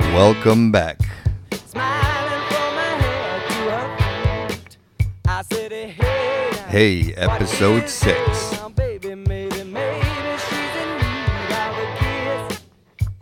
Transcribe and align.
Welcome 0.00 0.72
back. 0.72 0.98
smiling 1.66 2.42
from 2.48 2.74
her 2.74 2.96
head 2.98 3.40
to 3.50 3.54
her 3.70 4.48
feet. 4.48 4.76
I 5.28 5.42
said, 5.42 5.70
hey, 5.70 5.90
hey, 5.92 6.50
now, 6.50 6.58
Hey, 6.66 7.02
what 7.10 7.18
episode 7.40 7.88
six. 7.88 8.52
it 8.52 8.56
now, 8.60 8.68
baby, 8.70 9.14
maybe, 9.14 9.62
maybe 9.62 10.38
she's 10.48 10.74
in 10.74 10.90
need 10.98 11.52
of 11.54 11.78
a 11.78 11.86
kiss. 12.50 12.60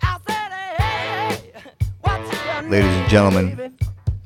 I 0.02 0.19
said, 0.27 0.50
hey, 0.52 0.73
hey, 0.83 1.73
what's 2.00 2.33
your 2.33 2.70
Ladies 2.70 2.91
and 2.95 3.11
gentlemen. 3.11 3.77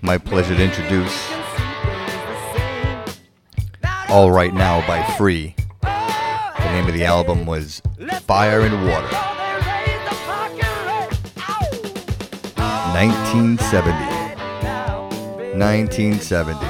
My 0.02 0.16
pleasure 0.16 0.54
to 0.54 0.62
introduce 0.62 1.26
Can 1.26 1.42
see 1.56 1.64
things 1.90 2.22
the 2.22 2.36
same. 2.56 3.66
Now 3.82 4.04
All 4.10 4.30
Right 4.30 4.54
Now 4.54 4.86
by. 4.86 5.02
Free. 5.16 5.56
Oh, 5.82 6.52
The 6.56 6.70
name 6.70 6.86
of 6.86 6.94
the 6.94 7.04
album 7.04 7.46
was 7.46 7.82
Fire 8.22 8.60
and 8.60 8.86
Water, 8.88 9.08
1970. 13.00 13.96
1970. 15.58 16.66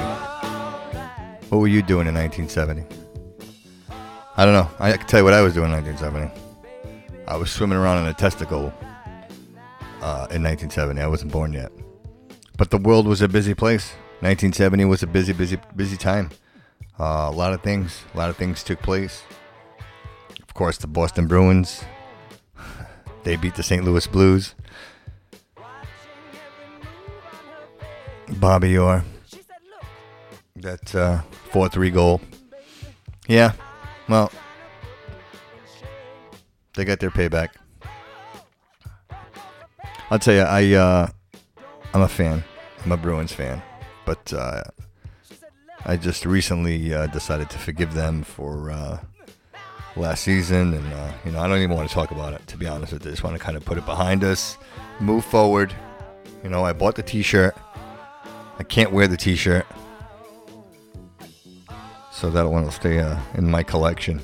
What 1.49 1.57
were 1.57 1.67
you 1.67 1.81
doing 1.81 2.07
in 2.07 2.13
1970? 2.15 2.85
I 4.37 4.45
don't 4.45 4.53
know. 4.53 4.69
I 4.79 4.95
can 4.95 5.05
tell 5.07 5.19
you 5.19 5.25
what 5.25 5.33
I 5.33 5.41
was 5.41 5.53
doing 5.53 5.65
in 5.65 5.83
1970. 5.83 6.31
I 7.27 7.35
was 7.35 7.51
swimming 7.51 7.77
around 7.77 8.03
in 8.03 8.09
a 8.09 8.13
testicle 8.13 8.71
uh, 10.01 10.31
in 10.31 10.41
1970. 10.41 11.01
I 11.01 11.07
wasn't 11.07 11.33
born 11.33 11.51
yet. 11.51 11.69
But 12.57 12.71
the 12.71 12.77
world 12.77 13.07
was 13.07 13.21
a 13.21 13.27
busy 13.27 13.53
place. 13.53 13.91
1970 14.21 14.85
was 14.85 15.03
a 15.03 15.07
busy, 15.07 15.33
busy, 15.33 15.59
busy 15.75 15.97
time. 15.97 16.29
Uh, 16.97 17.27
a 17.29 17.35
lot 17.35 17.51
of 17.51 17.61
things, 17.61 18.03
a 18.13 18.17
lot 18.17 18.29
of 18.29 18.37
things 18.37 18.63
took 18.63 18.81
place. 18.81 19.21
Of 20.41 20.53
course, 20.53 20.77
the 20.77 20.87
Boston 20.87 21.27
Bruins. 21.27 21.83
They 23.23 23.35
beat 23.35 23.55
the 23.55 23.63
St. 23.63 23.83
Louis 23.83 24.07
Blues. 24.07 24.55
Bobby 28.39 28.77
Orr. 28.77 29.03
That 30.55 30.93
uh, 30.95 31.21
4 31.51 31.69
3 31.69 31.89
goal. 31.89 32.21
Yeah, 33.27 33.53
well, 34.07 34.31
they 36.75 36.85
got 36.85 36.99
their 36.99 37.11
payback. 37.11 37.49
I'll 40.09 40.19
tell 40.19 40.33
you, 40.33 40.41
I, 40.41 40.73
uh, 40.73 41.07
I'm 41.93 42.01
a 42.01 42.07
fan. 42.07 42.43
I'm 42.83 42.91
a 42.91 42.97
Bruins 42.97 43.31
fan. 43.31 43.61
But 44.05 44.33
uh, 44.33 44.63
I 45.85 45.95
just 45.95 46.25
recently 46.25 46.93
uh, 46.93 47.07
decided 47.07 47.49
to 47.51 47.57
forgive 47.57 47.93
them 47.93 48.23
for 48.23 48.71
uh, 48.71 48.99
last 49.95 50.23
season. 50.23 50.73
And, 50.73 50.93
uh, 50.93 51.11
you 51.25 51.31
know, 51.31 51.39
I 51.39 51.47
don't 51.47 51.59
even 51.59 51.75
want 51.75 51.87
to 51.87 51.93
talk 51.95 52.11
about 52.11 52.33
it, 52.33 52.45
to 52.47 52.57
be 52.57 52.67
honest 52.67 52.91
with 52.93 53.05
you. 53.05 53.11
I 53.11 53.13
just 53.13 53.23
want 53.23 53.37
to 53.37 53.43
kind 53.43 53.55
of 53.55 53.63
put 53.63 53.77
it 53.77 53.85
behind 53.85 54.23
us, 54.23 54.57
move 54.99 55.23
forward. 55.23 55.73
You 56.43 56.49
know, 56.49 56.65
I 56.65 56.73
bought 56.73 56.95
the 56.95 57.03
t 57.03 57.21
shirt. 57.21 57.55
I 58.61 58.63
can't 58.63 58.91
wear 58.91 59.07
the 59.07 59.17
t 59.17 59.35
shirt. 59.35 59.65
So 62.11 62.29
that 62.29 62.47
one 62.47 62.63
will 62.63 62.69
stay 62.69 62.99
uh, 62.99 63.17
in 63.33 63.49
my 63.49 63.63
collection. 63.63 64.21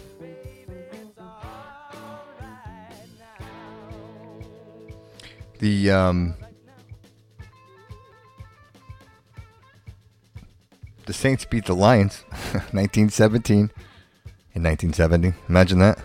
The 5.58 5.90
um, 5.90 6.36
the 11.08 11.14
Saints 11.14 11.44
beat 11.44 11.66
the 11.66 11.74
Lions, 11.74 12.18
1917 12.30 13.58
in 13.58 14.64
1970. 14.64 15.34
Imagine 15.50 15.80
that. 15.80 16.00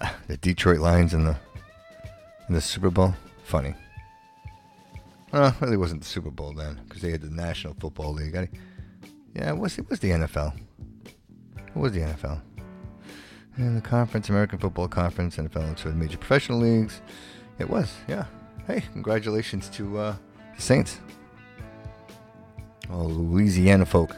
The 0.28 0.38
Detroit 0.38 0.78
Lions 0.78 1.12
in 1.12 1.24
the 1.24 1.36
in 2.48 2.54
the 2.54 2.62
Super 2.62 2.88
Bowl. 2.88 3.14
Funny. 3.44 3.74
Well, 5.32 5.54
really 5.60 5.76
wasn't 5.76 6.02
the 6.02 6.08
Super 6.08 6.30
Bowl 6.30 6.52
then, 6.52 6.80
because 6.84 7.02
they 7.02 7.10
had 7.12 7.20
the 7.20 7.30
National 7.30 7.74
Football 7.74 8.14
League. 8.14 8.34
I, 8.34 8.48
yeah, 9.34 9.50
it 9.50 9.56
was 9.56 9.78
it 9.78 9.88
was 9.88 10.00
the 10.00 10.10
NFL. 10.10 10.56
It 11.56 11.76
was 11.76 11.92
the 11.92 12.00
NFL. 12.00 12.40
And 13.56 13.76
the 13.76 13.80
conference, 13.80 14.28
American 14.28 14.58
Football 14.58 14.88
Conference, 14.88 15.36
NFL, 15.36 15.68
and 15.68 15.78
so 15.78 15.88
the 15.88 15.94
major 15.94 16.18
professional 16.18 16.58
leagues. 16.58 17.00
It 17.58 17.68
was, 17.68 17.92
yeah. 18.08 18.24
Hey, 18.66 18.82
congratulations 18.92 19.68
to 19.70 19.98
uh, 19.98 20.16
the 20.56 20.62
Saints. 20.62 20.98
Oh, 22.90 23.04
Louisiana 23.04 23.86
folk. 23.86 24.16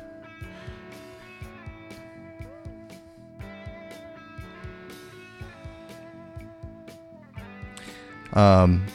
Um, 8.32 8.86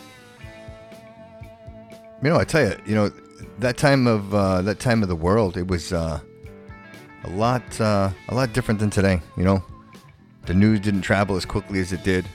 you 2.24 2.30
know, 2.30 2.38
I 2.38 2.46
tell 2.46 2.68
you, 2.68 2.76
you 2.86 2.96
know, 2.96 3.12
that 3.60 3.78
time 3.78 4.08
of 4.08 4.34
uh, 4.34 4.62
that 4.64 4.80
time 4.80 5.04
of 5.04 5.10
the 5.10 5.16
world, 5.16 5.58
it 5.58 5.68
was 5.68 5.94
uh, 5.94 6.20
a 7.24 7.30
lot, 7.30 7.80
uh, 7.80 8.10
a 8.30 8.36
lot 8.36 8.54
different 8.54 8.80
than 8.80 8.90
today. 8.90 9.22
You 9.36 9.44
know, 9.44 9.64
the 10.46 10.54
news 10.54 10.80
didn't 10.80 11.02
travel 11.02 11.36
as 11.36 11.46
quickly 11.46 11.80
as 11.80 11.94
it 11.94 12.04
did. 12.04 12.26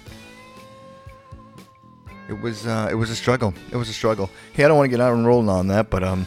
It 2.29 2.41
was, 2.41 2.67
uh, 2.67 2.89
it 2.91 2.95
was 2.95 3.11
a 3.11 3.17
struggle. 3.17 3.53
It 3.73 3.77
was 3.77 3.89
a 3.89 3.93
struggle. 3.93 4.31
Hey, 4.53 4.65
I 4.65 4.69
don't 4.69 4.77
want 4.77 4.87
to 4.87 4.97
get 4.97 5.01
out 5.01 5.13
and 5.13 5.27
rolling 5.27 5.49
on 5.49 5.67
that, 5.69 5.91
but 5.91 6.05
um, 6.05 6.27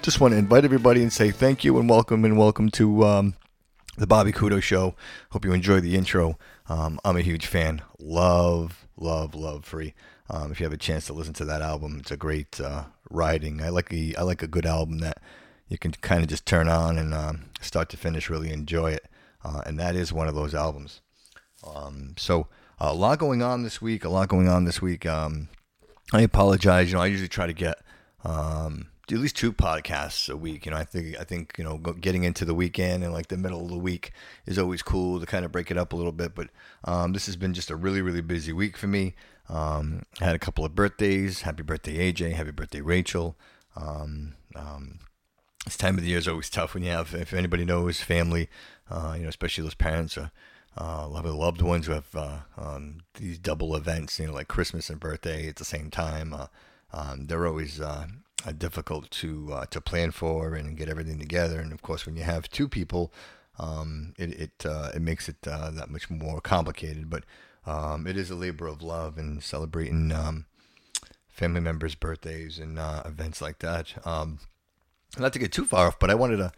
just 0.00 0.20
want 0.20 0.32
to 0.32 0.38
invite 0.38 0.64
everybody 0.64 1.02
and 1.02 1.12
say 1.12 1.30
thank 1.30 1.64
you 1.64 1.78
and 1.78 1.90
welcome 1.90 2.24
and 2.24 2.38
welcome 2.38 2.70
to 2.70 3.04
um, 3.04 3.34
the 3.98 4.06
Bobby 4.06 4.32
Couto 4.32 4.62
Show. 4.62 4.94
Hope 5.30 5.44
you 5.44 5.52
enjoy 5.52 5.80
the 5.80 5.96
intro. 5.96 6.38
Um, 6.68 7.00
I'm 7.04 7.16
a 7.16 7.22
huge 7.22 7.46
fan. 7.46 7.82
Love, 7.98 8.86
love, 8.96 9.34
love 9.34 9.64
Free. 9.64 9.94
Um, 10.32 10.50
if 10.50 10.58
you 10.58 10.64
have 10.64 10.72
a 10.72 10.78
chance 10.78 11.06
to 11.06 11.12
listen 11.12 11.34
to 11.34 11.44
that 11.44 11.60
album, 11.60 11.98
it's 12.00 12.10
a 12.10 12.16
great 12.16 12.58
uh, 12.58 12.84
writing. 13.10 13.60
I 13.60 13.68
like 13.68 13.92
a, 13.92 14.14
I 14.16 14.22
like 14.22 14.42
a 14.42 14.46
good 14.46 14.64
album 14.64 14.98
that 14.98 15.18
you 15.68 15.76
can 15.76 15.92
kind 15.92 16.22
of 16.22 16.28
just 16.28 16.46
turn 16.46 16.68
on 16.68 16.96
and 16.96 17.12
um, 17.12 17.50
start 17.60 17.90
to 17.90 17.98
finish 17.98 18.30
really 18.30 18.50
enjoy 18.50 18.92
it. 18.92 19.06
Uh, 19.44 19.60
and 19.66 19.78
that 19.78 19.94
is 19.94 20.12
one 20.12 20.28
of 20.28 20.34
those 20.34 20.54
albums. 20.54 21.02
Um, 21.62 22.14
so 22.16 22.48
a 22.80 22.94
lot 22.94 23.18
going 23.18 23.42
on 23.42 23.62
this 23.62 23.82
week. 23.82 24.04
A 24.04 24.08
lot 24.08 24.28
going 24.28 24.48
on 24.48 24.64
this 24.64 24.80
week. 24.80 25.04
Um, 25.04 25.48
I 26.12 26.22
apologize. 26.22 26.88
You 26.88 26.96
know, 26.96 27.02
I 27.02 27.06
usually 27.06 27.28
try 27.28 27.46
to 27.46 27.52
get 27.52 27.78
um, 28.24 28.88
at 29.10 29.18
least 29.18 29.36
two 29.36 29.52
podcasts 29.52 30.32
a 30.32 30.36
week. 30.36 30.64
You 30.64 30.72
know, 30.72 30.78
I 30.78 30.84
think 30.84 31.18
I 31.18 31.24
think 31.24 31.54
you 31.58 31.64
know 31.64 31.78
getting 31.78 32.24
into 32.24 32.44
the 32.44 32.54
weekend 32.54 33.02
and 33.04 33.12
like 33.12 33.28
the 33.28 33.36
middle 33.36 33.62
of 33.62 33.70
the 33.70 33.78
week 33.78 34.12
is 34.46 34.58
always 34.58 34.82
cool 34.82 35.20
to 35.20 35.26
kind 35.26 35.44
of 35.44 35.52
break 35.52 35.70
it 35.70 35.78
up 35.78 35.92
a 35.92 35.96
little 35.96 36.12
bit. 36.12 36.34
But 36.34 36.48
um, 36.84 37.12
this 37.12 37.26
has 37.26 37.36
been 37.36 37.54
just 37.54 37.70
a 37.70 37.76
really 37.76 38.02
really 38.02 38.20
busy 38.20 38.52
week 38.52 38.76
for 38.76 38.86
me. 38.86 39.14
Um, 39.48 40.02
I 40.20 40.26
had 40.26 40.36
a 40.36 40.40
couple 40.40 40.64
of 40.64 40.74
birthdays. 40.74 41.42
Happy 41.42 41.62
birthday, 41.62 42.12
AJ. 42.12 42.32
Happy 42.32 42.52
birthday, 42.52 42.80
Rachel. 42.80 43.36
Um, 43.76 44.34
um, 44.54 45.00
this 45.64 45.76
time 45.76 45.96
of 45.96 46.02
the 46.02 46.08
year 46.08 46.18
is 46.18 46.28
always 46.28 46.50
tough 46.50 46.74
when 46.74 46.82
you 46.82 46.90
have, 46.90 47.14
if 47.14 47.32
anybody 47.32 47.64
knows, 47.64 48.00
family, 48.00 48.48
uh, 48.90 49.14
you 49.16 49.22
know, 49.22 49.28
especially 49.28 49.62
those 49.62 49.74
parents 49.74 50.18
or 50.18 50.30
uh, 50.78 51.06
love 51.06 51.24
loved 51.24 51.60
ones 51.62 51.86
who 51.86 51.92
have 51.92 52.14
uh, 52.14 52.38
um, 52.56 53.00
these 53.14 53.38
double 53.38 53.76
events, 53.76 54.18
you 54.18 54.26
know, 54.26 54.32
like 54.32 54.48
Christmas 54.48 54.90
and 54.90 54.98
birthday 54.98 55.48
at 55.48 55.56
the 55.56 55.64
same 55.64 55.90
time. 55.90 56.32
Uh, 56.32 56.46
um, 56.92 57.26
they're 57.26 57.46
always 57.46 57.80
uh, 57.80 58.06
uh, 58.06 58.31
difficult 58.50 59.10
to 59.10 59.52
uh, 59.52 59.66
to 59.66 59.80
plan 59.80 60.10
for 60.10 60.54
and 60.54 60.76
get 60.76 60.88
everything 60.88 61.18
together. 61.18 61.60
And 61.60 61.72
of 61.72 61.82
course, 61.82 62.06
when 62.06 62.16
you 62.16 62.24
have 62.24 62.48
two 62.48 62.68
people, 62.68 63.12
um, 63.58 64.14
it 64.18 64.30
it 64.40 64.66
uh, 64.66 64.90
it 64.94 65.02
makes 65.02 65.28
it 65.28 65.36
uh, 65.46 65.70
that 65.70 65.90
much 65.90 66.10
more 66.10 66.40
complicated. 66.40 67.08
But 67.08 67.24
um, 67.66 68.06
it 68.06 68.16
is 68.16 68.30
a 68.30 68.34
labor 68.34 68.66
of 68.66 68.82
love 68.82 69.18
and 69.18 69.42
celebrating 69.42 70.10
um, 70.10 70.46
family 71.28 71.60
members' 71.60 71.94
birthdays 71.94 72.58
and 72.58 72.78
uh, 72.78 73.02
events 73.04 73.40
like 73.40 73.60
that. 73.60 73.94
Um, 74.04 74.40
not 75.18 75.32
to 75.34 75.38
get 75.38 75.52
too 75.52 75.64
far 75.64 75.86
off, 75.86 75.98
but 75.98 76.10
I 76.10 76.14
wanted 76.14 76.38
to 76.38 76.52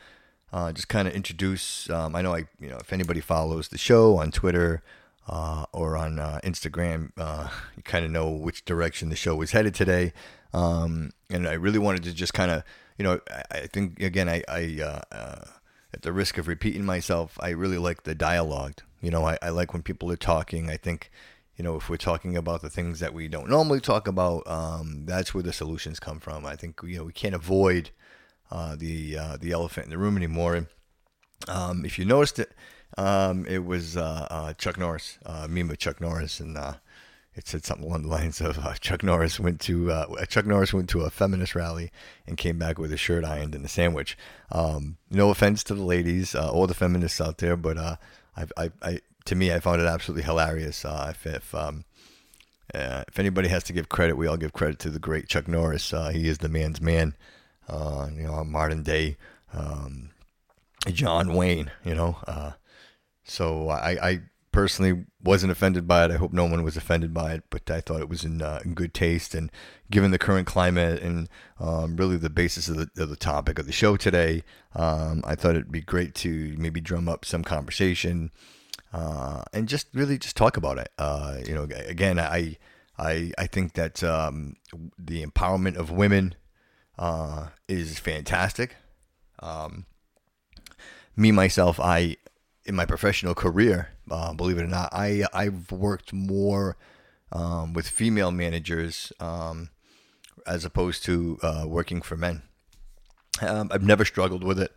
uh, 0.52 0.72
just 0.72 0.88
kind 0.88 1.08
of 1.08 1.14
introduce. 1.14 1.90
Um, 1.90 2.14
I 2.14 2.22
know 2.22 2.34
I, 2.34 2.46
you 2.60 2.70
know, 2.70 2.78
if 2.78 2.92
anybody 2.92 3.20
follows 3.20 3.69
the 3.69 3.78
show 3.78 4.16
on 4.16 4.31
Twitter 4.31 4.82
uh, 5.28 5.66
or 5.72 5.96
on 5.96 6.16
Instagram, 6.44 7.10
you 7.76 7.82
kind 7.82 8.04
of 8.04 8.12
know 8.12 8.31
which 8.31 8.64
direction 8.64 9.10
the 9.10 9.16
show 9.16 9.34
was 9.34 9.50
headed 9.50 9.75
today. 9.75 10.12
Um, 10.54 11.10
and 11.30 11.48
I 11.48 11.54
really 11.54 11.80
wanted 11.80 12.04
to 12.04 12.14
just 12.14 12.32
kind 12.32 12.50
of, 12.50 12.62
you 12.96 13.02
know, 13.02 13.20
I, 13.28 13.42
I 13.50 13.66
think 13.66 14.00
again, 14.00 14.28
I, 14.28 14.42
I 14.48 14.78
uh, 14.80 15.00
uh, 15.12 15.44
at 15.92 16.02
the 16.02 16.12
risk 16.12 16.38
of 16.38 16.46
repeating 16.46 16.84
myself, 16.84 17.36
I 17.40 17.50
really 17.50 17.78
like 17.78 18.04
the 18.04 18.14
dialogue. 18.14 18.80
You 19.00 19.10
know, 19.10 19.26
I, 19.26 19.36
I 19.42 19.48
like 19.50 19.72
when 19.72 19.82
people 19.82 20.10
are 20.12 20.16
talking. 20.16 20.70
I 20.70 20.76
think, 20.76 21.10
you 21.56 21.64
know, 21.64 21.76
if 21.76 21.90
we're 21.90 21.96
talking 21.96 22.36
about 22.36 22.62
the 22.62 22.70
things 22.70 23.00
that 23.00 23.12
we 23.12 23.26
don't 23.26 23.50
normally 23.50 23.80
talk 23.80 24.06
about, 24.06 24.46
um, 24.46 25.06
that's 25.06 25.34
where 25.34 25.42
the 25.42 25.52
solutions 25.52 25.98
come 25.98 26.20
from. 26.20 26.46
I 26.46 26.56
think 26.56 26.80
you 26.84 26.98
know 26.98 27.04
we 27.04 27.12
can't 27.12 27.34
avoid 27.34 27.90
uh, 28.50 28.76
the 28.76 29.18
uh, 29.18 29.36
the 29.40 29.50
elephant 29.50 29.86
in 29.86 29.90
the 29.90 29.98
room 29.98 30.16
anymore. 30.16 30.54
And 30.54 30.66
um, 31.48 31.84
if 31.84 31.98
you 31.98 32.04
noticed 32.04 32.38
it, 32.38 32.52
um, 32.96 33.44
it 33.46 33.64
was 33.64 33.96
uh, 33.96 34.28
uh, 34.30 34.52
Chuck 34.54 34.78
Norris, 34.78 35.18
uh, 35.26 35.48
meme 35.50 35.70
of 35.70 35.78
Chuck 35.78 36.00
Norris, 36.00 36.38
and 36.38 36.56
uh, 36.56 36.74
it 37.36 37.48
said 37.48 37.64
something 37.64 37.86
along 37.86 38.02
the 38.02 38.08
lines 38.08 38.40
of 38.40 38.58
uh, 38.58 38.75
Chuck 38.75 39.02
Norris 39.02 39.40
went 39.40 39.60
to 39.62 39.90
uh, 39.90 40.25
Chuck 40.26 40.46
Norris 40.46 40.72
went 40.72 40.88
to 40.90 41.02
a 41.02 41.10
feminist 41.10 41.54
rally 41.54 41.90
and 42.26 42.36
came 42.36 42.58
back 42.58 42.78
with 42.78 42.92
a 42.92 42.96
shirt 42.96 43.25
ironed 43.25 43.54
and 43.54 43.64
a 43.64 43.69
sandwich. 43.69 44.16
Um, 44.52 44.96
no 45.10 45.31
offense 45.31 45.64
to 45.64 45.75
the 45.75 45.82
ladies 45.84 46.34
uh, 46.34 46.50
or 46.50 46.66
the 46.66 46.75
feminists 46.75 47.20
out 47.20 47.38
there, 47.38 47.56
but 47.56 47.76
uh, 47.76 47.96
I, 48.36 48.46
I, 48.56 48.70
I, 48.82 49.00
to 49.25 49.34
me, 49.34 49.52
I 49.52 49.60
found 49.60 49.81
it 49.81 49.86
absolutely 49.86 50.25
hilarious. 50.25 50.84
Uh, 50.84 51.08
if 51.10 51.26
if, 51.26 51.54
um, 51.54 51.84
Uh, 52.75 53.04
if 53.08 53.19
anybody 53.19 53.48
has 53.48 53.62
to 53.64 53.72
give 53.72 53.88
credit, 53.88 54.16
we 54.16 54.26
all 54.26 54.38
give 54.38 54.52
credit 54.52 54.78
to 54.81 54.90
the 54.90 54.98
great 54.98 55.28
Chuck 55.28 55.46
Norris. 55.46 55.92
Uh, 55.92 56.08
he 56.08 56.28
is 56.28 56.38
the 56.38 56.48
man's 56.48 56.81
man. 56.81 57.14
Uh, 57.69 58.08
you 58.16 58.25
know, 58.25 58.42
modern 58.44 58.82
day 58.82 59.16
um, 59.52 60.10
John 60.92 61.34
Wayne. 61.34 61.70
You 61.84 61.94
know, 61.94 62.16
uh, 62.26 62.52
so 63.22 63.69
I, 63.69 63.90
I 64.10 64.20
personally 64.54 65.04
wasn't 65.20 65.50
offended 65.50 65.88
by 65.88 66.04
it. 66.04 66.12
I 66.12 66.16
hope 66.16 66.32
no 66.32 66.44
one 66.44 66.62
was 66.62 66.76
offended 66.76 67.12
by 67.12 67.32
it, 67.32 67.42
but 67.50 67.68
I 67.68 67.80
thought 67.80 68.00
it 68.00 68.08
was 68.08 68.22
in, 68.22 68.40
uh, 68.40 68.60
in 68.64 68.74
good 68.74 68.94
taste. 68.94 69.34
And 69.34 69.50
given 69.90 70.12
the 70.12 70.18
current 70.18 70.46
climate 70.46 71.02
and 71.02 71.28
um, 71.58 71.96
really 71.96 72.16
the 72.16 72.30
basis 72.30 72.68
of 72.68 72.76
the, 72.76 72.88
of 73.02 73.08
the 73.08 73.16
topic 73.16 73.58
of 73.58 73.66
the 73.66 73.72
show 73.72 73.96
today, 73.96 74.44
um, 74.76 75.24
I 75.26 75.34
thought 75.34 75.56
it'd 75.56 75.72
be 75.72 75.80
great 75.80 76.14
to 76.16 76.54
maybe 76.56 76.80
drum 76.80 77.08
up 77.08 77.24
some 77.24 77.42
conversation 77.42 78.30
uh, 78.92 79.42
and 79.52 79.68
just 79.68 79.88
really 79.92 80.18
just 80.18 80.36
talk 80.36 80.56
about 80.56 80.78
it. 80.78 80.92
Uh, 80.98 81.38
you 81.44 81.52
know, 81.52 81.66
again, 81.88 82.20
I 82.20 82.56
I 82.96 83.32
I 83.36 83.48
think 83.48 83.72
that 83.72 84.04
um, 84.04 84.54
the 84.96 85.26
empowerment 85.26 85.74
of 85.74 85.90
women 85.90 86.36
uh, 86.96 87.48
is 87.68 87.98
fantastic. 87.98 88.76
Um, 89.40 89.86
me 91.16 91.32
myself, 91.32 91.80
I 91.80 92.18
in 92.64 92.75
my 92.75 92.87
professional 92.87 93.34
career, 93.34 93.90
uh, 94.11 94.32
believe 94.32 94.58
it 94.58 94.62
or 94.62 94.69
not, 94.69 94.90
I 94.93 95.25
I've 95.32 95.70
worked 95.70 96.12
more 96.12 96.76
um, 97.32 97.72
with 97.72 97.88
female 97.88 98.31
managers 98.31 99.12
um, 99.20 99.70
as 100.46 100.64
opposed 100.64 101.05
to 101.05 101.38
uh, 101.43 101.64
working 101.66 102.02
for 102.02 102.16
men. 102.16 102.43
Um, 103.40 103.70
I've 103.72 103.82
never 103.82 104.05
struggled 104.05 104.44
with 104.44 104.61
it. 104.61 104.72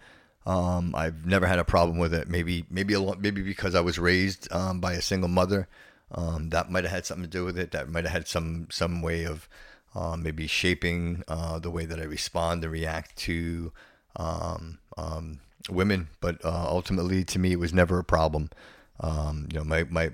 Um, 0.46 0.96
I've 0.96 1.26
never 1.26 1.46
had 1.46 1.60
a 1.60 1.66
problem 1.66 1.98
with 1.98 2.14
it. 2.14 2.28
Maybe 2.28 2.66
maybe 2.70 2.94
a 2.94 3.00
lot, 3.00 3.22
maybe 3.22 3.42
because 3.42 3.76
I 3.76 3.82
was 3.82 4.00
raised 4.00 4.52
um, 4.52 4.80
by 4.80 4.94
a 4.94 5.02
single 5.02 5.30
mother, 5.30 5.68
um, 6.12 6.50
that 6.50 6.72
might 6.72 6.84
have 6.84 6.94
had 6.94 7.06
something 7.06 7.26
to 7.26 7.30
do 7.30 7.46
with 7.46 7.58
it. 7.58 7.72
That 7.72 7.90
might 7.90 8.06
have 8.06 8.14
had 8.14 8.28
some 8.28 8.68
some 8.72 9.02
way 9.02 9.26
of 9.26 9.48
uh, 9.94 10.16
maybe 10.16 10.48
shaping 10.48 11.24
uh, 11.28 11.60
the 11.60 11.72
way 11.72 11.86
that 11.86 12.00
I 12.00 12.04
respond 12.04 12.64
and 12.64 12.72
react 12.72 13.18
to 13.18 13.72
um, 14.16 14.80
um, 14.98 15.40
women. 15.70 16.10
But 16.22 16.44
uh, 16.44 16.68
ultimately, 16.68 17.24
to 17.26 17.40
me, 17.40 17.52
it 17.52 17.60
was 17.60 17.74
never 17.74 18.00
a 18.00 18.04
problem. 18.04 18.50
Um, 19.00 19.48
you 19.52 19.60
know, 19.60 19.66
my 19.66 19.84
my 19.84 20.12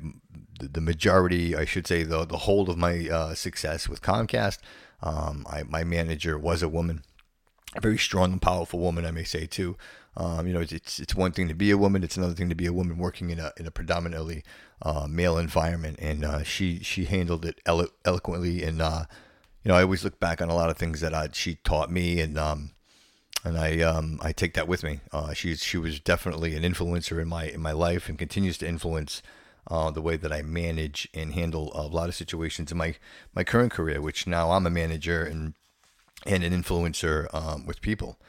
the 0.59 0.81
majority, 0.81 1.55
I 1.55 1.65
should 1.65 1.87
say, 1.87 2.03
the 2.03 2.25
the 2.25 2.39
whole 2.39 2.69
of 2.69 2.77
my 2.77 3.07
uh, 3.09 3.33
success 3.35 3.87
with 3.87 4.01
Comcast, 4.01 4.59
um, 5.01 5.45
I, 5.49 5.63
my 5.63 5.83
manager 5.83 6.37
was 6.37 6.61
a 6.63 6.69
woman, 6.69 7.03
a 7.75 7.81
very 7.81 7.97
strong 7.97 8.33
and 8.33 8.41
powerful 8.41 8.79
woman, 8.79 9.05
I 9.05 9.11
may 9.11 9.23
say 9.23 9.45
too. 9.45 9.77
Um, 10.15 10.45
you 10.47 10.53
know, 10.53 10.59
it's 10.61 10.99
it's 10.99 11.15
one 11.15 11.31
thing 11.31 11.47
to 11.47 11.55
be 11.55 11.71
a 11.71 11.77
woman; 11.77 12.03
it's 12.03 12.17
another 12.17 12.33
thing 12.35 12.49
to 12.49 12.55
be 12.55 12.67
a 12.67 12.73
woman 12.73 12.97
working 12.97 13.29
in 13.29 13.39
a 13.39 13.51
in 13.57 13.65
a 13.65 13.71
predominantly 13.71 14.43
uh, 14.81 15.07
male 15.09 15.37
environment. 15.37 15.97
And 15.99 16.23
uh, 16.23 16.43
she 16.43 16.79
she 16.79 17.05
handled 17.05 17.45
it 17.45 17.59
elo- 17.65 17.87
eloquently. 18.05 18.63
And 18.63 18.81
uh, 18.81 19.05
you 19.63 19.69
know, 19.69 19.75
I 19.75 19.83
always 19.83 20.03
look 20.03 20.19
back 20.19 20.41
on 20.41 20.49
a 20.49 20.55
lot 20.55 20.69
of 20.69 20.77
things 20.77 20.99
that 21.01 21.13
I, 21.13 21.29
she 21.31 21.55
taught 21.55 21.89
me, 21.89 22.19
and 22.19 22.37
um, 22.37 22.71
and 23.43 23.57
I 23.57 23.81
um, 23.81 24.19
I 24.21 24.31
take 24.31 24.53
that 24.53 24.67
with 24.67 24.83
me. 24.83 25.01
Uh, 25.11 25.33
she's 25.33 25.63
she 25.63 25.77
was 25.77 25.99
definitely 25.99 26.55
an 26.55 26.63
influencer 26.63 27.21
in 27.21 27.27
my 27.27 27.45
in 27.45 27.61
my 27.61 27.71
life, 27.71 28.09
and 28.09 28.17
continues 28.17 28.57
to 28.59 28.67
influence. 28.67 29.21
Uh, 29.65 29.89
the 29.89 30.01
way 30.01 30.17
that 30.17 30.33
I 30.33 30.41
manage 30.41 31.07
and 31.13 31.33
handle 31.33 31.71
a 31.73 31.87
lot 31.87 32.09
of 32.09 32.15
situations 32.15 32.69
in 32.69 32.77
my, 32.77 32.95
my 33.33 33.45
current 33.45 33.71
career, 33.71 34.01
which 34.01 34.27
now 34.27 34.51
I'm 34.51 34.65
a 34.65 34.69
manager 34.69 35.23
and 35.23 35.53
and 36.25 36.43
an 36.43 36.51
influencer 36.51 37.33
um, 37.33 37.65
with 37.65 37.79
people. 37.79 38.19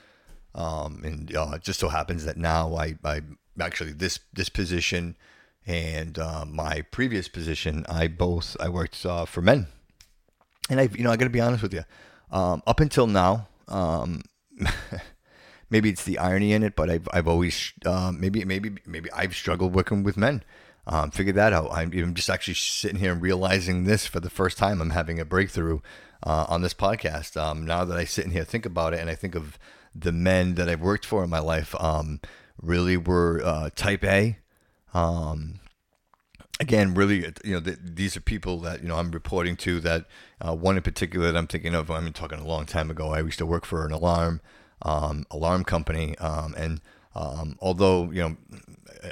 Um, 0.54 1.00
and 1.02 1.34
uh, 1.36 1.50
it 1.54 1.62
just 1.62 1.80
so 1.80 1.88
happens 1.88 2.24
that 2.24 2.36
now 2.36 2.76
I, 2.76 2.94
I 3.04 3.22
actually 3.60 3.92
this 3.92 4.20
this 4.32 4.48
position 4.48 5.16
and 5.66 6.18
uh, 6.18 6.44
my 6.44 6.82
previous 6.82 7.28
position, 7.28 7.86
I 7.88 8.06
both 8.08 8.56
I 8.60 8.68
worked 8.68 9.04
uh, 9.06 9.24
for 9.24 9.40
men, 9.40 9.66
and 10.68 10.78
I 10.78 10.88
you 10.94 11.02
know 11.02 11.10
I 11.10 11.16
got 11.16 11.24
to 11.24 11.30
be 11.30 11.40
honest 11.40 11.62
with 11.62 11.72
you, 11.72 11.84
um, 12.30 12.62
up 12.66 12.80
until 12.80 13.06
now, 13.06 13.48
um, 13.68 14.20
maybe 15.70 15.90
it's 15.90 16.04
the 16.04 16.18
irony 16.18 16.52
in 16.52 16.62
it, 16.62 16.76
but 16.76 16.90
I've 16.90 17.08
I've 17.12 17.28
always 17.28 17.72
uh, 17.84 18.12
maybe 18.14 18.44
maybe 18.44 18.76
maybe 18.86 19.10
I've 19.12 19.34
struggled 19.34 19.74
working 19.74 20.02
with 20.02 20.16
men. 20.16 20.42
Um, 20.86 21.10
that 21.10 21.52
out. 21.54 21.72
I'm, 21.72 21.92
I'm 21.92 22.14
just 22.14 22.28
actually 22.28 22.54
sitting 22.54 22.98
here 22.98 23.12
and 23.12 23.22
realizing 23.22 23.84
this 23.84 24.06
for 24.06 24.20
the 24.20 24.28
first 24.28 24.58
time. 24.58 24.82
I'm 24.82 24.90
having 24.90 25.18
a 25.18 25.24
breakthrough 25.24 25.80
uh, 26.22 26.44
on 26.48 26.60
this 26.60 26.74
podcast. 26.74 27.40
Um, 27.40 27.64
now 27.64 27.86
that 27.86 27.96
I 27.96 28.04
sit 28.04 28.26
in 28.26 28.32
here 28.32 28.44
think 28.44 28.66
about 28.66 28.92
it, 28.92 29.00
and 29.00 29.08
I 29.08 29.14
think 29.14 29.34
of 29.34 29.58
the 29.94 30.12
men 30.12 30.56
that 30.56 30.68
I've 30.68 30.82
worked 30.82 31.06
for 31.06 31.24
in 31.24 31.30
my 31.30 31.38
life 31.38 31.74
um, 31.80 32.20
really 32.60 32.96
were 32.96 33.40
uh, 33.42 33.70
type 33.74 34.04
A. 34.04 34.38
Um, 34.92 35.60
again, 36.60 36.94
really, 36.94 37.32
you 37.44 37.54
know, 37.54 37.60
th- 37.60 37.78
these 37.82 38.16
are 38.16 38.20
people 38.20 38.60
that 38.60 38.82
you 38.82 38.88
know 38.88 38.96
I'm 38.96 39.10
reporting 39.10 39.56
to. 39.58 39.80
That 39.80 40.06
uh, 40.40 40.54
one 40.54 40.76
in 40.76 40.82
particular 40.82 41.30
that 41.30 41.38
I'm 41.38 41.46
thinking 41.46 41.74
of. 41.74 41.90
I'm 41.90 42.12
talking 42.12 42.38
a 42.38 42.46
long 42.46 42.66
time 42.66 42.90
ago. 42.90 43.10
I 43.10 43.20
used 43.20 43.38
to 43.38 43.46
work 43.46 43.64
for 43.64 43.86
an 43.86 43.92
alarm 43.92 44.40
um, 44.82 45.26
alarm 45.30 45.64
company, 45.64 46.16
um, 46.18 46.54
and 46.56 46.80
um, 47.14 47.56
although 47.60 48.10
you 48.10 48.22
know 48.22 48.36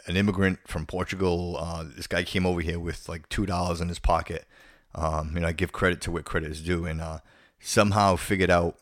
an 0.06 0.16
immigrant 0.16 0.60
from 0.66 0.86
Portugal, 0.86 1.56
uh, 1.58 1.84
this 1.84 2.06
guy 2.06 2.22
came 2.24 2.46
over 2.46 2.60
here 2.60 2.78
with 2.78 3.08
like 3.08 3.28
two 3.28 3.46
dollars 3.46 3.80
in 3.80 3.88
his 3.88 3.98
pocket. 3.98 4.46
Um, 4.94 5.32
you 5.34 5.40
know, 5.40 5.48
I 5.48 5.52
give 5.52 5.72
credit 5.72 6.00
to 6.02 6.10
what 6.10 6.24
credit 6.24 6.50
is 6.50 6.60
due, 6.60 6.86
and 6.86 7.00
uh, 7.00 7.18
somehow 7.60 8.16
figured 8.16 8.50
out 8.50 8.78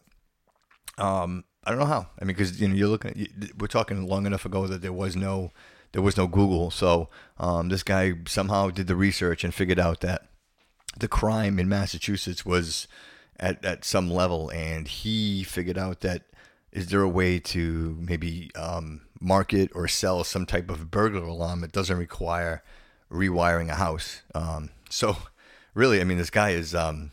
um, 0.99 1.45
I 1.65 1.71
don't 1.71 1.79
know 1.79 1.87
how. 1.87 2.09
I 2.21 2.25
mean, 2.25 2.37
because 2.37 2.61
you 2.61 2.69
know, 2.69 2.75
you're 2.75 2.89
looking. 2.89 3.53
We're 3.59 3.67
talking 3.67 4.07
long 4.07 4.27
enough 4.27 4.45
ago 4.45 4.67
that 4.67 4.83
there 4.83 4.93
was 4.93 5.17
no, 5.17 5.53
there 5.93 6.03
was 6.03 6.17
no 6.17 6.27
Google. 6.27 6.71
So 6.71 7.09
um, 7.39 7.69
this 7.69 7.83
guy 7.83 8.15
somehow 8.27 8.71
did 8.71 8.87
the 8.87 8.97
research 8.97 9.45
and 9.45 9.55
figured 9.55 9.79
out 9.79 10.01
that 10.01 10.27
the 10.97 11.09
crime 11.09 11.59
in 11.59 11.69
Massachusetts 11.69 12.45
was 12.45 12.89
at 13.39 13.65
at 13.65 13.85
some 13.85 14.11
level, 14.11 14.51
and 14.51 14.87
he 14.87 15.43
figured 15.43 15.79
out 15.79 16.01
that 16.01 16.23
is 16.73 16.89
there 16.89 17.03
a 17.03 17.09
way 17.09 17.39
to 17.39 17.97
maybe 18.01 18.51
um, 18.55 19.03
market 19.21 19.71
or 19.75 19.89
sell 19.89 20.23
some 20.23 20.47
type 20.47 20.71
of 20.71 20.91
burglar 20.91 21.27
alarm 21.27 21.61
that 21.61 21.73
doesn't 21.73 21.97
require 21.97 22.63
rewiring 23.11 23.71
a 23.71 23.75
house. 23.75 24.23
Um, 24.35 24.71
so 24.89 25.17
really, 25.75 26.01
I 26.01 26.05
mean, 26.05 26.19
this 26.19 26.31
guy 26.31 26.51
is. 26.51 26.75
Um, 26.75 27.13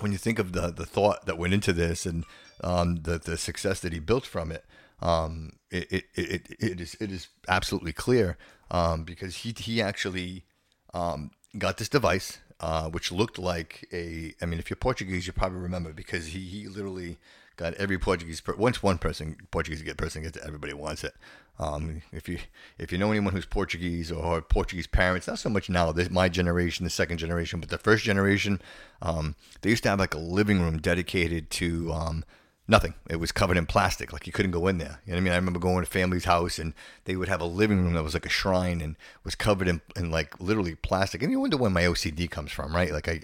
when 0.00 0.10
you 0.10 0.18
think 0.18 0.40
of 0.40 0.52
the 0.52 0.72
the 0.72 0.86
thought 0.86 1.24
that 1.26 1.38
went 1.38 1.54
into 1.54 1.72
this 1.72 2.04
and 2.04 2.24
um, 2.62 2.96
the 2.96 3.18
the 3.18 3.36
success 3.36 3.80
that 3.80 3.92
he 3.92 4.00
built 4.00 4.26
from 4.26 4.50
it, 4.50 4.64
um, 5.00 5.52
it, 5.70 5.92
it, 5.92 6.04
it, 6.14 6.56
it 6.60 6.80
is 6.80 6.96
it 7.00 7.10
is 7.10 7.28
absolutely 7.48 7.92
clear 7.92 8.36
um, 8.70 9.04
because 9.04 9.36
he 9.36 9.54
he 9.56 9.82
actually 9.82 10.44
um, 10.92 11.30
got 11.58 11.78
this 11.78 11.88
device 11.88 12.38
uh, 12.60 12.88
which 12.88 13.12
looked 13.12 13.38
like 13.38 13.86
a. 13.92 14.34
I 14.40 14.46
mean, 14.46 14.58
if 14.58 14.70
you're 14.70 14.76
Portuguese, 14.76 15.26
you 15.26 15.32
probably 15.32 15.58
remember 15.58 15.92
because 15.92 16.28
he 16.28 16.40
he 16.40 16.66
literally 16.66 17.18
got 17.56 17.74
every 17.74 17.98
Portuguese 17.98 18.40
per, 18.40 18.54
once 18.56 18.82
one 18.82 18.98
person 18.98 19.36
Portuguese 19.50 19.82
get 19.82 19.96
person 19.96 20.22
gets 20.22 20.36
it, 20.36 20.44
everybody 20.46 20.72
wants 20.72 21.04
it. 21.04 21.14
Um, 21.58 22.02
if 22.12 22.28
you 22.28 22.38
if 22.78 22.90
you 22.90 22.98
know 22.98 23.10
anyone 23.10 23.34
who's 23.34 23.46
Portuguese 23.46 24.10
or 24.10 24.40
Portuguese 24.40 24.86
parents, 24.86 25.26
not 25.26 25.38
so 25.38 25.48
much 25.48 25.68
now. 25.68 25.92
This 25.92 26.10
my 26.10 26.28
generation, 26.28 26.84
the 26.84 26.90
second 26.90 27.18
generation, 27.18 27.60
but 27.60 27.68
the 27.68 27.78
first 27.78 28.04
generation, 28.04 28.60
um, 29.02 29.34
they 29.62 29.70
used 29.70 29.82
to 29.84 29.90
have 29.90 29.98
like 29.98 30.14
a 30.14 30.18
living 30.18 30.60
room 30.60 30.78
dedicated 30.78 31.50
to 31.50 31.92
um, 31.92 32.24
nothing. 32.66 32.94
It 33.08 33.16
was 33.16 33.32
covered 33.32 33.56
in 33.56 33.66
plastic, 33.66 34.12
like 34.12 34.26
you 34.26 34.32
couldn't 34.32 34.52
go 34.52 34.66
in 34.68 34.78
there. 34.78 35.00
You 35.04 35.12
know 35.12 35.16
what 35.16 35.20
I 35.20 35.24
mean? 35.24 35.32
I 35.32 35.36
remember 35.36 35.60
going 35.60 35.84
to 35.84 35.90
family's 35.90 36.24
house 36.24 36.58
and 36.58 36.74
they 37.04 37.16
would 37.16 37.28
have 37.28 37.40
a 37.40 37.46
living 37.46 37.82
room 37.82 37.94
that 37.94 38.02
was 38.02 38.14
like 38.14 38.26
a 38.26 38.30
shrine 38.30 38.80
and 38.80 38.96
was 39.22 39.34
covered 39.34 39.68
in, 39.68 39.80
in 39.96 40.10
like 40.10 40.38
literally 40.40 40.74
plastic. 40.74 41.22
And 41.22 41.30
you 41.30 41.40
wonder 41.40 41.56
where 41.56 41.70
my 41.70 41.82
OCD 41.82 42.30
comes 42.30 42.52
from, 42.52 42.74
right? 42.74 42.92
Like 42.92 43.08
I, 43.08 43.20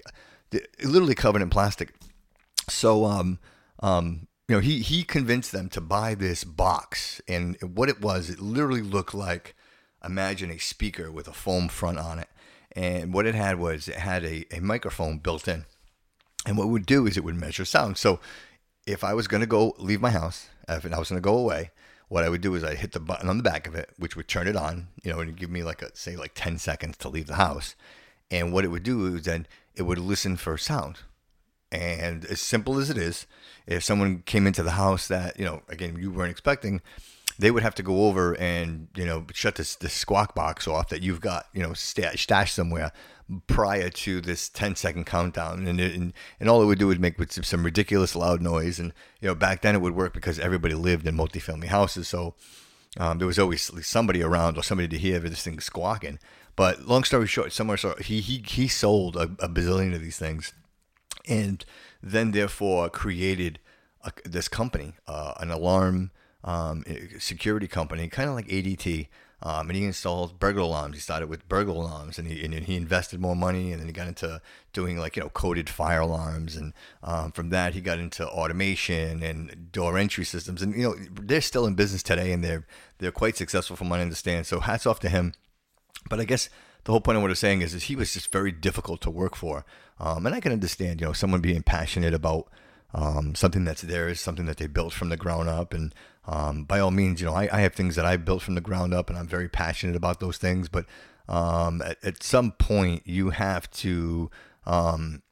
literally 0.83 1.15
covered 1.15 1.41
in 1.41 1.49
plastic. 1.49 1.93
So, 2.69 3.05
um, 3.05 3.39
um, 3.79 4.27
you 4.47 4.55
know, 4.55 4.61
he 4.61 4.79
he 4.81 5.03
convinced 5.03 5.51
them 5.51 5.69
to 5.69 5.81
buy 5.81 6.13
this 6.13 6.43
box, 6.43 7.21
and 7.27 7.57
what 7.61 7.89
it 7.89 8.01
was, 8.01 8.29
it 8.29 8.39
literally 8.39 8.81
looked 8.81 9.13
like 9.13 9.55
imagine 10.03 10.51
a 10.51 10.57
speaker 10.57 11.11
with 11.11 11.27
a 11.27 11.33
foam 11.33 11.67
front 11.67 11.99
on 11.99 12.19
it, 12.19 12.27
and 12.73 13.13
what 13.13 13.25
it 13.25 13.35
had 13.35 13.59
was 13.59 13.87
it 13.87 13.95
had 13.95 14.25
a, 14.25 14.45
a 14.51 14.59
microphone 14.59 15.19
built 15.19 15.47
in, 15.47 15.65
and 16.45 16.57
what 16.57 16.65
it 16.65 16.69
would 16.69 16.85
do 16.85 17.07
is 17.07 17.15
it 17.15 17.23
would 17.23 17.39
measure 17.39 17.65
sound. 17.65 17.97
So 17.97 18.19
if 18.85 19.03
I 19.03 19.13
was 19.13 19.27
going 19.27 19.41
to 19.41 19.47
go 19.47 19.75
leave 19.77 20.01
my 20.01 20.09
house, 20.09 20.49
if 20.67 20.85
I 20.85 20.99
was 20.99 21.09
going 21.09 21.21
to 21.21 21.25
go 21.25 21.37
away, 21.37 21.71
what 22.07 22.23
I 22.23 22.29
would 22.29 22.41
do 22.41 22.55
is 22.55 22.63
I'd 22.63 22.77
hit 22.77 22.91
the 22.91 22.99
button 22.99 23.29
on 23.29 23.37
the 23.37 23.43
back 23.43 23.67
of 23.67 23.75
it, 23.75 23.89
which 23.97 24.15
would 24.15 24.27
turn 24.27 24.47
it 24.47 24.55
on, 24.55 24.87
you 25.03 25.11
know, 25.11 25.19
and 25.19 25.35
give 25.35 25.49
me 25.49 25.63
like 25.63 25.81
a 25.81 25.95
say 25.95 26.15
like 26.15 26.31
10 26.35 26.57
seconds 26.57 26.97
to 26.97 27.09
leave 27.09 27.27
the 27.27 27.35
house. 27.35 27.75
And 28.29 28.51
what 28.51 28.65
it 28.65 28.69
would 28.69 28.83
do 28.83 29.15
is 29.15 29.23
then 29.23 29.47
it 29.75 29.83
would 29.83 29.97
listen 29.97 30.35
for 30.37 30.57
sound. 30.57 30.99
And 31.71 32.25
as 32.25 32.41
simple 32.41 32.77
as 32.79 32.89
it 32.89 32.97
is, 32.97 33.27
if 33.65 33.83
someone 33.83 34.23
came 34.25 34.45
into 34.45 34.61
the 34.61 34.71
house 34.71 35.07
that, 35.07 35.39
you 35.39 35.45
know, 35.45 35.61
again, 35.69 35.95
you 35.97 36.11
weren't 36.11 36.31
expecting, 36.31 36.81
they 37.41 37.49
would 37.49 37.63
have 37.63 37.73
to 37.75 37.83
go 37.83 38.05
over 38.05 38.37
and, 38.39 38.87
you 38.95 39.03
know, 39.03 39.25
shut 39.33 39.55
this, 39.55 39.75
squawk 39.87 40.35
box 40.35 40.67
off 40.67 40.89
that 40.89 41.01
you've 41.01 41.21
got, 41.21 41.47
you 41.53 41.63
know, 41.63 41.73
stashed 41.73 42.53
somewhere 42.53 42.91
prior 43.47 43.89
to 43.89 44.21
this 44.21 44.47
10 44.47 44.75
second 44.75 45.05
countdown. 45.05 45.65
And, 45.65 45.81
it, 45.81 45.95
and 45.95 46.13
and 46.39 46.49
all 46.49 46.61
it 46.61 46.67
would 46.67 46.77
do 46.77 46.85
would 46.85 47.01
make 47.01 47.17
with 47.17 47.43
some 47.43 47.63
ridiculous 47.63 48.15
loud 48.15 48.41
noise. 48.43 48.79
And 48.79 48.93
you 49.21 49.27
know 49.27 49.33
back 49.33 49.61
then 49.61 49.73
it 49.73 49.81
would 49.81 49.95
work 49.95 50.13
because 50.13 50.37
everybody 50.37 50.75
lived 50.75 51.07
in 51.07 51.17
multifamily 51.17 51.67
houses. 51.67 52.07
So 52.07 52.35
um, 52.97 53.17
there 53.17 53.27
was 53.27 53.39
always 53.39 53.71
somebody 53.87 54.21
around 54.21 54.57
or 54.57 54.63
somebody 54.63 54.87
to 54.89 54.97
hear 54.99 55.17
this 55.17 55.41
thing 55.43 55.59
squawking. 55.59 56.19
But 56.55 56.87
long 56.87 57.03
story 57.03 57.25
short, 57.25 57.53
somewhere 57.53 57.77
so 57.77 57.95
he 57.99 58.21
he 58.21 58.43
he 58.45 58.67
sold 58.67 59.15
a, 59.15 59.23
a 59.39 59.49
bazillion 59.49 59.95
of 59.95 60.01
these 60.01 60.19
things, 60.19 60.53
and 61.27 61.65
then 62.03 62.31
therefore 62.31 62.89
created 62.89 63.57
a, 64.03 64.11
this 64.25 64.47
company, 64.47 64.93
uh, 65.07 65.33
an 65.39 65.49
alarm 65.49 66.11
um, 66.43 66.83
security 67.19 67.67
company, 67.67 68.07
kind 68.07 68.29
of 68.29 68.35
like 68.35 68.47
ADT. 68.47 69.07
Um, 69.43 69.69
and 69.69 69.77
he 69.77 69.85
installed 69.85 70.39
burglar 70.39 70.61
alarms. 70.61 70.95
He 70.95 71.01
started 71.01 71.27
with 71.27 71.49
burglar 71.49 71.73
alarms, 71.73 72.19
and 72.19 72.27
he 72.27 72.45
and 72.45 72.53
he 72.53 72.75
invested 72.75 73.19
more 73.19 73.35
money, 73.35 73.71
and 73.71 73.81
then 73.81 73.87
he 73.87 73.93
got 73.93 74.07
into 74.07 74.39
doing 74.71 74.99
like 74.99 75.15
you 75.15 75.23
know 75.23 75.29
coded 75.29 75.67
fire 75.67 76.01
alarms, 76.01 76.55
and 76.55 76.73
um, 77.01 77.31
from 77.31 77.49
that 77.49 77.73
he 77.73 77.81
got 77.81 77.97
into 77.97 78.27
automation 78.27 79.23
and 79.23 79.71
door 79.71 79.97
entry 79.97 80.25
systems. 80.25 80.61
And 80.61 80.75
you 80.75 80.83
know 80.83 80.95
they're 81.11 81.41
still 81.41 81.65
in 81.65 81.73
business 81.73 82.03
today, 82.03 82.31
and 82.31 82.43
they're 82.43 82.67
they're 82.99 83.11
quite 83.11 83.35
successful 83.35 83.75
from 83.75 83.89
what 83.89 83.99
I 83.99 84.03
understand. 84.03 84.45
So 84.45 84.59
hats 84.59 84.85
off 84.85 84.99
to 84.99 85.09
him. 85.09 85.33
But 86.07 86.19
I 86.19 86.25
guess 86.25 86.49
the 86.83 86.91
whole 86.91 87.01
point 87.01 87.15
of 87.15 87.23
what 87.23 87.31
I'm 87.31 87.35
saying 87.35 87.61
is, 87.61 87.73
is 87.73 87.83
he 87.83 87.95
was 87.95 88.13
just 88.13 88.31
very 88.31 88.51
difficult 88.51 89.01
to 89.01 89.09
work 89.09 89.35
for, 89.35 89.65
um, 89.99 90.27
and 90.27 90.35
I 90.35 90.39
can 90.39 90.51
understand 90.51 91.01
you 91.01 91.07
know 91.07 91.13
someone 91.13 91.41
being 91.41 91.63
passionate 91.63 92.13
about 92.13 92.47
um, 92.93 93.33
something 93.35 93.65
that's 93.65 93.81
theirs, 93.81 94.19
something 94.19 94.45
that 94.45 94.57
they 94.57 94.67
built 94.67 94.93
from 94.93 95.09
the 95.09 95.17
ground 95.17 95.49
up. 95.49 95.73
And 95.73 95.95
um, 96.25 96.65
by 96.65 96.79
all 96.79 96.91
means, 96.91 97.19
you 97.19 97.27
know, 97.27 97.33
I, 97.33 97.49
I, 97.51 97.61
have 97.61 97.73
things 97.73 97.95
that 97.95 98.05
I 98.05 98.15
built 98.15 98.43
from 98.43 98.53
the 98.53 98.61
ground 98.61 98.93
up, 98.93 99.09
and 99.09 99.17
I'm 99.17 99.27
very 99.27 99.49
passionate 99.49 99.95
about 99.95 100.19
those 100.19 100.37
things. 100.37 100.69
But 100.69 100.85
um, 101.27 101.81
at, 101.81 101.97
at, 102.03 102.21
some 102.21 102.51
point, 102.51 103.03
you 103.05 103.31
have 103.31 103.69
to 103.71 104.29
um, 104.65 105.23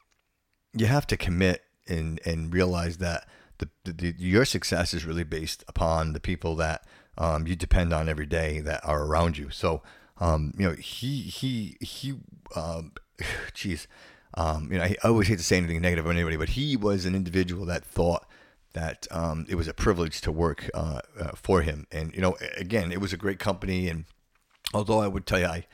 you 0.73 0.87
have 0.87 1.05
to 1.07 1.17
commit 1.17 1.63
and 1.87 2.19
and 2.25 2.51
realize 2.51 2.97
that 2.97 3.27
the, 3.59 3.69
the, 3.83 4.15
your 4.17 4.45
success 4.45 4.93
is 4.93 5.05
really 5.05 5.23
based 5.23 5.63
upon 5.67 6.13
the 6.13 6.19
people 6.19 6.55
that 6.55 6.85
um, 7.19 7.45
you 7.45 7.55
depend 7.55 7.93
on 7.93 8.09
every 8.09 8.25
day 8.25 8.59
that 8.61 8.83
are 8.83 9.03
around 9.03 9.37
you. 9.37 9.51
So, 9.51 9.83
um, 10.19 10.53
you 10.57 10.69
know, 10.69 10.73
he 10.73 11.21
he 11.21 11.77
he, 11.81 12.15
um, 12.55 12.93
you 13.63 13.77
know, 14.35 14.81
I 14.81 14.95
always 15.03 15.27
hate 15.27 15.37
to 15.37 15.43
say 15.43 15.57
anything 15.57 15.81
negative 15.81 16.07
on 16.07 16.15
anybody, 16.15 16.37
but 16.37 16.49
he 16.49 16.75
was 16.75 17.05
an 17.05 17.13
individual 17.13 17.65
that 17.67 17.85
thought 17.85 18.25
that 18.79 19.07
um, 19.11 19.45
it 19.49 19.55
was 19.55 19.67
a 19.67 19.73
privilege 19.73 20.21
to 20.21 20.31
work 20.31 20.69
uh, 20.73 21.01
uh, 21.19 21.31
for 21.35 21.61
him. 21.61 21.85
And 21.91 22.13
you 22.15 22.21
know, 22.21 22.37
again, 22.57 22.91
it 22.91 23.01
was 23.01 23.13
a 23.13 23.17
great 23.17 23.39
company. 23.39 23.89
And 23.89 24.05
although 24.73 24.99
I 24.99 25.07
would 25.07 25.25
tell 25.25 25.39
you, 25.39 25.47
I 25.47 25.65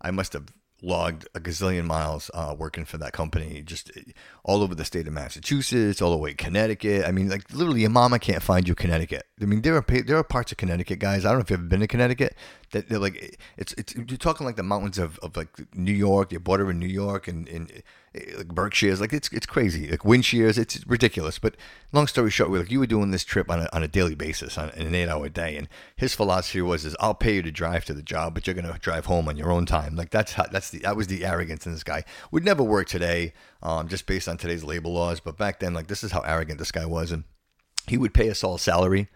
I 0.00 0.10
must 0.10 0.32
have 0.34 0.46
logged 0.82 1.28
a 1.34 1.40
gazillion 1.40 1.84
miles 1.84 2.30
uh, 2.32 2.54
working 2.58 2.84
for 2.84 2.98
that 2.98 3.12
company, 3.12 3.62
just 3.62 3.90
uh, 3.96 4.00
all 4.44 4.62
over 4.62 4.74
the 4.74 4.84
state 4.84 5.06
of 5.06 5.12
Massachusetts, 5.12 6.00
all 6.02 6.10
the 6.10 6.16
way 6.16 6.34
Connecticut. 6.34 7.06
I 7.06 7.12
mean, 7.12 7.28
like 7.28 7.50
literally, 7.52 7.80
your 7.82 7.90
mama 7.90 8.18
can't 8.18 8.42
find 8.42 8.68
you 8.68 8.74
Connecticut. 8.74 9.24
I 9.40 9.46
mean, 9.46 9.62
there 9.62 9.76
are 9.76 9.84
there 10.04 10.16
are 10.16 10.24
parts 10.24 10.52
of 10.52 10.58
Connecticut, 10.58 10.98
guys. 10.98 11.24
I 11.24 11.30
don't 11.30 11.38
know 11.38 11.42
if 11.42 11.50
you've 11.50 11.60
ever 11.60 11.68
been 11.68 11.80
to 11.80 11.86
Connecticut. 11.86 12.36
That 12.72 12.88
they're 12.88 12.98
like, 12.98 13.38
it's 13.56 13.72
it's 13.74 13.94
you're 13.94 14.16
talking 14.16 14.46
like 14.46 14.56
the 14.56 14.62
mountains 14.62 14.98
of, 14.98 15.18
of 15.20 15.36
like 15.36 15.48
New 15.74 15.92
York, 15.92 16.30
the 16.30 16.38
border 16.38 16.70
in 16.70 16.78
New 16.78 16.86
York, 16.86 17.26
and, 17.26 17.48
and 17.48 17.82
like 18.36 18.48
Berkshires, 18.48 19.00
like 19.00 19.12
it's 19.12 19.28
it's 19.32 19.46
crazy, 19.46 19.88
like 19.88 20.04
wind 20.04 20.24
it's 20.32 20.86
ridiculous. 20.86 21.38
But 21.38 21.56
long 21.92 22.06
story 22.06 22.30
short, 22.30 22.50
we're 22.50 22.60
like 22.60 22.70
you 22.70 22.80
were 22.80 22.86
doing 22.86 23.12
this 23.12 23.24
trip 23.24 23.50
on 23.50 23.60
a, 23.60 23.68
on 23.72 23.82
a 23.82 23.88
daily 23.88 24.14
basis, 24.14 24.58
on 24.58 24.70
an 24.70 24.94
eight 24.94 25.08
hour 25.08 25.28
day, 25.28 25.56
and 25.56 25.68
his 25.96 26.14
philosophy 26.14 26.60
was 26.60 26.84
is 26.84 26.96
I'll 26.98 27.14
pay 27.14 27.36
you 27.36 27.42
to 27.42 27.52
drive 27.52 27.84
to 27.86 27.94
the 27.94 28.02
job, 28.02 28.34
but 28.34 28.46
you're 28.46 28.54
gonna 28.54 28.78
drive 28.80 29.06
home 29.06 29.28
on 29.28 29.36
your 29.36 29.52
own 29.52 29.64
time. 29.64 29.94
Like 29.94 30.10
that's 30.10 30.32
how 30.32 30.46
that's 30.50 30.70
the 30.70 30.78
that 30.80 30.96
was 30.96 31.06
the 31.06 31.24
arrogance 31.24 31.66
in 31.66 31.72
this 31.72 31.84
guy. 31.84 32.04
Would 32.32 32.44
never 32.44 32.62
work 32.62 32.88
today, 32.88 33.32
um, 33.62 33.88
just 33.88 34.06
based 34.06 34.28
on 34.28 34.36
today's 34.36 34.64
labor 34.64 34.88
laws. 34.88 35.20
But 35.20 35.38
back 35.38 35.60
then, 35.60 35.72
like 35.72 35.86
this 35.86 36.02
is 36.02 36.10
how 36.12 36.20
arrogant 36.20 36.58
this 36.58 36.72
guy 36.72 36.86
was, 36.86 37.12
and 37.12 37.24
he 37.86 37.96
would 37.96 38.14
pay 38.14 38.28
us 38.30 38.42
all 38.42 38.58
salary, 38.58 39.08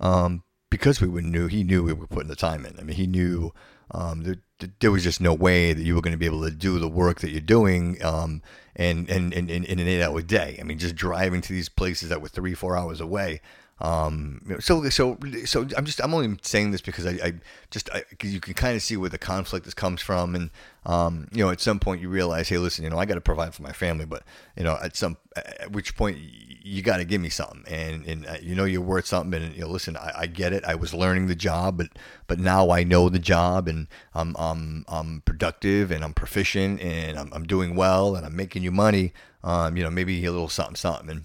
um, 0.00 0.42
because 0.72 1.02
we 1.02 1.06
would 1.06 1.26
knew 1.26 1.48
he 1.48 1.62
knew 1.62 1.82
we 1.82 1.92
were 1.92 2.06
putting 2.06 2.30
the 2.30 2.34
time 2.34 2.64
in. 2.64 2.74
I 2.80 2.82
mean, 2.82 2.96
he 2.96 3.06
knew 3.06 3.52
um, 3.90 4.22
there, 4.22 4.36
there 4.80 4.90
was 4.90 5.04
just 5.04 5.20
no 5.20 5.34
way 5.34 5.74
that 5.74 5.82
you 5.82 5.94
were 5.94 6.00
going 6.00 6.14
to 6.14 6.18
be 6.18 6.24
able 6.24 6.42
to 6.44 6.50
do 6.50 6.78
the 6.78 6.88
work 6.88 7.20
that 7.20 7.30
you're 7.30 7.42
doing 7.42 8.02
um, 8.02 8.40
and, 8.74 9.06
and, 9.10 9.34
and, 9.34 9.50
in 9.50 9.78
an 9.78 9.86
eight 9.86 10.02
hour 10.02 10.22
day. 10.22 10.56
I 10.58 10.62
mean, 10.62 10.78
just 10.78 10.96
driving 10.96 11.42
to 11.42 11.52
these 11.52 11.68
places 11.68 12.08
that 12.08 12.22
were 12.22 12.28
three, 12.28 12.54
four 12.54 12.74
hours 12.74 13.02
away. 13.02 13.42
Um, 13.82 14.56
so, 14.60 14.88
so, 14.88 15.18
so 15.44 15.66
I'm 15.76 15.84
just, 15.84 16.00
I'm 16.02 16.14
only 16.14 16.38
saying 16.40 16.70
this 16.70 16.80
because 16.80 17.04
I, 17.04 17.18
I 17.22 17.32
just, 17.70 17.90
I, 17.90 18.04
you 18.22 18.40
can 18.40 18.54
kind 18.54 18.74
of 18.74 18.80
see 18.80 18.96
where 18.96 19.10
the 19.10 19.18
conflict 19.18 19.66
this 19.66 19.74
comes 19.74 20.00
from. 20.00 20.34
And, 20.34 20.50
um, 20.86 21.28
you 21.32 21.44
know, 21.44 21.50
at 21.50 21.60
some 21.60 21.80
point 21.80 22.00
you 22.00 22.08
realize, 22.08 22.48
Hey, 22.48 22.56
listen, 22.56 22.82
you 22.82 22.88
know, 22.88 22.98
I 22.98 23.04
got 23.04 23.16
to 23.16 23.20
provide 23.20 23.54
for 23.54 23.62
my 23.62 23.72
family, 23.72 24.06
but 24.06 24.22
you 24.56 24.64
know, 24.64 24.78
at 24.82 24.96
some, 24.96 25.18
at 25.36 25.72
which 25.72 25.96
point 25.96 26.16
you 26.64 26.82
got 26.82 26.98
to 26.98 27.04
give 27.04 27.20
me 27.20 27.28
something 27.28 27.64
and, 27.66 28.06
and 28.06 28.26
uh, 28.26 28.36
you 28.40 28.54
know, 28.54 28.64
you're 28.64 28.80
worth 28.80 29.06
something 29.06 29.42
and 29.42 29.54
you 29.54 29.62
know, 29.62 29.68
listen, 29.68 29.96
I, 29.96 30.12
I, 30.16 30.26
get 30.26 30.52
it. 30.52 30.64
I 30.64 30.74
was 30.74 30.94
learning 30.94 31.26
the 31.26 31.34
job, 31.34 31.76
but, 31.76 31.88
but 32.26 32.38
now 32.38 32.70
I 32.70 32.84
know 32.84 33.08
the 33.08 33.18
job 33.18 33.68
and 33.68 33.88
I'm, 34.14 34.36
I'm, 34.38 34.84
I'm 34.88 35.22
productive 35.24 35.90
and 35.90 36.04
I'm 36.04 36.14
proficient 36.14 36.80
and 36.80 37.18
I'm, 37.18 37.32
I'm 37.32 37.44
doing 37.44 37.74
well 37.74 38.14
and 38.14 38.24
I'm 38.24 38.36
making 38.36 38.62
you 38.62 38.70
money. 38.70 39.12
Um, 39.42 39.76
you 39.76 39.82
know, 39.82 39.90
maybe 39.90 40.24
a 40.24 40.30
little 40.30 40.48
something, 40.48 40.76
something. 40.76 41.10
And, 41.10 41.24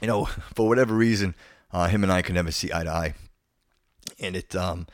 you 0.00 0.06
know, 0.06 0.24
for 0.54 0.68
whatever 0.68 0.94
reason, 0.94 1.34
uh, 1.72 1.88
him 1.88 2.02
and 2.02 2.12
I 2.12 2.22
could 2.22 2.34
never 2.34 2.50
see 2.50 2.72
eye 2.72 2.84
to 2.84 2.90
eye, 2.90 3.14
and 4.18 4.36
it, 4.36 4.54
um, 4.56 4.86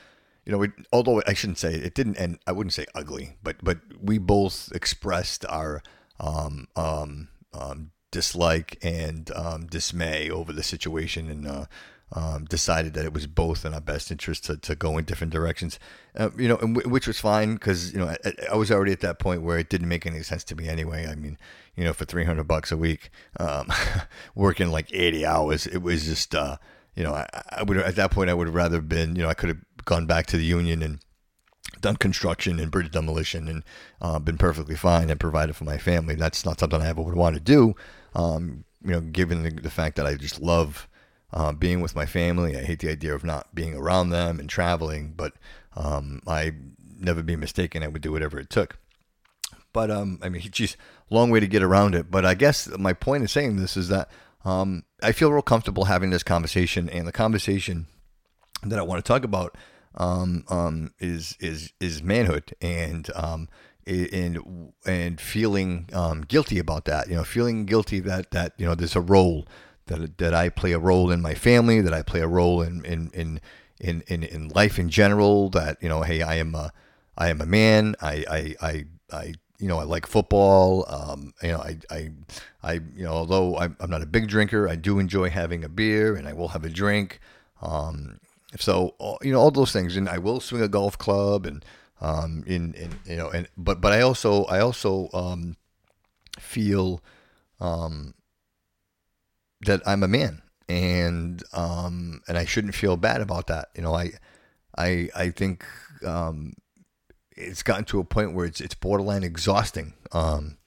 you 0.45 0.53
know, 0.53 0.67
although 0.93 1.23
I 1.27 1.35
shouldn't 1.35 1.59
say 1.59 1.75
it 1.75 1.95
didn't 1.95 2.17
end. 2.17 2.39
I 2.47 2.53
wouldn't 2.53 2.75
say 2.75 2.87
ugly, 2.95 3.37
but 3.43 3.57
but 3.63 3.79
we 4.01 4.19
both 4.19 4.71
expressed 4.75 5.45
our 5.47 5.83
um, 6.21 6.69
um, 6.77 7.29
um, 7.53 7.91
dislike 8.17 8.79
and 8.83 9.31
um, 9.33 9.67
dismay 9.67 10.31
over 10.31 10.51
the 10.51 10.63
situation, 10.63 11.29
and 11.29 11.47
uh, 11.47 11.67
um, 12.13 12.47
decided 12.47 12.95
that 12.95 13.05
it 13.05 13.13
was 13.13 13.27
both 13.27 13.67
in 13.67 13.75
our 13.75 13.81
best 13.81 14.11
interest 14.11 14.47
to, 14.47 14.57
to 14.57 14.75
go 14.75 14.97
in 14.97 15.05
different 15.05 15.35
directions. 15.35 15.79
Uh, 16.17 16.31
you 16.39 16.49
know, 16.49 16.57
w- 16.57 16.89
which 16.89 17.07
was 17.07 17.21
fine 17.21 17.53
because 17.55 17.93
you 17.93 17.99
know 17.99 18.07
I, 18.07 18.33
I, 18.51 18.57
was 18.57 18.71
already 18.71 18.93
at 18.93 19.01
that 19.01 19.19
point 19.19 19.43
where 19.43 19.59
it 19.59 19.69
didn't 19.69 19.89
make 19.89 20.07
any 20.07 20.23
sense 20.23 20.45
to 20.45 20.57
me 20.57 20.67
anyway. 20.67 21.07
I 21.07 21.15
mean, 21.15 21.37
you 21.77 21.85
know, 21.85 21.93
for 21.93 22.07
300 22.07 22.45
bucks 22.45 22.73
a 22.73 22.79
week, 22.79 23.11
um, 23.39 23.71
working 24.35 24.71
like 24.71 24.89
80 24.95 25.27
hours, 25.27 25.67
it 25.67 25.83
was 25.83 26.07
just, 26.07 26.35
uh, 26.35 26.57
you 26.95 27.05
know, 27.05 27.13
I, 27.13 27.27
I 27.51 27.65
would 27.65 27.77
at 27.77 27.97
that 27.97 28.13
point 28.13 28.31
I 28.31 28.35
would 28.35 28.47
have 28.47 28.55
rather 28.55 28.81
been, 28.81 29.15
you 29.15 29.23
know, 29.25 29.29
I 29.29 29.35
could 29.35 29.51
have 29.51 29.61
gone 29.85 30.07
back 30.07 30.25
to 30.29 30.39
the 30.39 30.45
union 30.45 30.83
and 30.83 31.01
done 31.83 31.97
construction 31.97 32.59
and 32.59 32.71
bridge 32.71 32.91
demolition 32.91 33.49
and 33.49 33.63
uh, 34.01 34.19
been 34.19 34.39
perfectly 34.39 34.77
fine 34.77 35.11
and 35.11 35.21
provided 35.21 35.55
for 35.55 35.65
my 35.65 35.77
family. 35.77 36.15
That's 36.15 36.45
not 36.45 36.59
something 36.59 36.81
I 36.81 36.89
ever 36.89 37.03
would 37.03 37.15
want 37.15 37.35
to 37.35 37.41
do. 37.41 37.75
Um, 38.17 38.65
you 38.83 38.93
know, 38.93 39.01
given 39.01 39.43
the, 39.43 39.51
the, 39.51 39.71
fact 39.71 39.97
that 39.97 40.07
I 40.07 40.15
just 40.15 40.41
love 40.41 40.89
uh, 41.33 41.53
being 41.53 41.83
with 41.83 41.95
my 41.95 42.07
family, 42.07 42.57
I 42.57 42.63
hate 42.63 42.79
the 42.81 42.91
idea 42.91 43.15
of 43.15 43.25
not 43.25 43.55
being 43.55 43.75
around 43.75 44.09
them 44.09 44.41
and 44.41 44.49
traveling, 44.49 45.13
but 45.15 45.35
um, 45.77 46.23
I 46.27 46.53
never 46.99 47.23
be 47.23 47.37
mistaken. 47.37 47.83
I 47.83 47.89
would 47.89 48.01
do 48.01 48.13
whatever 48.13 48.41
it 48.41 48.49
took. 48.49 48.79
But 49.75 49.91
um, 49.91 50.19
I 50.23 50.31
mean, 50.31 50.41
geez, 50.41 50.79
long 51.11 51.31
way 51.31 51.41
to 51.41 51.47
get 51.47 51.63
around 51.63 51.95
it. 51.95 52.11
But 52.11 52.25
I 52.25 52.33
guess 52.33 52.69
my 52.79 52.95
point 52.95 53.21
in 53.21 53.29
saying 53.29 53.57
this 53.57 53.77
is 53.77 53.89
that 53.89 54.09
um, 54.47 54.85
I 55.03 55.13
feel 55.13 55.31
real 55.31 55.43
comfortable 55.43 55.85
having 55.85 56.09
this 56.09 56.23
conversation, 56.23 56.89
and 56.89 57.07
the 57.07 57.13
conversation 57.13 57.87
that 58.63 58.79
I 58.79 58.83
want 58.83 59.05
to 59.05 59.07
talk 59.07 59.25
about 59.25 59.55
um, 59.97 60.45
um, 60.49 60.95
is 60.99 61.37
is 61.41 61.73
is 61.81 62.03
manhood 62.03 62.55
and 62.63 63.11
um, 63.15 63.49
and 63.87 64.73
and 64.85 65.21
feeling 65.21 65.89
um, 65.93 66.23
guilty 66.23 66.59
about 66.59 66.85
that. 66.87 67.09
You 67.09 67.17
know, 67.17 67.25
feeling 67.25 67.67
guilty 67.67 68.01
that 68.01 68.31
that 68.33 68.53
you 68.57 68.67
know 68.67 68.75
there's 68.75 68.97
a 68.97 69.01
role 69.01 69.47
that 69.87 70.19
that 70.19 70.35
I 70.35 70.49
play 70.49 70.73
a 70.73 70.79
role 70.79 71.11
in 71.11 71.23
my 71.23 71.35
family, 71.35 71.81
that 71.81 71.95
I 71.95 72.03
play 72.03 72.21
a 72.21 72.29
role 72.29 72.63
in 72.63 72.85
in 72.85 73.11
in 73.13 73.41
in 73.81 74.03
in, 74.09 74.23
in 74.23 74.49
life 74.49 74.79
in 74.79 74.89
general. 74.89 75.51
That 75.51 75.83
you 75.83 75.89
know, 75.89 76.03
hey, 76.03 76.23
I 76.23 76.37
am 76.37 76.55
a 76.55 76.73
I 77.17 77.29
am 77.29 77.41
a 77.41 77.47
man. 77.47 77.95
I 78.01 78.25
I 78.29 78.67
I, 78.67 78.85
I 79.13 79.35
you 79.59 79.69
know, 79.69 79.79
I 79.79 79.85
like 79.85 80.07
football. 80.07 80.85
Um, 80.89 81.33
you 81.43 81.49
know, 81.49 81.59
I, 81.59 81.79
I, 81.91 82.11
I, 82.63 82.73
you 82.95 83.05
know, 83.05 83.13
although 83.13 83.57
I'm, 83.57 83.77
I'm, 83.81 83.91
not 83.91 84.03
a 84.03 84.07
big 84.07 84.29
drinker, 84.29 84.69
I 84.69 84.77
do 84.77 84.99
enjoy 84.99 85.31
having 85.31 85.65
a 85.65 85.69
beer, 85.69 86.15
and 86.15 86.29
I 86.29 86.33
will 86.33 86.49
have 86.49 86.65
a 86.65 86.69
drink. 86.69 87.21
Um, 87.63 88.21
so, 88.59 88.95
you 89.23 89.33
know, 89.33 89.41
all 89.41 89.51
those 89.51 89.73
things, 89.73 89.97
and 89.97 90.09
I 90.09 90.19
will 90.19 90.41
swing 90.41 90.63
a 90.63 90.69
golf 90.69 90.99
club, 90.99 91.47
and 91.47 91.65
um, 92.01 92.45
in, 92.47 92.75
in, 92.75 92.91
you 93.05 93.17
know, 93.17 93.31
and 93.31 93.49
but, 93.57 93.81
but 93.81 93.93
I 93.93 94.03
also, 94.03 94.45
I 94.45 94.61
also 94.61 95.09
um, 95.13 95.57
feel 96.39 97.03
um, 97.61 98.15
that 99.63 99.81
I'm 99.87 100.03
a 100.03 100.09
man, 100.09 100.43
and 100.69 101.43
um, 101.53 102.23
and 102.29 102.37
I 102.37 102.45
shouldn't 102.45 102.75
feel 102.75 102.97
bad 102.97 103.21
about 103.21 103.47
that. 103.49 103.69
You 103.75 103.83
know, 103.83 103.95
I, 103.95 104.13
I, 104.77 105.09
I 105.17 105.31
think 105.31 105.65
um, 106.05 106.55
it's 107.37 107.63
gotten 107.63 107.85
to 107.87 108.01
a 108.01 108.05
point 108.05 108.35
where 108.35 108.47
it's 108.47 108.61
it's 108.61 108.75
borderline 108.75 109.23
exhausting 109.23 109.95
um, 110.13 110.59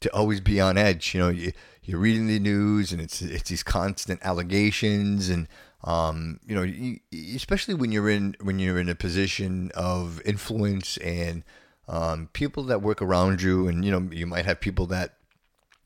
to 0.00 0.12
always 0.14 0.40
be 0.40 0.60
on 0.60 0.76
edge. 0.76 1.14
You 1.14 1.20
know, 1.20 1.28
you, 1.28 1.52
you're 1.82 2.00
reading 2.00 2.26
the 2.26 2.38
news 2.38 2.92
and 2.92 3.00
it's 3.00 3.22
it's 3.22 3.48
these 3.48 3.62
constant 3.62 4.20
allegations 4.22 5.28
and 5.28 5.48
um, 5.84 6.40
you 6.46 6.54
know, 6.54 6.62
you, 6.62 6.98
especially 7.36 7.74
when 7.74 7.92
you're 7.92 8.10
in 8.10 8.36
when 8.40 8.58
you're 8.58 8.78
in 8.78 8.88
a 8.88 8.94
position 8.94 9.70
of 9.74 10.20
influence 10.24 10.96
and 10.98 11.44
um, 11.86 12.28
people 12.32 12.64
that 12.64 12.82
work 12.82 13.00
around 13.00 13.42
you, 13.42 13.68
and 13.68 13.84
you 13.84 13.90
know, 13.90 14.10
you 14.10 14.26
might 14.26 14.44
have 14.44 14.60
people 14.60 14.86
that 14.86 15.14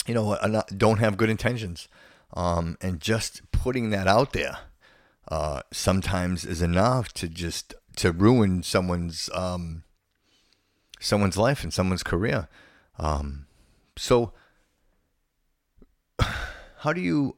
you 0.07 0.15
know 0.15 0.37
not, 0.47 0.79
don't 0.79 0.99
have 0.99 1.17
good 1.17 1.29
intentions, 1.29 1.89
um, 2.35 2.79
and 2.81 3.01
just 3.01 3.43
putting 3.53 3.91
that 3.91 4.09
out 4.09 4.33
there 4.33 4.59
uh, 5.29 5.63
sometimes 5.73 6.45
is 6.45 6.63
enough 6.63 7.13
to 7.15 7.29
just 7.29 7.75
to 7.97 8.13
ruin 8.13 8.63
someone's 8.63 9.29
um, 9.35 9.85
someone's 11.01 11.37
life 11.37 11.63
and 11.63 11.73
someone's 11.73 12.03
career. 12.03 12.49
Um, 12.99 13.47
so 13.97 14.33
how 16.79 16.95
do 16.95 17.01
you 17.03 17.37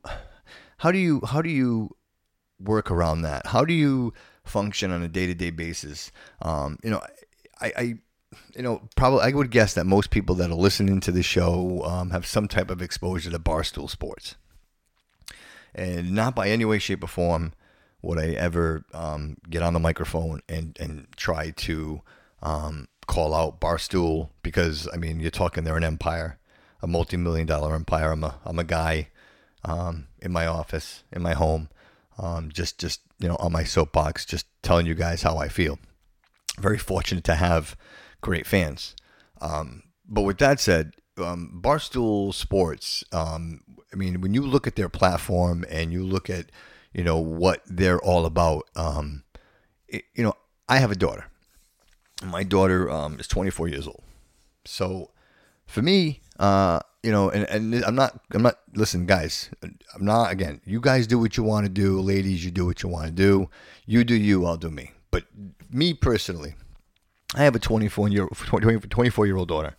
how 0.79 0.93
do 0.93 0.99
you 0.99 1.21
how 1.27 1.43
do 1.43 1.51
you 1.51 1.97
work 2.61 2.91
around 2.91 3.23
that? 3.23 3.47
How 3.47 3.65
do 3.65 3.75
you 3.75 4.13
function 4.45 4.91
on 4.91 5.03
a 5.03 5.09
day 5.09 5.27
to 5.27 5.35
day 5.35 5.51
basis? 5.51 6.11
Um, 6.43 6.79
you 6.83 6.91
know, 6.91 7.03
I, 7.61 7.73
I 7.77 7.99
you 8.57 8.63
know, 8.63 8.83
probably 8.97 9.21
I 9.21 9.31
would 9.31 9.51
guess 9.51 9.75
that 9.75 9.85
most 9.87 10.11
people 10.11 10.35
that 10.37 10.51
are 10.51 10.55
listening 10.55 11.01
to 11.01 11.13
the 11.13 11.23
show 11.23 11.83
um, 11.85 12.11
have 12.11 12.27
some 12.27 12.49
type 12.49 12.71
of 12.71 12.83
exposure 12.83 13.31
to 13.31 13.39
barstool 13.39 13.89
sports, 13.89 14.37
and 15.75 16.13
not 16.13 16.35
by 16.35 16.49
any 16.49 16.65
way, 16.65 16.79
shape, 16.79 17.05
or 17.05 17.09
form 17.09 17.53
would 18.03 18.19
I 18.19 18.29
ever 18.33 18.85
um, 18.93 19.39
get 19.49 19.63
on 19.63 19.73
the 19.73 19.81
microphone 19.81 20.41
and 20.49 20.77
and 20.81 21.07
try 21.17 21.51
to 21.51 22.03
um, 22.43 22.89
call 23.07 23.35
out 23.35 23.61
barstool 23.61 24.31
because 24.43 24.89
I 24.93 24.97
mean 24.97 25.21
you're 25.21 25.31
talking 25.31 25.65
they're 25.65 25.77
an 25.77 25.85
empire, 25.85 26.39
a 26.83 26.87
multi-million 26.87 27.47
dollar 27.47 27.75
empire. 27.75 28.13
I'm 28.13 28.25
a 28.25 28.39
I'm 28.45 28.59
a 28.59 28.65
guy 28.65 29.09
um, 29.65 30.09
in 30.21 30.33
my 30.33 30.47
office 30.47 31.05
in 31.13 31.23
my 31.23 31.33
home, 31.33 31.69
um, 32.19 32.51
just 32.53 32.79
just 32.79 33.01
you 33.19 33.29
know 33.29 33.37
on 33.37 33.53
my 33.53 33.65
soapbox, 33.65 34.25
just 34.25 34.47
telling 34.63 34.87
you 34.87 34.95
guys 34.95 35.23
how 35.23 35.39
I 35.39 35.49
feel. 35.49 35.79
Very 36.59 36.79
fortunate 36.79 37.25
to 37.25 37.35
have 37.35 37.77
great 38.21 38.47
fans. 38.47 38.95
Um, 39.41 39.83
but 40.09 40.23
with 40.23 40.39
that 40.39 40.61
said, 40.61 40.93
um, 41.19 41.61
Barstool 41.63 42.33
Sports, 42.33 43.05
um, 43.13 43.61
I 43.93 43.97
mean, 43.97 44.21
when 44.21 44.35
you 44.35 44.43
look 44.43 44.67
at 44.67 44.77
their 44.77 44.89
platform 44.89 45.65
and 45.69 45.93
you 45.93 46.05
look 46.05 46.29
at, 46.29 46.51
you 46.93 47.05
know, 47.05 47.19
what 47.19 47.63
they're 47.67 48.01
all 48.01 48.27
about, 48.27 48.69
um, 48.77 49.25
it, 49.89 50.05
you 50.15 50.23
know, 50.23 50.35
I 50.69 50.79
have 50.79 50.91
a 50.91 50.97
daughter. 50.97 51.27
My 52.25 52.43
daughter 52.43 52.91
um, 52.91 53.19
is 53.21 53.29
24 53.29 53.69
years 53.69 53.87
old. 53.87 54.03
So 54.65 55.11
for 55.67 55.83
me, 55.83 56.21
uh, 56.39 56.81
you 57.05 57.13
know, 57.13 57.29
and, 57.29 57.45
and 57.51 57.85
I'm 57.85 57.95
not, 57.95 58.19
I'm 58.33 58.43
not, 58.43 58.59
listen, 58.75 59.05
guys, 59.05 59.51
I'm 59.63 60.05
not, 60.05 60.33
again, 60.33 60.63
you 60.65 60.81
guys 60.81 61.07
do 61.07 61.19
what 61.19 61.37
you 61.37 61.43
want 61.43 61.67
to 61.67 61.71
do. 61.71 62.01
Ladies, 62.01 62.43
you 62.43 62.51
do 62.51 62.65
what 62.65 62.83
you 62.83 62.89
want 62.89 63.05
to 63.07 63.13
do. 63.13 63.51
You 63.85 64.05
do 64.05 64.15
you, 64.15 64.47
I'll 64.47 64.57
do 64.57 64.71
me. 64.71 64.93
But 65.11 65.25
me 65.71 65.93
personally, 65.93 66.55
I 67.35 67.45
have 67.45 67.55
a 67.55 67.59
24 67.59 68.09
year 68.09 68.27
24 68.27 69.27
year 69.27 69.37
old 69.37 69.49
daughter, 69.49 69.77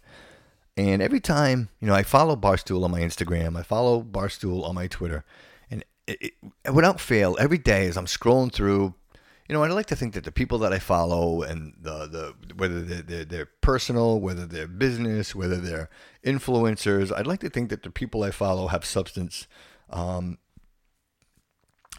and 0.78 1.02
every 1.02 1.20
time 1.20 1.70
you 1.80 1.88
know 1.88 1.96
I 1.96 2.04
follow 2.04 2.36
Barstool 2.36 2.84
on 2.84 2.92
my 2.92 3.00
Instagram, 3.00 3.58
I 3.58 3.64
follow 3.64 4.04
Barstool 4.04 4.64
on 4.64 4.76
my 4.76 4.88
Twitter, 4.88 5.26
and 5.72 5.84
it, 6.06 6.34
it, 6.66 6.72
without 6.72 7.00
fail, 7.00 7.36
every 7.40 7.58
day 7.58 7.88
as 7.88 7.98
I'm 7.98 8.06
scrolling 8.06 8.52
through, 8.52 8.94
you 9.48 9.54
know, 9.54 9.64
I'd 9.64 9.72
like 9.72 9.86
to 9.88 9.96
think 9.96 10.14
that 10.16 10.24
the 10.24 10.32
people 10.32 10.58
that 10.60 10.74
I 10.74 10.80
follow 10.80 11.44
and 11.44 11.74
the 11.80 12.08
the 12.08 12.54
whether 12.56 12.82
they're, 12.82 13.02
they're, 13.02 13.26
they're 13.26 13.50
personal, 13.62 14.20
whether 14.20 14.46
they're 14.46 14.68
business, 14.68 15.36
whether 15.36 15.58
they're 15.58 15.90
influencers, 16.24 17.16
I'd 17.16 17.28
like 17.28 17.42
to 17.42 17.50
think 17.50 17.70
that 17.70 17.84
the 17.84 17.92
people 17.92 18.24
I 18.24 18.32
follow 18.32 18.68
have 18.68 18.84
substance. 18.86 19.48
Um, 19.92 20.40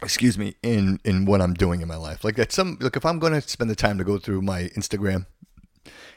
excuse 0.01 0.37
me, 0.37 0.55
in 0.61 0.99
in 1.05 1.25
what 1.25 1.41
I'm 1.41 1.53
doing 1.53 1.81
in 1.81 1.87
my 1.87 1.95
life. 1.95 2.25
Like 2.25 2.37
at 2.37 2.51
some 2.51 2.77
look, 2.81 2.97
if 2.97 3.05
I'm 3.05 3.19
going 3.19 3.33
to 3.33 3.41
spend 3.41 3.69
the 3.69 3.75
time 3.75 3.97
to 3.97 4.03
go 4.03 4.17
through 4.17 4.41
my 4.41 4.63
Instagram, 4.75 5.25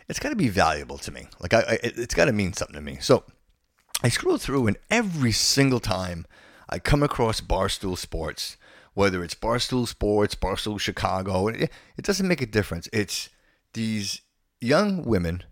it's 0.08 0.18
got 0.18 0.30
to 0.30 0.36
be 0.36 0.48
valuable 0.48 0.98
to 0.98 1.12
me. 1.12 1.28
Like 1.38 1.54
I, 1.54 1.60
I 1.60 1.78
it's 1.82 2.14
got 2.14 2.24
to 2.24 2.32
mean 2.32 2.54
something 2.54 2.74
to 2.74 2.82
me. 2.82 2.98
So 3.00 3.22
I 4.02 4.08
scroll 4.08 4.38
through, 4.38 4.66
and 4.66 4.76
every 4.90 5.32
single 5.32 5.80
time 5.80 6.26
I 6.68 6.80
come 6.80 7.04
across 7.04 7.40
Barstool 7.40 7.96
Sports, 7.96 8.56
whether 9.00 9.24
it's 9.24 9.34
Barstool 9.34 9.88
Sports, 9.88 10.34
Barstool 10.34 10.78
Chicago, 10.78 11.48
it, 11.48 11.70
it 11.96 12.04
doesn't 12.04 12.28
make 12.28 12.42
a 12.42 12.46
difference. 12.46 12.86
It's 12.92 13.30
these 13.72 14.20
young 14.60 15.06
women, 15.06 15.42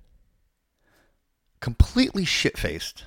completely 1.58 2.26
shit 2.26 2.58
faced, 2.58 3.06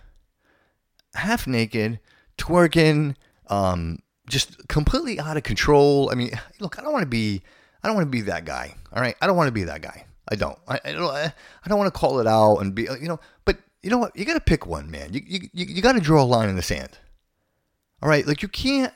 half 1.14 1.46
naked, 1.46 2.00
twerking, 2.40 3.14
um, 3.52 4.00
just 4.28 4.68
completely 4.68 5.20
out 5.20 5.38
of 5.38 5.44
control. 5.44 6.10
I 6.12 6.16
mean, 6.16 6.32
look, 6.60 6.80
I 6.80 6.82
don't 6.82 6.92
want 6.92 7.04
to 7.04 7.10
be, 7.10 7.44
I 7.84 7.88
don't 7.88 7.96
want 7.96 8.08
to 8.08 8.12
be 8.12 8.22
that 8.22 8.44
guy. 8.44 8.74
All 8.92 9.00
right, 9.00 9.16
I 9.22 9.28
don't 9.28 9.38
want 9.38 9.48
to 9.48 9.54
be 9.54 9.66
that 9.66 9.84
guy. 9.84 10.06
I 10.28 10.36
don't. 10.36 10.58
I, 10.68 10.80
I 10.84 10.92
don't. 10.94 11.12
I, 11.12 11.34
don't 11.68 11.78
want 11.78 11.94
to 11.94 12.00
call 12.00 12.20
it 12.20 12.26
out 12.26 12.58
and 12.58 12.74
be, 12.74 12.88
you 13.00 13.08
know. 13.08 13.20
But 13.46 13.58
you 13.84 13.92
know 13.92 14.00
what? 14.00 14.16
You 14.16 14.26
got 14.26 14.34
to 14.34 14.40
pick 14.40 14.66
one, 14.66 14.90
man. 14.90 15.14
You 15.14 15.22
you 15.24 15.40
you, 15.54 15.66
you 15.68 15.82
got 15.84 15.94
to 15.94 16.00
draw 16.00 16.24
a 16.24 16.26
line 16.26 16.50
in 16.50 16.56
the 16.56 16.64
sand. 16.64 16.98
All 18.02 18.10
right, 18.10 18.26
like 18.26 18.42
you 18.42 18.48
can't 18.48 18.94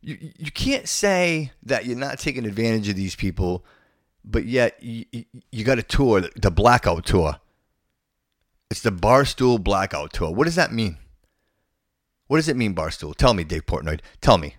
you 0.00 0.32
you 0.38 0.50
can't 0.50 0.88
say 0.88 1.52
that 1.62 1.86
you're 1.86 1.96
not 1.96 2.18
taking 2.18 2.46
advantage 2.46 2.88
of 2.88 2.96
these 2.96 3.16
people, 3.16 3.64
but 4.24 4.44
yet 4.44 4.82
you 4.82 5.04
you, 5.50 5.64
got 5.64 5.78
a 5.78 5.82
tour, 5.82 6.22
the 6.36 6.50
blackout 6.50 7.04
tour. 7.04 7.36
It's 8.70 8.82
the 8.82 8.90
Barstool 8.90 9.62
Blackout 9.62 10.12
Tour. 10.12 10.30
What 10.30 10.44
does 10.44 10.56
that 10.56 10.72
mean? 10.72 10.98
What 12.26 12.36
does 12.36 12.48
it 12.48 12.56
mean, 12.56 12.74
Barstool? 12.74 13.14
Tell 13.14 13.32
me, 13.32 13.42
Dave 13.42 13.64
Portnoy. 13.64 14.00
Tell 14.20 14.36
me. 14.36 14.56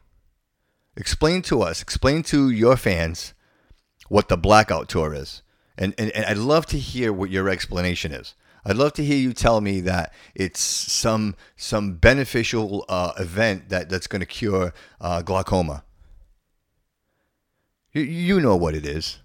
Explain 0.97 1.43
to 1.43 1.61
us, 1.61 1.81
explain 1.81 2.23
to 2.23 2.49
your 2.49 2.75
fans 2.75 3.33
what 4.07 4.27
the 4.27 4.37
Blackout 4.37 4.89
Tour 4.89 5.13
is. 5.13 5.43
And, 5.77 5.93
and, 5.97 6.11
and 6.11 6.25
I'd 6.25 6.37
love 6.37 6.65
to 6.67 6.79
hear 6.79 7.13
what 7.13 7.29
your 7.29 7.47
explanation 7.47 8.11
is. 8.11 8.33
I'd 8.65 8.75
love 8.75 8.93
to 8.93 9.03
hear 9.03 9.17
you 9.17 9.33
tell 9.33 9.61
me 9.61 9.81
that 9.81 10.13
it's 10.35 10.59
some 10.59 11.35
some 11.55 11.93
beneficial 11.95 12.85
uh, 12.89 13.13
event 13.17 13.69
that, 13.69 13.89
that's 13.89 14.07
going 14.07 14.19
to 14.19 14.25
cure 14.25 14.73
uh, 14.99 15.21
glaucoma. 15.21 15.83
You, 17.93 18.03
you 18.03 18.39
know 18.39 18.55
what 18.55 18.75
it 18.75 18.85
is. 18.85 19.19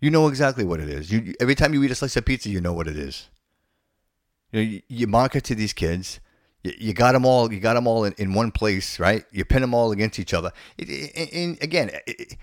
You 0.00 0.10
know 0.10 0.28
exactly 0.28 0.64
what 0.64 0.80
it 0.80 0.88
is. 0.88 1.10
You, 1.10 1.34
every 1.40 1.54
time 1.54 1.74
you 1.74 1.82
eat 1.82 1.90
a 1.90 1.94
slice 1.94 2.16
of 2.16 2.24
pizza, 2.24 2.48
you 2.48 2.60
know 2.60 2.72
what 2.72 2.86
it 2.86 2.96
is. 2.96 3.28
You, 4.52 4.60
know, 4.60 4.70
you, 4.70 4.82
you 4.88 5.06
market 5.06 5.44
to 5.44 5.54
these 5.54 5.72
kids. 5.72 6.20
You, 6.62 6.72
you, 6.78 6.92
got 6.92 7.12
them 7.12 7.26
all. 7.26 7.52
You 7.52 7.60
got 7.60 7.74
them 7.74 7.86
all 7.86 8.04
in, 8.04 8.14
in 8.16 8.32
one 8.32 8.52
place, 8.52 8.98
right? 8.98 9.24
You 9.32 9.44
pin 9.44 9.60
them 9.60 9.74
all 9.74 9.92
against 9.92 10.18
each 10.18 10.34
other. 10.34 10.52
It, 10.76 10.88
it, 10.88 11.32
and 11.32 11.62
again, 11.62 11.90
it, 12.06 12.36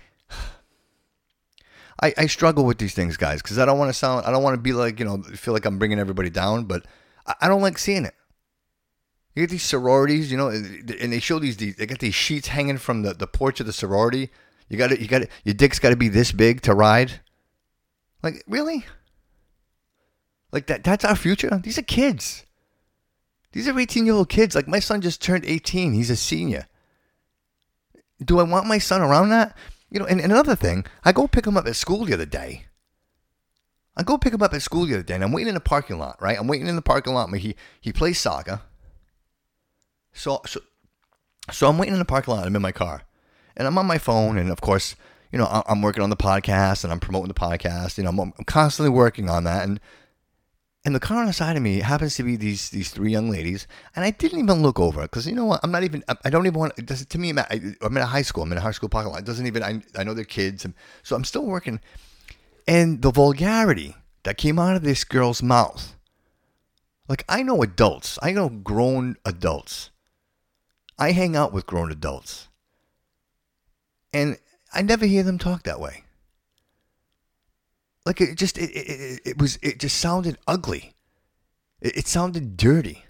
I, 2.02 2.12
I 2.18 2.26
struggle 2.26 2.64
with 2.64 2.78
these 2.78 2.94
things, 2.94 3.16
guys, 3.16 3.42
because 3.42 3.58
I 3.58 3.64
don't 3.64 3.78
want 3.78 3.88
to 3.88 3.94
sound, 3.94 4.26
I 4.26 4.30
don't 4.30 4.42
want 4.42 4.54
to 4.54 4.60
be 4.60 4.72
like, 4.72 4.98
you 4.98 5.04
know, 5.04 5.22
feel 5.22 5.54
like 5.54 5.64
I'm 5.64 5.78
bringing 5.78 5.98
everybody 5.98 6.30
down, 6.30 6.64
but 6.64 6.84
I, 7.26 7.34
I 7.42 7.48
don't 7.48 7.62
like 7.62 7.78
seeing 7.78 8.04
it. 8.04 8.14
You 9.34 9.42
get 9.42 9.50
these 9.50 9.62
sororities, 9.62 10.30
you 10.30 10.36
know, 10.36 10.48
and 10.48 11.12
they 11.12 11.20
show 11.20 11.38
these, 11.38 11.56
they 11.56 11.86
got 11.86 11.98
these 11.98 12.14
sheets 12.14 12.48
hanging 12.48 12.78
from 12.78 13.02
the, 13.02 13.14
the 13.14 13.26
porch 13.26 13.60
of 13.60 13.66
the 13.66 13.72
sorority. 13.72 14.30
You 14.68 14.78
got 14.78 14.90
to, 14.90 15.00
you 15.00 15.08
got 15.08 15.22
to, 15.22 15.28
your 15.44 15.54
dick's 15.54 15.78
got 15.78 15.90
to 15.90 15.96
be 15.96 16.08
this 16.08 16.32
big 16.32 16.62
to 16.62 16.74
ride. 16.74 17.20
Like, 18.22 18.42
really? 18.46 18.86
Like 20.52 20.66
that, 20.66 20.84
that's 20.84 21.04
our 21.04 21.16
future? 21.16 21.60
These 21.62 21.78
are 21.78 21.82
kids. 21.82 22.44
These 23.52 23.68
are 23.68 23.78
18 23.78 24.06
year 24.06 24.14
old 24.14 24.28
kids. 24.28 24.54
Like 24.54 24.68
my 24.68 24.80
son 24.80 25.00
just 25.00 25.22
turned 25.22 25.44
18. 25.44 25.92
He's 25.92 26.10
a 26.10 26.16
senior. 26.16 26.66
Do 28.24 28.38
I 28.38 28.42
want 28.42 28.66
my 28.66 28.78
son 28.78 29.02
around 29.02 29.30
that? 29.30 29.56
You 29.90 30.00
know, 30.00 30.06
and, 30.06 30.20
and 30.20 30.32
another 30.32 30.56
thing, 30.56 30.84
I 31.04 31.12
go 31.12 31.28
pick 31.28 31.46
him 31.46 31.56
up 31.56 31.66
at 31.66 31.76
school 31.76 32.04
the 32.04 32.14
other 32.14 32.26
day. 32.26 32.66
I 33.96 34.02
go 34.02 34.18
pick 34.18 34.34
him 34.34 34.42
up 34.42 34.52
at 34.52 34.62
school 34.62 34.84
the 34.84 34.94
other 34.94 35.02
day, 35.02 35.14
and 35.14 35.24
I'm 35.24 35.32
waiting 35.32 35.48
in 35.48 35.54
the 35.54 35.60
parking 35.60 35.98
lot, 35.98 36.20
right? 36.20 36.38
I'm 36.38 36.48
waiting 36.48 36.66
in 36.66 36.76
the 36.76 36.82
parking 36.82 37.14
lot. 37.14 37.34
He 37.36 37.56
he 37.80 37.92
plays 37.92 38.18
soccer. 38.18 38.60
So 40.12 40.42
so 40.46 40.60
so 41.50 41.68
I'm 41.68 41.78
waiting 41.78 41.94
in 41.94 41.98
the 41.98 42.04
parking 42.04 42.34
lot. 42.34 42.46
I'm 42.46 42.56
in 42.56 42.62
my 42.62 42.72
car, 42.72 43.02
and 43.56 43.66
I'm 43.66 43.78
on 43.78 43.86
my 43.86 43.98
phone, 43.98 44.36
and 44.36 44.50
of 44.50 44.60
course, 44.60 44.96
you 45.32 45.38
know, 45.38 45.62
I'm 45.66 45.80
working 45.82 46.02
on 46.02 46.10
the 46.10 46.16
podcast, 46.16 46.84
and 46.84 46.92
I'm 46.92 47.00
promoting 47.00 47.28
the 47.28 47.34
podcast. 47.34 47.96
You 47.96 48.04
know, 48.04 48.10
I'm, 48.10 48.20
I'm 48.20 48.44
constantly 48.44 48.90
working 48.90 49.30
on 49.30 49.44
that, 49.44 49.64
and 49.64 49.80
and 50.86 50.94
the 50.94 51.00
car 51.00 51.18
on 51.18 51.26
the 51.26 51.32
side 51.32 51.56
of 51.56 51.62
me 51.64 51.80
happens 51.80 52.14
to 52.14 52.22
be 52.22 52.36
these 52.36 52.70
these 52.70 52.92
three 52.92 53.10
young 53.10 53.28
ladies, 53.28 53.66
and 53.96 54.04
I 54.04 54.12
didn't 54.12 54.38
even 54.38 54.62
look 54.62 54.78
over 54.78 55.02
because 55.02 55.26
you 55.26 55.34
know 55.34 55.44
what? 55.44 55.58
I'm 55.64 55.72
not 55.72 55.82
even. 55.82 56.04
I 56.24 56.30
don't 56.30 56.46
even 56.46 56.60
want. 56.60 56.74
It 56.78 56.86
does, 56.86 57.04
to 57.04 57.18
me, 57.18 57.30
I'm, 57.30 57.38
at, 57.38 57.52
I'm 57.82 57.96
in 57.96 58.02
a 58.04 58.06
high 58.06 58.22
school. 58.22 58.44
I'm 58.44 58.52
in 58.52 58.58
a 58.58 58.60
high 58.60 58.70
school 58.70 58.88
parking 58.88 59.10
lot. 59.10 59.18
It 59.18 59.24
doesn't 59.24 59.48
even. 59.48 59.64
I, 59.64 59.82
I 59.98 60.04
know 60.04 60.14
they're 60.14 60.24
kids, 60.24 60.64
and 60.64 60.74
so 61.02 61.16
I'm 61.16 61.24
still 61.24 61.44
working. 61.44 61.80
And 62.68 63.02
the 63.02 63.10
vulgarity 63.10 63.96
that 64.22 64.38
came 64.38 64.60
out 64.60 64.76
of 64.76 64.82
this 64.82 65.02
girl's 65.02 65.42
mouth, 65.42 65.96
like 67.08 67.24
I 67.28 67.42
know 67.42 67.62
adults. 67.62 68.16
I 68.22 68.30
know 68.30 68.48
grown 68.48 69.16
adults. 69.24 69.90
I 71.00 71.10
hang 71.10 71.34
out 71.34 71.52
with 71.52 71.66
grown 71.66 71.90
adults, 71.90 72.46
and 74.12 74.38
I 74.72 74.82
never 74.82 75.04
hear 75.04 75.24
them 75.24 75.38
talk 75.38 75.64
that 75.64 75.80
way. 75.80 76.04
Like 78.06 78.20
it 78.20 78.36
just 78.36 78.56
it, 78.56 78.70
it, 78.70 79.20
it 79.24 79.38
was 79.38 79.58
it 79.62 79.80
just 79.80 79.98
sounded 79.98 80.38
ugly. 80.46 80.94
It, 81.80 81.96
it 81.98 82.06
sounded 82.06 82.56
dirty. 82.56 83.04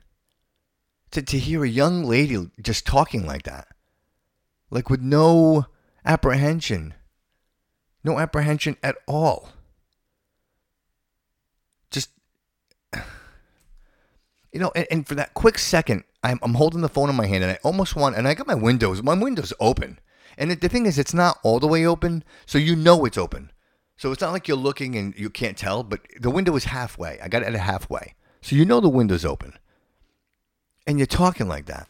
To 1.10 1.22
to 1.22 1.38
hear 1.38 1.62
a 1.62 1.68
young 1.68 2.02
lady 2.02 2.50
just 2.60 2.86
talking 2.86 3.26
like 3.26 3.42
that. 3.42 3.68
Like 4.70 4.88
with 4.88 5.02
no 5.02 5.66
apprehension. 6.04 6.94
No 8.02 8.18
apprehension 8.18 8.78
at 8.82 8.96
all. 9.06 9.50
Just 11.90 12.10
you 14.52 14.60
know, 14.60 14.72
and, 14.74 14.86
and 14.90 15.06
for 15.06 15.14
that 15.14 15.34
quick 15.34 15.58
second, 15.58 16.04
I'm, 16.24 16.38
I'm 16.42 16.54
holding 16.54 16.80
the 16.80 16.88
phone 16.88 17.10
in 17.10 17.16
my 17.16 17.26
hand 17.26 17.44
and 17.44 17.52
I 17.52 17.58
almost 17.62 17.96
want, 17.96 18.16
and 18.16 18.26
I 18.26 18.32
got 18.32 18.46
my 18.46 18.54
windows, 18.54 19.02
my 19.02 19.14
window's 19.14 19.52
open. 19.60 19.98
And 20.38 20.50
the, 20.50 20.54
the 20.54 20.68
thing 20.70 20.86
is, 20.86 20.98
it's 20.98 21.14
not 21.14 21.38
all 21.42 21.60
the 21.60 21.66
way 21.66 21.84
open, 21.84 22.24
so 22.46 22.56
you 22.56 22.74
know 22.74 23.04
it's 23.04 23.18
open. 23.18 23.50
So 23.96 24.12
it's 24.12 24.20
not 24.20 24.32
like 24.32 24.46
you're 24.46 24.56
looking 24.56 24.94
and 24.96 25.14
you 25.16 25.30
can't 25.30 25.56
tell, 25.56 25.82
but 25.82 26.00
the 26.20 26.30
window 26.30 26.54
is 26.56 26.64
halfway. 26.64 27.18
I 27.20 27.28
got 27.28 27.42
it 27.42 27.48
at 27.48 27.54
a 27.54 27.58
halfway. 27.58 28.14
So 28.42 28.54
you 28.54 28.64
know 28.64 28.80
the 28.80 28.88
window's 28.88 29.24
open. 29.24 29.54
And 30.86 30.98
you're 30.98 31.06
talking 31.06 31.48
like 31.48 31.66
that. 31.66 31.88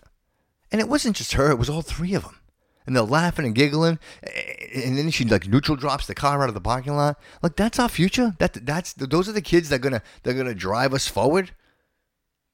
And 0.71 0.81
it 0.81 0.89
wasn't 0.89 1.17
just 1.17 1.33
her, 1.33 1.51
it 1.51 1.59
was 1.59 1.69
all 1.69 1.83
three 1.83 2.15
of 2.15 2.23
them. 2.23 2.39
And 2.87 2.95
they're 2.95 3.03
laughing 3.03 3.45
and 3.45 3.55
giggling. 3.55 3.99
And 4.23 4.97
then 4.97 5.11
she 5.11 5.25
like 5.25 5.49
neutral 5.49 5.77
drops 5.77 6.07
the 6.07 6.15
car 6.15 6.43
out 6.43 6.49
of 6.49 6.55
the 6.55 6.61
parking 6.61 6.95
lot. 6.95 7.19
Like 7.43 7.57
that's 7.57 7.81
our 7.81 7.89
future. 7.89 8.37
That 8.39 8.65
that's 8.65 8.93
those 8.93 9.29
are 9.29 9.33
the 9.33 9.43
kids 9.43 9.69
that 9.69 9.77
are 9.77 9.79
gonna 9.81 10.03
they're 10.23 10.35
gonna 10.35 10.55
drive 10.55 10.95
us 10.95 11.09
forward. 11.09 11.51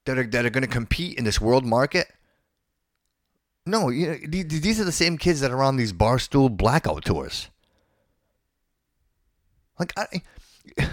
That 0.07 0.19
are 0.19 0.27
that 0.27 0.47
are 0.47 0.51
gonna 0.51 0.67
compete 0.67 1.19
in 1.19 1.25
this 1.25 1.41
world 1.41 1.67
market. 1.67 2.11
No, 3.67 3.91
you 3.91 4.07
know, 4.07 4.17
these 4.27 4.81
are 4.81 4.85
the 4.85 4.91
same 4.91 5.19
kids 5.19 5.41
that 5.41 5.51
are 5.51 5.62
on 5.62 5.77
these 5.77 5.93
barstool 5.93 6.57
blackout 6.57 7.05
tours. 7.05 7.51
Like 9.83 9.92
I, 9.99 10.90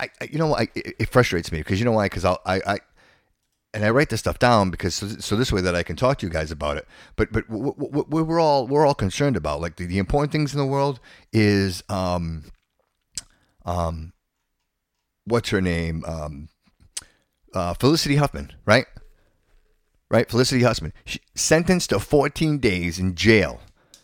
I, 0.00 0.08
you 0.30 0.38
know, 0.38 0.56
I, 0.56 0.68
it 0.74 1.10
frustrates 1.10 1.52
me 1.52 1.58
because 1.58 1.78
you 1.78 1.84
know 1.84 1.92
why? 1.92 2.06
Because 2.06 2.24
I'll, 2.24 2.40
I, 2.46 2.60
I, 2.66 2.78
and 3.74 3.84
I 3.84 3.90
write 3.90 4.08
this 4.08 4.20
stuff 4.20 4.38
down 4.38 4.70
because 4.70 4.94
so, 4.94 5.06
so, 5.06 5.36
this 5.36 5.52
way 5.52 5.60
that 5.60 5.74
I 5.74 5.82
can 5.82 5.96
talk 5.96 6.16
to 6.18 6.26
you 6.26 6.32
guys 6.32 6.50
about 6.50 6.78
it. 6.78 6.88
But 7.16 7.30
but 7.30 7.44
what 7.50 8.08
we're 8.08 8.40
all 8.40 8.66
we're 8.66 8.86
all 8.86 8.94
concerned 8.94 9.36
about, 9.36 9.60
like 9.60 9.76
the, 9.76 9.84
the 9.84 9.98
important 9.98 10.32
things 10.32 10.54
in 10.54 10.58
the 10.58 10.64
world, 10.64 10.98
is 11.30 11.84
um, 11.90 12.44
um, 13.66 14.14
what's 15.26 15.50
her 15.50 15.60
name? 15.60 16.04
Um, 16.06 16.48
uh, 17.52 17.74
Felicity 17.74 18.16
Huffman, 18.16 18.54
right? 18.64 18.86
Right, 20.10 20.30
Felicity 20.30 20.62
Huffman, 20.62 20.94
she, 21.04 21.20
sentenced 21.34 21.90
to 21.90 22.00
14 22.00 22.56
days 22.60 22.98
in 22.98 23.14
jail 23.14 23.60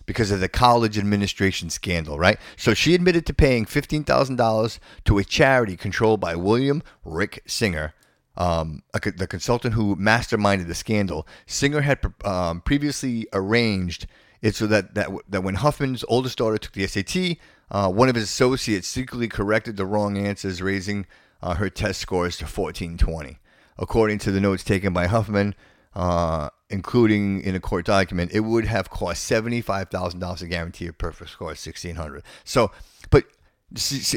because 0.07 0.31
of 0.31 0.41
the 0.41 0.49
college 0.49 0.99
administration 0.99 1.71
scandal, 1.71 2.19
right? 2.19 2.39
So 2.57 2.75
she 2.75 2.95
admitted 2.95 3.27
to 3.27 3.35
paying 3.35 3.65
$15,000 3.65 4.79
to 5.05 5.19
a 5.19 5.25
charity 5.25 5.77
controlled 5.77 6.21
by 6.21 6.35
William 6.35 6.83
Rick 7.05 7.43
Singer 7.47 7.95
um, 8.37 8.83
a, 8.93 9.01
the 9.11 9.27
consultant 9.27 9.75
who 9.75 9.97
masterminded 9.97 10.67
the 10.67 10.75
scandal, 10.75 11.27
Singer 11.47 11.83
had 11.83 12.01
um, 12.25 12.61
previously 12.61 13.27
arranged 13.33 14.07
it 14.43 14.55
so 14.55 14.67
that, 14.67 14.95
that 14.95 15.09
that 15.29 15.43
when 15.43 15.55
Huffman's 15.57 16.05
oldest 16.09 16.39
daughter 16.39 16.59
took 16.59 16.73
the 16.73 16.87
SAT, 16.87 17.39
uh, 17.71 17.91
one 17.91 18.09
of 18.09 18.15
his 18.15 18.25
associates 18.25 18.89
secretly 18.89 19.29
corrected 19.29 19.77
the 19.77 19.87
wrong 19.87 20.19
answers, 20.19 20.61
raising 20.61 21.07
uh, 21.43 21.55
her 21.55 21.71
test 21.71 22.01
scores 22.01 22.37
to 22.39 22.45
1420. 22.45 23.39
According 23.79 24.19
to 24.19 24.31
the 24.31 24.41
notes 24.41 24.63
taken 24.63 24.93
by 24.93 25.07
Huffman, 25.07 25.55
uh, 25.95 26.51
including 26.75 27.41
in 27.43 27.55
a 27.55 27.61
court 27.61 27.87
document, 27.87 28.33
it 28.33 28.41
would 28.41 28.67
have 28.67 28.91
cost 28.91 29.31
$75,000 29.31 30.39
to 30.39 30.47
guarantee 30.47 30.89
a 30.89 30.93
perfect 30.93 31.31
score 31.31 31.53
of 31.53 31.59
1600. 31.59 32.23
So, 32.45 32.73
but 33.11 33.25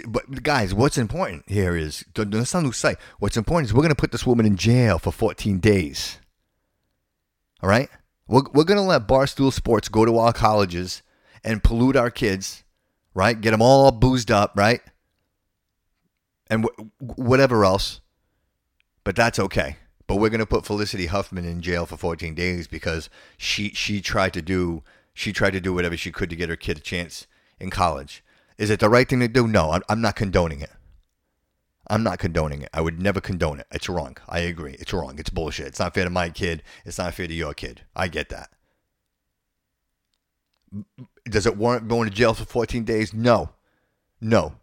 but 0.07 0.43
guys, 0.43 0.73
what's 0.73 0.97
important 0.97 1.43
here 1.47 1.75
is 1.75 2.03
let's 2.15 2.53
not 2.53 2.63
lose 2.63 2.77
sight. 2.77 2.97
What's 3.19 3.37
important 3.37 3.69
is 3.69 3.73
we're 3.73 3.81
going 3.81 3.95
to 3.95 3.95
put 3.95 4.11
this 4.11 4.25
woman 4.25 4.45
in 4.45 4.57
jail 4.57 4.99
for 4.99 5.11
14 5.11 5.59
days. 5.59 6.19
All 7.61 7.69
right, 7.69 7.89
we're 8.27 8.43
we're 8.53 8.65
going 8.65 8.77
to 8.79 8.83
let 8.83 9.07
barstool 9.07 9.53
sports 9.53 9.87
go 9.87 10.03
to 10.05 10.17
our 10.17 10.33
colleges 10.33 11.01
and 11.43 11.63
pollute 11.63 11.95
our 11.95 12.11
kids, 12.11 12.63
right? 13.13 13.39
Get 13.39 13.51
them 13.51 13.61
all 13.61 13.91
boozed 13.91 14.31
up, 14.31 14.53
right? 14.55 14.81
And 16.49 16.67
whatever 16.99 17.65
else, 17.65 18.01
but 19.03 19.15
that's 19.15 19.39
okay. 19.39 19.77
But 20.07 20.15
we're 20.15 20.29
going 20.29 20.39
to 20.39 20.45
put 20.45 20.65
Felicity 20.65 21.07
Huffman 21.07 21.45
in 21.45 21.61
jail 21.61 21.85
for 21.85 21.97
14 21.97 22.33
days 22.33 22.65
because 22.67 23.09
she 23.37 23.69
she 23.69 24.01
tried 24.01 24.33
to 24.33 24.41
do 24.41 24.83
she 25.13 25.33
tried 25.33 25.51
to 25.51 25.59
do 25.59 25.73
whatever 25.73 25.97
she 25.97 26.11
could 26.11 26.29
to 26.29 26.35
get 26.35 26.49
her 26.49 26.55
kid 26.55 26.77
a 26.77 26.81
chance 26.81 27.27
in 27.59 27.69
college. 27.69 28.23
Is 28.57 28.69
it 28.69 28.79
the 28.79 28.89
right 28.89 29.07
thing 29.07 29.19
to 29.19 29.27
do? 29.27 29.47
No, 29.47 29.71
I'm, 29.71 29.83
I'm 29.89 30.01
not 30.01 30.15
condoning 30.15 30.61
it. 30.61 30.71
I'm 31.89 32.03
not 32.03 32.19
condoning 32.19 32.61
it. 32.61 32.69
I 32.73 32.81
would 32.81 33.01
never 33.01 33.21
condone 33.21 33.59
it. 33.59 33.67
It's 33.71 33.87
wrong. 33.87 34.17
I 34.27 34.39
agree. 34.39 34.75
It's 34.79 34.93
wrong. 34.93 35.19
It's 35.19 35.29
bullshit. 35.29 35.67
It's 35.67 35.79
not 35.79 35.93
fair 35.93 36.03
to 36.03 36.09
my 36.09 36.29
kid. 36.29 36.63
It's 36.85 36.97
not 36.97 37.13
fair 37.13 37.27
to 37.27 37.33
your 37.33 37.53
kid. 37.53 37.81
I 37.95 38.07
get 38.07 38.29
that. 38.29 38.49
Does 41.25 41.45
it 41.45 41.57
warrant 41.57 41.87
going 41.87 42.09
to 42.09 42.15
jail 42.15 42.33
for 42.33 42.45
14 42.45 42.83
days? 42.83 43.13
No. 43.13 43.51
No. 44.19 44.55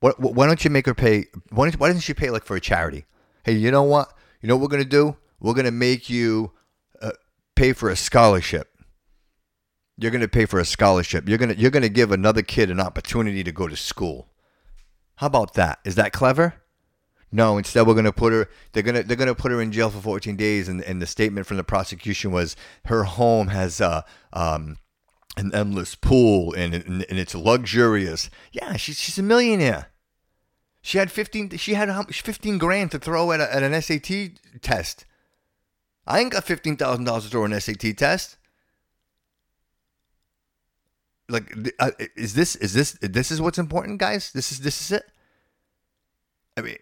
What, 0.00 0.20
why 0.20 0.46
don't 0.46 0.62
you 0.64 0.70
make 0.70 0.86
her 0.86 0.94
pay? 0.94 1.26
Why, 1.50 1.70
why 1.70 1.88
doesn't 1.88 2.02
she 2.02 2.12
pay 2.12 2.28
like 2.28 2.44
for 2.44 2.56
a 2.56 2.60
charity? 2.60 3.06
Hey, 3.42 3.52
you 3.54 3.70
know 3.70 3.82
what? 3.82 4.12
You 4.44 4.48
know 4.48 4.56
what 4.56 4.64
we're 4.64 4.76
going 4.76 4.82
to 4.82 4.88
do? 4.90 5.16
We're 5.40 5.54
going 5.54 5.64
to 5.64 5.70
make 5.70 6.10
you 6.10 6.52
uh, 7.00 7.12
pay 7.56 7.72
for 7.72 7.88
a 7.88 7.96
scholarship. 7.96 8.76
You're 9.96 10.10
going 10.10 10.20
to 10.20 10.28
pay 10.28 10.44
for 10.44 10.60
a 10.60 10.66
scholarship. 10.66 11.26
You're 11.26 11.38
going 11.38 11.48
to 11.48 11.58
you're 11.58 11.70
going 11.70 11.82
to 11.82 11.88
give 11.88 12.12
another 12.12 12.42
kid 12.42 12.70
an 12.70 12.78
opportunity 12.78 13.42
to 13.42 13.52
go 13.52 13.68
to 13.68 13.74
school. 13.74 14.28
How 15.14 15.28
about 15.28 15.54
that? 15.54 15.78
Is 15.86 15.94
that 15.94 16.12
clever? 16.12 16.56
No, 17.32 17.56
instead 17.56 17.86
we're 17.86 17.94
going 17.94 18.04
to 18.04 18.12
put 18.12 18.34
her 18.34 18.50
they're 18.74 18.82
going 18.82 18.96
to 18.96 19.02
they're 19.02 19.16
going 19.16 19.28
to 19.28 19.34
put 19.34 19.50
her 19.50 19.62
in 19.62 19.72
jail 19.72 19.88
for 19.88 20.02
14 20.02 20.36
days 20.36 20.68
and 20.68 20.82
and 20.82 21.00
the 21.00 21.06
statement 21.06 21.46
from 21.46 21.56
the 21.56 21.64
prosecution 21.64 22.30
was 22.30 22.54
her 22.84 23.04
home 23.04 23.48
has 23.48 23.80
uh 23.80 24.02
um 24.34 24.76
an 25.38 25.54
endless 25.54 25.94
pool 25.94 26.52
and, 26.52 26.74
and, 26.74 27.06
and 27.08 27.18
it's 27.18 27.34
luxurious. 27.34 28.28
Yeah, 28.52 28.76
she's 28.76 29.00
she's 29.00 29.18
a 29.18 29.22
millionaire. 29.22 29.86
She 30.86 30.98
had 30.98 31.10
15 31.10 31.56
she 31.56 31.72
had 31.72 31.88
15 32.12 32.58
grand 32.58 32.90
to 32.90 32.98
throw 32.98 33.32
at, 33.32 33.40
a, 33.40 33.56
at 33.56 33.62
an 33.62 33.80
SAT 33.80 34.32
test. 34.60 35.06
I 36.06 36.20
ain't 36.20 36.32
got 36.32 36.44
$15,000 36.44 37.22
to 37.22 37.28
throw 37.30 37.44
an 37.46 37.58
SAT 37.58 37.96
test. 37.96 38.36
Like 41.26 41.72
uh, 41.78 41.92
is 42.16 42.34
this 42.34 42.54
is 42.56 42.74
this 42.74 42.98
this 43.00 43.30
is 43.30 43.40
what's 43.40 43.56
important 43.56 43.98
guys? 43.98 44.30
This 44.32 44.52
is 44.52 44.60
this 44.60 44.78
is 44.82 44.92
it? 44.92 45.04
I 46.58 46.60
mean 46.60 46.76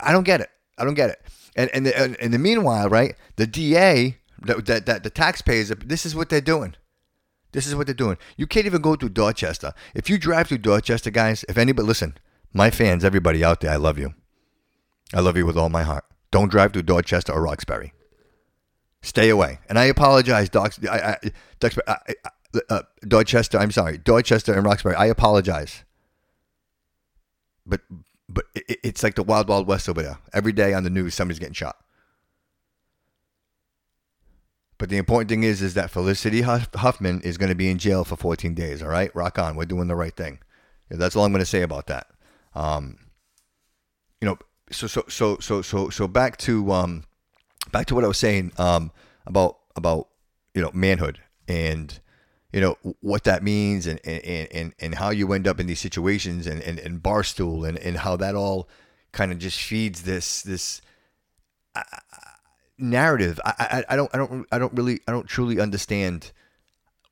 i 0.00 0.12
don't 0.12 0.22
get 0.22 0.40
it. 0.40 0.50
I 0.78 0.84
don't 0.84 0.94
get 0.94 1.10
it. 1.10 1.22
And 1.56 1.70
and 1.70 1.84
the, 1.84 2.24
in 2.24 2.30
the 2.30 2.38
meanwhile 2.38 2.88
right 2.88 3.16
the 3.34 3.48
da 3.48 4.14
that, 4.42 4.64
that, 4.66 4.86
that 4.86 5.02
the 5.02 5.10
taxpayers 5.10 5.70
this 5.70 6.06
is 6.06 6.14
what 6.14 6.28
they're 6.28 6.40
doing. 6.40 6.76
This 7.50 7.66
is 7.66 7.74
what 7.74 7.88
they're 7.88 7.94
doing. 7.94 8.16
You 8.36 8.46
can't 8.46 8.66
even 8.66 8.80
go 8.80 8.94
through 8.94 9.08
dorchester. 9.08 9.74
If 9.92 10.08
you 10.08 10.18
drive 10.18 10.46
through 10.46 10.58
dorchester 10.58 11.10
guys 11.10 11.44
if 11.48 11.58
anybody 11.58 11.88
listen 11.88 12.16
my 12.52 12.70
fans 12.70 13.04
everybody 13.04 13.44
out 13.44 13.60
there 13.60 13.72
i 13.72 13.76
love 13.76 13.98
you 13.98 14.14
i 15.14 15.20
love 15.20 15.36
you 15.36 15.46
with 15.46 15.56
all 15.56 15.68
my 15.68 15.82
heart 15.82 16.04
don't 16.30 16.50
drive 16.50 16.72
through 16.72 16.82
dorchester 16.82 17.32
or 17.32 17.42
roxbury 17.42 17.92
stay 19.02 19.28
away 19.28 19.58
and 19.68 19.78
i 19.78 19.84
apologize 19.84 20.48
I, 20.54 20.68
I, 20.88 21.18
I, 21.62 21.74
I 22.26 22.30
uh, 22.68 22.82
Dorchester. 23.06 23.58
I'm 23.58 23.70
sorry, 23.70 23.98
Dorchester 23.98 24.54
and 24.54 24.64
Roxbury. 24.64 24.94
I 24.94 25.06
apologize, 25.06 25.84
but 27.66 27.80
but 28.28 28.44
it, 28.54 28.78
it's 28.82 29.02
like 29.02 29.14
the 29.14 29.22
wild 29.22 29.48
wild 29.48 29.66
west 29.66 29.88
over 29.88 30.02
there. 30.02 30.18
Every 30.32 30.52
day 30.52 30.74
on 30.74 30.84
the 30.84 30.90
news, 30.90 31.14
somebody's 31.14 31.38
getting 31.38 31.54
shot. 31.54 31.76
But 34.78 34.88
the 34.88 34.96
important 34.96 35.28
thing 35.28 35.44
is, 35.44 35.62
is 35.62 35.74
that 35.74 35.92
Felicity 35.92 36.42
Huffman 36.42 37.20
is 37.20 37.38
going 37.38 37.50
to 37.50 37.54
be 37.54 37.70
in 37.70 37.78
jail 37.78 38.02
for 38.02 38.16
14 38.16 38.52
days. 38.52 38.82
All 38.82 38.88
right, 38.88 39.14
rock 39.14 39.38
on. 39.38 39.54
We're 39.54 39.64
doing 39.64 39.86
the 39.86 39.94
right 39.94 40.14
thing. 40.14 40.40
That's 40.90 41.14
all 41.14 41.24
I'm 41.24 41.30
going 41.30 41.38
to 41.38 41.46
say 41.46 41.62
about 41.62 41.86
that. 41.86 42.08
Um, 42.54 42.98
you 44.20 44.28
know, 44.28 44.38
so 44.70 44.86
so 44.86 45.04
so 45.08 45.38
so 45.38 45.62
so 45.62 45.90
so 45.90 46.08
back 46.08 46.36
to 46.38 46.72
um, 46.72 47.04
back 47.70 47.86
to 47.86 47.94
what 47.94 48.04
I 48.04 48.08
was 48.08 48.18
saying 48.18 48.52
um, 48.58 48.90
about 49.26 49.58
about 49.76 50.08
you 50.54 50.62
know 50.62 50.70
manhood 50.72 51.20
and 51.48 51.98
you 52.52 52.60
know 52.60 52.76
what 53.00 53.24
that 53.24 53.42
means 53.42 53.86
and 53.86 54.00
and, 54.04 54.48
and, 54.52 54.74
and 54.78 54.94
how 54.96 55.10
you 55.10 55.32
end 55.32 55.48
up 55.48 55.58
in 55.58 55.66
these 55.66 55.80
situations 55.80 56.46
and, 56.46 56.60
and, 56.62 56.78
and 56.78 57.02
barstool 57.02 57.66
and, 57.66 57.78
and 57.78 57.98
how 57.98 58.16
that 58.16 58.34
all 58.34 58.68
kind 59.12 59.32
of 59.32 59.38
just 59.38 59.60
feeds 59.60 60.02
this 60.02 60.42
this 60.42 60.82
uh, 61.74 61.82
narrative. 62.78 63.40
I, 63.44 63.54
I, 63.58 63.84
I 63.94 63.96
don't 63.96 64.10
I 64.14 64.18
don't 64.18 64.46
I 64.52 64.58
don't 64.58 64.72
really 64.74 65.00
I 65.08 65.12
don't 65.12 65.26
truly 65.26 65.60
understand 65.60 66.32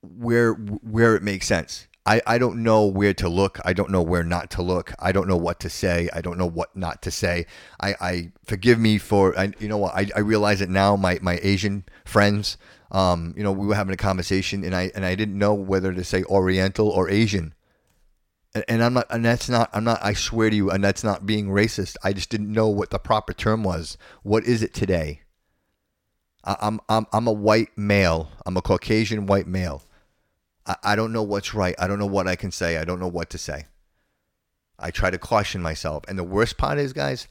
where 0.03 0.53
where 0.55 1.17
it 1.17 1.23
makes 1.23 1.47
sense 1.47 1.87
I, 2.07 2.23
I 2.27 2.39
don't 2.39 2.63
know 2.63 2.87
where 2.87 3.13
to 3.15 3.29
look. 3.29 3.59
I 3.65 3.73
don't 3.73 3.91
know 3.91 4.03
where 4.03 4.25
not 4.25 4.51
to 4.53 4.63
look. 4.63 4.93
I 4.99 5.13
don't 5.13 5.29
know 5.29 5.37
what 5.37 5.61
to 5.61 5.71
say. 5.71 6.09
I 6.13 6.23
don't 6.23 6.39
know 6.39 6.47
what 6.49 6.75
not 6.75 7.03
to 7.03 7.11
say. 7.11 7.47
I, 7.81 7.95
I 8.01 8.33
forgive 8.45 8.79
me 8.79 8.99
for 8.99 9.39
I, 9.39 9.53
you 9.59 9.69
know 9.69 9.77
what 9.77 9.95
I, 9.95 10.09
I 10.17 10.21
realize 10.21 10.61
it 10.61 10.71
now. 10.71 10.97
My 10.97 11.19
my 11.21 11.39
Asian 11.43 11.85
friends, 12.07 12.57
um, 12.91 13.35
you 13.37 13.43
know, 13.43 13.53
we 13.53 13.67
were 13.67 13.75
having 13.75 13.93
a 13.93 13.99
conversation, 13.99 14.65
and 14.65 14.75
I 14.75 14.91
and 14.95 15.05
I 15.05 15.15
didn't 15.15 15.39
know 15.39 15.55
whether 15.55 15.93
to 15.93 16.03
say 16.03 16.25
Oriental 16.25 16.89
or 16.89 17.11
Asian. 17.11 17.55
And, 18.55 18.65
and 18.67 18.83
I'm 18.83 18.95
not, 18.95 19.07
and 19.11 19.25
that's 19.25 19.49
not, 19.49 19.71
I'm 19.73 19.85
not. 19.85 20.01
I 20.03 20.15
swear 20.15 20.51
to 20.51 20.57
you, 20.57 20.71
and 20.71 20.83
that's 20.83 21.05
not 21.05 21.27
being 21.27 21.49
racist. 21.49 21.97
I 22.03 22.13
just 22.13 22.31
didn't 22.31 22.53
know 22.53 22.69
what 22.69 22.91
the 22.91 22.99
proper 22.99 23.33
term 23.33 23.63
was. 23.63 23.97
What 24.23 24.45
is 24.45 24.63
it 24.63 24.75
today? 24.75 25.21
I, 26.45 26.57
I'm 26.61 26.81
I'm 26.89 27.07
I'm 27.13 27.27
a 27.29 27.33
white 27.33 27.77
male. 27.77 28.31
I'm 28.47 28.57
a 28.57 28.63
Caucasian 28.63 29.27
white 29.27 29.47
male. 29.47 29.83
I, 30.67 30.77
I 30.83 30.97
don't 30.97 31.13
know 31.13 31.23
what's 31.23 31.55
right. 31.55 31.75
I 31.79 31.87
don't 31.87 31.99
know 31.99 32.07
what 32.07 32.29
I 32.29 32.37
can 32.37 32.51
say. 32.51 32.77
I 32.79 32.85
don't 32.85 33.01
know 33.01 33.09
what 33.09 33.31
to 33.31 33.39
say. 33.39 33.67
I 34.79 34.91
try 34.91 35.11
to 35.11 35.19
caution 35.19 35.63
myself, 35.63 36.05
and 36.09 36.19
the 36.19 36.25
worst 36.25 36.57
part 36.57 36.79
is, 36.79 36.93
guys, 36.93 37.29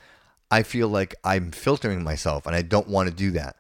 I 0.52 0.64
feel 0.64 0.88
like 0.88 1.16
I'm 1.24 1.52
filtering 1.52 2.04
myself, 2.04 2.46
and 2.46 2.56
I 2.56 2.62
don't 2.62 2.88
want 2.88 3.10
to 3.10 3.16
do 3.16 3.32
that. 3.32 3.56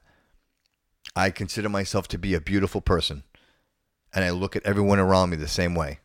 I 1.15 1.31
consider 1.31 1.69
myself 1.69 2.07
to 2.09 2.17
be 2.17 2.33
a 2.35 2.41
beautiful 2.41 2.81
person, 2.81 3.23
and 4.13 4.23
I 4.23 4.29
look 4.31 4.55
at 4.55 4.65
everyone 4.65 4.99
around 4.99 5.31
me 5.31 5.37
the 5.37 5.47
same 5.47 5.75
way. 5.75 5.99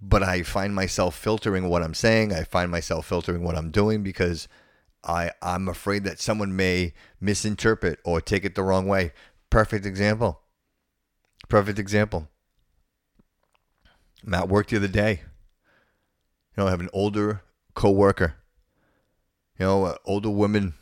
but 0.00 0.22
I 0.22 0.42
find 0.42 0.74
myself 0.74 1.16
filtering 1.16 1.68
what 1.68 1.82
I'm 1.82 1.94
saying. 1.94 2.32
I 2.32 2.44
find 2.44 2.70
myself 2.70 3.06
filtering 3.06 3.42
what 3.42 3.56
I'm 3.56 3.70
doing 3.70 4.02
because 4.02 4.48
I 5.04 5.30
I'm 5.42 5.68
afraid 5.68 6.04
that 6.04 6.20
someone 6.20 6.54
may 6.56 6.92
misinterpret 7.20 7.98
or 8.04 8.20
take 8.20 8.44
it 8.44 8.54
the 8.54 8.62
wrong 8.62 8.86
way. 8.86 9.12
Perfect 9.50 9.86
example. 9.86 10.40
Perfect 11.48 11.78
example. 11.78 12.28
I'm 14.26 14.34
at 14.34 14.48
work 14.48 14.68
the 14.68 14.76
other 14.76 14.88
day. 14.88 15.20
You 16.56 16.62
know, 16.62 16.66
I 16.66 16.70
have 16.70 16.80
an 16.80 16.90
older 16.92 17.42
coworker. 17.74 18.34
You 19.58 19.66
know, 19.66 19.86
an 19.86 19.96
older 20.04 20.30
woman, 20.30 20.74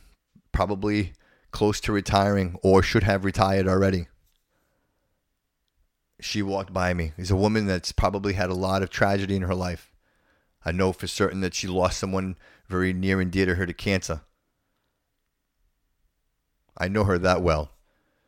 probably 0.51 1.13
close 1.51 1.79
to 1.81 1.91
retiring 1.91 2.57
or 2.63 2.81
should 2.81 3.03
have 3.03 3.23
retired 3.23 3.67
already. 3.67 4.07
She 6.19 6.41
walked 6.41 6.73
by 6.73 6.93
me. 6.93 7.11
She's 7.17 7.31
a 7.31 7.35
woman 7.35 7.67
that's 7.67 7.91
probably 7.91 8.33
had 8.33 8.49
a 8.49 8.55
lot 8.55 8.81
of 8.81 8.89
tragedy 8.89 9.35
in 9.35 9.43
her 9.43 9.55
life. 9.55 9.91
I 10.65 10.71
know 10.71 10.91
for 10.91 11.07
certain 11.07 11.41
that 11.41 11.53
she 11.53 11.67
lost 11.67 11.99
someone 11.99 12.37
very 12.67 12.91
near 12.91 13.21
and 13.21 13.31
dear 13.31 13.45
to 13.45 13.55
her 13.55 13.65
to 13.65 13.73
cancer. 13.73 14.21
I 16.77 16.87
know 16.87 17.03
her 17.03 17.19
that 17.19 17.41
well. 17.41 17.71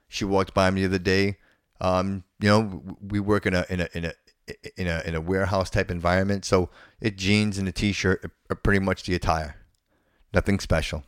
She 0.08 0.24
walked 0.24 0.54
by 0.54 0.70
me 0.70 0.82
the 0.82 0.88
other 0.88 1.00
day. 1.00 1.38
Um, 1.82 2.24
you 2.40 2.50
know, 2.50 2.98
we 3.02 3.20
work 3.20 3.46
in 3.46 3.54
a 3.54 3.66
in 3.70 3.82
a 3.82 3.88
in 3.94 4.06
a 4.06 4.14
in 4.76 4.88
a 4.88 5.02
in 5.06 5.16
a 5.16 5.22
warehouse 5.22 5.70
type 5.70 5.90
environment, 5.92 6.46
so 6.46 6.70
it 7.02 7.18
jeans 7.18 7.58
and 7.58 7.68
a 7.68 7.72
t-shirt 7.72 8.32
are 8.50 8.56
pretty 8.56 8.80
much 8.80 9.04
the 9.04 9.16
attire. 9.16 9.56
Nothing 10.34 10.60
special. 10.60 11.04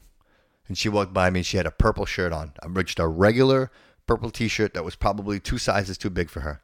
And 0.68 0.78
she 0.78 0.90
walked 0.90 1.14
by 1.14 1.30
me. 1.30 1.40
and 1.40 1.46
She 1.46 1.58
had 1.58 1.66
a 1.66 1.72
purple 1.72 2.06
shirt 2.06 2.32
on. 2.32 2.54
Reached 2.68 3.00
a 3.00 3.08
regular 3.08 3.72
purple 4.08 4.32
t-shirt 4.32 4.74
that 4.74 4.86
was 4.86 4.96
probably 4.96 5.40
two 5.40 5.58
sizes 5.58 5.98
too 5.98 6.10
big 6.10 6.30
for 6.30 6.42
her. 6.42 6.62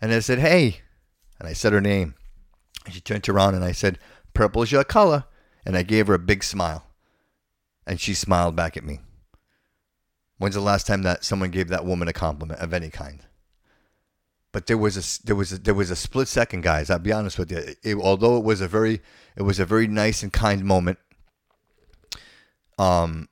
And 0.00 0.12
I 0.12 0.20
said, 0.20 0.38
"Hey," 0.38 0.80
and 1.38 1.48
I 1.48 1.52
said 1.52 1.72
her 1.72 1.80
name. 1.80 2.14
And 2.84 2.94
she 2.94 3.00
turned 3.00 3.28
around 3.28 3.54
and 3.54 3.64
I 3.64 3.72
said, 3.72 3.98
"Purple's 4.34 4.72
your 4.72 4.84
color." 4.84 5.24
And 5.64 5.76
I 5.76 5.82
gave 5.82 6.06
her 6.06 6.14
a 6.14 6.18
big 6.18 6.42
smile. 6.42 6.86
And 7.86 8.00
she 8.00 8.14
smiled 8.14 8.56
back 8.56 8.76
at 8.76 8.84
me. 8.84 9.00
When's 10.38 10.54
the 10.54 10.60
last 10.60 10.86
time 10.86 11.02
that 11.02 11.22
someone 11.22 11.50
gave 11.50 11.68
that 11.68 11.84
woman 11.84 12.08
a 12.08 12.14
compliment 12.14 12.60
of 12.60 12.72
any 12.72 12.88
kind? 12.88 13.26
But 14.52 14.66
there 14.66 14.78
was 14.78 14.96
a 14.96 15.26
there 15.26 15.36
was 15.36 15.52
a, 15.52 15.58
there 15.58 15.74
was 15.74 15.90
a 15.90 15.96
split 15.96 16.26
second, 16.26 16.62
guys. 16.62 16.90
I'll 16.90 16.98
be 16.98 17.12
honest 17.12 17.38
with 17.38 17.52
you. 17.52 17.74
It, 17.82 17.96
although 17.96 18.36
it 18.36 18.44
was 18.44 18.60
a 18.60 18.68
very 18.68 19.00
it 19.36 19.42
was 19.42 19.60
a 19.60 19.64
very 19.64 19.86
nice 19.86 20.22
and 20.22 20.32
kind 20.32 20.64
moment. 20.64 20.98
Um, 22.78 23.28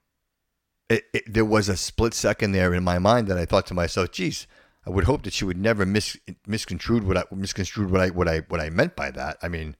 it, 0.89 1.05
it, 1.13 1.33
there 1.33 1.45
was 1.45 1.69
a 1.69 1.77
split 1.77 2.15
second 2.15 2.53
there 2.53 2.73
in 2.73 2.85
my 2.85 2.99
mind 2.99 3.27
that 3.29 3.39
I 3.39 3.47
thought 3.47 3.67
to 3.67 3.75
myself, 3.75 4.13
"Geez, 4.13 4.47
I 4.87 4.91
would 4.91 5.05
hope 5.05 5.25
that 5.25 5.33
she 5.33 5.45
would 5.45 5.59
never 5.59 5.85
mis 5.85 6.17
misconstrued 6.47 7.05
what 7.05 7.17
I 7.17 7.25
misconstrued 7.35 7.91
what 7.91 8.01
I 8.01 8.09
what 8.11 8.29
I 8.29 8.39
what 8.49 8.61
I 8.61 8.71
meant 8.71 8.95
by 8.95 9.11
that." 9.11 9.39
I 9.43 9.49
mean, 9.49 9.75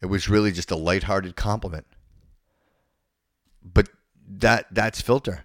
it 0.00 0.06
was 0.06 0.28
really 0.28 0.50
just 0.50 0.72
a 0.72 0.76
lighthearted 0.76 1.36
compliment. 1.36 1.86
But 3.62 3.88
that 4.26 4.66
that's 4.72 5.00
filter. 5.00 5.44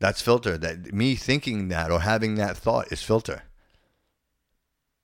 That's 0.00 0.20
filter. 0.20 0.58
That 0.58 0.92
me 0.92 1.14
thinking 1.14 1.68
that 1.68 1.92
or 1.92 2.00
having 2.00 2.34
that 2.34 2.56
thought 2.56 2.90
is 2.90 3.02
filter. 3.02 3.44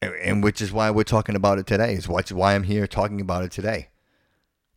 And, 0.03 0.43
which 0.43 0.61
is 0.61 0.73
why 0.73 0.91
we're 0.91 1.05
talking 1.05 1.37
about 1.37 1.59
it 1.59 1.67
today. 1.67 1.95
Is 1.95 2.09
why 2.09 2.55
I'm 2.55 2.65
here 2.65 2.89
talking 2.89 3.21
about 3.21 3.45
it 3.45 3.53
today. 3.53 3.89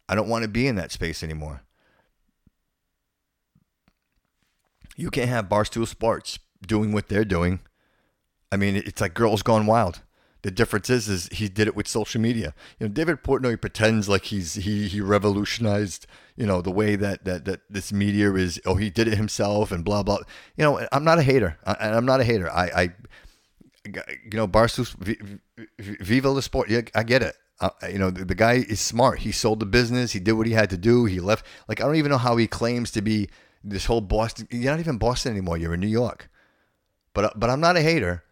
I 0.08 0.14
don't 0.14 0.30
want 0.30 0.44
to 0.44 0.48
be 0.48 0.68
in 0.68 0.76
that 0.76 0.92
space 0.92 1.24
anymore. 1.24 1.64
You 4.96 5.10
can't 5.10 5.30
have 5.30 5.50
Barstool 5.50 5.88
Sports 5.88 6.38
doing 6.66 6.92
what 6.92 7.10
they're 7.10 7.26
doing. 7.26 7.60
I 8.52 8.58
mean, 8.58 8.76
it's 8.76 9.02
like 9.02 9.16
girls 9.16 9.42
gone 9.42 9.66
wild. 9.66 10.04
The 10.44 10.52
difference 10.52 10.92
is, 10.92 11.10
is 11.10 11.28
he 11.30 11.50
did 11.50 11.68
it 11.68 11.76
with 11.76 11.88
social 11.88 12.22
media. 12.22 12.54
You 12.80 12.88
know, 12.88 12.94
David 12.94 13.24
Portnoy 13.24 13.60
pretends 13.60 14.08
like 14.08 14.26
he's 14.26 14.54
he 14.54 14.88
he 14.88 15.02
revolutionized, 15.02 16.06
you 16.36 16.46
know, 16.46 16.62
the 16.62 16.70
way 16.70 16.96
that 16.96 17.26
that 17.26 17.46
that 17.46 17.62
this 17.68 17.92
media 17.92 18.32
is. 18.36 18.62
Oh, 18.64 18.76
he 18.76 18.92
did 18.92 19.08
it 19.08 19.18
himself 19.18 19.72
and 19.72 19.84
blah 19.84 20.04
blah. 20.04 20.20
You 20.56 20.66
know, 20.66 20.88
I'm 20.92 21.04
not 21.04 21.18
a 21.18 21.24
hater. 21.24 21.58
I, 21.66 21.90
I'm 21.90 22.06
not 22.06 22.22
a 22.22 22.24
hater. 22.24 22.48
I, 22.52 22.66
I 22.66 22.94
you 23.86 24.38
know, 24.38 24.48
Barstool, 24.48 25.40
Viva 25.80 26.34
the 26.34 26.42
Sport. 26.42 26.70
Yeah, 26.70 26.82
I 26.94 27.04
get 27.04 27.22
it. 27.22 27.36
Uh, 27.60 27.70
you 27.90 27.98
know, 27.98 28.12
the, 28.12 28.26
the, 28.26 28.36
guy 28.36 28.56
is 28.56 28.82
smart. 28.82 29.20
He 29.20 29.32
sold 29.32 29.62
the 29.62 29.66
business. 29.66 30.12
He 30.12 30.20
did 30.20 30.34
what 30.34 30.46
he 30.46 30.52
had 30.52 30.70
to 30.72 30.78
do. 30.78 31.06
He 31.06 31.22
left. 31.22 31.46
Like 31.70 31.80
I 31.80 31.86
don't 31.86 31.96
even 31.96 32.12
know 32.12 32.18
how 32.18 32.36
he 32.36 32.48
claims 32.48 32.92
to 32.92 33.02
be 33.02 33.30
this 33.64 33.86
whole 33.86 34.02
Boston. 34.02 34.48
You're 34.52 34.72
not 34.72 34.82
even 34.82 34.98
Boston 34.98 35.32
anymore. 35.32 35.58
You're 35.58 35.74
in 35.74 35.80
New 35.80 35.88
York. 35.88 36.30
But 37.14 37.40
but 37.40 37.50
I'm 37.50 37.62
not 37.62 37.78
a 37.78 37.82
hater. 37.82 38.24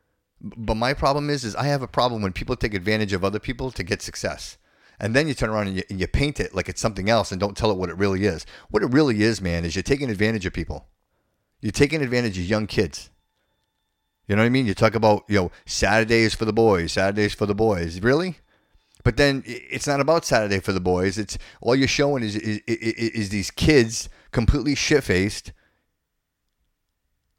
But 0.42 0.76
my 0.76 0.94
problem 0.94 1.30
is, 1.30 1.46
is 1.46 1.56
I 1.56 1.66
have 1.66 1.82
a 1.82 1.88
problem 1.88 2.22
when 2.22 2.34
people 2.34 2.58
take 2.58 2.74
advantage 2.74 3.14
of 3.14 3.24
other 3.24 3.40
people 3.40 3.72
to 3.72 3.84
get 3.84 4.02
success. 4.02 4.58
And 5.00 5.16
then 5.16 5.28
you 5.28 5.34
turn 5.34 5.50
around 5.50 5.68
and 5.68 5.78
you, 5.78 5.84
and 5.90 6.00
you 6.00 6.08
paint 6.08 6.40
it 6.40 6.54
like 6.54 6.68
it's 6.68 6.82
something 6.82 7.10
else 7.10 7.32
and 7.32 7.40
don't 7.40 7.58
tell 7.58 7.72
it 7.72 7.78
what 7.78 7.90
it 7.90 7.98
really 7.98 8.26
is. 8.26 8.46
What 8.70 8.84
it 8.84 8.92
really 8.92 9.24
is, 9.24 9.42
man, 9.42 9.64
is 9.64 9.76
you're 9.76 9.84
taking 9.84 10.10
advantage 10.10 10.46
of 10.46 10.54
people. 10.54 10.88
You're 11.62 11.72
taking 11.72 12.02
advantage 12.02 12.38
of 12.38 12.44
young 12.44 12.68
kids. 12.68 13.10
You 14.28 14.36
know 14.36 14.42
what 14.42 14.48
I 14.48 14.50
mean? 14.50 14.66
You 14.66 14.74
talk 14.74 14.96
about, 14.96 15.24
you 15.28 15.36
know, 15.36 15.52
Saturdays 15.66 16.34
for 16.34 16.46
the 16.46 16.54
boys, 16.54 16.94
Saturdays 16.94 17.34
for 17.34 17.46
the 17.46 17.56
boys. 17.56 18.02
Really? 18.02 18.38
But 19.04 19.18
then 19.18 19.44
it's 19.46 19.86
not 19.86 20.00
about 20.00 20.26
Saturday 20.26 20.60
for 20.60 20.72
the 20.72 20.80
boys. 20.80 21.18
It's 21.18 21.38
all 21.62 21.76
you're 21.76 21.90
showing 21.90 22.24
is 22.24 22.36
is, 22.38 22.60
is, 22.66 23.30
these 23.30 23.52
kids 23.52 24.08
completely 24.32 24.76
shit 24.76 25.04
faced, 25.04 25.52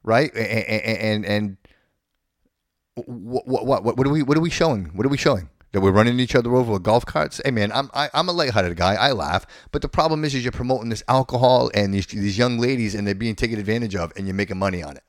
right? 0.03 0.31
And 0.35 1.25
and, 1.25 1.25
and 1.25 1.57
what, 2.93 3.47
what 3.47 3.65
what 3.83 3.97
what 3.97 4.05
are 4.05 4.11
we 4.11 4.21
what 4.21 4.37
are 4.37 4.41
we 4.41 4.51
showing? 4.51 4.85
What 4.93 5.07
are 5.07 5.09
we 5.09 5.17
showing? 5.17 5.49
That 5.71 5.81
we're 5.81 5.91
running 5.91 6.19
each 6.19 6.35
other 6.35 6.55
over 6.55 6.73
with 6.73 6.83
golf 6.83 7.03
carts? 7.05 7.41
Hey 7.43 7.49
man, 7.49 7.71
I'm 7.71 7.89
I, 7.95 8.05
am 8.05 8.09
i 8.13 8.19
am 8.19 8.29
a 8.29 8.31
lighthearted 8.31 8.77
guy. 8.77 8.93
I 8.93 9.11
laugh, 9.11 9.47
but 9.71 9.81
the 9.81 9.89
problem 9.89 10.23
is, 10.23 10.35
is 10.35 10.43
you're 10.43 10.51
promoting 10.51 10.89
this 10.89 11.03
alcohol 11.07 11.71
and 11.73 11.95
these 11.95 12.05
these 12.05 12.37
young 12.37 12.59
ladies, 12.59 12.93
and 12.93 13.07
they're 13.07 13.15
being 13.15 13.35
taken 13.35 13.59
advantage 13.59 13.95
of, 13.95 14.13
and 14.15 14.27
you're 14.27 14.35
making 14.35 14.59
money 14.59 14.83
on 14.83 14.97
it. 14.97 15.03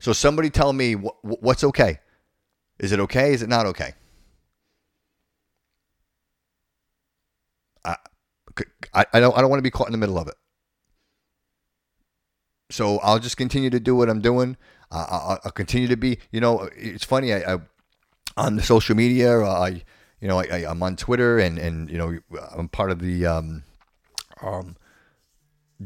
So 0.00 0.12
somebody 0.14 0.50
tell 0.50 0.72
me 0.72 0.96
what, 0.96 1.16
what's 1.22 1.62
okay? 1.62 2.00
Is 2.78 2.90
it 2.92 3.00
okay? 3.00 3.32
Is 3.32 3.42
it 3.42 3.48
not 3.48 3.66
okay? 3.66 3.94
I, 7.84 7.96
I, 8.94 9.06
I 9.12 9.20
don't 9.20 9.36
I 9.36 9.40
don't 9.40 9.50
want 9.50 9.58
to 9.58 9.62
be 9.62 9.70
caught 9.70 9.86
in 9.88 9.92
the 9.92 9.98
middle 9.98 10.18
of 10.18 10.26
it. 10.26 10.34
So 12.70 12.98
I'll 12.98 13.18
just 13.18 13.36
continue 13.36 13.70
to 13.70 13.80
do 13.80 13.94
what 13.94 14.08
I'm 14.08 14.20
doing. 14.20 14.56
Uh, 14.90 15.06
I'll, 15.08 15.40
I'll, 15.44 15.50
continue 15.52 15.88
to 15.88 15.96
be. 15.96 16.18
You 16.32 16.40
know, 16.40 16.68
it's 16.76 17.04
funny. 17.04 17.32
I, 17.32 17.54
I 17.54 17.58
on 18.36 18.56
the 18.56 18.62
social 18.62 18.96
media. 18.96 19.40
I 19.40 19.82
you 20.20 20.28
know 20.28 20.38
I, 20.38 20.70
am 20.70 20.82
on 20.82 20.96
Twitter 20.96 21.38
and 21.38 21.58
and 21.58 21.90
you 21.90 21.98
know 21.98 22.18
I'm 22.56 22.68
part 22.68 22.90
of 22.90 23.00
the 23.00 23.26
um, 23.26 23.64
um, 24.40 24.76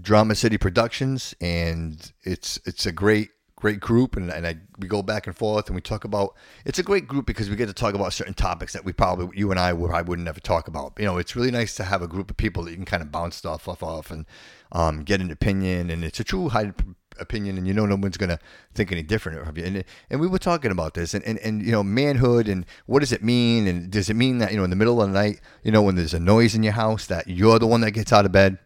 Drama 0.01 0.35
City 0.35 0.59
Productions, 0.59 1.35
and 1.41 2.13
it's 2.23 2.61
it's 2.65 2.87
a 2.87 2.93
great 2.93 3.31
great 3.65 3.81
group, 3.81 4.15
and, 4.15 4.31
and 4.31 4.47
I 4.47 4.57
we 4.79 4.87
go 4.89 5.01
back 5.03 5.27
and 5.27 5.35
forth, 5.35 5.69
and 5.69 5.75
we 5.75 5.81
talk 5.81 6.05
about. 6.05 6.37
It's 6.67 6.79
a 6.79 6.83
great 6.83 7.09
group 7.09 7.25
because 7.25 7.49
we 7.49 7.57
get 7.57 7.69
to 7.69 7.73
talk 7.73 7.95
about 7.95 8.13
certain 8.13 8.35
topics 8.35 8.75
that 8.75 8.85
we 8.85 8.93
probably 8.93 9.39
you 9.39 9.51
and 9.51 9.59
I 9.59 9.73
would 9.73 9.91
I 9.91 10.03
would 10.03 10.19
never 10.19 10.39
talk 10.39 10.69
about. 10.69 10.93
You 10.99 11.07
know, 11.07 11.17
it's 11.17 11.35
really 11.35 11.51
nice 11.51 11.75
to 11.77 11.85
have 11.85 12.03
a 12.03 12.07
group 12.07 12.31
of 12.31 12.37
people 12.37 12.65
that 12.65 12.73
you 12.73 12.77
can 12.77 12.85
kind 12.85 13.03
of 13.03 13.11
bounce 13.11 13.37
stuff 13.37 13.67
off 13.67 13.83
of 13.83 14.11
and 14.11 14.27
um, 14.73 15.03
get 15.03 15.23
an 15.23 15.31
opinion, 15.31 15.89
and 15.89 16.05
it's 16.05 16.21
a 16.21 16.25
true 16.25 16.51
high 16.51 16.75
opinion, 17.19 17.57
and 17.57 17.67
you 17.67 17.73
know 17.73 17.87
no 17.87 17.97
one's 17.97 18.19
gonna 18.19 18.39
think 18.75 18.93
any 18.93 19.03
different 19.03 19.49
of 19.49 19.57
you. 19.57 19.65
And 19.65 19.83
and 20.11 20.21
we 20.21 20.27
were 20.27 20.39
talking 20.39 20.71
about 20.71 20.93
this, 20.93 21.15
and, 21.15 21.25
and 21.25 21.39
and 21.39 21.65
you 21.65 21.73
know 21.73 21.83
manhood, 21.83 22.49
and 22.49 22.67
what 22.85 23.01
does 23.01 23.13
it 23.13 23.25
mean, 23.25 23.67
and 23.67 23.91
does 23.91 24.11
it 24.11 24.15
mean 24.15 24.37
that 24.39 24.51
you 24.51 24.59
know 24.59 24.65
in 24.65 24.71
the 24.71 24.77
middle 24.77 25.01
of 25.01 25.09
the 25.09 25.15
night, 25.15 25.41
you 25.63 25.73
know 25.73 25.81
when 25.81 25.95
there's 25.95 26.13
a 26.13 26.21
noise 26.21 26.55
in 26.55 26.63
your 26.63 26.75
house, 26.75 27.07
that 27.07 27.29
you're 27.29 27.59
the 27.59 27.67
one 27.67 27.81
that 27.81 27.93
gets 27.93 28.13
out 28.13 28.27
of 28.27 28.33
bed, 28.33 28.59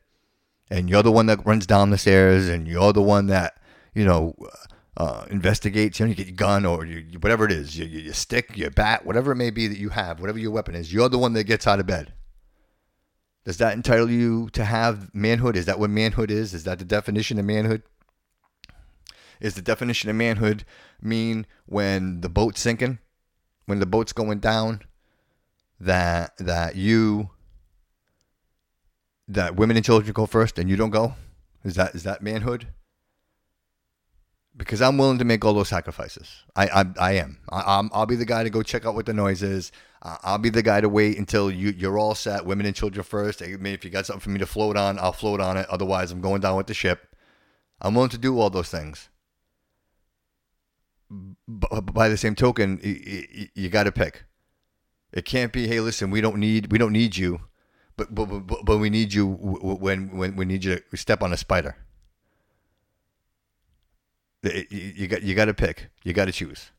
and 0.73 0.91
you're 0.91 1.05
the 1.05 1.13
one 1.13 1.27
that 1.27 1.47
runs 1.47 1.69
down 1.69 1.91
the 1.91 1.99
stairs, 1.99 2.49
and 2.49 2.67
you're 2.67 2.93
the 2.93 3.01
one 3.01 3.27
that 3.29 3.61
you 3.95 4.05
know 4.05 4.35
uh. 4.99 5.25
You 5.31 5.39
know, 5.39 5.53
you 5.55 6.15
get 6.15 6.27
your 6.27 6.37
gun 6.37 6.67
or 6.67 6.85
you, 6.85 7.19
whatever 7.21 7.47
it 7.47 7.53
is, 7.53 7.79
your, 7.79 7.89
your 7.89 8.13
stick, 8.13 8.57
your 8.57 8.71
bat, 8.71 9.07
whatever 9.07 9.33
it 9.33 9.37
may 9.37 9.51
be 9.51 9.67
that 9.67 9.79
you 9.79 9.89
have, 9.91 10.21
whatever 10.21 10.39
your 10.39 10.51
weapon 10.51 10.75
is. 10.75 10.93
You're 10.93 11.09
the 11.09 11.19
one 11.19 11.33
that 11.33 11.45
gets 11.45 11.67
out 11.67 11.81
of 11.81 11.87
bed. 11.87 12.13
Does 13.45 13.57
that 13.59 13.73
entitle 13.73 14.11
you 14.11 14.51
to 14.51 14.65
have 14.65 15.15
manhood? 15.15 15.57
Is 15.57 15.65
that 15.65 15.79
what 15.79 15.89
manhood 15.89 16.31
is? 16.31 16.53
Is 16.53 16.65
that 16.65 16.79
the 16.79 16.85
definition 16.85 17.39
of 17.39 17.47
manhood? 17.47 17.83
Is 19.41 19.55
the 19.55 19.63
definition 19.63 20.11
of 20.11 20.17
manhood 20.17 20.65
mean 21.01 21.47
when 21.65 22.21
the 22.21 22.29
boat's 22.29 22.61
sinking, 22.61 22.99
when 23.67 23.79
the 23.79 23.87
boat's 23.87 24.13
going 24.13 24.41
down, 24.41 24.83
that 25.81 26.37
that 26.39 26.75
you 26.75 27.31
that 29.29 29.55
women 29.57 29.77
and 29.77 29.87
children 29.87 30.13
go 30.13 30.27
first 30.27 30.59
and 30.59 30.69
you 30.69 30.77
don't 30.77 30.91
go? 30.91 31.15
Is 31.65 31.77
that 31.77 31.95
is 31.95 32.03
that 32.03 32.21
manhood? 32.21 32.67
Because 34.59 34.83
I'm 34.83 34.99
willing 34.99 35.19
to 35.19 35.25
make 35.25 35.45
all 35.45 35.55
those 35.55 35.69
sacrifices. 35.69 36.45
I 36.57 36.67
I, 36.67 36.85
I 37.01 37.13
am. 37.13 37.39
I, 37.49 37.79
am 37.79 37.91
I'll 37.95 38.07
be 38.07 38.17
the 38.17 38.27
guy 38.27 38.43
to 38.43 38.51
go 38.51 38.63
check 38.63 38.85
out 38.85 38.95
what 38.95 39.07
the 39.07 39.15
noise 39.15 39.43
is. 39.43 39.73
Uh, 40.03 40.17
I'll 40.23 40.39
be 40.39 40.51
the 40.51 40.63
guy 40.63 40.81
to 40.81 40.89
wait 40.89 41.17
until 41.17 41.51
you 41.51 41.71
you're 41.71 41.99
all 41.99 42.15
set. 42.15 42.45
Women 42.45 42.67
and 42.67 42.75
children 42.75 43.05
first. 43.05 43.41
I 43.41 43.47
mean, 43.47 43.73
if 43.73 43.85
you 43.85 43.91
got 43.91 44.05
something 44.05 44.21
for 44.21 44.31
me 44.31 44.39
to 44.41 44.47
float 44.47 44.77
on, 44.77 44.99
I'll 44.99 45.13
float 45.13 45.41
on 45.41 45.57
it. 45.57 45.67
Otherwise, 45.71 46.11
I'm 46.11 46.21
going 46.21 46.41
down 46.41 46.57
with 46.57 46.67
the 46.67 46.75
ship. 46.75 47.17
I'm 47.81 47.95
willing 47.95 48.11
to 48.11 48.19
do 48.19 48.39
all 48.39 48.51
those 48.51 48.69
things. 48.69 49.09
But 51.47 51.95
by 51.95 52.09
the 52.09 52.19
same 52.19 52.35
token, 52.35 52.81
you, 52.83 53.49
you, 53.55 53.69
got 53.71 53.85
to 53.85 53.93
pick. 53.93 54.25
It 55.11 55.25
can't 55.25 55.53
be, 55.53 55.67
hey, 55.67 55.81
listen, 55.81 56.11
we 56.11 56.21
don't 56.21 56.37
need 56.37 56.71
we 56.71 56.77
don't 56.77 56.93
need 56.93 57.17
you, 57.17 57.41
but 57.97 58.15
but 58.15 58.27
but, 58.27 58.65
but 58.65 58.79
we 58.79 58.91
need 58.91 59.15
you 59.15 59.27
when 59.27 60.17
when 60.17 60.37
we 60.37 60.45
need 60.45 60.65
you 60.65 60.81
to 60.91 60.97
step 60.97 61.23
on 61.23 61.33
a 61.33 61.37
spider. 61.37 61.77
It- 64.43 64.71
you, 64.71 64.93
you 64.97 65.09
got 65.09 65.23
you 65.23 65.35
got 65.35 65.47
to 65.47 65.55
pick. 65.55 65.89
You 66.05 66.13
got 66.13 66.27
to 66.27 66.33
choose. 66.33 66.71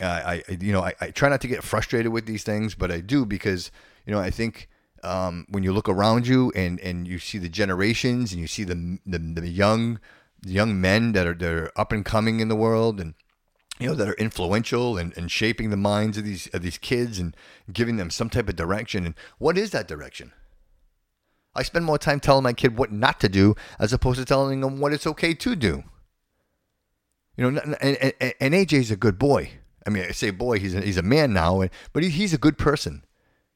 I, 0.00 0.42
I 0.48 0.56
you 0.60 0.72
know 0.72 0.82
I, 0.82 0.94
I 1.00 1.10
try 1.10 1.28
not 1.28 1.40
to 1.42 1.48
get 1.48 1.64
frustrated 1.64 2.12
with 2.12 2.26
these 2.26 2.42
things, 2.44 2.74
but 2.74 2.90
I 2.90 3.00
do 3.00 3.24
because 3.24 3.70
you 4.06 4.12
know 4.12 4.20
I 4.20 4.30
think 4.30 4.68
um, 5.02 5.46
when 5.48 5.62
you 5.62 5.72
look 5.72 5.88
around 5.88 6.26
you 6.26 6.52
and, 6.54 6.80
and 6.80 7.06
you 7.06 7.18
see 7.18 7.38
the 7.38 7.48
generations 7.48 8.32
and 8.32 8.40
you 8.40 8.46
see 8.46 8.64
the 8.64 8.98
the, 9.06 9.18
the 9.18 9.48
young 9.48 10.00
the 10.42 10.52
young 10.52 10.80
men 10.80 11.12
that 11.12 11.26
are 11.26 11.34
that 11.34 11.52
are 11.52 11.72
up 11.76 11.92
and 11.92 12.04
coming 12.04 12.40
in 12.40 12.48
the 12.48 12.56
world 12.56 13.00
and 13.00 13.14
you 13.78 13.88
know 13.88 13.94
that 13.94 14.08
are 14.08 14.14
influential 14.14 14.98
and, 14.98 15.16
and 15.16 15.30
shaping 15.30 15.70
the 15.70 15.76
minds 15.76 16.18
of 16.18 16.24
these 16.24 16.46
of 16.48 16.62
these 16.62 16.78
kids 16.78 17.18
and 17.18 17.34
giving 17.72 17.96
them 17.96 18.10
some 18.10 18.28
type 18.28 18.48
of 18.48 18.56
direction 18.56 19.06
and 19.06 19.14
what 19.38 19.56
is 19.56 19.70
that 19.70 19.88
direction? 19.88 20.32
I 21.56 21.62
spend 21.62 21.84
more 21.84 21.98
time 21.98 22.20
telling 22.20 22.44
my 22.44 22.52
kid 22.52 22.78
what 22.78 22.92
not 22.92 23.20
to 23.20 23.28
do 23.28 23.54
as 23.78 23.92
opposed 23.92 24.18
to 24.18 24.24
telling 24.24 24.60
them 24.60 24.78
what 24.78 24.92
it's 24.92 25.06
okay 25.06 25.34
to 25.34 25.56
do. 25.56 25.84
You 27.36 27.50
know, 27.50 27.60
and, 27.60 27.76
and, 27.80 28.34
and 28.40 28.54
AJ's 28.54 28.90
a 28.90 28.96
good 28.96 29.18
boy. 29.18 29.50
I 29.86 29.90
mean, 29.90 30.04
I 30.04 30.12
say 30.12 30.30
boy, 30.30 30.58
he's 30.58 30.74
a, 30.74 30.80
he's 30.80 30.96
a 30.96 31.02
man 31.02 31.32
now, 31.32 31.64
but 31.92 32.02
he, 32.02 32.10
he's 32.10 32.32
a 32.32 32.38
good 32.38 32.58
person. 32.58 33.04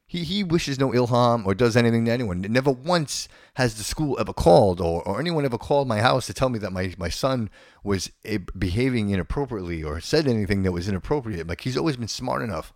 He, 0.06 0.24
he 0.24 0.42
wishes 0.42 0.78
no 0.78 0.92
ill 0.92 1.06
harm 1.06 1.46
or 1.46 1.54
does 1.54 1.76
anything 1.76 2.04
to 2.06 2.10
anyone. 2.10 2.40
Never 2.40 2.72
once 2.72 3.28
has 3.54 3.76
the 3.76 3.84
school 3.84 4.18
ever 4.18 4.32
called 4.32 4.80
or, 4.80 5.06
or 5.06 5.20
anyone 5.20 5.44
ever 5.44 5.56
called 5.56 5.86
my 5.86 6.00
house 6.00 6.26
to 6.26 6.34
tell 6.34 6.48
me 6.48 6.58
that 6.58 6.72
my, 6.72 6.92
my 6.98 7.08
son 7.08 7.48
was 7.84 8.10
eh, 8.24 8.38
behaving 8.58 9.10
inappropriately 9.10 9.84
or 9.84 10.00
said 10.00 10.26
anything 10.26 10.64
that 10.64 10.72
was 10.72 10.88
inappropriate. 10.88 11.46
Like 11.46 11.60
he's 11.60 11.76
always 11.76 11.96
been 11.96 12.08
smart 12.08 12.42
enough. 12.42 12.72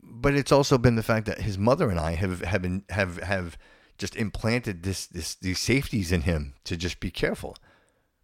But 0.00 0.34
it's 0.34 0.52
also 0.52 0.78
been 0.78 0.94
the 0.94 1.02
fact 1.02 1.26
that 1.26 1.40
his 1.40 1.58
mother 1.58 1.90
and 1.90 1.98
I 1.98 2.12
have 2.12 2.40
have 2.42 2.62
been, 2.62 2.84
have 2.90 3.18
have 3.18 3.58
just 3.98 4.16
implanted 4.16 4.82
this 4.82 5.06
this 5.06 5.34
these 5.34 5.58
safeties 5.58 6.12
in 6.12 6.22
him 6.22 6.54
to 6.64 6.76
just 6.76 7.00
be 7.00 7.10
careful. 7.10 7.56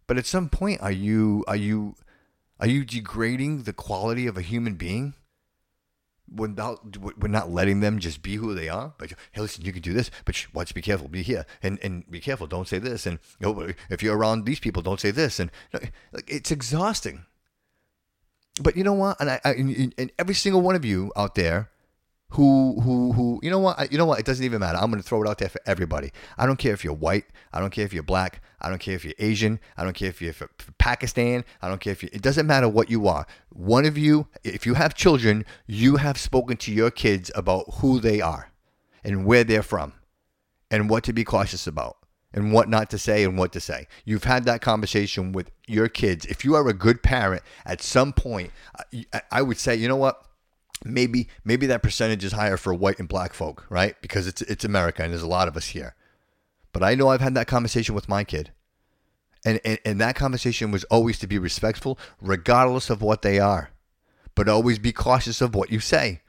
But 0.07 0.17
at 0.17 0.25
some 0.25 0.49
point, 0.49 0.81
are 0.81 0.91
you 0.91 1.43
are 1.47 1.55
you 1.55 1.95
are 2.59 2.67
you 2.67 2.85
degrading 2.85 3.63
the 3.63 3.73
quality 3.73 4.27
of 4.27 4.37
a 4.37 4.41
human 4.41 4.75
being 4.75 5.15
without 6.33 6.97
we're 6.97 7.27
not 7.27 7.51
letting 7.51 7.79
them 7.79 7.99
just 7.99 8.21
be 8.21 8.35
who 8.35 8.53
they 8.53 8.69
are? 8.69 8.93
But 8.97 9.13
hey, 9.31 9.41
listen, 9.41 9.65
you 9.65 9.73
can 9.73 9.81
do 9.81 9.93
this, 9.93 10.11
but 10.25 10.35
sh- 10.35 10.47
watch, 10.53 10.73
be 10.73 10.81
careful, 10.81 11.07
be 11.07 11.23
here, 11.23 11.45
and 11.61 11.79
and 11.81 12.09
be 12.09 12.19
careful. 12.19 12.47
Don't 12.47 12.67
say 12.67 12.79
this, 12.79 13.05
and 13.05 13.19
oh, 13.43 13.59
you 13.61 13.67
know, 13.67 13.73
if 13.89 14.03
you're 14.03 14.17
around 14.17 14.45
these 14.45 14.59
people, 14.59 14.81
don't 14.81 14.99
say 14.99 15.11
this, 15.11 15.39
and 15.39 15.51
it's 16.27 16.51
exhausting. 16.51 17.25
But 18.61 18.77
you 18.77 18.83
know 18.83 18.93
what? 18.93 19.19
And 19.19 19.31
I, 19.31 19.41
I 19.43 19.51
and 19.53 20.11
every 20.19 20.35
single 20.35 20.61
one 20.61 20.75
of 20.75 20.85
you 20.85 21.11
out 21.15 21.35
there 21.35 21.69
who 22.33 22.79
who 22.81 23.11
who 23.13 23.39
you 23.43 23.49
know 23.51 23.59
what? 23.59 23.91
You 23.91 23.97
know 23.97 24.05
what? 24.05 24.19
It 24.19 24.25
doesn't 24.25 24.43
even 24.43 24.59
matter. 24.59 24.77
I'm 24.77 24.89
going 24.89 25.01
to 25.01 25.07
throw 25.07 25.21
it 25.23 25.29
out 25.29 25.37
there 25.37 25.49
for 25.49 25.61
everybody. 25.65 26.11
I 26.37 26.45
don't 26.45 26.57
care 26.57 26.73
if 26.73 26.83
you're 26.83 26.93
white. 26.93 27.25
I 27.51 27.59
don't 27.59 27.69
care 27.69 27.85
if 27.85 27.93
you're 27.93 28.01
black. 28.03 28.41
I 28.59 28.69
don't 28.69 28.79
care 28.79 28.95
if 28.95 29.03
you're 29.05 29.13
asian. 29.19 29.59
I 29.77 29.83
don't 29.83 29.93
care 29.93 30.09
if 30.09 30.21
you're 30.21 30.33
from 30.33 30.49
pakistan. 30.77 31.43
I 31.61 31.69
don't 31.69 31.79
care 31.79 31.91
if 31.91 32.01
you 32.01 32.09
it 32.11 32.21
doesn't 32.21 32.47
matter 32.47 32.67
what 32.67 32.89
you 32.89 33.07
are. 33.07 33.27
One 33.49 33.85
of 33.85 33.97
you 33.97 34.27
if 34.43 34.65
you 34.65 34.73
have 34.73 34.95
children 34.95 35.45
you 35.67 35.97
have 35.97 36.17
spoken 36.17 36.57
to 36.57 36.71
your 36.71 36.89
kids 36.89 37.29
about 37.35 37.65
who 37.75 37.99
they 37.99 38.19
are 38.21 38.51
and 39.03 39.25
where 39.25 39.43
they're 39.43 39.63
from 39.63 39.93
and 40.71 40.89
what 40.89 41.03
to 41.03 41.13
be 41.13 41.23
cautious 41.23 41.67
about 41.67 41.97
and 42.33 42.51
what 42.51 42.67
not 42.67 42.89
to 42.89 42.97
say 42.97 43.23
and 43.23 43.37
what 43.37 43.51
to 43.51 43.59
say. 43.59 43.87
You've 44.05 44.23
had 44.23 44.45
that 44.45 44.61
conversation 44.61 45.33
with 45.33 45.51
your 45.67 45.87
kids. 45.87 46.25
If 46.25 46.43
you 46.43 46.55
are 46.55 46.67
a 46.67 46.73
good 46.73 47.03
parent, 47.03 47.43
at 47.63 47.81
some 47.81 48.11
point, 48.11 48.49
I- 48.91 49.21
I 49.31 49.41
would 49.43 49.59
say, 49.59 49.75
you 49.75 49.87
know 49.87 49.97
what? 49.97 50.25
Maybe 50.83 51.29
maybe 51.43 51.65
that 51.67 51.83
percentage 51.83 52.23
is 52.23 52.33
higher 52.33 52.57
for 52.57 52.73
white 52.73 52.99
and 52.99 53.07
black 53.07 53.33
folk, 53.33 53.65
right? 53.69 53.95
Because 54.01 54.27
it's 54.27 54.41
it's 54.41 54.65
America 54.65 55.03
and 55.03 55.11
there's 55.11 55.21
a 55.21 55.27
lot 55.27 55.47
of 55.47 55.55
us 55.55 55.67
here. 55.67 55.95
But 56.73 56.83
I 56.83 56.95
know 56.95 57.09
I've 57.09 57.21
had 57.21 57.35
that 57.35 57.47
conversation 57.47 57.95
with 57.95 58.09
my 58.09 58.23
kid. 58.23 58.51
And, 59.45 59.59
and, 59.63 59.79
and 59.85 60.01
that 60.01 60.15
conversation 60.15 60.71
was 60.71 60.83
always 60.85 61.19
to 61.19 61.27
be 61.27 61.37
respectful, 61.37 61.99
regardless 62.21 62.89
of 62.89 63.01
what 63.01 63.21
they 63.21 63.39
are. 63.39 63.71
But 64.35 64.49
always 64.49 64.79
be 64.79 64.91
cautious 64.91 65.41
of 65.41 65.53
what 65.53 65.71
you 65.71 65.79
say. 65.79 66.21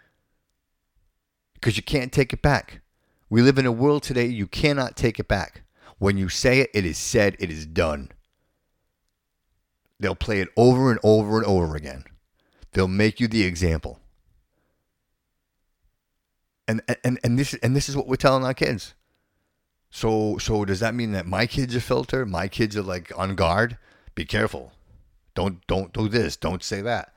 Because 1.55 1.77
you 1.77 1.83
can't 1.83 2.13
take 2.13 2.33
it 2.33 2.43
back. 2.43 2.83
We 3.31 3.41
live 3.41 3.59
in 3.59 3.67
a 3.67 3.73
world 3.73 4.03
today 4.03 4.27
you 4.27 4.47
cannot 4.47 4.97
take 4.97 5.19
it 5.19 5.29
back. 5.29 5.63
When 5.99 6.19
you 6.19 6.29
say 6.29 6.61
it, 6.61 6.71
it 6.75 6.85
is 6.85 6.99
said, 6.99 7.37
it 7.39 7.51
is 7.51 7.67
done. 7.67 8.11
They'll 9.99 10.15
play 10.15 10.41
it 10.41 10.49
over 10.57 10.91
and 10.91 11.01
over 11.03 11.39
and 11.39 11.47
over 11.47 11.77
again. 11.77 12.05
They'll 12.73 12.89
make 12.89 13.21
you 13.21 13.29
the 13.29 13.45
example. 13.45 14.01
And 16.67 16.83
and 17.03 17.19
and 17.23 17.39
this 17.39 17.55
and 17.55 17.77
this 17.77 17.89
is 17.89 17.97
what 17.97 18.07
we're 18.07 18.17
telling 18.17 18.45
our 18.45 18.55
kids. 18.55 18.95
So 19.91 20.39
so 20.39 20.65
does 20.65 20.81
that 20.81 20.95
mean 20.95 21.13
that 21.13 21.27
my 21.27 21.47
kids 21.47 21.77
are 21.77 21.81
filter? 21.81 22.25
My 22.25 22.49
kids 22.49 22.77
are 22.77 22.83
like 22.83 23.13
on 23.17 23.35
guard? 23.35 23.79
Be 24.15 24.25
careful. 24.25 24.73
Don't 25.35 25.67
don't 25.67 25.93
do 25.93 26.09
this. 26.09 26.37
Don't 26.37 26.63
say 26.63 26.81
that. 26.81 27.15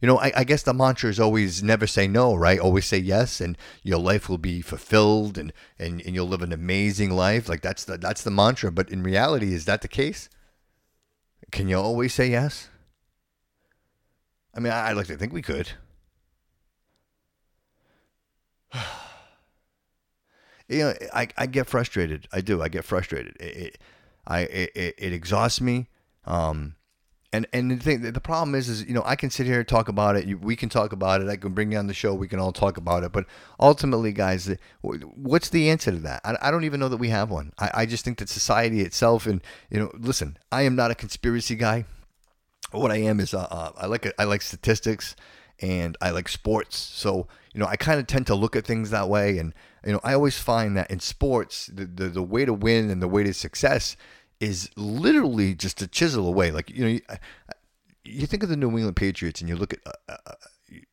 You 0.00 0.06
know, 0.06 0.18
I, 0.18 0.32
I 0.34 0.44
guess 0.44 0.62
the 0.62 0.72
mantra 0.72 1.10
is 1.10 1.20
always 1.20 1.62
never 1.62 1.86
say 1.86 2.08
no, 2.08 2.34
right? 2.34 2.58
Always 2.58 2.86
say 2.86 2.96
yes, 2.96 3.40
and 3.40 3.56
your 3.82 3.98
life 3.98 4.30
will 4.30 4.38
be 4.38 4.62
fulfilled, 4.62 5.36
and, 5.36 5.52
and, 5.78 6.00
and 6.00 6.14
you'll 6.14 6.26
live 6.26 6.40
an 6.40 6.54
amazing 6.54 7.10
life. 7.10 7.50
Like 7.50 7.60
that's 7.60 7.84
the 7.84 7.98
that's 7.98 8.22
the 8.22 8.30
mantra. 8.30 8.72
But 8.72 8.90
in 8.90 9.02
reality, 9.02 9.52
is 9.52 9.66
that 9.66 9.82
the 9.82 9.88
case? 9.88 10.30
Can 11.50 11.68
you 11.68 11.76
always 11.76 12.14
say 12.14 12.30
yes? 12.30 12.68
I 14.54 14.60
mean, 14.60 14.72
I, 14.72 14.88
I'd 14.88 14.96
like 14.96 15.08
to 15.08 15.18
think 15.18 15.32
we 15.32 15.42
could. 15.42 15.72
you 20.68 20.78
know, 20.78 20.94
I, 21.12 21.28
I 21.36 21.46
get 21.46 21.66
frustrated. 21.66 22.28
I 22.32 22.40
do. 22.40 22.62
I 22.62 22.68
get 22.68 22.84
frustrated. 22.84 23.36
It, 23.40 23.56
it 23.56 23.78
I 24.26 24.40
it, 24.40 24.94
it, 24.98 25.12
exhausts 25.12 25.60
me. 25.60 25.88
Um, 26.24 26.76
and 27.32 27.46
and 27.52 27.70
the 27.70 27.76
thing, 27.76 28.00
the 28.00 28.20
problem 28.20 28.54
is, 28.54 28.68
is 28.68 28.84
you 28.84 28.94
know, 28.94 29.02
I 29.04 29.14
can 29.14 29.30
sit 29.30 29.46
here 29.46 29.60
and 29.60 29.68
talk 29.68 29.88
about 29.88 30.16
it. 30.16 30.40
We 30.40 30.56
can 30.56 30.68
talk 30.68 30.92
about 30.92 31.20
it. 31.20 31.28
I 31.28 31.36
can 31.36 31.52
bring 31.52 31.70
you 31.72 31.78
on 31.78 31.86
the 31.86 31.94
show. 31.94 32.12
We 32.12 32.28
can 32.28 32.40
all 32.40 32.52
talk 32.52 32.76
about 32.76 33.04
it. 33.04 33.12
But 33.12 33.26
ultimately, 33.58 34.12
guys, 34.12 34.52
what's 34.82 35.48
the 35.48 35.70
answer 35.70 35.92
to 35.92 35.98
that? 35.98 36.20
I, 36.24 36.36
I 36.42 36.50
don't 36.50 36.64
even 36.64 36.80
know 36.80 36.88
that 36.88 36.96
we 36.96 37.08
have 37.10 37.30
one. 37.30 37.52
I, 37.58 37.70
I 37.74 37.86
just 37.86 38.04
think 38.04 38.18
that 38.18 38.28
society 38.28 38.80
itself, 38.80 39.26
and 39.26 39.40
you 39.70 39.78
know, 39.78 39.92
listen, 39.94 40.38
I 40.50 40.62
am 40.62 40.74
not 40.74 40.90
a 40.90 40.94
conspiracy 40.96 41.54
guy. 41.54 41.84
What 42.72 42.90
I 42.90 42.96
am 42.96 43.20
is, 43.20 43.32
uh, 43.32 43.46
uh, 43.50 43.72
I 43.76 43.86
like 43.86 44.12
I 44.18 44.24
like 44.24 44.42
statistics, 44.42 45.14
and 45.60 45.96
I 46.00 46.10
like 46.10 46.28
sports. 46.28 46.76
So 46.78 47.28
you 47.52 47.60
know, 47.60 47.66
I 47.66 47.76
kind 47.76 47.98
of 47.98 48.06
tend 48.06 48.26
to 48.28 48.34
look 48.34 48.54
at 48.54 48.64
things 48.64 48.90
that 48.90 49.08
way. 49.08 49.38
And 49.38 49.52
you 49.84 49.92
know, 49.92 50.00
I 50.04 50.14
always 50.14 50.38
find 50.38 50.76
that 50.76 50.90
in 50.90 51.00
sports, 51.00 51.66
the 51.66 51.84
the, 51.84 52.08
the 52.08 52.22
way 52.22 52.44
to 52.44 52.52
win 52.52 52.90
and 52.90 53.02
the 53.02 53.08
way 53.08 53.24
to 53.24 53.34
success 53.34 53.96
is 54.38 54.70
literally 54.76 55.54
just 55.54 55.78
to 55.78 55.86
chisel 55.86 56.26
away. 56.26 56.50
Like 56.50 56.70
you 56.70 56.84
know, 56.84 56.90
you, 56.90 57.00
you 58.04 58.26
think 58.26 58.42
of 58.42 58.48
the 58.48 58.56
New 58.56 58.70
England 58.70 58.96
Patriots, 58.96 59.40
and 59.40 59.48
you 59.48 59.56
look 59.56 59.74
at 59.74 59.80
uh, 59.86 60.16
uh, 60.26 60.32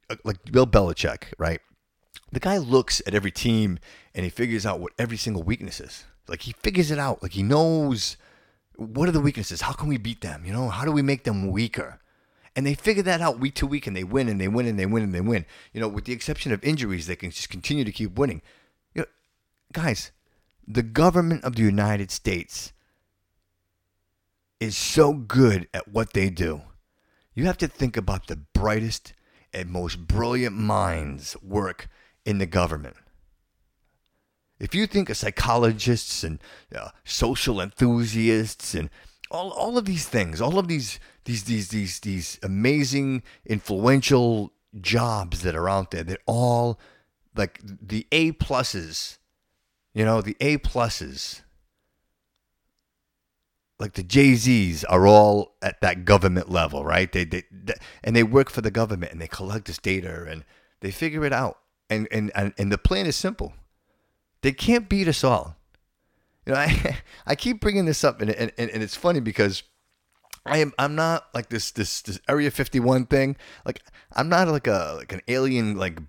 uh, 0.09 0.15
like 0.23 0.37
Bill 0.51 0.67
Belichick, 0.67 1.33
right? 1.37 1.61
The 2.31 2.39
guy 2.39 2.57
looks 2.57 3.01
at 3.07 3.13
every 3.13 3.31
team 3.31 3.79
and 4.13 4.23
he 4.23 4.29
figures 4.29 4.65
out 4.65 4.79
what 4.81 4.91
every 4.99 5.15
single 5.15 5.43
weakness 5.43 5.79
is. 5.79 6.03
Like 6.27 6.41
he 6.41 6.51
figures 6.51 6.91
it 6.91 6.99
out. 6.99 7.23
Like 7.23 7.33
he 7.33 7.43
knows 7.43 8.17
what 8.75 9.07
are 9.07 9.13
the 9.13 9.21
weaknesses. 9.21 9.61
How 9.61 9.71
can 9.71 9.87
we 9.87 9.97
beat 9.97 10.21
them? 10.21 10.45
You 10.45 10.51
know, 10.51 10.69
how 10.69 10.83
do 10.83 10.91
we 10.91 11.01
make 11.01 11.23
them 11.23 11.51
weaker? 11.51 11.99
And 12.57 12.65
they 12.65 12.73
figure 12.73 13.03
that 13.03 13.21
out 13.21 13.39
week 13.39 13.53
to 13.55 13.67
week, 13.67 13.85
and 13.85 13.95
they 13.95 14.03
win, 14.03 14.27
and 14.27 14.41
they 14.41 14.47
win, 14.47 14.65
and 14.65 14.79
they 14.79 14.87
win, 14.87 15.03
and 15.03 15.13
they 15.13 15.21
win. 15.21 15.45
You 15.73 15.79
know, 15.79 15.87
with 15.87 16.05
the 16.05 16.11
exception 16.11 16.51
of 16.51 16.63
injuries, 16.63 17.05
they 17.05 17.15
can 17.15 17.29
just 17.29 17.51
continue 17.51 17.83
to 17.83 17.91
keep 17.91 18.17
winning. 18.17 18.41
You 18.95 19.03
know, 19.03 19.07
guys, 19.71 20.11
the 20.67 20.81
government 20.81 21.43
of 21.43 21.55
the 21.55 21.61
United 21.61 22.09
States 22.09 22.73
is 24.59 24.75
so 24.75 25.13
good 25.13 25.67
at 25.71 25.87
what 25.87 26.13
they 26.13 26.31
do. 26.31 26.63
You 27.35 27.45
have 27.45 27.59
to 27.59 27.67
think 27.67 27.95
about 27.95 28.25
the 28.25 28.37
brightest 28.37 29.13
and 29.53 29.69
most 29.69 30.07
brilliant 30.07 30.57
minds 30.57 31.37
work 31.43 31.87
in 32.25 32.39
the 32.39 32.47
government. 32.47 32.95
If 34.59 34.73
you 34.73 34.87
think 34.87 35.11
of 35.11 35.17
psychologists 35.17 36.23
and 36.23 36.39
uh, 36.75 36.89
social 37.03 37.61
enthusiasts 37.61 38.73
and 38.73 38.89
all, 39.31 39.51
all 39.51 39.77
of 39.77 39.85
these 39.85 40.07
things, 40.07 40.41
all 40.41 40.57
of 40.57 40.67
these 40.67 40.99
these 41.25 41.43
these 41.43 41.69
these 41.69 41.99
these 41.99 42.39
amazing 42.43 43.23
influential 43.45 44.53
jobs 44.79 45.41
that 45.41 45.55
are 45.55 45.69
out 45.69 45.91
there, 45.91 46.03
that 46.03 46.21
all 46.25 46.79
like 47.35 47.59
the 47.63 48.07
A 48.11 48.31
pluses, 48.31 49.17
you 49.93 50.05
know, 50.05 50.21
the 50.21 50.37
A 50.39 50.57
pluses 50.57 51.41
like 53.79 53.93
the 53.93 54.03
Jay 54.03 54.33
Z's 54.35 54.83
are 54.85 55.05
all 55.05 55.55
at 55.61 55.81
that 55.81 56.03
government 56.03 56.49
level, 56.49 56.83
right? 56.83 57.11
They, 57.11 57.25
they, 57.25 57.43
they 57.51 57.75
and 58.03 58.15
they 58.15 58.23
work 58.23 58.49
for 58.49 58.61
the 58.61 58.71
government 58.71 59.11
and 59.11 59.21
they 59.21 59.27
collect 59.27 59.65
this 59.65 59.77
data 59.77 60.25
and 60.27 60.43
they 60.79 60.91
figure 60.91 61.25
it 61.25 61.33
out. 61.33 61.59
And 61.89 62.07
and 62.11 62.31
and, 62.35 62.53
and 62.57 62.71
the 62.71 62.77
plan 62.77 63.05
is 63.05 63.15
simple. 63.15 63.53
They 64.41 64.51
can't 64.51 64.89
beat 64.89 65.07
us 65.07 65.23
all. 65.23 65.56
You 66.47 66.53
know, 66.53 66.59
I 66.59 66.97
I 67.25 67.35
keep 67.35 67.59
bringing 67.59 67.85
this 67.85 68.03
up 68.03 68.21
and 68.21 68.31
and, 68.31 68.51
and 68.57 68.81
it's 68.83 68.95
funny 68.95 69.19
because 69.19 69.63
I 70.45 70.59
am 70.59 70.73
I'm 70.79 70.95
not 70.95 71.27
like 71.33 71.49
this 71.49 71.71
this 71.71 72.01
this 72.01 72.19
Area 72.27 72.49
51 72.49 73.07
thing. 73.07 73.35
Like 73.65 73.83
I'm 74.13 74.29
not 74.29 74.47
like 74.47 74.67
a 74.67 74.95
like 74.97 75.11
an 75.11 75.21
alien 75.27 75.77
like 75.77 75.99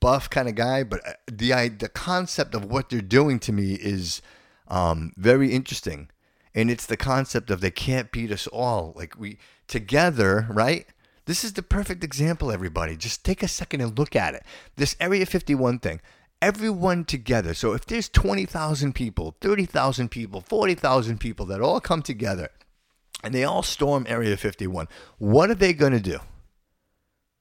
buff 0.00 0.28
kind 0.28 0.48
of 0.48 0.54
guy, 0.54 0.82
but 0.82 1.06
uh, 1.06 1.12
the 1.30 1.52
I, 1.52 1.68
the 1.68 1.88
concept 1.88 2.54
of 2.54 2.64
what 2.64 2.90
they're 2.90 3.00
doing 3.00 3.38
to 3.40 3.52
me 3.52 3.74
is 3.74 4.20
um, 4.68 5.12
very 5.16 5.52
interesting, 5.52 6.10
and 6.54 6.70
it's 6.70 6.86
the 6.86 6.96
concept 6.96 7.50
of 7.50 7.60
they 7.60 7.70
can't 7.70 8.12
beat 8.12 8.32
us 8.32 8.46
all. 8.48 8.92
Like 8.96 9.18
we 9.18 9.38
together, 9.68 10.46
right? 10.50 10.86
This 11.26 11.42
is 11.42 11.54
the 11.54 11.62
perfect 11.62 12.04
example, 12.04 12.52
everybody. 12.52 12.96
Just 12.96 13.24
take 13.24 13.42
a 13.42 13.48
second 13.48 13.80
and 13.80 13.98
look 13.98 14.14
at 14.14 14.34
it. 14.34 14.44
This 14.76 14.94
Area 15.00 15.26
51 15.26 15.80
thing, 15.80 16.00
everyone 16.42 17.04
together. 17.04 17.54
So 17.54 17.72
if 17.72 17.86
there's 17.86 18.08
20,000 18.08 18.94
people, 18.94 19.36
30,000 19.40 20.10
people, 20.10 20.40
40,000 20.40 21.18
people 21.18 21.46
that 21.46 21.60
all 21.60 21.80
come 21.80 22.02
together 22.02 22.50
and 23.22 23.34
they 23.34 23.44
all 23.44 23.62
storm 23.62 24.06
Area 24.08 24.36
51, 24.36 24.88
what 25.18 25.50
are 25.50 25.54
they 25.54 25.72
going 25.72 25.92
to 25.92 26.00
do? 26.00 26.18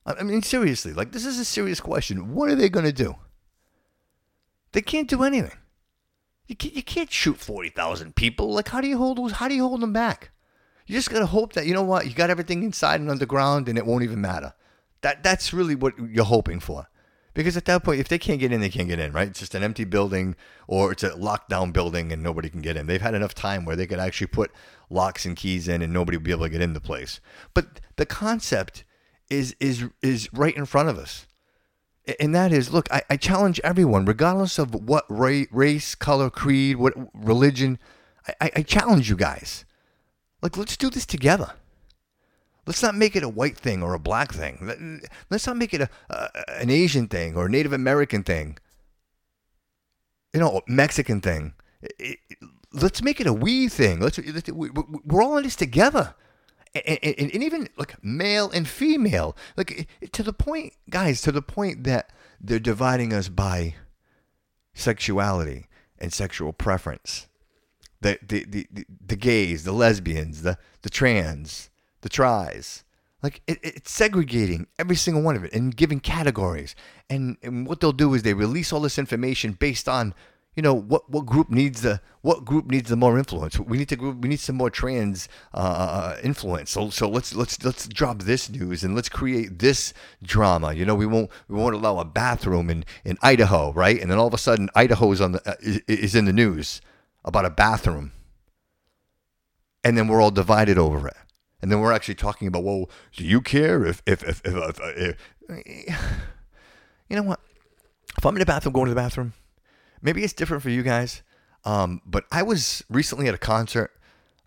I 0.06 0.22
mean, 0.24 0.44
seriously, 0.44 0.94
like, 0.94 1.12
this 1.12 1.26
is 1.26 1.40
a 1.40 1.46
serious 1.46 1.80
question. 1.80 2.36
What 2.36 2.50
are 2.50 2.56
they 2.56 2.70
going 2.70 2.86
to 2.86 2.94
do? 2.94 3.16
They 4.72 4.82
can't 4.82 5.10
do 5.10 5.24
anything. 5.24 5.58
You 6.48 6.56
can't, 6.56 6.76
you 6.76 6.84
can't 6.84 7.12
shoot 7.12 7.38
40,000 7.38 8.16
people. 8.16 8.54
Like, 8.54 8.68
how 8.68 8.82
do 8.82 8.88
you 8.88 8.98
hold 8.98 9.18
those? 9.18 9.32
How 9.34 9.48
do 9.48 9.56
you 9.56 9.68
hold 9.68 9.82
them 9.82 9.94
back? 9.94 10.30
You 10.86 10.96
just 10.96 11.10
got 11.10 11.20
to 11.20 11.26
hope 11.26 11.54
that, 11.54 11.66
you 11.66 11.74
know 11.74 11.82
what, 11.82 12.06
you 12.06 12.14
got 12.14 12.30
everything 12.30 12.62
inside 12.62 13.00
and 13.00 13.10
underground 13.10 13.68
and 13.68 13.78
it 13.78 13.86
won't 13.86 14.04
even 14.04 14.22
matter. 14.22 14.54
That 15.02 15.24
That's 15.24 15.54
really 15.54 15.74
what 15.74 15.94
you're 15.98 16.26
hoping 16.26 16.60
for. 16.60 16.88
Because 17.36 17.58
at 17.58 17.66
that 17.66 17.84
point, 17.84 18.00
if 18.00 18.08
they 18.08 18.18
can't 18.18 18.40
get 18.40 18.54
in, 18.54 18.62
they 18.62 18.70
can't 18.70 18.88
get 18.88 18.98
in, 18.98 19.12
right? 19.12 19.28
It's 19.28 19.42
just 19.42 19.54
an 19.54 19.62
empty 19.62 19.84
building 19.84 20.36
or 20.68 20.94
it's 20.94 21.04
a 21.04 21.12
lockdown 21.12 21.74
building 21.74 22.12
and 22.12 22.24
nobody 22.24 22.50
can 22.50 22.62
get 22.62 22.78
in. 22.78 22.88
They've 22.88 23.02
had 23.02 23.14
enough 23.14 23.36
time 23.36 23.66
where 23.66 23.76
they 23.76 23.86
could 23.86 24.00
actually 24.00 24.28
put 24.28 24.52
locks 24.90 25.26
and 25.26 25.36
keys 25.36 25.68
in 25.68 25.82
and 25.82 25.92
nobody 25.92 26.18
would 26.18 26.24
be 26.24 26.32
able 26.32 26.46
to 26.46 26.50
get 26.50 26.62
in 26.62 26.74
the 26.74 26.80
place. 26.80 27.20
But 27.54 27.82
the 27.98 28.06
concept 28.06 28.86
is 29.30 29.56
is 29.60 29.86
is 30.02 30.30
right 30.34 30.56
in 30.56 30.66
front 30.66 30.90
of 30.90 30.98
us. 30.98 31.28
And 32.20 32.34
that 32.34 32.54
is, 32.54 32.72
look, 32.72 32.90
I, 32.92 33.02
I 33.10 33.18
challenge 33.18 33.60
everyone, 33.64 34.06
regardless 34.06 34.58
of 34.60 34.74
what 34.74 35.06
ra- 35.10 35.46
race, 35.52 35.96
color, 35.96 36.30
creed, 36.30 36.78
what 36.78 36.94
religion, 37.14 37.80
I, 38.40 38.52
I 38.58 38.62
challenge 38.62 39.10
you 39.10 39.16
guys. 39.16 39.66
Like, 40.42 40.56
let's 40.56 40.78
do 40.78 40.90
this 40.90 41.08
together. 41.08 41.54
Let's 42.66 42.82
not 42.82 42.96
make 42.96 43.16
it 43.16 43.24
a 43.24 43.30
white 43.30 43.58
thing 43.58 43.84
or 43.84 43.94
a 43.94 44.00
black 44.00 44.34
thing. 44.34 45.02
Let's 45.30 45.46
not 45.46 45.58
make 45.58 45.74
it 45.74 45.82
a, 45.82 45.90
a 46.10 46.62
an 46.62 46.70
Asian 46.70 47.08
thing 47.08 47.36
or 47.36 47.46
a 47.46 47.50
Native 47.50 47.74
American 47.74 48.24
thing. 48.24 48.58
You 50.34 50.40
know, 50.40 50.62
Mexican 50.68 51.22
thing. 51.22 51.54
It, 51.82 52.20
it, 52.30 52.38
let's 52.74 53.02
make 53.02 53.22
it 53.22 53.28
a 53.28 53.34
we 53.34 53.70
thing. 53.70 54.00
Let's, 54.00 54.18
let's 54.18 54.50
we're 54.52 55.24
all 55.24 55.38
in 55.38 55.44
this 55.44 55.56
together 55.56 56.16
and, 56.76 57.00
and, 57.02 57.32
and, 57.34 57.44
even 57.44 57.70
like 57.78 58.04
male 58.04 58.52
and 58.52 58.68
female, 58.68 59.36
like 59.56 59.88
to 60.12 60.24
the 60.24 60.34
point, 60.34 60.74
guys, 60.90 61.22
to 61.22 61.32
the 61.32 61.42
point 61.42 61.86
that 61.86 62.12
they're 62.42 62.60
dividing 62.60 63.14
us 63.14 63.30
by 63.30 63.76
sexuality 64.74 65.68
and 65.98 66.12
sexual 66.12 66.52
preference. 66.52 67.28
The 68.02 68.20
the 68.22 68.46
the, 68.46 68.68
the, 68.72 68.86
the 69.08 69.16
gays, 69.16 69.64
the 69.64 69.72
lesbians, 69.72 70.42
the 70.42 70.58
the 70.82 70.90
trans, 70.90 71.70
the 72.06 72.10
tries. 72.10 72.84
Like 73.24 73.42
it, 73.48 73.58
it's 73.64 73.92
segregating 73.92 74.68
every 74.78 74.96
single 74.96 75.24
one 75.24 75.36
of 75.36 75.44
it 75.44 75.52
and 75.54 75.76
giving 75.76 76.00
categories. 76.00 76.76
And, 77.10 77.38
and 77.42 77.66
what 77.66 77.80
they'll 77.80 77.92
do 77.92 78.14
is 78.14 78.22
they 78.22 78.36
release 78.36 78.72
all 78.72 78.80
this 78.80 79.00
information 79.00 79.54
based 79.54 79.90
on 79.90 80.14
you 80.56 80.62
know 80.62 80.74
what 80.74 81.10
what 81.10 81.26
group 81.26 81.50
needs 81.50 81.82
the 81.82 82.00
what 82.22 82.46
group 82.46 82.68
needs 82.68 82.90
the 82.90 82.96
more 82.96 83.18
influence. 83.18 83.60
We 83.60 83.80
need 83.80 83.90
to 83.90 84.12
we 84.12 84.30
need 84.30 84.40
some 84.40 84.56
more 84.56 84.70
trans 84.70 85.28
uh, 85.54 85.58
uh, 85.58 86.18
influence. 86.24 86.70
So 86.70 86.92
so 86.92 87.10
let's 87.10 87.34
let's 87.34 87.62
let's 87.66 87.88
drop 87.88 88.22
this 88.22 88.52
news 88.52 88.84
and 88.84 88.94
let's 88.96 89.10
create 89.10 89.58
this 89.58 89.92
drama. 90.22 90.74
You 90.74 90.86
know 90.86 90.96
we 90.96 91.08
won't 91.08 91.32
we 91.50 91.56
won't 91.58 91.74
allow 91.74 91.98
a 91.98 92.06
bathroom 92.06 92.70
in 92.70 92.86
in 93.04 93.18
Idaho 93.24 93.74
right? 93.74 94.00
And 94.00 94.12
then 94.12 94.20
all 94.20 94.28
of 94.28 94.34
a 94.36 94.38
sudden 94.38 94.70
Idaho's 94.76 95.20
on 95.20 95.32
the 95.34 95.50
uh, 95.50 95.56
is, 95.60 95.82
is 95.88 96.16
in 96.16 96.26
the 96.26 96.34
news 96.34 96.82
about 97.26 97.46
a 97.46 97.50
bathroom. 97.50 98.12
And 99.84 99.98
then 99.98 100.08
we're 100.08 100.22
all 100.22 100.32
divided 100.32 100.78
over 100.78 101.08
it 101.08 101.18
and 101.62 101.72
then 101.72 101.80
we're 101.80 101.94
actually 101.94 102.16
talking 102.16 102.48
about 102.48 102.64
well 102.64 102.90
do 103.16 103.24
you 103.24 103.42
care 103.42 103.86
if 103.86 104.02
if 104.06 104.24
if, 104.24 104.42
if, 104.46 104.80
if, 104.80 105.18
if 105.50 105.92
you 107.10 107.16
know 107.16 107.24
what 107.24 107.40
if 108.18 108.26
I'm 108.26 108.36
in 108.36 108.40
the 108.40 108.46
bathroom 108.46 108.74
going 108.74 108.86
to 108.86 108.92
the 108.92 108.96
bathroom 108.96 109.34
maybe 110.06 110.24
it's 110.24 110.34
different 110.34 110.64
for 110.64 110.70
you 110.70 110.84
guys. 110.84 111.24
Um, 111.66 112.02
but 112.06 112.26
I 112.32 112.44
was 112.44 112.84
recently 112.90 113.28
at 113.28 113.34
a 113.34 113.40
concert, 113.40 113.92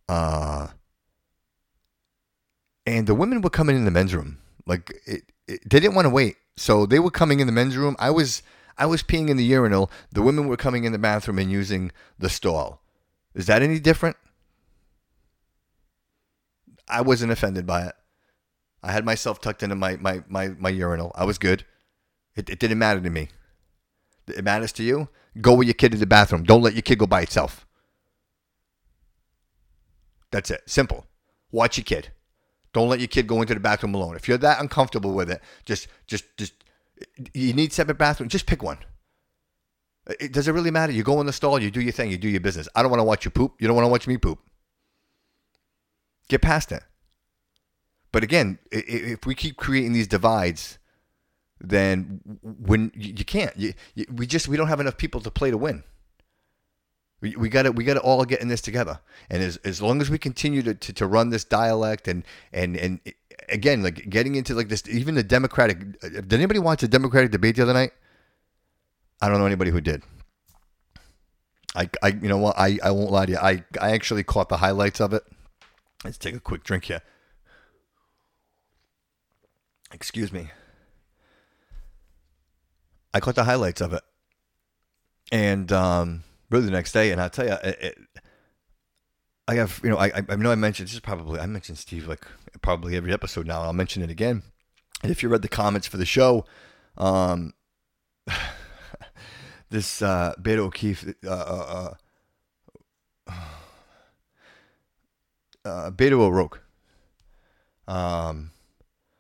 uh, 0.09 0.69
and 2.87 3.07
the 3.07 3.15
women 3.15 3.43
were 3.43 3.51
coming 3.51 3.77
in 3.77 3.85
the 3.85 3.91
men's 3.91 4.15
room. 4.15 4.39
Like 4.67 4.93
it, 5.05 5.25
it, 5.47 5.69
they 5.69 5.81
didn't 5.81 5.95
want 5.95 6.07
to 6.07 6.11
wait, 6.11 6.37
so 6.57 6.87
they 6.87 7.01
were 7.01 7.11
coming 7.11 7.41
in 7.41 7.47
the 7.47 7.53
men's 7.53 7.77
room. 7.77 7.97
I 7.99 8.11
was 8.11 8.43
I 8.79 8.87
was 8.87 9.03
peeing 9.03 9.29
in 9.29 9.37
the 9.37 9.45
urinal. 9.45 9.91
The 10.13 10.23
women 10.23 10.47
were 10.47 10.57
coming 10.57 10.85
in 10.85 10.93
the 10.93 10.99
bathroom 10.99 11.39
and 11.39 11.51
using 11.51 11.91
the 12.19 12.31
stall. 12.31 12.81
Is 13.35 13.47
that 13.47 13.63
any 13.63 13.81
different? 13.81 14.17
I 16.89 17.03
wasn't 17.03 17.33
offended 17.33 17.67
by 17.67 17.87
it. 17.87 17.95
I 18.83 18.93
had 18.93 19.05
myself 19.05 19.41
tucked 19.41 19.63
into 19.63 19.77
my 19.77 19.97
my 19.97 20.23
my, 20.29 20.49
my 20.49 20.71
urinal. 20.71 21.13
I 21.15 21.25
was 21.25 21.39
good. 21.39 21.65
It, 22.37 22.49
it 22.49 22.59
didn't 22.59 22.79
matter 22.79 23.01
to 23.01 23.11
me. 23.11 23.29
It 24.29 24.45
matters 24.45 24.73
to 24.75 24.83
you. 24.83 25.09
Go 25.41 25.55
with 25.55 25.67
your 25.67 25.75
kid 25.75 25.93
to 25.93 25.99
the 25.99 26.07
bathroom. 26.07 26.45
Don't 26.45 26.63
let 26.63 26.75
your 26.75 26.83
kid 26.83 26.99
go 26.99 27.07
by 27.07 27.23
itself. 27.23 27.67
That's 30.31 30.51
it. 30.51 30.63
Simple. 30.67 31.07
Watch 31.51 31.79
your 31.79 31.85
kid. 31.85 32.11
Don't 32.73 32.89
let 32.89 33.01
your 33.01 33.09
kid 33.09 33.27
go 33.27 33.41
into 33.41 33.55
the 33.55 33.61
bathroom 33.61 33.95
alone. 33.95 34.15
If 34.17 34.29
you're 34.29 34.39
that 34.39 34.61
uncomfortable 34.61 35.13
with 35.13 35.31
it, 35.31 35.41
just 35.65 35.89
just 36.07 36.25
just 36.37 36.53
you 37.33 37.53
need 37.53 37.73
separate 37.73 37.99
bathrooms. 37.99 38.33
Just 38.33 38.47
pick 38.47 38.63
one. 38.63 38.79
It, 40.21 40.33
does 40.33 40.49
it 40.49 40.53
really 40.53 40.71
matter? 40.71 40.93
You 40.93 41.03
go 41.03 41.21
in 41.21 41.27
the 41.27 41.33
stall, 41.33 41.61
you 41.61 41.71
do 41.71 41.81
your 41.81 41.93
thing, 41.93 42.11
you 42.11 42.19
do 42.19 42.29
your 42.29 42.41
business. 42.41 42.69
I 42.75 42.83
don't 42.83 42.91
want 42.91 43.01
to 43.01 43.05
watch 43.05 43.25
you 43.25 43.31
poop. 43.31 43.55
You 43.59 43.67
don't 43.67 43.77
want 43.77 43.85
to 43.85 43.91
watch 43.91 44.07
me 44.07 44.17
poop. 44.17 44.39
Get 46.29 46.43
past 46.43 46.73
it. 46.73 46.83
But 48.13 48.23
again, 48.23 48.59
if 48.71 49.27
we 49.27 49.35
keep 49.35 49.57
creating 49.57 49.93
these 49.93 50.09
divides, 50.09 50.79
then 51.61 52.21
when 52.43 52.93
you, 52.95 53.25
can't, 53.25 53.55
we 54.13 54.27
just 54.27 54.49
we 54.49 54.57
don't 54.57 54.69
have 54.69 54.81
enough 54.81 54.97
people 54.97 55.21
to 55.21 55.31
play 55.31 55.51
to 55.51 55.59
win. 55.59 55.83
We, 57.21 57.35
we 57.35 57.49
got 57.49 57.63
to 57.63 57.73
we 57.73 57.83
got 57.85 57.95
to 57.95 58.01
all 58.01 58.25
get 58.25 58.41
in 58.41 58.49
this 58.49 58.61
together. 58.61 59.01
And 59.29 59.43
as, 59.43 59.57
as 59.59 59.83
long 59.83 60.01
as 60.01 60.09
we 60.09 60.19
continue 60.19 60.63
to, 60.63 60.75
to, 60.75 60.93
to 60.93 61.07
run 61.07 61.31
this 61.31 61.45
dialect 61.45 62.07
and 62.07 62.23
and 62.53 62.77
and 62.77 63.01
again 63.49 63.83
like 63.83 64.09
getting 64.09 64.37
into 64.37 64.55
like 64.55 64.69
this 64.69 64.85
even 64.89 65.17
the 65.17 65.25
democratic 65.25 65.79
uh, 66.03 66.09
did 66.09 66.33
anybody 66.35 66.61
watch 66.61 66.81
the 66.81 66.89
democratic 66.89 67.33
debate 67.33 67.57
the 67.57 67.63
other 67.63 67.73
night? 67.73 67.91
I 69.21 69.29
don't 69.29 69.39
know 69.39 69.47
anybody 69.47 69.73
who 69.73 69.81
did. 69.81 70.05
I, 71.75 71.91
I 72.03 72.09
you 72.09 72.29
know 72.29 72.39
what 72.39 72.57
I, 72.57 72.79
I 72.85 72.93
won't 72.93 73.11
lie 73.11 73.27
to 73.27 73.33
you. 73.33 73.39
I 73.39 73.65
I 73.81 73.91
actually 73.91 74.23
caught 74.23 74.49
the 74.49 74.59
highlights 74.59 75.01
of 75.01 75.13
it. 75.13 75.25
Let's 76.05 76.19
take 76.19 76.35
a 76.35 76.41
quick 76.41 76.65
drink 76.65 76.85
here. 76.85 77.03
Excuse 79.93 80.33
me. 80.33 80.51
I 83.13 83.21
caught 83.21 83.35
the 83.35 83.45
highlights 83.45 83.81
of 83.81 83.93
it, 83.93 84.03
and 85.33 85.73
um, 85.73 86.25
really 86.51 86.67
the 86.67 86.71
next 86.71 86.93
day. 86.93 87.11
And 87.11 87.21
I 87.21 87.29
tell 87.29 87.47
you, 87.47 87.57
it, 87.65 87.79
it, 87.81 87.99
I 89.49 89.55
have 89.55 89.81
you 89.83 89.91
know 89.91 89.97
I 89.97 90.13
I 90.29 90.37
know 90.37 90.53
I 90.53 90.57
mentioned 90.57 90.89
this 90.89 90.95
is 90.95 91.01
probably 91.01 91.41
I 91.41 91.47
mentioned 91.47 91.79
Steve 91.79 92.07
like 92.07 92.27
probably 92.61 92.97
every 92.97 93.13
episode 93.13 93.47
now. 93.47 93.63
I'll 93.63 93.73
mention 93.73 94.03
it 94.03 94.11
again. 94.11 94.43
And 95.03 95.11
if 95.11 95.23
you 95.23 95.29
read 95.29 95.43
the 95.43 95.49
comments 95.49 95.87
for 95.87 95.97
the 95.97 96.05
show, 96.05 96.45
um, 96.99 97.55
this 99.71 100.03
uh, 100.03 100.35
Beto 100.41 100.59
O'Keefe, 100.59 101.15
uh, 101.25 101.31
uh, 101.31 101.95
uh, 103.27 103.33
uh, 105.69 105.91
Beto 105.91 106.21
O'Rourke, 106.21 106.63
um, 107.87 108.51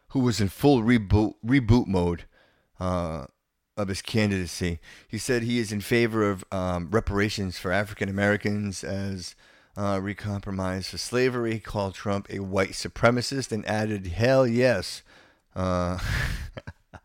who 0.08 0.20
was 0.20 0.40
in 0.40 0.48
full 0.48 0.82
reboot 0.82 1.34
reboot 1.44 1.86
mode. 1.86 2.24
Uh, 2.80 3.26
of 3.78 3.88
his 3.88 4.02
candidacy. 4.02 4.80
He 5.06 5.18
said 5.18 5.42
he 5.42 5.60
is 5.60 5.70
in 5.70 5.80
favor 5.80 6.28
of 6.28 6.44
um, 6.50 6.90
reparations 6.90 7.58
for 7.58 7.70
African 7.70 8.08
Americans 8.08 8.82
as 8.82 9.36
uh, 9.76 10.00
recompromise 10.02 10.90
for 10.90 10.98
slavery. 10.98 11.54
He 11.54 11.60
called 11.60 11.94
Trump 11.94 12.26
a 12.28 12.40
white 12.40 12.70
supremacist 12.70 13.52
and 13.52 13.64
added, 13.66 14.08
"Hell 14.08 14.46
yes." 14.46 15.02
Uh, 15.54 15.98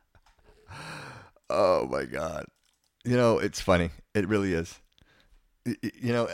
oh 1.49 1.87
my 1.87 2.05
God! 2.05 2.45
You 3.05 3.15
know 3.15 3.37
it's 3.37 3.61
funny. 3.61 3.91
It 4.15 4.27
really 4.27 4.53
is. 4.53 4.79
You 5.65 6.11
know, 6.11 6.29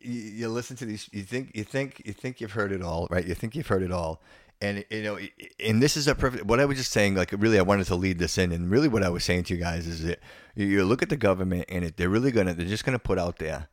you 0.00 0.48
listen 0.48 0.76
to 0.76 0.84
these. 0.84 1.08
You 1.12 1.22
think 1.22 1.52
you 1.54 1.64
think 1.64 2.02
you 2.04 2.12
think 2.12 2.40
you've 2.40 2.52
heard 2.52 2.72
it 2.72 2.82
all, 2.82 3.06
right? 3.10 3.26
You 3.26 3.34
think 3.34 3.54
you've 3.54 3.66
heard 3.66 3.82
it 3.82 3.92
all, 3.92 4.22
and 4.60 4.84
you 4.90 5.02
know, 5.02 5.18
and 5.58 5.82
this 5.82 5.96
is 5.96 6.08
a 6.08 6.14
perfect. 6.14 6.44
What 6.44 6.60
I 6.60 6.64
was 6.64 6.78
just 6.78 6.92
saying, 6.92 7.14
like, 7.14 7.32
really, 7.32 7.58
I 7.58 7.62
wanted 7.62 7.86
to 7.86 7.94
lead 7.94 8.18
this 8.18 8.38
in, 8.38 8.52
and 8.52 8.70
really, 8.70 8.88
what 8.88 9.02
I 9.02 9.08
was 9.08 9.24
saying 9.24 9.44
to 9.44 9.54
you 9.54 9.60
guys 9.60 9.86
is 9.86 10.02
that 10.04 10.20
you 10.54 10.84
look 10.84 11.02
at 11.02 11.08
the 11.08 11.16
government, 11.16 11.66
and 11.68 11.84
it, 11.84 11.96
they're 11.96 12.08
really 12.08 12.30
gonna, 12.30 12.54
they're 12.54 12.66
just 12.66 12.84
gonna 12.84 12.98
put 12.98 13.18
out 13.18 13.38
there, 13.38 13.68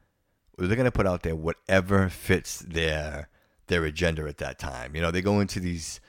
they're 0.57 0.77
gonna 0.77 0.91
put 0.91 1.07
out 1.07 1.23
there 1.23 1.35
whatever 1.35 2.09
fits 2.09 2.59
their 2.59 3.29
their 3.67 3.83
agenda 3.83 4.27
at 4.27 4.37
that 4.37 4.59
time. 4.59 4.95
You 4.95 5.01
know, 5.01 5.11
they 5.11 5.21
go 5.21 5.39
into 5.39 5.59
these, 5.59 5.99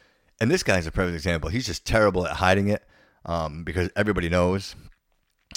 and 0.41 0.51
this 0.51 0.63
guy's 0.63 0.87
a 0.87 0.93
perfect 0.93 1.15
example. 1.15 1.51
He's 1.51 1.67
just 1.67 1.85
terrible 1.85 2.27
at 2.27 2.37
hiding 2.37 2.69
it 2.69 2.85
um, 3.25 3.65
because 3.65 3.91
everybody 3.97 4.29
knows. 4.29 4.75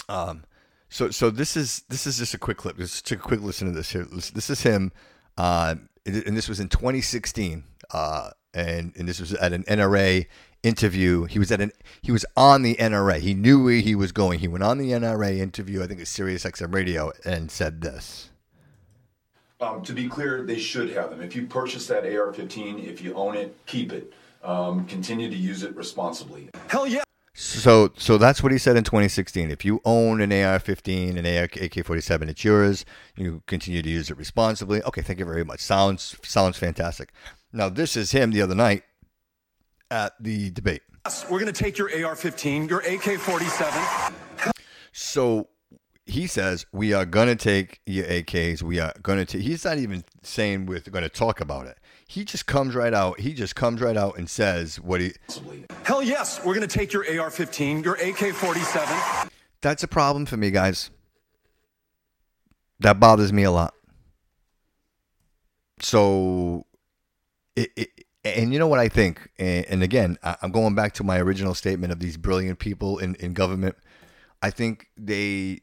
Um, 0.08 0.44
so 0.92 1.10
so 1.10 1.30
this 1.30 1.56
is 1.56 1.84
this 1.88 2.06
is 2.06 2.18
just 2.18 2.34
a 2.34 2.38
quick 2.38 2.58
clip. 2.58 2.78
Just 2.78 3.08
take 3.08 3.20
a 3.20 3.22
quick 3.22 3.42
listen 3.42 3.68
to 3.68 3.74
this 3.74 3.90
here. 3.92 4.06
This 4.06 4.50
is 4.50 4.62
him, 4.62 4.92
uh, 5.38 5.76
and 6.06 6.36
this 6.36 6.50
was 6.50 6.60
in 6.60 6.68
2016, 6.68 7.64
uh, 7.92 8.32
and 8.54 8.92
and 8.98 9.08
this 9.08 9.22
was 9.22 9.34
at 9.36 9.54
an 9.54 9.64
NRA 9.64 10.28
interview. 10.64 11.24
He 11.24 11.40
was 11.40 11.50
at 11.50 11.62
an 11.62 11.72
he 12.02 12.12
was 12.12 12.26
on 12.36 12.64
the 12.64 12.76
NRA. 12.76 13.20
He 13.20 13.34
knew 13.34 13.64
where 13.64 13.80
he 13.80 13.96
was 13.96 14.12
going. 14.12 14.40
He 14.40 14.50
went 14.50 14.66
on 14.66 14.80
the 14.80 14.92
NRA 14.92 15.38
interview. 15.38 15.82
I 15.82 15.88
think 15.88 16.02
it's 16.02 16.10
Sirius 16.10 16.44
XM 16.44 16.74
Radio, 16.74 17.14
and 17.24 17.50
said 17.50 17.80
this. 17.80 18.30
Um, 19.62 19.84
to 19.84 19.94
be 19.94 20.10
clear, 20.10 20.44
they 20.44 20.60
should 20.60 20.90
have 20.92 21.12
them. 21.12 21.22
If 21.22 21.36
you 21.38 21.46
purchase 21.46 21.88
that 21.88 22.04
AR-15, 22.04 22.86
if 22.86 23.02
you 23.02 23.14
own 23.14 23.38
it, 23.38 23.56
keep 23.66 23.94
it. 23.94 24.12
Um, 24.44 24.86
continue 24.88 25.30
to 25.30 25.38
use 25.38 25.64
it 25.64 25.74
responsibly. 25.76 26.50
Hell 26.68 26.88
yeah. 26.88 27.04
So, 27.34 27.92
so 27.98 28.18
that's 28.18 28.44
what 28.44 28.52
he 28.52 28.58
said 28.58 28.76
in 28.76 28.84
2016. 28.84 29.52
If 29.52 29.64
you 29.64 29.80
own 29.86 30.20
an 30.20 30.32
AR-15, 30.32 31.18
an 31.18 31.26
AK-47, 31.26 32.30
it's 32.30 32.44
yours. 32.44 32.86
You 33.16 33.42
continue 33.48 33.82
to 33.82 33.90
use 33.90 34.10
it 34.12 34.18
responsibly. 34.18 34.84
Okay, 34.84 35.02
thank 35.02 35.18
you 35.18 35.26
very 35.26 35.46
much. 35.46 35.62
Sounds 35.62 36.18
sounds 36.24 36.58
fantastic. 36.58 37.14
Now, 37.54 37.70
this 37.70 37.96
is 37.96 38.12
him 38.12 38.32
the 38.32 38.42
other 38.42 38.56
night 38.56 38.84
at 39.90 40.14
the 40.22 40.52
debate. 40.52 40.82
We're 41.30 41.40
going 41.40 41.52
to 41.52 41.64
take 41.64 41.78
your 41.78 41.88
AR-15, 41.88 42.70
your 42.70 42.80
AK-47. 42.80 44.54
So 44.92 45.48
he 46.06 46.28
says 46.28 46.66
we 46.72 46.94
are 46.94 47.06
going 47.06 47.28
to 47.28 47.36
take 47.36 47.80
your 47.86 48.06
AKs. 48.06 48.62
We 48.62 48.80
are 48.80 48.94
going 49.02 49.20
to 49.20 49.26
take. 49.26 49.42
He's 49.42 49.64
not 49.66 49.78
even 49.78 50.04
saying 50.22 50.66
we're 50.66 50.80
going 50.80 51.04
to 51.04 51.10
talk 51.10 51.40
about 51.40 51.68
it. 51.68 51.78
He 52.12 52.26
just 52.26 52.46
comes 52.46 52.76
right 52.76 52.94
out. 52.94 53.22
He 53.22 53.34
just 53.34 53.56
comes 53.56 53.80
right 53.80 53.96
out 53.96 54.18
and 54.18 54.30
says 54.30 54.82
what 54.82 55.00
he. 55.00 55.14
Hell 55.84 56.04
yes, 56.04 56.44
we're 56.44 56.54
going 56.54 56.68
to 56.68 56.78
take 56.78 56.92
your 56.92 57.04
AR-15, 57.04 57.86
your 57.86 57.94
AK-47. 57.94 59.30
That's 59.62 59.82
a 59.84 59.88
problem 59.88 60.26
for 60.26 60.36
me, 60.36 60.52
guys. 60.52 60.90
That 62.82 63.00
bothers 63.00 63.32
me 63.32 63.44
a 63.44 63.52
lot. 63.52 63.74
So, 65.80 66.66
it, 67.56 67.72
it 67.78 67.90
and 68.26 68.52
you 68.52 68.60
know 68.60 68.68
what 68.68 68.80
I 68.80 68.90
think, 68.90 69.30
and, 69.40 69.66
and 69.68 69.82
again, 69.82 70.18
I'm 70.22 70.52
going 70.52 70.76
back 70.76 70.92
to 70.96 71.06
my 71.06 71.18
original 71.18 71.56
statement 71.56 71.94
of 71.94 72.00
these 72.00 72.18
brilliant 72.18 72.60
people 72.60 72.98
in, 72.98 73.16
in 73.16 73.32
government. 73.32 73.78
I 74.42 74.50
think 74.50 74.90
they 74.98 75.62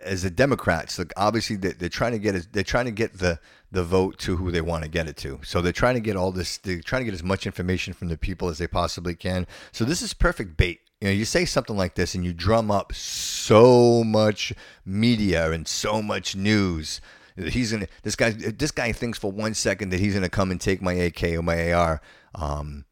as 0.00 0.22
the 0.22 0.30
Democrats, 0.30 0.98
like 0.98 1.12
obviously 1.16 1.56
they, 1.56 1.72
they're 1.72 1.88
trying 1.88 2.12
to 2.12 2.18
get 2.18 2.52
they're 2.52 2.62
trying 2.62 2.84
to 2.84 2.92
get 2.92 3.18
the 3.18 3.40
the 3.72 3.82
vote 3.82 4.18
to 4.18 4.36
who 4.36 4.50
they 4.50 4.60
want 4.60 4.84
to 4.84 4.90
get 4.90 5.08
it 5.08 5.16
to. 5.16 5.40
So 5.42 5.62
they're 5.62 5.72
trying 5.72 5.94
to 5.94 6.00
get 6.00 6.14
all 6.14 6.30
this. 6.30 6.58
They're 6.58 6.80
trying 6.80 7.00
to 7.00 7.04
get 7.06 7.14
as 7.14 7.22
much 7.22 7.46
information 7.46 7.94
from 7.94 8.08
the 8.08 8.18
people 8.18 8.48
as 8.48 8.58
they 8.58 8.66
possibly 8.66 9.14
can. 9.14 9.46
So 9.72 9.84
this 9.84 10.02
is 10.02 10.14
perfect 10.14 10.56
bait. 10.56 10.80
You 11.00 11.08
know, 11.08 11.14
you 11.14 11.24
say 11.24 11.46
something 11.46 11.76
like 11.76 11.94
this 11.94 12.14
and 12.14 12.24
you 12.24 12.32
drum 12.32 12.70
up 12.70 12.92
so 12.92 14.04
much 14.04 14.52
media 14.84 15.50
and 15.50 15.66
so 15.66 16.02
much 16.02 16.36
news. 16.36 17.00
He's 17.34 17.72
gonna. 17.72 17.88
This 18.02 18.14
guy. 18.14 18.30
This 18.30 18.70
guy 18.70 18.92
thinks 18.92 19.18
for 19.18 19.32
one 19.32 19.54
second 19.54 19.88
that 19.88 20.00
he's 20.00 20.12
gonna 20.14 20.28
come 20.28 20.50
and 20.50 20.60
take 20.60 20.82
my 20.82 20.92
AK 20.92 21.24
or 21.24 21.42
my 21.42 21.72
AR. 21.72 22.02
Um, 22.34 22.84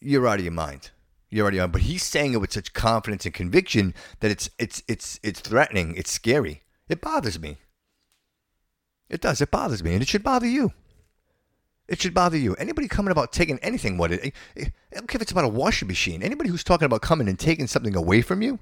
you're 0.00 0.28
out 0.28 0.38
of 0.38 0.44
your 0.44 0.52
mind. 0.52 0.90
You're 1.30 1.44
already 1.44 1.60
on, 1.60 1.70
but 1.70 1.82
he's 1.82 2.02
saying 2.02 2.34
it 2.34 2.40
with 2.40 2.52
such 2.52 2.72
confidence 2.74 3.24
and 3.24 3.32
conviction 3.32 3.94
that 4.20 4.30
it's 4.30 4.50
it's 4.58 4.82
it's 4.86 5.18
it's 5.22 5.40
threatening. 5.40 5.94
It's 5.96 6.10
scary. 6.10 6.62
It 6.90 7.00
bothers 7.00 7.40
me. 7.40 7.56
It 9.10 9.20
does. 9.20 9.40
It 9.40 9.50
bothers 9.50 9.82
me, 9.82 9.92
and 9.92 10.02
it 10.02 10.08
should 10.08 10.22
bother 10.22 10.46
you. 10.46 10.72
It 11.88 12.00
should 12.00 12.14
bother 12.14 12.38
you. 12.38 12.54
Anybody 12.54 12.86
coming 12.86 13.10
about 13.10 13.32
taking 13.32 13.58
anything, 13.58 13.98
what 13.98 14.12
it, 14.12 14.32
I 14.56 14.70
don't 14.94 15.08
care 15.08 15.18
if 15.18 15.22
it's 15.22 15.32
about 15.32 15.44
a 15.44 15.48
washing 15.48 15.88
machine. 15.88 16.22
Anybody 16.22 16.48
who's 16.48 16.62
talking 16.62 16.86
about 16.86 17.02
coming 17.02 17.28
and 17.28 17.38
taking 17.38 17.66
something 17.66 17.96
away 17.96 18.22
from 18.22 18.42
you, 18.42 18.60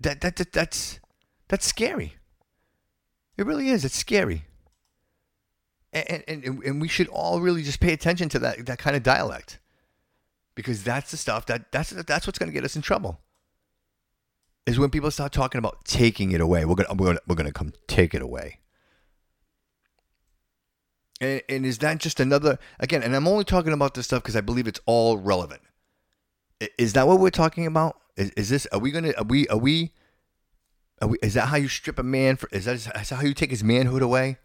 that 0.00 0.22
that, 0.22 0.36
that 0.36 0.52
that's 0.52 0.98
that's 1.48 1.66
scary. 1.66 2.14
It 3.36 3.44
really 3.44 3.68
is. 3.68 3.84
It's 3.84 3.96
scary. 3.96 4.46
And, 5.92 6.24
and, 6.26 6.44
and 6.44 6.80
we 6.80 6.88
should 6.88 7.08
all 7.08 7.42
really 7.42 7.62
just 7.62 7.80
pay 7.80 7.92
attention 7.92 8.30
to 8.30 8.38
that, 8.38 8.64
that 8.64 8.78
kind 8.78 8.96
of 8.96 9.02
dialect 9.02 9.58
because 10.54 10.82
that's 10.82 11.10
the 11.10 11.18
stuff 11.18 11.44
that 11.46 11.70
that's 11.70 11.90
that's 11.90 12.26
what's 12.26 12.38
going 12.38 12.50
to 12.50 12.54
get 12.54 12.64
us 12.64 12.76
in 12.76 12.82
trouble. 12.82 13.20
Is 14.64 14.78
when 14.78 14.88
people 14.88 15.10
start 15.10 15.32
talking 15.32 15.58
about 15.58 15.84
taking 15.84 16.32
it 16.32 16.40
away. 16.40 16.64
We're 16.64 16.76
gonna 16.76 16.94
we're 16.94 17.06
gonna, 17.06 17.20
we're 17.26 17.34
gonna 17.34 17.52
come 17.52 17.74
take 17.88 18.14
it 18.14 18.22
away. 18.22 18.60
And, 21.22 21.40
and 21.48 21.64
is 21.64 21.78
that 21.78 21.98
just 21.98 22.18
another 22.18 22.58
again? 22.80 23.02
And 23.02 23.14
I'm 23.14 23.28
only 23.28 23.44
talking 23.44 23.72
about 23.72 23.94
this 23.94 24.06
stuff 24.06 24.24
because 24.24 24.34
I 24.34 24.40
believe 24.40 24.66
it's 24.66 24.80
all 24.86 25.16
relevant. 25.16 25.62
Is 26.76 26.94
that 26.94 27.06
what 27.06 27.20
we're 27.20 27.30
talking 27.30 27.64
about? 27.64 27.96
Is, 28.16 28.30
is 28.30 28.50
this? 28.50 28.66
Are 28.72 28.80
we 28.80 28.90
gonna? 28.90 29.12
Are 29.16 29.24
we? 29.24 29.46
Are 29.46 29.56
we? 29.56 29.92
Are 31.00 31.08
we? 31.08 31.18
Is 31.22 31.34
that 31.34 31.46
how 31.46 31.56
you 31.56 31.68
strip 31.68 31.98
a 31.98 32.02
man? 32.02 32.36
For 32.36 32.48
is 32.50 32.64
that, 32.64 32.74
is 32.74 32.84
that 32.86 33.10
how 33.10 33.22
you 33.22 33.34
take 33.34 33.50
his 33.50 33.62
manhood 33.62 34.02
away? 34.02 34.38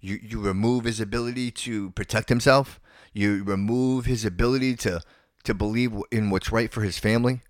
You 0.00 0.18
you 0.22 0.40
remove 0.40 0.84
his 0.84 1.00
ability 1.00 1.50
to 1.50 1.90
protect 1.90 2.30
himself. 2.30 2.80
You 3.12 3.44
remove 3.44 4.06
his 4.06 4.24
ability 4.24 4.76
to 4.76 5.02
to 5.44 5.52
believe 5.52 5.92
in 6.10 6.30
what's 6.30 6.50
right 6.50 6.72
for 6.72 6.80
his 6.80 6.98
family? 6.98 7.42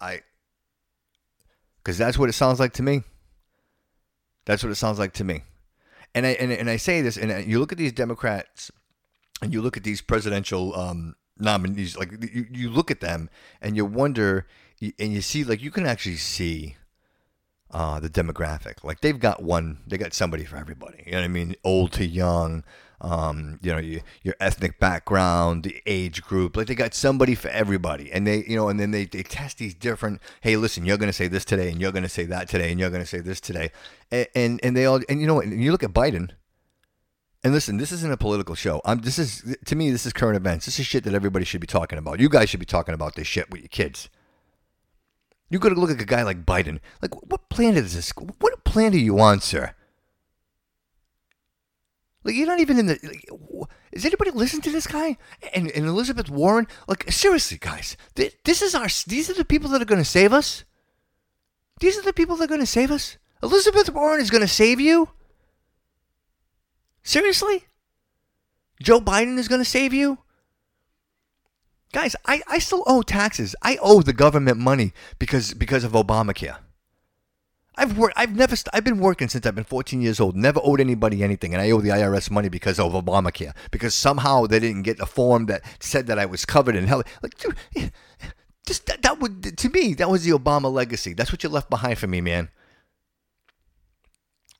I, 0.00 0.22
because 1.76 1.98
that's 1.98 2.18
what 2.18 2.28
it 2.28 2.32
sounds 2.32 2.58
like 2.58 2.72
to 2.74 2.82
me. 2.82 3.04
That's 4.44 4.64
what 4.64 4.70
it 4.70 4.76
sounds 4.76 4.98
like 4.98 5.12
to 5.14 5.24
me. 5.24 5.44
And 6.14 6.26
I 6.26 6.30
and, 6.30 6.52
and 6.52 6.68
I 6.68 6.76
say 6.76 7.00
this, 7.00 7.16
and 7.16 7.46
you 7.46 7.58
look 7.58 7.72
at 7.72 7.78
these 7.78 7.92
Democrats, 7.92 8.70
and 9.40 9.52
you 9.52 9.62
look 9.62 9.76
at 9.76 9.84
these 9.84 10.00
presidential 10.02 10.74
um, 10.78 11.14
nominees. 11.38 11.96
Like 11.96 12.12
you, 12.12 12.46
you 12.50 12.70
look 12.70 12.90
at 12.90 13.00
them, 13.00 13.30
and 13.60 13.76
you 13.76 13.84
wonder, 13.84 14.46
and 14.80 15.12
you 15.12 15.22
see, 15.22 15.44
like 15.44 15.62
you 15.62 15.70
can 15.70 15.86
actually 15.86 16.16
see 16.16 16.76
uh, 17.70 18.00
the 18.00 18.10
demographic. 18.10 18.84
Like 18.84 19.00
they've 19.00 19.18
got 19.18 19.42
one, 19.42 19.78
they 19.86 19.96
got 19.96 20.12
somebody 20.12 20.44
for 20.44 20.56
everybody. 20.56 21.02
You 21.06 21.12
know 21.12 21.18
what 21.18 21.24
I 21.24 21.28
mean? 21.28 21.56
Old 21.64 21.92
to 21.92 22.06
young, 22.06 22.64
um, 23.02 23.58
you 23.62 23.72
know, 23.72 23.78
you, 23.78 24.00
your 24.22 24.36
ethnic 24.40 24.78
background, 24.78 25.64
the 25.64 25.82
age 25.86 26.22
group. 26.22 26.56
Like 26.56 26.68
they 26.68 26.74
got 26.76 26.94
somebody 26.94 27.34
for 27.34 27.48
everybody, 27.48 28.10
and 28.12 28.26
they, 28.26 28.44
you 28.44 28.56
know, 28.56 28.68
and 28.68 28.78
then 28.78 28.92
they, 28.92 29.04
they 29.04 29.24
test 29.24 29.58
these 29.58 29.74
different. 29.74 30.22
Hey, 30.40 30.56
listen, 30.56 30.86
you're 30.86 30.96
going 30.96 31.08
to 31.08 31.12
say 31.12 31.26
this 31.26 31.44
today, 31.44 31.70
and 31.70 31.80
you're 31.80 31.92
going 31.92 32.04
to 32.04 32.08
say 32.08 32.24
that 32.26 32.48
today, 32.48 32.70
and 32.70 32.80
you're 32.80 32.90
going 32.90 33.02
to 33.02 33.06
say 33.06 33.18
this 33.18 33.40
today, 33.40 33.72
and, 34.10 34.28
and 34.34 34.60
and 34.62 34.76
they 34.76 34.86
all, 34.86 35.00
and 35.08 35.20
you 35.20 35.26
know, 35.26 35.40
and 35.40 35.62
you 35.62 35.72
look 35.72 35.82
at 35.82 35.92
Biden. 35.92 36.30
And 37.44 37.52
listen, 37.52 37.76
this 37.76 37.90
isn't 37.90 38.12
a 38.12 38.16
political 38.16 38.54
show. 38.54 38.80
I'm, 38.84 39.00
this 39.00 39.18
is 39.18 39.56
to 39.64 39.74
me, 39.74 39.90
this 39.90 40.06
is 40.06 40.12
current 40.12 40.36
events. 40.36 40.66
This 40.66 40.78
is 40.78 40.86
shit 40.86 41.02
that 41.02 41.12
everybody 41.14 41.44
should 41.44 41.60
be 41.60 41.66
talking 41.66 41.98
about. 41.98 42.20
You 42.20 42.28
guys 42.28 42.48
should 42.48 42.60
be 42.60 42.66
talking 42.66 42.94
about 42.94 43.16
this 43.16 43.26
shit 43.26 43.50
with 43.50 43.62
your 43.62 43.68
kids. 43.68 44.08
You 45.50 45.58
got 45.58 45.70
to 45.70 45.74
look 45.74 45.90
at 45.90 46.00
a 46.00 46.04
guy 46.04 46.22
like 46.22 46.46
Biden. 46.46 46.78
Like, 47.02 47.14
what 47.30 47.48
planet 47.48 47.84
is 47.84 47.94
this? 47.94 48.10
What 48.38 48.62
planet 48.62 48.94
are 48.94 48.98
you 48.98 49.18
on, 49.18 49.40
sir? 49.40 49.74
Like, 52.24 52.34
you're 52.34 52.46
not 52.46 52.60
even 52.60 52.78
in 52.78 52.86
the. 52.86 52.98
Like, 53.02 53.68
is 53.92 54.04
anybody 54.04 54.30
listening 54.30 54.62
to 54.62 54.70
this 54.70 54.86
guy? 54.86 55.18
And, 55.54 55.70
and 55.70 55.86
Elizabeth 55.86 56.30
Warren? 56.30 56.68
Like, 56.86 57.10
seriously, 57.10 57.58
guys, 57.58 57.96
th- 58.14 58.36
this 58.44 58.62
is 58.62 58.74
our. 58.74 58.86
These 59.06 59.28
are 59.30 59.34
the 59.34 59.44
people 59.44 59.70
that 59.70 59.82
are 59.82 59.86
going 59.86 60.00
to 60.00 60.04
save 60.04 60.32
us. 60.32 60.64
These 61.80 61.98
are 61.98 62.02
the 62.02 62.12
people 62.12 62.36
that 62.36 62.44
are 62.44 62.48
going 62.48 62.60
to 62.60 62.66
save 62.66 62.90
us. 62.90 63.18
Elizabeth 63.42 63.90
Warren 63.90 64.20
is 64.20 64.30
going 64.30 64.42
to 64.42 64.48
save 64.48 64.80
you. 64.80 65.08
Seriously? 67.02 67.64
Joe 68.80 69.00
Biden 69.00 69.38
is 69.38 69.48
going 69.48 69.60
to 69.60 69.68
save 69.68 69.92
you? 69.92 70.18
Guys, 71.92 72.16
I, 72.24 72.42
I 72.48 72.58
still 72.58 72.84
owe 72.86 73.02
taxes. 73.02 73.54
I 73.62 73.78
owe 73.82 74.00
the 74.00 74.12
government 74.12 74.58
money 74.58 74.92
because 75.18 75.54
because 75.54 75.84
of 75.84 75.92
Obamacare. 75.92 76.58
I've 77.76 77.96
worked. 77.96 78.14
I've 78.16 78.36
never. 78.36 78.54
St- 78.54 78.74
I've 78.74 78.84
been 78.84 78.98
working 78.98 79.28
since 79.28 79.46
I've 79.46 79.54
been 79.54 79.64
14 79.64 80.02
years 80.02 80.20
old. 80.20 80.36
Never 80.36 80.60
owed 80.62 80.80
anybody 80.80 81.22
anything, 81.22 81.54
and 81.54 81.62
I 81.62 81.70
owe 81.70 81.80
the 81.80 81.88
IRS 81.88 82.30
money 82.30 82.48
because 82.48 82.78
of 82.78 82.92
Obamacare. 82.92 83.54
Because 83.70 83.94
somehow 83.94 84.46
they 84.46 84.60
didn't 84.60 84.82
get 84.82 85.00
a 85.00 85.06
form 85.06 85.46
that 85.46 85.62
said 85.80 86.06
that 86.08 86.18
I 86.18 86.26
was 86.26 86.44
covered 86.44 86.76
in 86.76 86.86
health. 86.86 87.06
Like, 87.22 87.38
dude, 87.38 87.56
just 88.66 88.86
that, 88.86 89.02
that 89.02 89.20
would 89.20 89.56
to 89.56 89.68
me 89.70 89.94
that 89.94 90.10
was 90.10 90.24
the 90.24 90.32
Obama 90.32 90.70
legacy. 90.70 91.14
That's 91.14 91.32
what 91.32 91.42
you 91.42 91.48
left 91.48 91.70
behind 91.70 91.98
for 91.98 92.06
me, 92.06 92.20
man. 92.20 92.50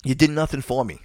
You 0.05 0.15
did 0.15 0.31
nothing 0.31 0.63
for 0.63 0.85
me. 0.85 1.01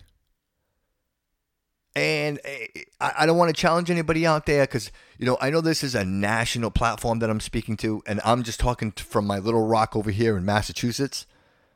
And 1.95 2.39
eh, 2.45 2.67
I 3.01 3.25
don't 3.25 3.37
want 3.37 3.53
to 3.53 3.59
challenge 3.59 3.89
anybody 3.89 4.25
out 4.25 4.45
there 4.45 4.63
because, 4.63 4.91
you 5.17 5.25
know, 5.25 5.35
I 5.41 5.49
know 5.49 5.61
this 5.61 5.83
is 5.83 5.95
a 5.95 6.05
national 6.05 6.69
platform 6.69 7.19
that 7.19 7.29
I'm 7.29 7.39
speaking 7.39 7.75
to, 7.77 8.03
and 8.05 8.21
I'm 8.23 8.43
just 8.43 8.59
talking 8.59 8.91
from 8.91 9.25
my 9.25 9.39
little 9.39 9.65
rock 9.65 9.95
over 9.95 10.11
here 10.11 10.37
in 10.37 10.45
Massachusetts. 10.45 11.25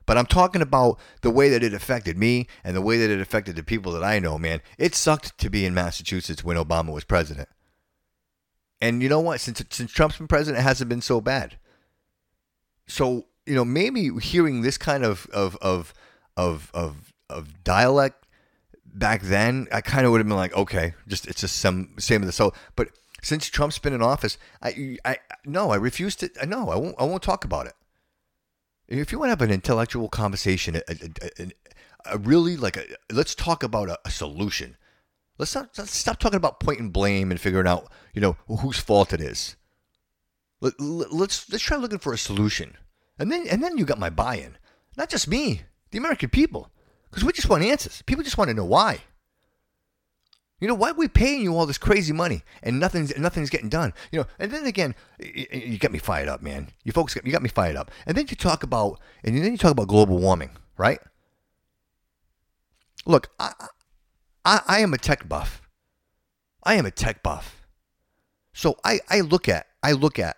But 0.05 0.17
I'm 0.17 0.25
talking 0.25 0.61
about 0.61 0.99
the 1.21 1.29
way 1.29 1.49
that 1.49 1.63
it 1.63 1.73
affected 1.73 2.17
me 2.17 2.47
and 2.63 2.75
the 2.75 2.81
way 2.81 2.97
that 2.97 3.09
it 3.09 3.21
affected 3.21 3.55
the 3.55 3.63
people 3.63 3.91
that 3.93 4.03
I 4.03 4.19
know, 4.19 4.37
man. 4.37 4.61
It 4.77 4.95
sucked 4.95 5.37
to 5.39 5.49
be 5.49 5.65
in 5.65 5.73
Massachusetts 5.73 6.43
when 6.43 6.57
Obama 6.57 6.91
was 6.91 7.03
president. 7.03 7.49
And 8.81 9.03
you 9.03 9.09
know 9.09 9.19
what? 9.19 9.39
Since, 9.39 9.63
since 9.69 9.91
Trump's 9.91 10.17
been 10.17 10.27
president, 10.27 10.59
it 10.59 10.63
hasn't 10.63 10.89
been 10.89 11.01
so 11.01 11.21
bad. 11.21 11.57
So, 12.87 13.27
you 13.45 13.55
know, 13.55 13.63
maybe 13.63 14.09
hearing 14.19 14.61
this 14.61 14.77
kind 14.77 15.05
of, 15.05 15.27
of, 15.31 15.55
of, 15.61 15.93
of, 16.35 16.71
of, 16.73 17.13
of 17.29 17.63
dialect 17.63 18.21
back 18.93 19.21
then, 19.21 19.67
I 19.71 19.81
kind 19.81 20.05
of 20.05 20.11
would 20.11 20.19
have 20.19 20.27
been 20.27 20.37
like, 20.37 20.55
okay, 20.55 20.93
just 21.07 21.27
it's 21.27 21.41
just 21.41 21.57
some 21.57 21.95
same 21.97 22.21
of 22.21 22.27
the 22.27 22.31
so. 22.31 22.53
But 22.75 22.89
since 23.21 23.47
Trump's 23.47 23.79
been 23.79 23.93
in 23.93 24.01
office, 24.01 24.37
I, 24.61 24.97
I 25.05 25.17
no, 25.45 25.71
I 25.71 25.75
refuse 25.75 26.15
to. 26.17 26.29
No, 26.45 26.69
I 26.69 26.75
won't. 26.75 26.95
I 26.99 27.03
won't 27.03 27.23
talk 27.23 27.45
about 27.45 27.67
it. 27.67 27.73
If 28.91 29.11
you 29.13 29.19
want 29.19 29.29
to 29.29 29.31
have 29.31 29.41
an 29.41 29.51
intellectual 29.51 30.09
conversation, 30.09 30.75
a, 30.75 30.81
a, 30.89 31.43
a, 31.43 31.51
a 32.05 32.17
really 32.17 32.57
like 32.57 32.75
a, 32.75 32.83
let's 33.11 33.33
talk 33.33 33.63
about 33.63 33.97
a, 34.03 34.11
solution. 34.11 34.75
Let's 35.37 35.55
not 35.55 35.69
let's 35.77 35.95
stop 35.95 36.19
talking 36.19 36.35
about 36.35 36.59
pointing 36.59 36.89
blame 36.89 37.31
and 37.31 37.39
figuring 37.39 37.67
out 37.67 37.89
you 38.13 38.21
know 38.21 38.35
whose 38.47 38.79
fault 38.79 39.13
it 39.13 39.21
is. 39.21 39.55
Let, 40.59 40.79
let, 40.79 41.13
let's 41.13 41.49
let's 41.49 41.63
try 41.63 41.77
looking 41.77 41.99
for 41.99 42.11
a 42.11 42.17
solution, 42.17 42.75
and 43.17 43.31
then 43.31 43.47
and 43.47 43.63
then 43.63 43.77
you 43.77 43.85
got 43.85 43.97
my 43.97 44.09
buy-in, 44.09 44.57
not 44.97 45.09
just 45.09 45.27
me, 45.27 45.61
the 45.91 45.97
American 45.97 46.29
people, 46.29 46.69
because 47.09 47.23
we 47.23 47.31
just 47.31 47.49
want 47.49 47.63
answers. 47.63 48.01
People 48.01 48.25
just 48.25 48.37
want 48.37 48.49
to 48.49 48.53
know 48.53 48.65
why. 48.65 48.99
You 50.62 50.68
know, 50.68 50.76
why 50.76 50.91
are 50.91 50.93
we 50.93 51.07
paying 51.07 51.41
you 51.41 51.57
all 51.57 51.66
this 51.66 51.80
crazy 51.80 52.14
money 52.14 52.43
and 52.62 52.80
nothing's 52.80 53.18
nothing's 53.18 53.49
getting 53.49 53.68
done? 53.68 53.93
You 54.12 54.20
know, 54.20 54.28
and 54.38 54.51
then 54.51 54.68
again, 54.68 54.93
you, 55.20 55.47
you 55.51 55.78
get 55.80 55.91
me 55.91 55.97
fired 55.97 56.30
up, 56.30 56.43
man. 56.43 56.70
You 56.84 56.91
folks, 56.91 57.16
got, 57.16 57.26
you 57.26 57.32
got 57.32 57.41
me 57.41 57.49
fired 57.49 57.76
up. 57.76 57.89
And 58.05 58.16
then 58.16 58.28
you 58.30 58.36
talk 58.36 58.62
about, 58.62 58.99
and 59.24 59.36
then 59.36 59.51
you 59.51 59.57
talk 59.57 59.72
about 59.72 59.88
global 59.88 60.20
warming, 60.20 60.51
right? 60.78 60.99
Look, 63.07 63.32
I, 63.39 63.53
I, 64.45 64.62
I 64.68 64.80
am 64.82 64.93
a 64.93 64.99
tech 64.99 65.28
buff. 65.28 65.64
I 66.64 66.76
am 66.76 66.86
a 66.86 66.91
tech 66.91 67.24
buff. 67.24 67.66
So 68.53 68.78
I, 68.86 68.99
I 69.09 69.22
look 69.22 69.49
at, 69.49 69.66
I 69.82 69.93
look 69.93 70.20
at 70.20 70.38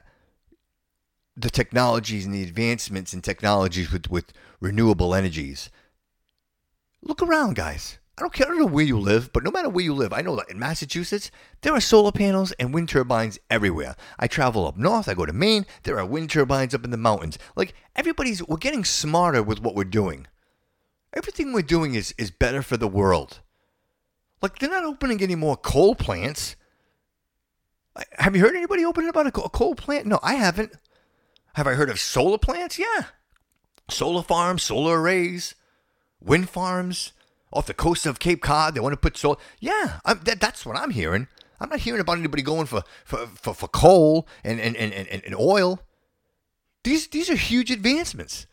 the 1.36 1.50
technologies 1.50 2.26
and 2.26 2.34
the 2.34 2.44
advancements 2.44 3.14
in 3.14 3.22
technologies 3.22 3.92
with, 3.92 4.10
with 4.10 4.32
renewable 4.62 5.14
energies. 5.14 5.70
Look 7.02 7.22
around, 7.22 7.58
guys. 7.58 7.98
I 8.18 8.22
don't 8.22 8.32
care 8.32 8.46
I 8.46 8.50
don't 8.50 8.60
know 8.60 8.66
where 8.68 8.86
you 8.86 9.00
live, 9.00 9.34
but 9.34 9.44
no 9.44 9.50
matter 9.50 9.70
where 9.70 9.84
you 9.84 9.94
live, 9.94 10.14
I 10.14 10.22
know 10.22 10.36
that 10.36 10.50
in 10.50 10.60
Massachusetts, 10.60 11.32
there 11.62 11.74
are 11.74 11.82
solar 11.82 12.12
panels 12.12 12.52
and 12.54 12.74
wind 12.74 12.90
turbines 12.90 13.40
everywhere. 13.50 13.96
I 14.20 14.28
travel 14.28 14.68
up 14.68 14.78
north, 14.78 15.10
I 15.10 15.16
go 15.16 15.26
to 15.26 15.34
Maine, 15.34 15.66
there 15.82 15.98
are 15.98 16.06
wind 16.06 16.30
turbines 16.30 16.76
up 16.76 16.84
in 16.84 16.92
the 16.92 16.98
mountains. 16.98 17.40
Like 17.56 17.74
everybody's 17.96 18.48
we're 18.48 18.58
getting 18.58 18.86
smarter 18.86 19.42
with 19.42 19.62
what 19.62 19.74
we're 19.74 19.86
doing. 19.86 20.28
Everything 21.14 21.54
we're 21.54 21.64
doing 21.64 21.96
is 21.96 22.14
is 22.18 22.30
better 22.30 22.62
for 22.62 22.78
the 22.78 22.88
world. 22.88 23.40
Like 24.44 24.60
they're 24.60 24.70
not 24.70 24.84
opening 24.84 25.24
any 25.24 25.36
more 25.36 25.58
coal 25.58 25.96
plants. 25.96 26.56
Have 28.20 28.36
you 28.36 28.44
heard 28.44 28.56
anybody 28.56 28.86
opening 28.86 29.10
about 29.10 29.28
a 29.28 29.32
coal 29.32 29.74
plant? 29.74 30.06
No, 30.06 30.20
I 30.22 30.36
haven't. 30.36 30.74
Have 31.56 31.66
I 31.66 31.74
heard 31.74 31.90
of 31.90 32.00
solar 32.00 32.38
plants? 32.38 32.78
Yeah. 32.78 33.06
Solar 33.90 34.24
farms, 34.24 34.64
solar 34.64 35.02
arrays, 35.02 35.56
wind 36.20 36.50
farms 36.50 37.14
off 37.54 37.68
the 37.68 37.74
coast 37.74 38.06
of 38.06 38.20
Cape 38.20 38.42
Cod. 38.42 38.74
They 38.74 38.80
want 38.80 38.94
to 38.94 38.98
put 38.98 39.18
solar. 39.18 39.38
Yeah, 39.60 40.00
that, 40.06 40.40
that's 40.40 40.66
what 40.66 40.78
I'm 40.78 40.92
hearing. 40.92 41.28
I'm 41.60 41.70
not 41.70 41.80
hearing 41.80 42.02
about 42.02 42.18
anybody 42.18 42.44
going 42.44 42.66
for 42.66 42.84
for, 43.06 43.28
for, 43.28 43.54
for 43.54 43.68
coal 43.70 44.28
and, 44.44 44.60
and, 44.60 44.76
and, 44.76 44.92
and, 44.92 45.24
and 45.24 45.36
oil. 45.36 45.80
These 46.84 47.08
these 47.08 47.30
are 47.30 47.36
huge 47.36 47.72
advancements. 47.72 48.48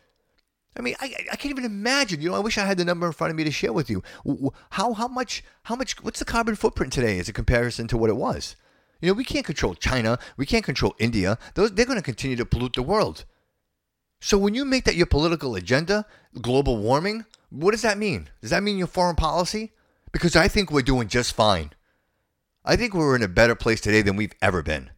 I 0.76 0.82
mean, 0.82 0.94
I, 1.00 1.12
I 1.32 1.36
can't 1.36 1.50
even 1.50 1.64
imagine. 1.64 2.20
You 2.20 2.30
know, 2.30 2.36
I 2.36 2.40
wish 2.40 2.56
I 2.56 2.64
had 2.64 2.78
the 2.78 2.84
number 2.84 3.06
in 3.06 3.12
front 3.12 3.32
of 3.32 3.36
me 3.36 3.42
to 3.42 3.50
share 3.50 3.72
with 3.72 3.90
you. 3.90 4.02
How 4.70 4.92
how 4.92 5.08
much 5.08 5.42
how 5.64 5.74
much 5.74 6.00
what's 6.04 6.20
the 6.20 6.24
carbon 6.24 6.54
footprint 6.54 6.92
today 6.92 7.18
as 7.18 7.28
a 7.28 7.32
comparison 7.32 7.88
to 7.88 7.98
what 7.98 8.10
it 8.10 8.16
was? 8.16 8.54
You 9.00 9.08
know, 9.08 9.14
we 9.14 9.24
can't 9.24 9.46
control 9.46 9.74
China. 9.74 10.18
We 10.36 10.46
can't 10.46 10.64
control 10.64 10.94
India. 10.98 11.38
Those 11.54 11.72
they're 11.72 11.86
going 11.86 11.98
to 11.98 12.02
continue 12.02 12.36
to 12.36 12.46
pollute 12.46 12.74
the 12.74 12.82
world. 12.82 13.24
So 14.20 14.36
when 14.38 14.54
you 14.54 14.64
make 14.64 14.84
that 14.84 14.96
your 14.96 15.06
political 15.06 15.56
agenda, 15.56 16.04
global 16.40 16.76
warming, 16.76 17.24
what 17.50 17.72
does 17.72 17.82
that 17.82 17.98
mean? 17.98 18.28
Does 18.40 18.50
that 18.50 18.62
mean 18.62 18.78
your 18.78 18.86
foreign 18.86 19.16
policy? 19.16 19.72
Because 20.12 20.34
I 20.34 20.48
think 20.48 20.70
we're 20.70 20.82
doing 20.82 21.08
just 21.08 21.34
fine. 21.34 21.72
I 22.64 22.76
think 22.76 22.94
we're 22.94 23.16
in 23.16 23.22
a 23.22 23.28
better 23.28 23.54
place 23.54 23.80
today 23.80 24.02
than 24.02 24.16
we've 24.16 24.34
ever 24.40 24.62
been. 24.62 24.90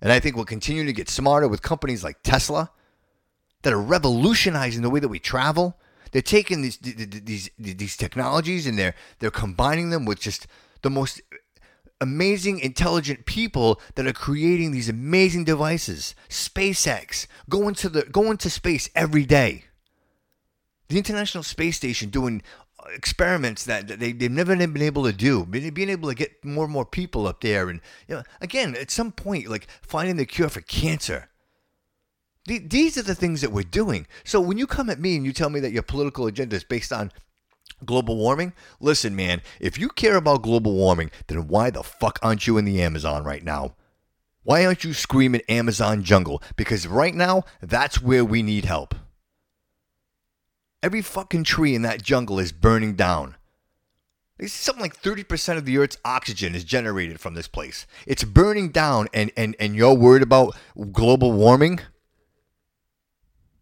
And 0.00 0.12
I 0.12 0.20
think 0.20 0.36
we'll 0.36 0.44
continue 0.44 0.84
to 0.84 0.92
get 0.92 1.08
smarter 1.08 1.48
with 1.48 1.62
companies 1.62 2.04
like 2.04 2.22
Tesla 2.22 2.70
that 3.62 3.72
are 3.72 3.80
revolutionizing 3.80 4.82
the 4.82 4.90
way 4.90 5.00
that 5.00 5.08
we 5.08 5.18
travel. 5.18 5.78
They're 6.12 6.22
taking 6.22 6.62
these 6.62 6.76
these 6.78 7.50
these 7.58 7.96
technologies 7.96 8.66
and 8.66 8.78
they're 8.78 8.94
they're 9.18 9.30
combining 9.30 9.90
them 9.90 10.04
with 10.04 10.20
just 10.20 10.46
the 10.82 10.90
most 10.90 11.20
amazing, 12.00 12.60
intelligent 12.60 13.24
people 13.24 13.80
that 13.94 14.06
are 14.06 14.12
creating 14.12 14.70
these 14.70 14.88
amazing 14.88 15.44
devices. 15.44 16.14
SpaceX 16.28 17.26
going 17.48 17.74
to 17.76 17.88
the 17.88 18.02
going 18.02 18.36
to 18.38 18.50
space 18.50 18.90
every 18.94 19.24
day. 19.24 19.64
The 20.88 20.98
International 20.98 21.42
Space 21.42 21.76
Station 21.76 22.10
doing 22.10 22.42
uh, 22.78 22.88
experiments 22.94 23.64
that 23.64 23.88
they, 23.88 24.12
they've 24.12 24.30
never 24.30 24.54
been 24.56 24.82
able 24.82 25.04
to 25.04 25.12
do. 25.12 25.44
Being 25.44 25.72
being 25.72 25.90
able 25.90 26.08
to 26.08 26.14
get 26.14 26.44
more 26.44 26.64
and 26.64 26.72
more 26.72 26.84
people 26.84 27.26
up 27.26 27.40
there, 27.40 27.68
and 27.68 27.80
you 28.08 28.16
know, 28.16 28.22
again, 28.40 28.74
at 28.76 28.90
some 28.90 29.12
point, 29.12 29.48
like 29.48 29.66
finding 29.82 30.16
the 30.16 30.26
cure 30.26 30.48
for 30.48 30.60
cancer. 30.60 31.28
These 32.46 32.98
are 32.98 33.02
the 33.02 33.14
things 33.14 33.40
that 33.40 33.52
we're 33.52 33.62
doing. 33.62 34.06
So 34.22 34.38
when 34.38 34.58
you 34.58 34.66
come 34.66 34.90
at 34.90 35.00
me 35.00 35.16
and 35.16 35.24
you 35.24 35.32
tell 35.32 35.48
me 35.48 35.60
that 35.60 35.72
your 35.72 35.82
political 35.82 36.26
agenda 36.26 36.56
is 36.56 36.64
based 36.64 36.92
on 36.92 37.10
global 37.86 38.18
warming, 38.18 38.52
listen, 38.80 39.16
man, 39.16 39.40
if 39.60 39.78
you 39.78 39.88
care 39.88 40.16
about 40.16 40.42
global 40.42 40.74
warming, 40.74 41.10
then 41.28 41.48
why 41.48 41.70
the 41.70 41.82
fuck 41.82 42.18
aren't 42.20 42.46
you 42.46 42.58
in 42.58 42.66
the 42.66 42.82
Amazon 42.82 43.24
right 43.24 43.42
now? 43.42 43.76
Why 44.42 44.66
aren't 44.66 44.84
you 44.84 44.92
screaming 44.92 45.40
Amazon 45.48 46.02
jungle? 46.02 46.42
Because 46.54 46.86
right 46.86 47.14
now, 47.14 47.44
that's 47.62 48.02
where 48.02 48.26
we 48.26 48.42
need 48.42 48.66
help. 48.66 48.94
Every 50.84 51.00
fucking 51.00 51.44
tree 51.44 51.74
in 51.74 51.80
that 51.80 52.02
jungle 52.02 52.38
is 52.38 52.52
burning 52.52 52.92
down. 52.94 53.36
Something 54.46 54.82
like 54.82 55.00
30% 55.00 55.56
of 55.56 55.64
the 55.64 55.78
Earth's 55.78 55.96
oxygen 56.04 56.54
is 56.54 56.62
generated 56.62 57.20
from 57.20 57.32
this 57.32 57.48
place. 57.48 57.86
It's 58.06 58.22
burning 58.22 58.68
down, 58.68 59.08
and, 59.14 59.32
and, 59.34 59.56
and 59.58 59.74
you're 59.74 59.94
worried 59.94 60.22
about 60.22 60.54
global 60.92 61.32
warming? 61.32 61.80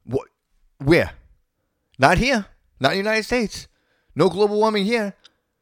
What? 0.02 0.26
Where? 0.78 1.12
Not 1.96 2.18
here. 2.18 2.46
Not 2.80 2.90
in 2.90 2.96
the 2.96 3.10
United 3.10 3.22
States. 3.22 3.68
No 4.16 4.28
global 4.28 4.56
warming 4.56 4.84
here. 4.84 5.14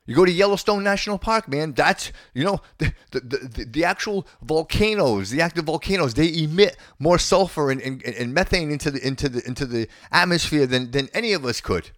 You 0.06 0.16
go 0.16 0.24
to 0.24 0.32
Yellowstone 0.32 0.82
National 0.82 1.18
Park, 1.18 1.46
man. 1.48 1.72
That's 1.72 2.10
you 2.34 2.42
know 2.44 2.60
the 2.78 2.92
the, 3.12 3.20
the, 3.20 3.64
the 3.64 3.84
actual 3.84 4.26
volcanoes, 4.42 5.30
the 5.30 5.40
active 5.40 5.66
volcanoes. 5.66 6.14
They 6.14 6.42
emit 6.42 6.76
more 6.98 7.18
sulfur 7.18 7.70
and, 7.70 7.80
and, 7.80 8.02
and 8.02 8.34
methane 8.34 8.70
into 8.72 8.90
the 8.90 9.06
into 9.06 9.28
the 9.28 9.46
into 9.46 9.66
the 9.66 9.88
atmosphere 10.10 10.66
than 10.66 10.90
than 10.90 11.08
any 11.14 11.32
of 11.32 11.44
us 11.44 11.60
could. 11.60 11.90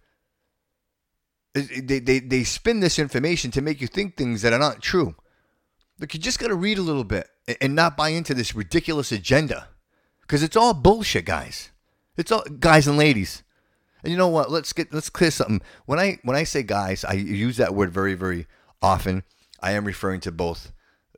They, 1.55 1.99
they, 1.99 2.19
they 2.19 2.43
spin 2.43 2.79
this 2.79 2.97
information 2.97 3.51
to 3.51 3.61
make 3.61 3.79
you 3.79 3.85
think 3.87 4.17
things 4.17 4.41
that 4.41 4.53
are 4.53 4.59
not 4.59 4.81
true. 4.81 5.15
Look, 5.99 6.15
you 6.15 6.19
just 6.19 6.39
got 6.39 6.47
to 6.47 6.55
read 6.55 6.79
a 6.79 6.81
little 6.81 7.03
bit 7.03 7.29
and- 7.47 7.57
and 7.61 7.75
not 7.75 7.95
buy 7.95 8.09
into 8.09 8.33
this 8.33 8.55
ridiculous 8.55 9.11
agenda, 9.11 9.67
because 10.21 10.41
it's 10.41 10.55
all 10.55 10.73
bullshit, 10.73 11.25
guys. 11.25 11.69
It's 12.17 12.31
all 12.31 12.43
guys 12.59 12.87
and 12.87 12.97
ladies. 12.97 13.43
And 14.03 14.11
you 14.11 14.17
know 14.17 14.27
what? 14.27 14.51
Let's 14.51 14.73
get 14.73 14.93
let's 14.93 15.09
clear 15.09 15.31
something. 15.31 15.61
When 15.85 15.99
I 15.99 16.19
when 16.23 16.35
I 16.35 16.43
say 16.43 16.63
guys, 16.63 17.05
I 17.05 17.13
use 17.13 17.57
that 17.57 17.73
word 17.73 17.91
very 17.91 18.15
very 18.15 18.47
often. 18.81 19.23
I 19.61 19.71
am 19.71 19.85
referring 19.85 20.19
to 20.21 20.31
both 20.31 20.73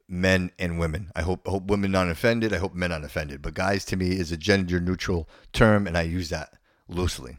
men 0.08 0.52
and 0.60 0.78
women. 0.80 1.12
I 1.16 1.24
hope 1.24 1.48
hope 1.48 1.66
women 1.66 1.92
not 1.92 2.10
offended. 2.10 2.54
I 2.54 2.58
hope 2.58 2.76
men 2.76 2.92
not 2.92 3.04
offended. 3.04 3.42
But 3.42 3.56
guys 3.56 3.86
to 3.86 3.98
me 3.98 4.12
is 4.12 4.32
a 4.32 4.38
gender 4.38 4.80
neutral 4.80 5.28
term, 5.52 5.88
and 5.88 5.98
I 5.98 6.04
use 6.04 6.30
that 6.30 6.54
loosely. 6.88 7.38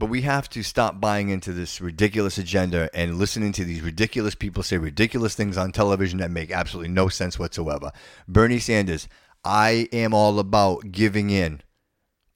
But 0.00 0.08
we 0.08 0.22
have 0.22 0.48
to 0.50 0.62
stop 0.62 0.98
buying 0.98 1.28
into 1.28 1.52
this 1.52 1.78
ridiculous 1.78 2.38
agenda 2.38 2.88
and 2.94 3.18
listening 3.18 3.52
to 3.52 3.66
these 3.66 3.82
ridiculous 3.82 4.34
people 4.34 4.62
say 4.62 4.78
ridiculous 4.78 5.34
things 5.34 5.58
on 5.58 5.72
television 5.72 6.20
that 6.20 6.30
make 6.30 6.50
absolutely 6.50 6.90
no 6.90 7.08
sense 7.08 7.38
whatsoever. 7.38 7.92
Bernie 8.26 8.60
Sanders, 8.60 9.08
I 9.44 9.88
am 9.92 10.14
all 10.14 10.38
about 10.38 10.90
giving 10.90 11.28
in. 11.28 11.60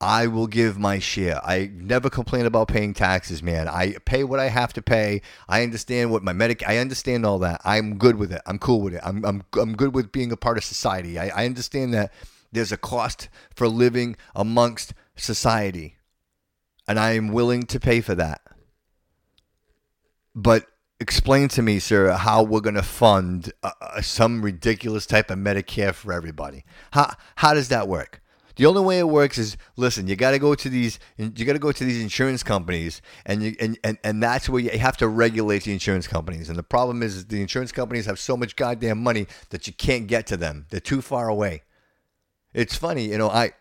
I 0.05 0.26
will 0.26 0.46
give 0.46 0.78
my 0.78 0.98
share. 0.98 1.40
I 1.42 1.70
never 1.72 2.11
complain 2.11 2.44
about 2.44 2.68
paying 2.68 2.92
taxes, 2.92 3.42
man. 3.42 3.68
I 3.68 3.96
pay 4.05 4.22
what 4.22 4.38
I 4.38 4.50
have 4.50 4.74
to 4.74 4.82
pay. 4.82 5.22
I 5.48 5.62
understand 5.62 6.11
what 6.11 6.22
my 6.22 6.34
medic. 6.34 6.62
I 6.68 6.76
understand 6.76 7.24
all 7.24 7.38
that. 7.38 7.62
I'm 7.64 7.96
good 7.96 8.16
with 8.16 8.30
it. 8.30 8.42
I'm 8.44 8.59
cool 8.59 8.82
with 8.82 8.94
it. 8.94 9.00
I'm 9.02 9.24
I'm 9.24 9.44
I'm 9.59 9.74
good 9.74 9.94
with 9.94 10.12
being 10.12 10.30
a 10.30 10.36
part 10.36 10.59
of 10.59 10.64
society. 10.64 11.18
I, 11.18 11.28
I 11.28 11.46
understand 11.46 11.94
that 11.94 12.12
there's 12.52 12.70
a 12.70 12.76
cost 12.76 13.30
for 13.55 13.66
living 13.66 14.16
amongst 14.36 14.92
society, 15.16 15.96
and 16.86 17.00
I 17.00 17.12
am 17.12 17.28
willing 17.28 17.62
to 17.62 17.80
pay 17.80 18.02
for 18.02 18.14
that. 18.14 18.42
But 20.34 20.66
explain 21.00 21.48
to 21.48 21.62
me, 21.62 21.78
sir, 21.78 22.12
how 22.12 22.42
we're 22.42 22.61
going 22.61 22.74
to 22.74 22.82
fund 22.82 23.55
uh, 23.62 23.70
uh, 23.80 24.02
some 24.02 24.42
ridiculous 24.42 25.07
type 25.07 25.30
of 25.30 25.38
Medicare 25.38 25.94
for 25.94 26.12
everybody. 26.12 26.66
How 26.90 27.14
how 27.36 27.55
does 27.55 27.70
that 27.70 27.88
work? 27.88 28.20
The 28.57 28.66
only 28.66 28.82
way 28.82 28.98
it 28.98 29.09
works 29.09 29.38
is 29.38 29.57
listen. 29.76 30.07
You 30.07 30.16
got 30.16 30.32
to 30.32 30.38
go 30.38 30.55
to 30.55 30.68
these. 30.68 30.98
You 31.16 31.44
got 31.44 31.55
to 31.55 31.59
go 31.59 31.72
to 31.72 31.84
these 31.84 32.02
insurance 32.02 32.42
companies, 32.42 33.02
and 33.26 33.42
you 33.42 33.57
and, 33.61 33.78
and 33.82 33.98
and 34.05 34.22
that's 34.22 34.48
where 34.48 34.61
you 34.61 34.78
have 34.78 34.96
to 34.98 35.09
regulate 35.09 35.64
the 35.64 35.72
insurance 35.72 36.07
companies. 36.07 36.48
And 36.48 36.59
the 36.59 36.62
problem 36.62 37.02
is, 37.02 37.16
is 37.16 37.26
the 37.26 37.40
insurance 37.40 37.72
companies 37.72 38.07
have 38.07 38.18
so 38.18 38.36
much 38.36 38.57
goddamn 38.57 39.02
money 39.02 39.26
that 39.50 39.66
you 39.66 39.72
can't 39.72 40.07
get 40.07 40.26
to 40.28 40.36
them. 40.36 40.66
They're 40.70 40.80
too 40.80 41.02
far 41.02 41.28
away. 41.28 41.62
It's 42.52 42.76
funny, 42.76 43.07
you 43.07 43.18
know. 43.18 43.28
I 43.28 43.52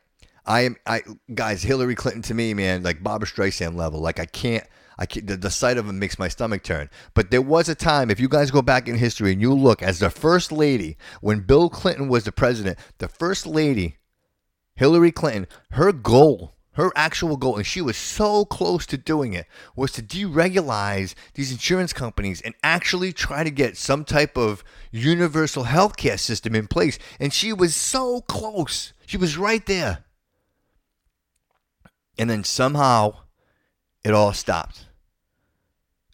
I 0.46 0.62
am 0.62 0.76
I 0.86 1.02
guys, 1.34 1.64
Hillary 1.64 1.96
Clinton 1.96 2.22
to 2.24 2.34
me, 2.34 2.54
man, 2.54 2.84
like 2.84 3.02
Barbra 3.04 3.28
Streisand 3.28 3.76
level. 3.76 4.00
Like 4.00 4.20
I 4.20 4.26
can't 4.26 4.66
I 4.98 5.06
can't, 5.06 5.26
the, 5.28 5.38
the 5.38 5.50
sight 5.50 5.78
of 5.78 5.88
him 5.88 6.00
makes 6.00 6.20
my 6.20 6.28
stomach 6.28 6.64
turn. 6.64 6.90
But 7.14 7.32
there 7.32 7.42
was 7.42 7.70
a 7.70 7.76
time, 7.76 8.12
if 8.12 8.20
you 8.20 8.30
guys 8.30 8.52
go 8.52 8.62
back 8.62 8.88
in 8.88 8.96
history 8.96 9.32
and 9.32 9.42
you 9.42 9.54
look 9.54 9.82
as 9.82 10.00
the 10.00 10.10
first 10.10 10.52
lady, 10.52 10.98
when 11.22 11.42
Bill 11.42 11.70
Clinton 11.70 12.08
was 12.08 12.26
the 12.26 12.32
president, 12.32 12.78
the 13.00 13.08
first 13.08 13.46
lady, 13.46 13.98
Hillary 14.76 15.12
Clinton, 15.12 15.48
her 15.72 15.92
goal, 15.92 16.56
her 16.74 16.92
actual 16.96 17.38
goal, 17.38 17.58
and 17.58 17.66
she 17.66 17.82
was 17.82 17.96
so 17.96 18.46
close 18.46 18.86
to 18.88 18.98
doing 18.98 19.34
it, 19.34 19.46
was 19.76 19.92
to 19.92 20.02
deregulize 20.02 21.14
these 21.36 21.52
insurance 21.52 21.94
companies 21.94 22.42
and 22.42 22.56
actually 22.64 23.14
try 23.14 23.44
to 23.44 23.52
get 23.52 23.78
some 23.78 24.04
type 24.04 24.38
of 24.38 24.64
universal 24.92 25.66
healthcare 25.66 26.20
system 26.20 26.56
in 26.56 26.68
place. 26.68 26.98
And 27.20 27.32
she 27.32 27.54
was 27.54 27.76
so 27.76 28.22
close. 28.22 28.94
She 29.06 29.18
was 29.18 29.38
right 29.38 29.66
there. 29.66 30.06
And 32.18 32.30
then 32.30 32.44
somehow 32.44 33.18
it 34.04 34.14
all 34.14 34.34
stopped. 34.34 34.88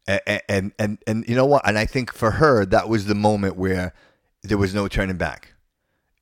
And, 0.07 0.41
and 0.49 0.71
and 0.79 0.97
and 1.05 1.27
you 1.27 1.35
know 1.35 1.45
what? 1.45 1.67
And 1.67 1.77
I 1.77 1.85
think 1.85 2.11
for 2.11 2.31
her, 2.31 2.65
that 2.65 2.89
was 2.89 3.05
the 3.05 3.13
moment 3.13 3.57
where 3.57 3.93
there 4.41 4.57
was 4.57 4.73
no 4.73 4.87
turning 4.87 5.17
back 5.17 5.53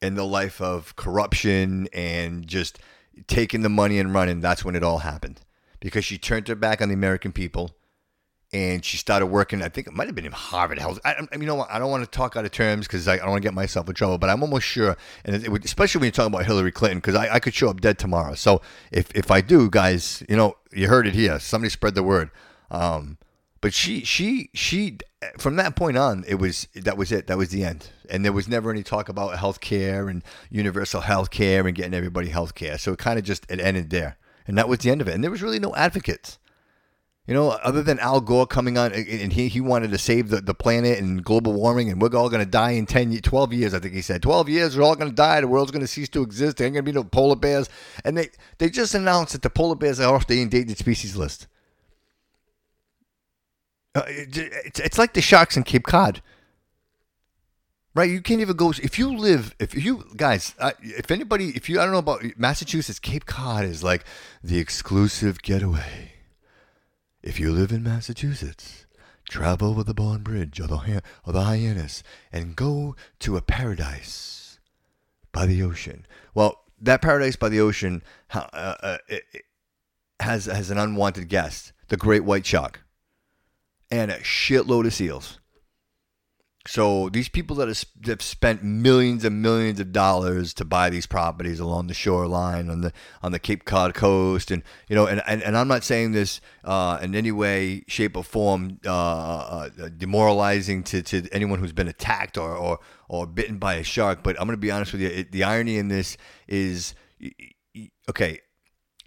in 0.02 0.16
the 0.16 0.26
life 0.26 0.62
of 0.62 0.96
corruption 0.96 1.88
and 1.94 2.48
just 2.48 2.80
taking 3.28 3.62
the 3.62 3.70
money 3.70 4.00
and 4.00 4.14
running. 4.14 4.42
That's 4.42 4.64
when 4.64 4.76
it 4.76 4.84
all 4.84 5.00
happened 5.00 5.42
because 5.80 6.06
she 6.06 6.18
turned 6.18 6.48
her 6.48 6.56
back 6.56 6.82
on 6.82 6.90
the 6.90 6.94
American 6.94 7.32
people 7.32 7.72
and 8.54 8.84
she 8.84 8.98
started 8.98 9.26
working. 9.26 9.62
I 9.62 9.70
think 9.70 9.88
it 9.88 9.94
might 9.94 10.08
have 10.08 10.16
been 10.16 10.26
in 10.26 10.32
Harvard 10.32 10.80
Health. 10.80 11.00
I, 11.04 11.16
I, 11.16 11.36
you 11.36 11.46
know 11.46 11.56
what? 11.56 11.70
I 11.70 11.80
don't 11.80 11.92
want 11.92 12.04
to 12.06 12.10
talk 12.10 12.36
out 12.36 12.46
of 12.46 12.52
terms 12.52 12.88
because 12.88 13.08
I, 13.08 13.14
I, 13.14 13.18
don't 13.18 13.32
want 13.32 13.42
to 13.42 13.48
get 13.48 13.54
myself 13.54 13.90
in 13.90 13.96
trouble. 13.96 14.18
But 14.18 14.30
I'm 14.30 14.42
almost 14.42 14.66
sure, 14.66 14.96
and 15.26 15.36
it, 15.36 15.48
it, 15.48 15.66
especially 15.66 16.00
when 16.00 16.06
you're 16.06 16.12
talking 16.12 16.34
about 16.34 16.46
Hillary 16.46 16.72
Clinton, 16.72 17.00
because 17.00 17.16
I, 17.16 17.36
I, 17.36 17.40
could 17.40 17.54
show 17.54 17.70
up 17.70 17.82
dead 17.82 18.00
tomorrow. 18.00 18.36
So 18.36 18.62
if 18.92 19.14
if 19.14 19.32
I 19.32 19.42
do, 19.42 19.70
guys, 19.70 20.24
you 20.30 20.38
know, 20.38 20.56
you 20.72 20.88
heard 20.88 21.08
it 21.08 21.14
here. 21.14 21.40
Somebody 21.40 21.70
spread 21.70 21.96
the 21.96 22.04
word. 22.04 22.32
Um, 22.72 23.18
but 23.68 23.74
she 23.74 24.06
she 24.06 24.50
she 24.54 24.98
from 25.38 25.58
that 25.58 25.76
point 25.76 25.98
on, 25.98 26.24
it 26.26 26.36
was 26.36 26.70
that 26.74 26.98
was 26.98 27.12
it. 27.12 27.28
That 27.28 27.38
was 27.38 27.50
the 27.50 27.66
end. 27.66 27.90
And 28.10 28.24
there 28.24 28.32
was 28.32 28.48
never 28.48 28.72
any 28.72 28.82
talk 28.82 29.10
about 29.10 29.38
health 29.38 29.60
care 29.60 30.08
and 30.08 30.24
universal 30.50 31.02
health 31.02 31.32
care 31.32 31.68
and 31.68 31.76
getting 31.76 31.94
everybody 31.94 32.30
health 32.30 32.56
care. 32.56 32.78
So 32.78 32.94
it 32.94 33.00
kind 33.00 33.20
of 33.20 33.26
just 33.26 33.46
it 33.52 33.60
ended 33.60 33.90
there. 33.90 34.16
And 34.48 34.58
that 34.58 34.70
was 34.70 34.80
the 34.80 34.90
end 34.90 35.02
of 35.02 35.10
it. 35.10 35.16
And 35.16 35.22
there 35.22 35.30
was 35.30 35.42
really 35.42 35.60
no 35.60 35.76
advocates. 35.76 36.40
You 37.26 37.34
know, 37.34 37.50
other 37.62 37.84
than 37.84 38.00
Al 38.00 38.22
Gore 38.22 38.48
coming 38.48 38.78
on 38.78 38.94
and 38.94 39.34
he, 39.34 39.50
he 39.50 39.60
wanted 39.60 39.92
to 39.92 39.98
save 39.98 40.30
the, 40.30 40.40
the 40.40 40.54
planet 40.54 41.00
and 41.00 41.22
global 41.22 41.52
warming 41.52 41.90
and 41.90 42.02
we're 42.02 42.16
all 42.16 42.30
going 42.30 42.46
to 42.46 42.50
die 42.50 42.72
in 42.72 42.86
10, 42.86 43.18
12 43.18 43.52
years, 43.52 43.74
I 43.74 43.80
think 43.80 43.96
he 43.96 44.02
said. 44.02 44.22
12 44.22 44.48
years, 44.48 44.78
we're 44.78 44.86
all 44.86 44.96
going 44.96 45.10
to 45.10 45.14
die. 45.14 45.42
The 45.42 45.48
world's 45.50 45.72
going 45.72 45.82
to 45.82 45.88
cease 45.88 46.08
to 46.08 46.22
exist. 46.22 46.56
There 46.56 46.68
ain't 46.68 46.76
going 46.76 46.86
to 46.86 46.90
be 46.90 46.96
no 46.96 47.04
polar 47.04 47.36
bears. 47.36 47.68
And 48.06 48.18
they, 48.18 48.30
they 48.60 48.70
just 48.70 48.96
announced 48.96 49.34
that 49.34 49.42
the 49.42 49.50
polar 49.50 49.76
bears 49.76 50.00
are 50.00 50.16
off 50.16 50.26
the 50.26 50.42
endangered 50.42 50.78
species 50.78 51.18
list. 51.18 51.48
Uh, 53.98 54.04
it's, 54.08 54.80
it's 54.80 54.98
like 55.00 55.14
the 55.14 55.22
sharks 55.22 55.58
in 55.58 55.64
Cape 55.64 55.88
Cod. 55.88 56.22
Right, 57.96 58.12
you 58.12 58.22
can't 58.22 58.42
even 58.42 58.56
go. 58.56 58.70
If 58.70 59.00
you 59.00 59.18
live, 59.18 59.56
if 59.58 59.74
you 59.74 60.04
guys, 60.16 60.54
uh, 60.60 60.74
if 60.82 61.10
anybody, 61.10 61.50
if 61.56 61.68
you, 61.68 61.80
I 61.80 61.84
don't 61.84 61.94
know 61.94 61.98
about 61.98 62.24
Massachusetts, 62.38 63.00
Cape 63.00 63.26
Cod 63.26 63.66
is 63.66 63.84
like 63.84 64.06
the 64.44 64.60
exclusive 64.60 65.42
getaway. 65.42 66.12
If 67.24 67.40
you 67.40 67.52
live 67.52 67.72
in 67.72 67.82
Massachusetts, 67.82 68.86
travel 69.28 69.74
with 69.74 69.88
the 69.88 69.96
Bourne 69.96 70.22
Bridge 70.22 70.60
or 70.60 70.68
the, 70.68 71.02
or 71.26 71.34
the 71.34 71.42
Hyannis 71.42 72.04
and 72.32 72.56
go 72.56 72.96
to 73.22 73.36
a 73.36 73.42
paradise 73.42 74.60
by 75.32 75.48
the 75.48 75.64
ocean. 75.64 76.06
Well, 76.36 76.66
that 76.80 77.02
paradise 77.02 77.36
by 77.36 77.50
the 77.50 77.62
ocean 77.62 78.04
uh, 78.32 78.46
uh, 78.54 78.98
has 80.20 80.46
has 80.46 80.70
an 80.70 80.78
unwanted 80.78 81.30
guest, 81.30 81.74
the 81.88 81.98
great 81.98 82.24
white 82.24 82.46
shark 82.46 82.84
and 83.92 84.12
a 84.12 84.20
shitload 84.20 84.86
of 84.86 84.94
seals. 84.94 85.40
So 86.68 87.08
these 87.08 87.30
people 87.30 87.56
that 87.58 87.70
have, 87.70 88.22
spent 88.22 88.62
millions 88.62 89.24
and 89.24 89.42
millions 89.42 89.80
of 89.80 89.94
dollars 89.94 90.54
to 90.56 90.66
buy 90.66 90.90
these 90.90 91.06
properties 91.06 91.62
along 91.62 91.88
the 91.88 91.94
shoreline 91.94 92.70
on 92.70 92.82
the 92.82 92.92
on 93.24 93.32
the 93.32 93.40
Cape 93.40 93.64
Cod 93.64 93.94
coast, 93.94 94.52
and 94.52 94.64
you 94.90 94.96
know, 94.96 95.08
and, 95.08 95.24
and, 95.26 95.42
and 95.42 95.58
I'm 95.58 95.70
not 95.70 95.86
saying 95.86 96.12
this 96.12 96.42
uh, 96.66 97.00
in 97.02 97.16
any 97.16 97.32
way, 97.32 97.86
shape, 97.88 98.18
or 98.18 98.24
form 98.24 98.82
uh, 98.86 98.90
uh, 98.90 99.70
demoralizing 99.96 100.84
to, 100.84 101.02
to 101.04 101.30
anyone 101.32 101.60
who's 101.60 101.72
been 101.72 101.88
attacked 101.88 102.38
or, 102.38 102.54
or 102.54 102.80
or 103.08 103.26
bitten 103.26 103.60
by 103.60 103.76
a 103.76 103.84
shark. 103.84 104.22
But 104.22 104.36
I'm 104.38 104.48
to 104.50 104.58
be 104.58 104.70
honest 104.70 104.92
with 104.92 105.02
you, 105.02 105.08
it, 105.08 105.32
the 105.32 105.46
irony 105.46 105.78
in 105.78 105.88
this 105.88 106.18
is, 106.50 106.96
okay, 108.10 108.42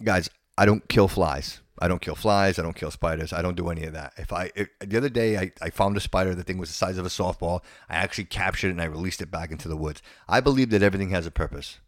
guys, 0.03 0.31
I 0.57 0.65
don't 0.65 0.89
kill 0.89 1.07
flies. 1.07 1.61
I 1.81 1.87
don't 1.87 2.01
kill 2.01 2.15
flies. 2.15 2.59
I 2.59 2.61
don't 2.61 2.75
kill 2.75 2.91
spiders. 2.91 3.33
I 3.33 3.41
don't 3.41 3.57
do 3.57 3.69
any 3.69 3.85
of 3.85 3.93
that. 3.93 4.13
If 4.15 4.31
I 4.31 4.51
if, 4.55 4.69
the 4.79 4.97
other 4.97 5.09
day 5.09 5.37
I, 5.37 5.51
I 5.59 5.71
found 5.71 5.97
a 5.97 5.99
spider, 5.99 6.35
the 6.35 6.43
thing 6.43 6.59
was 6.59 6.69
the 6.69 6.75
size 6.75 6.99
of 6.99 7.05
a 7.07 7.09
softball. 7.09 7.61
I 7.89 7.95
actually 7.95 8.25
captured 8.25 8.67
it 8.67 8.71
and 8.71 8.81
I 8.81 8.85
released 8.85 9.19
it 9.19 9.31
back 9.31 9.49
into 9.49 9.67
the 9.67 9.75
woods. 9.75 10.03
I 10.29 10.41
believe 10.41 10.69
that 10.69 10.83
everything 10.83 11.09
has 11.09 11.25
a 11.25 11.31
purpose. 11.31 11.79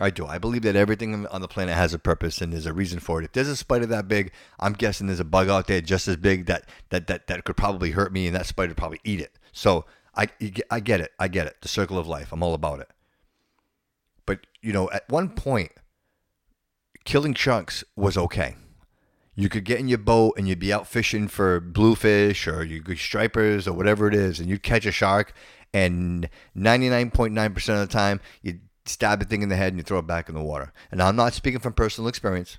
I 0.00 0.10
do. 0.10 0.26
I 0.26 0.38
believe 0.38 0.62
that 0.62 0.74
everything 0.74 1.26
on 1.28 1.40
the 1.42 1.48
planet 1.48 1.76
has 1.76 1.94
a 1.94 1.98
purpose 1.98 2.40
and 2.40 2.52
there's 2.52 2.66
a 2.66 2.72
reason 2.72 2.98
for 2.98 3.20
it. 3.20 3.26
If 3.26 3.32
there's 3.32 3.48
a 3.48 3.56
spider 3.56 3.86
that 3.86 4.08
big, 4.08 4.32
I'm 4.58 4.72
guessing 4.72 5.06
there's 5.06 5.20
a 5.20 5.24
bug 5.24 5.48
out 5.48 5.68
there 5.68 5.80
just 5.80 6.08
as 6.08 6.16
big 6.16 6.46
that 6.46 6.64
that 6.88 7.06
that, 7.06 7.28
that 7.28 7.44
could 7.44 7.56
probably 7.56 7.92
hurt 7.92 8.12
me 8.12 8.26
and 8.26 8.34
that 8.34 8.46
spider 8.46 8.74
probably 8.74 9.00
eat 9.04 9.20
it. 9.20 9.38
So 9.52 9.84
I 10.16 10.26
I 10.72 10.80
get 10.80 11.00
it. 11.00 11.12
I 11.20 11.28
get 11.28 11.46
it. 11.46 11.56
The 11.60 11.68
circle 11.68 11.98
of 11.98 12.08
life. 12.08 12.32
I'm 12.32 12.42
all 12.42 12.54
about 12.54 12.80
it. 12.80 12.90
But 14.26 14.40
you 14.60 14.72
know, 14.72 14.90
at 14.90 15.08
one 15.08 15.28
point, 15.28 15.70
killing 17.04 17.34
chunks 17.34 17.84
was 17.94 18.16
okay 18.16 18.56
you 19.34 19.48
could 19.48 19.64
get 19.64 19.80
in 19.80 19.88
your 19.88 19.98
boat 19.98 20.34
and 20.36 20.46
you'd 20.46 20.58
be 20.58 20.72
out 20.72 20.86
fishing 20.86 21.28
for 21.28 21.60
bluefish 21.60 22.46
or 22.46 22.64
you 22.64 22.82
could 22.82 22.98
stripers 22.98 23.66
or 23.66 23.72
whatever 23.72 24.08
it 24.08 24.14
is, 24.14 24.40
and 24.40 24.48
you'd 24.48 24.62
catch 24.62 24.86
a 24.86 24.92
shark, 24.92 25.32
and 25.72 26.28
99.9% 26.56 27.56
of 27.70 27.88
the 27.88 27.92
time 27.92 28.20
you'd 28.42 28.60
stab 28.84 29.20
the 29.20 29.24
thing 29.24 29.42
in 29.42 29.48
the 29.48 29.56
head 29.56 29.72
and 29.72 29.78
you 29.78 29.82
throw 29.82 29.98
it 29.98 30.06
back 30.06 30.28
in 30.28 30.34
the 30.34 30.42
water. 30.42 30.72
And 30.90 31.02
I'm 31.02 31.16
not 31.16 31.32
speaking 31.32 31.60
from 31.60 31.72
personal 31.72 32.08
experience. 32.08 32.58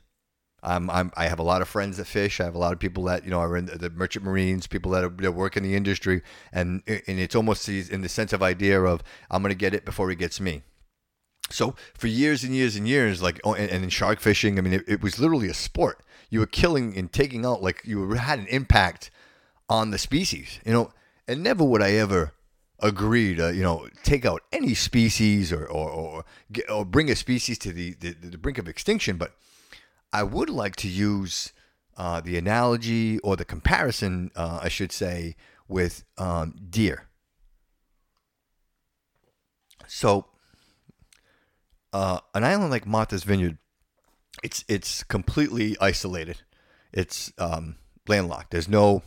I'm, 0.63 0.89
I'm, 0.89 1.11
I 1.15 1.27
have 1.27 1.39
a 1.39 1.43
lot 1.43 1.61
of 1.61 1.67
friends 1.67 1.97
that 1.97 2.05
fish. 2.05 2.39
I 2.39 2.45
have 2.45 2.55
a 2.55 2.59
lot 2.59 2.71
of 2.71 2.79
people 2.79 3.03
that 3.03 3.25
you 3.25 3.31
know 3.31 3.39
are 3.39 3.57
in 3.57 3.65
the, 3.65 3.77
the 3.77 3.89
merchant 3.89 4.23
marines, 4.23 4.65
people 4.65 4.91
that, 4.91 5.03
are, 5.03 5.09
that 5.09 5.33
work 5.33 5.57
in 5.57 5.63
the 5.63 5.75
industry, 5.75 6.21
and 6.53 6.81
and 6.87 7.19
it's 7.19 7.35
almost 7.35 7.67
in 7.67 8.01
the 8.01 8.07
sense 8.07 8.31
of 8.31 8.41
idea 8.41 8.81
of 8.81 9.03
I'm 9.29 9.41
going 9.41 9.51
to 9.51 9.57
get 9.57 9.73
it 9.73 9.83
before 9.83 10.09
he 10.09 10.15
gets 10.15 10.39
me. 10.39 10.63
So 11.49 11.75
for 11.93 12.07
years 12.07 12.45
and 12.45 12.55
years 12.55 12.77
and 12.77 12.87
years, 12.87 13.21
like 13.21 13.41
oh, 13.43 13.53
and, 13.53 13.69
and 13.69 13.83
in 13.83 13.89
shark 13.89 14.21
fishing, 14.21 14.57
I 14.57 14.61
mean, 14.61 14.73
it, 14.73 14.83
it 14.87 15.03
was 15.03 15.19
literally 15.19 15.49
a 15.49 15.53
sport 15.53 16.01
you 16.33 16.39
were 16.39 16.45
killing 16.47 16.97
and 16.97 17.11
taking 17.11 17.45
out 17.45 17.61
like 17.61 17.81
you 17.85 18.09
had 18.11 18.39
an 18.39 18.47
impact 18.47 19.11
on 19.69 19.91
the 19.91 19.97
species 19.97 20.59
you 20.65 20.73
know? 20.73 20.91
And 21.27 21.41
never 21.41 21.63
would 21.63 21.81
i 21.81 21.91
ever 21.91 22.33
agree 22.79 23.35
to 23.35 23.55
you 23.55 23.61
know 23.61 23.87
take 24.03 24.25
out 24.25 24.41
any 24.51 24.73
species 24.73 25.53
or 25.53 25.65
or, 25.65 25.89
or, 25.89 26.25
or 26.69 26.85
bring 26.85 27.09
a 27.09 27.15
species 27.15 27.57
to 27.59 27.71
the, 27.71 27.93
the, 27.99 28.13
the 28.13 28.37
brink 28.37 28.57
of 28.57 28.67
extinction 28.67 29.17
but 29.17 29.35
i 30.11 30.21
would 30.21 30.49
like 30.49 30.75
to 30.75 30.89
use 30.89 31.53
uh, 31.95 32.19
the 32.19 32.37
analogy 32.37 33.19
or 33.19 33.35
the 33.37 33.45
comparison 33.45 34.31
uh, 34.35 34.59
i 34.61 34.67
should 34.67 34.91
say 34.91 35.35
with 35.67 36.03
um, 36.17 36.55
deer. 36.69 37.07
So 39.87 40.27
uh, 41.91 42.19
an 42.33 42.43
island 42.43 42.71
like 42.71 42.85
martha's 42.85 43.23
vineyard 43.23 43.57
it's 44.43 44.63
it's 44.67 45.03
completely 45.03 45.75
isolated. 45.79 46.41
It's 46.91 47.33
um, 47.37 47.77
landlocked. 48.07 48.51
There's 48.51 48.69
no 48.69 49.01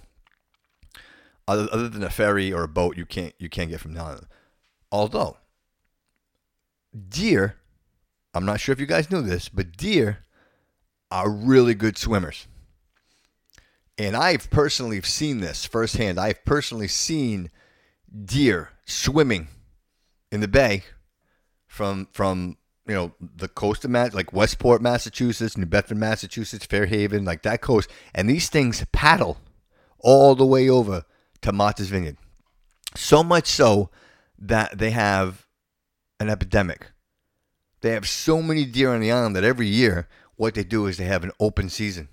other, 1.46 1.68
other 1.70 1.88
than 1.88 2.02
a 2.02 2.10
ferry 2.10 2.52
or 2.52 2.64
a 2.64 2.68
boat. 2.68 2.96
You 2.96 3.06
can't 3.06 3.34
you 3.38 3.48
can't 3.48 3.70
get 3.70 3.80
from 3.80 3.94
now. 3.94 4.18
Although 4.90 5.36
deer, 7.08 7.56
I'm 8.34 8.46
not 8.46 8.60
sure 8.60 8.72
if 8.72 8.80
you 8.80 8.86
guys 8.86 9.10
knew 9.10 9.22
this, 9.22 9.48
but 9.48 9.76
deer 9.76 10.20
are 11.10 11.30
really 11.30 11.74
good 11.74 11.98
swimmers. 11.98 12.46
And 13.98 14.16
I've 14.16 14.50
personally 14.50 15.00
seen 15.02 15.40
this 15.40 15.64
firsthand. 15.64 16.18
I've 16.18 16.44
personally 16.44 16.88
seen 16.88 17.50
deer 18.24 18.70
swimming 18.84 19.48
in 20.30 20.40
the 20.40 20.48
bay 20.48 20.84
from 21.66 22.08
from 22.12 22.56
you 22.86 22.94
know 22.94 23.12
the 23.20 23.48
coast 23.48 23.84
of 23.84 23.90
Mass, 23.90 24.14
like 24.14 24.32
Westport, 24.32 24.80
Massachusetts, 24.80 25.56
New 25.56 25.66
Bedford, 25.66 25.98
Massachusetts, 25.98 26.66
Fairhaven, 26.66 27.24
like 27.24 27.42
that 27.42 27.60
coast, 27.60 27.90
and 28.14 28.28
these 28.28 28.48
things 28.48 28.84
paddle 28.92 29.38
all 29.98 30.34
the 30.34 30.46
way 30.46 30.68
over 30.68 31.04
to 31.42 31.52
Martha's 31.52 31.88
Vineyard. 31.88 32.16
So 32.94 33.24
much 33.24 33.46
so 33.46 33.90
that 34.38 34.78
they 34.78 34.90
have 34.90 35.46
an 36.20 36.30
epidemic. 36.30 36.92
They 37.80 37.90
have 37.90 38.08
so 38.08 38.40
many 38.40 38.64
deer 38.64 38.94
on 38.94 39.00
the 39.00 39.12
island 39.12 39.36
that 39.36 39.44
every 39.44 39.66
year 39.66 40.08
what 40.36 40.54
they 40.54 40.64
do 40.64 40.86
is 40.86 40.96
they 40.96 41.04
have 41.04 41.24
an 41.24 41.32
open 41.40 41.68
season, 41.68 42.08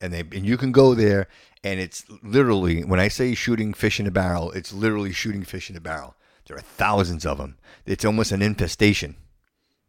and 0.00 0.12
they 0.12 0.20
and 0.20 0.44
you 0.44 0.58
can 0.58 0.72
go 0.72 0.94
there, 0.94 1.26
and 1.64 1.80
it's 1.80 2.04
literally 2.22 2.84
when 2.84 3.00
I 3.00 3.08
say 3.08 3.34
shooting 3.34 3.72
fish 3.72 3.98
in 3.98 4.06
a 4.06 4.10
barrel, 4.10 4.52
it's 4.52 4.74
literally 4.74 5.12
shooting 5.12 5.42
fish 5.42 5.70
in 5.70 5.76
a 5.76 5.80
barrel. 5.80 6.14
There 6.46 6.56
are 6.56 6.60
thousands 6.60 7.26
of 7.26 7.38
them. 7.38 7.58
It's 7.84 8.06
almost 8.06 8.32
an 8.32 8.40
infestation 8.40 9.16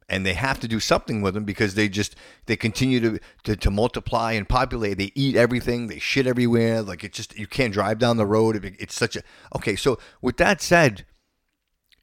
and 0.10 0.26
they 0.26 0.34
have 0.34 0.60
to 0.60 0.68
do 0.68 0.80
something 0.80 1.22
with 1.22 1.34
them 1.34 1.44
because 1.44 1.76
they 1.76 1.88
just 1.88 2.16
they 2.48 2.58
continue 2.58 3.00
to, 3.00 3.20
to 3.44 3.56
to 3.56 3.72
multiply 3.72 4.34
and 4.34 4.50
populate. 4.50 4.98
They 4.98 5.12
eat 5.16 5.36
everything, 5.36 5.88
they 5.88 6.00
shit 6.00 6.28
everywhere. 6.28 6.82
Like 6.82 7.04
it 7.04 7.14
just 7.14 7.38
you 7.38 7.48
can't 7.48 7.74
drive 7.74 8.00
down 8.00 8.18
the 8.18 8.26
road. 8.26 8.64
It's 8.80 8.96
such 8.96 9.16
a 9.16 9.24
okay. 9.56 9.76
So 9.76 10.00
with 10.22 10.38
that 10.38 10.62
said, 10.62 11.06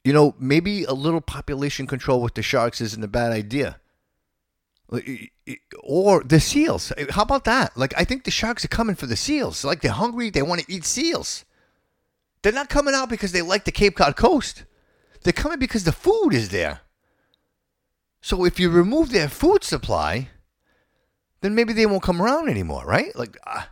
you 0.04 0.12
know 0.12 0.34
maybe 0.38 0.84
a 0.84 0.92
little 0.92 1.20
population 1.20 1.86
control 1.86 2.22
with 2.22 2.34
the 2.34 2.42
sharks 2.42 2.80
isn't 2.80 3.02
a 3.02 3.08
bad 3.08 3.32
idea. 3.32 3.80
Or 5.82 6.22
the 6.22 6.38
seals. 6.38 6.92
How 7.10 7.22
about 7.22 7.44
that? 7.44 7.76
Like 7.76 7.92
I 7.96 8.04
think 8.04 8.24
the 8.24 8.30
sharks 8.30 8.64
are 8.64 8.68
coming 8.68 8.94
for 8.94 9.06
the 9.06 9.16
seals. 9.16 9.64
Like 9.64 9.80
they're 9.80 9.90
hungry, 9.90 10.30
they 10.30 10.42
want 10.42 10.60
to 10.60 10.72
eat 10.72 10.84
seals. 10.84 11.44
They're 12.42 12.52
not 12.52 12.68
coming 12.68 12.94
out 12.94 13.08
because 13.08 13.32
they 13.32 13.42
like 13.42 13.64
the 13.64 13.72
Cape 13.72 13.96
Cod 13.96 14.14
coast. 14.14 14.64
They're 15.24 15.32
coming 15.32 15.58
because 15.58 15.82
the 15.82 15.90
food 15.90 16.30
is 16.30 16.50
there. 16.50 16.82
So 18.26 18.44
if 18.44 18.58
you 18.58 18.70
remove 18.70 19.12
their 19.12 19.28
food 19.28 19.62
supply, 19.62 20.30
then 21.42 21.54
maybe 21.54 21.72
they 21.72 21.86
won't 21.86 22.02
come 22.02 22.20
around 22.20 22.48
anymore, 22.48 22.84
right? 22.84 23.14
Like, 23.14 23.38
uh, 23.46 23.66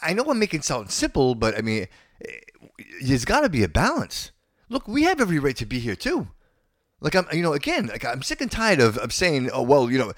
I 0.00 0.12
know 0.12 0.22
I'm 0.28 0.38
making 0.38 0.60
it 0.60 0.64
sound 0.64 0.92
simple, 0.92 1.34
but 1.34 1.58
I 1.58 1.60
mean, 1.60 1.88
eh, 2.24 2.38
there's 3.02 3.24
got 3.24 3.40
to 3.40 3.48
be 3.48 3.64
a 3.64 3.68
balance. 3.68 4.30
Look, 4.68 4.86
we 4.86 5.02
have 5.02 5.20
every 5.20 5.40
right 5.40 5.56
to 5.56 5.66
be 5.66 5.80
here 5.80 5.96
too. 5.96 6.28
Like 7.00 7.16
I'm, 7.16 7.26
you 7.32 7.42
know, 7.42 7.52
again, 7.52 7.88
like 7.88 8.04
I'm 8.04 8.22
sick 8.22 8.40
and 8.40 8.48
tired 8.48 8.78
of, 8.78 8.96
of 8.98 9.12
saying, 9.12 9.50
oh 9.52 9.62
well, 9.62 9.90
you 9.90 9.98
know, 9.98 10.12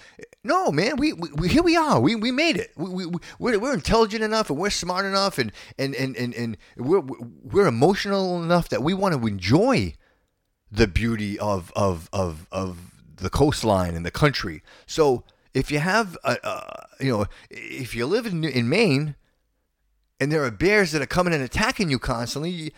no, 0.45 0.71
man, 0.71 0.99
we, 0.99 1.15
we, 1.15 1.31
we 1.31 1.49
here 1.49 1.63
we 1.63 1.77
are, 1.79 1.99
we, 1.99 2.15
we 2.15 2.31
made 2.31 2.59
it. 2.59 2.73
We, 2.77 3.07
we 3.07 3.19
we're, 3.39 3.59
we're 3.59 3.73
intelligent 3.73 4.23
enough 4.23 4.51
and 4.51 4.59
we're 4.59 4.69
smart 4.69 5.07
enough 5.07 5.39
and 5.39 5.51
and 5.79 5.95
and 5.95 6.15
and, 6.15 6.35
and 6.35 6.59
we're 6.77 7.01
we're 7.01 7.69
emotional 7.69 8.43
enough 8.43 8.69
that 8.69 8.83
we 8.83 8.93
want 8.93 9.19
to 9.19 9.27
enjoy 9.27 9.95
the 10.71 10.87
beauty 10.87 11.39
of 11.39 11.73
of 11.77 12.09
of 12.13 12.47
of 12.51 12.93
the 13.17 13.31
coastline 13.31 13.95
and 13.95 14.05
the 14.05 14.11
country. 14.11 14.63
So 14.87 15.25
if 15.55 15.71
you 15.71 15.79
have, 15.79 16.19
a, 16.23 16.37
a, 16.45 16.87
you 17.01 17.11
know, 17.11 17.27
if 17.51 17.95
you 17.95 18.07
live 18.07 18.27
in 18.27 18.45
in 18.45 18.69
Maine 18.69 19.15
and 20.21 20.31
there 20.31 20.45
are 20.45 20.51
bears 20.51 20.93
that 20.93 21.01
are 21.01 21.07
coming 21.07 21.33
and 21.33 21.43
attacking 21.43 21.91
you 21.91 21.99
constantly, 21.99 22.51
you, 22.51 22.71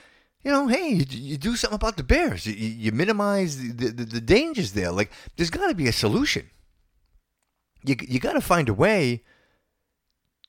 you 0.45 0.51
know, 0.53 0.68
hey, 0.68 0.91
you, 0.91 1.05
you 1.11 1.36
do 1.36 1.57
something 1.57 1.74
about 1.74 1.97
the 1.97 2.05
bears. 2.05 2.47
You, 2.47 2.55
you 2.55 2.93
minimize 2.93 3.59
the, 3.59 3.89
the, 3.89 4.05
the 4.05 4.20
dangers 4.20 4.72
there. 4.72 4.93
Like, 4.93 5.11
there's 5.36 5.51
got 5.51 5.66
to 5.66 5.74
be 5.74 5.89
a 5.89 5.93
solution. 5.93 6.51
You, 7.84 7.97
you 8.01 8.20
got 8.20 8.34
to 8.34 8.41
find 8.41 8.68
a 8.68 8.74
way 8.74 9.24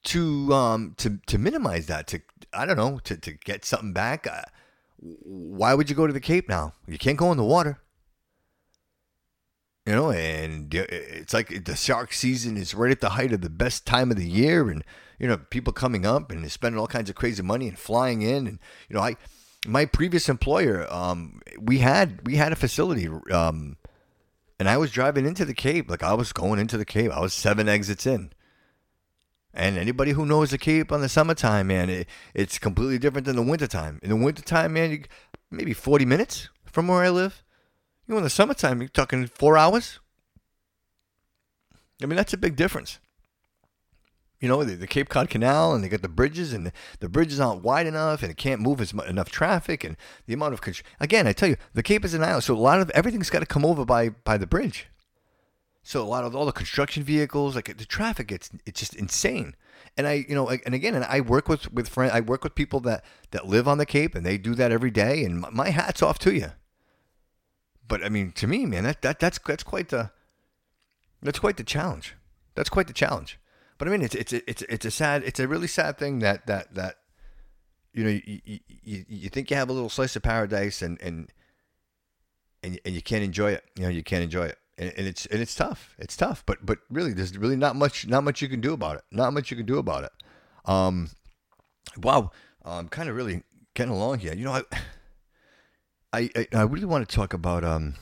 to 0.01 0.53
um 0.53 0.93
to 0.97 1.19
to 1.27 1.37
minimize 1.37 1.87
that. 1.87 2.07
To 2.07 2.21
I 2.53 2.65
don't 2.65 2.77
know 2.77 2.99
to 3.03 3.17
to 3.17 3.31
get 3.33 3.65
something 3.65 3.93
back. 3.93 4.27
Uh, 4.27 4.43
why 5.01 5.73
would 5.73 5.89
you 5.89 5.95
go 5.95 6.07
to 6.07 6.13
the 6.13 6.19
Cape 6.19 6.49
now? 6.49 6.73
You 6.87 6.97
can't 6.97 7.17
go 7.17 7.31
in 7.31 7.37
the 7.37 7.43
water. 7.43 7.79
You 9.85 9.95
know, 9.95 10.11
and 10.11 10.73
it's 10.73 11.33
like 11.33 11.65
the 11.65 11.75
shark 11.75 12.13
season 12.13 12.57
is 12.57 12.75
right 12.75 12.91
at 12.91 12.99
the 12.99 13.11
height 13.11 13.33
of 13.33 13.41
the 13.41 13.49
best 13.49 13.85
time 13.87 14.11
of 14.11 14.17
the 14.17 14.29
year, 14.29 14.69
and 14.69 14.83
you 15.17 15.27
know 15.27 15.37
people 15.37 15.73
coming 15.73 16.05
up 16.05 16.31
and 16.31 16.51
spending 16.51 16.79
all 16.79 16.85
kinds 16.85 17.09
of 17.09 17.15
crazy 17.15 17.41
money 17.41 17.67
and 17.67 17.79
flying 17.79 18.21
in, 18.21 18.45
and 18.45 18.59
you 18.87 18.95
know 18.95 19.01
I, 19.01 19.15
my 19.65 19.85
previous 19.85 20.29
employer, 20.29 20.85
um, 20.93 21.41
we 21.59 21.79
had 21.79 22.25
we 22.27 22.35
had 22.35 22.51
a 22.51 22.55
facility, 22.55 23.07
um, 23.31 23.77
and 24.59 24.69
I 24.69 24.77
was 24.77 24.91
driving 24.91 25.25
into 25.25 25.43
the 25.43 25.55
Cape, 25.55 25.89
like 25.89 26.03
I 26.03 26.13
was 26.13 26.33
going 26.33 26.59
into 26.59 26.77
the 26.77 26.85
Cape, 26.85 27.11
I 27.11 27.21
was 27.21 27.33
seven 27.33 27.67
exits 27.67 28.05
in, 28.05 28.31
and 29.53 29.77
anybody 29.77 30.11
who 30.11 30.25
knows 30.25 30.51
the 30.51 30.57
Cape 30.57 30.91
on 30.91 31.01
the 31.01 31.09
summertime, 31.09 31.67
man, 31.67 31.89
it, 31.89 32.07
it's 32.33 32.59
completely 32.59 32.99
different 32.99 33.25
than 33.25 33.35
the 33.35 33.41
wintertime. 33.41 33.99
In 34.03 34.09
the 34.09 34.15
wintertime, 34.15 34.73
man, 34.73 34.91
you, 34.91 35.03
maybe 35.49 35.73
forty 35.73 36.05
minutes 36.05 36.49
from 36.65 36.87
where 36.87 37.03
I 37.03 37.09
live. 37.09 37.43
You 38.07 38.13
know, 38.13 38.17
in 38.17 38.23
the 38.23 38.29
summertime, 38.29 38.81
you're 38.81 38.89
talking 38.89 39.27
four 39.27 39.57
hours. 39.57 39.99
I 42.01 42.05
mean, 42.05 42.15
that's 42.15 42.33
a 42.33 42.37
big 42.37 42.55
difference. 42.55 42.99
You 44.39 44.47
know, 44.47 44.63
the, 44.63 44.75
the 44.75 44.87
Cape 44.87 45.09
Cod 45.09 45.29
Canal, 45.29 45.73
and 45.73 45.83
they 45.83 45.89
got 45.89 46.01
the 46.01 46.07
bridges, 46.07 46.53
and 46.53 46.65
the, 46.65 46.71
the 47.01 47.09
bridges 47.09 47.41
aren't 47.41 47.61
wide 47.61 47.87
enough, 47.87 48.21
and 48.21 48.31
it 48.31 48.37
can't 48.37 48.61
move 48.61 48.79
as 48.79 48.93
mu- 48.93 49.03
enough 49.03 49.29
traffic, 49.29 49.83
and 49.83 49.97
the 50.27 50.33
amount 50.33 50.53
of 50.53 50.61
again, 50.99 51.27
I 51.27 51.33
tell 51.33 51.49
you, 51.49 51.57
the 51.73 51.83
Cape 51.83 52.05
is 52.05 52.13
an 52.13 52.23
island, 52.23 52.45
so 52.45 52.53
a 52.53 52.55
lot 52.55 52.79
of 52.79 52.89
everything's 52.91 53.29
got 53.29 53.39
to 53.39 53.45
come 53.45 53.65
over 53.65 53.83
by 53.83 54.09
by 54.09 54.37
the 54.37 54.47
bridge. 54.47 54.87
So 55.81 56.01
a 56.01 56.03
lot 56.03 56.23
of 56.23 56.35
all 56.35 56.45
the 56.45 56.51
construction 56.51 57.03
vehicles, 57.03 57.55
like 57.55 57.77
the 57.77 57.85
traffic, 57.85 58.31
it's 58.31 58.49
it's 58.65 58.79
just 58.79 58.95
insane. 58.95 59.55
And 59.97 60.07
I, 60.07 60.25
you 60.27 60.35
know, 60.35 60.49
and 60.49 60.75
again, 60.75 60.93
and 60.93 61.05
I 61.05 61.21
work 61.21 61.47
with 61.47 61.71
with 61.73 61.89
friends, 61.89 62.13
I 62.13 62.19
work 62.19 62.43
with 62.43 62.55
people 62.55 62.79
that 62.81 63.03
that 63.31 63.47
live 63.47 63.67
on 63.67 63.77
the 63.77 63.85
Cape, 63.85 64.13
and 64.15 64.25
they 64.25 64.37
do 64.37 64.55
that 64.55 64.71
every 64.71 64.91
day, 64.91 65.23
and 65.23 65.39
my, 65.39 65.49
my 65.49 65.69
hats 65.69 66.01
off 66.01 66.19
to 66.19 66.33
you. 66.33 66.51
But 67.87 68.03
I 68.03 68.09
mean, 68.09 68.31
to 68.33 68.47
me, 68.47 68.65
man, 68.65 68.83
that, 68.83 69.01
that 69.01 69.19
that's 69.19 69.39
that's 69.39 69.63
quite 69.63 69.89
the 69.89 70.11
that's 71.21 71.39
quite 71.39 71.57
the 71.57 71.63
challenge. 71.63 72.15
That's 72.55 72.69
quite 72.69 72.87
the 72.87 72.93
challenge. 72.93 73.39
But 73.77 73.87
I 73.87 73.91
mean, 73.91 74.01
it's 74.01 74.15
it's 74.15 74.33
it's 74.33 74.61
it's 74.63 74.85
a 74.85 74.91
sad, 74.91 75.23
it's 75.23 75.39
a 75.39 75.47
really 75.47 75.67
sad 75.67 75.97
thing 75.97 76.19
that 76.19 76.45
that 76.47 76.75
that 76.75 76.95
you 77.93 78.03
know 78.03 78.09
you 78.09 78.41
you, 78.45 78.59
you, 78.83 79.05
you 79.07 79.29
think 79.29 79.49
you 79.49 79.57
have 79.57 79.69
a 79.69 79.73
little 79.73 79.89
slice 79.89 80.15
of 80.15 80.21
paradise 80.21 80.81
and 80.81 81.01
and 81.01 81.31
and 82.61 82.79
and 82.85 82.93
you 82.93 83.01
can't 83.01 83.23
enjoy 83.23 83.51
it. 83.51 83.63
You 83.75 83.83
know, 83.83 83.89
you 83.89 84.03
can't 84.03 84.23
enjoy 84.23 84.45
it, 84.45 84.57
and, 84.79 84.93
and 84.97 85.05
it's 85.07 85.25
and 85.27 85.41
it's 85.41 85.53
tough. 85.53 85.95
It's 85.99 86.15
tough. 86.15 86.43
But 86.45 86.65
but 86.65 86.79
really, 86.89 87.13
there's 87.13 87.37
really 87.37 87.57
not 87.57 87.75
much 87.75 88.07
not 88.07 88.23
much 88.23 88.41
you 88.41 88.47
can 88.47 88.61
do 88.61 88.73
about 88.73 88.95
it. 88.95 89.03
Not 89.11 89.33
much 89.33 89.51
you 89.51 89.57
can 89.57 89.65
do 89.65 89.77
about 89.77 90.05
it. 90.05 90.11
Um, 90.65 91.09
wow, 91.97 92.31
I'm 92.63 92.87
kind 92.87 93.09
of 93.09 93.15
really 93.15 93.43
getting 93.75 93.93
along 93.93 94.19
here. 94.19 94.33
You 94.33 94.45
know, 94.45 94.53
I. 94.53 94.63
I, 96.11 96.31
I, 96.51 96.63
really 96.63 96.87
want 96.87 97.07
to 97.07 97.15
talk 97.15 97.35
about. 97.35 97.63
Um, 97.63 97.93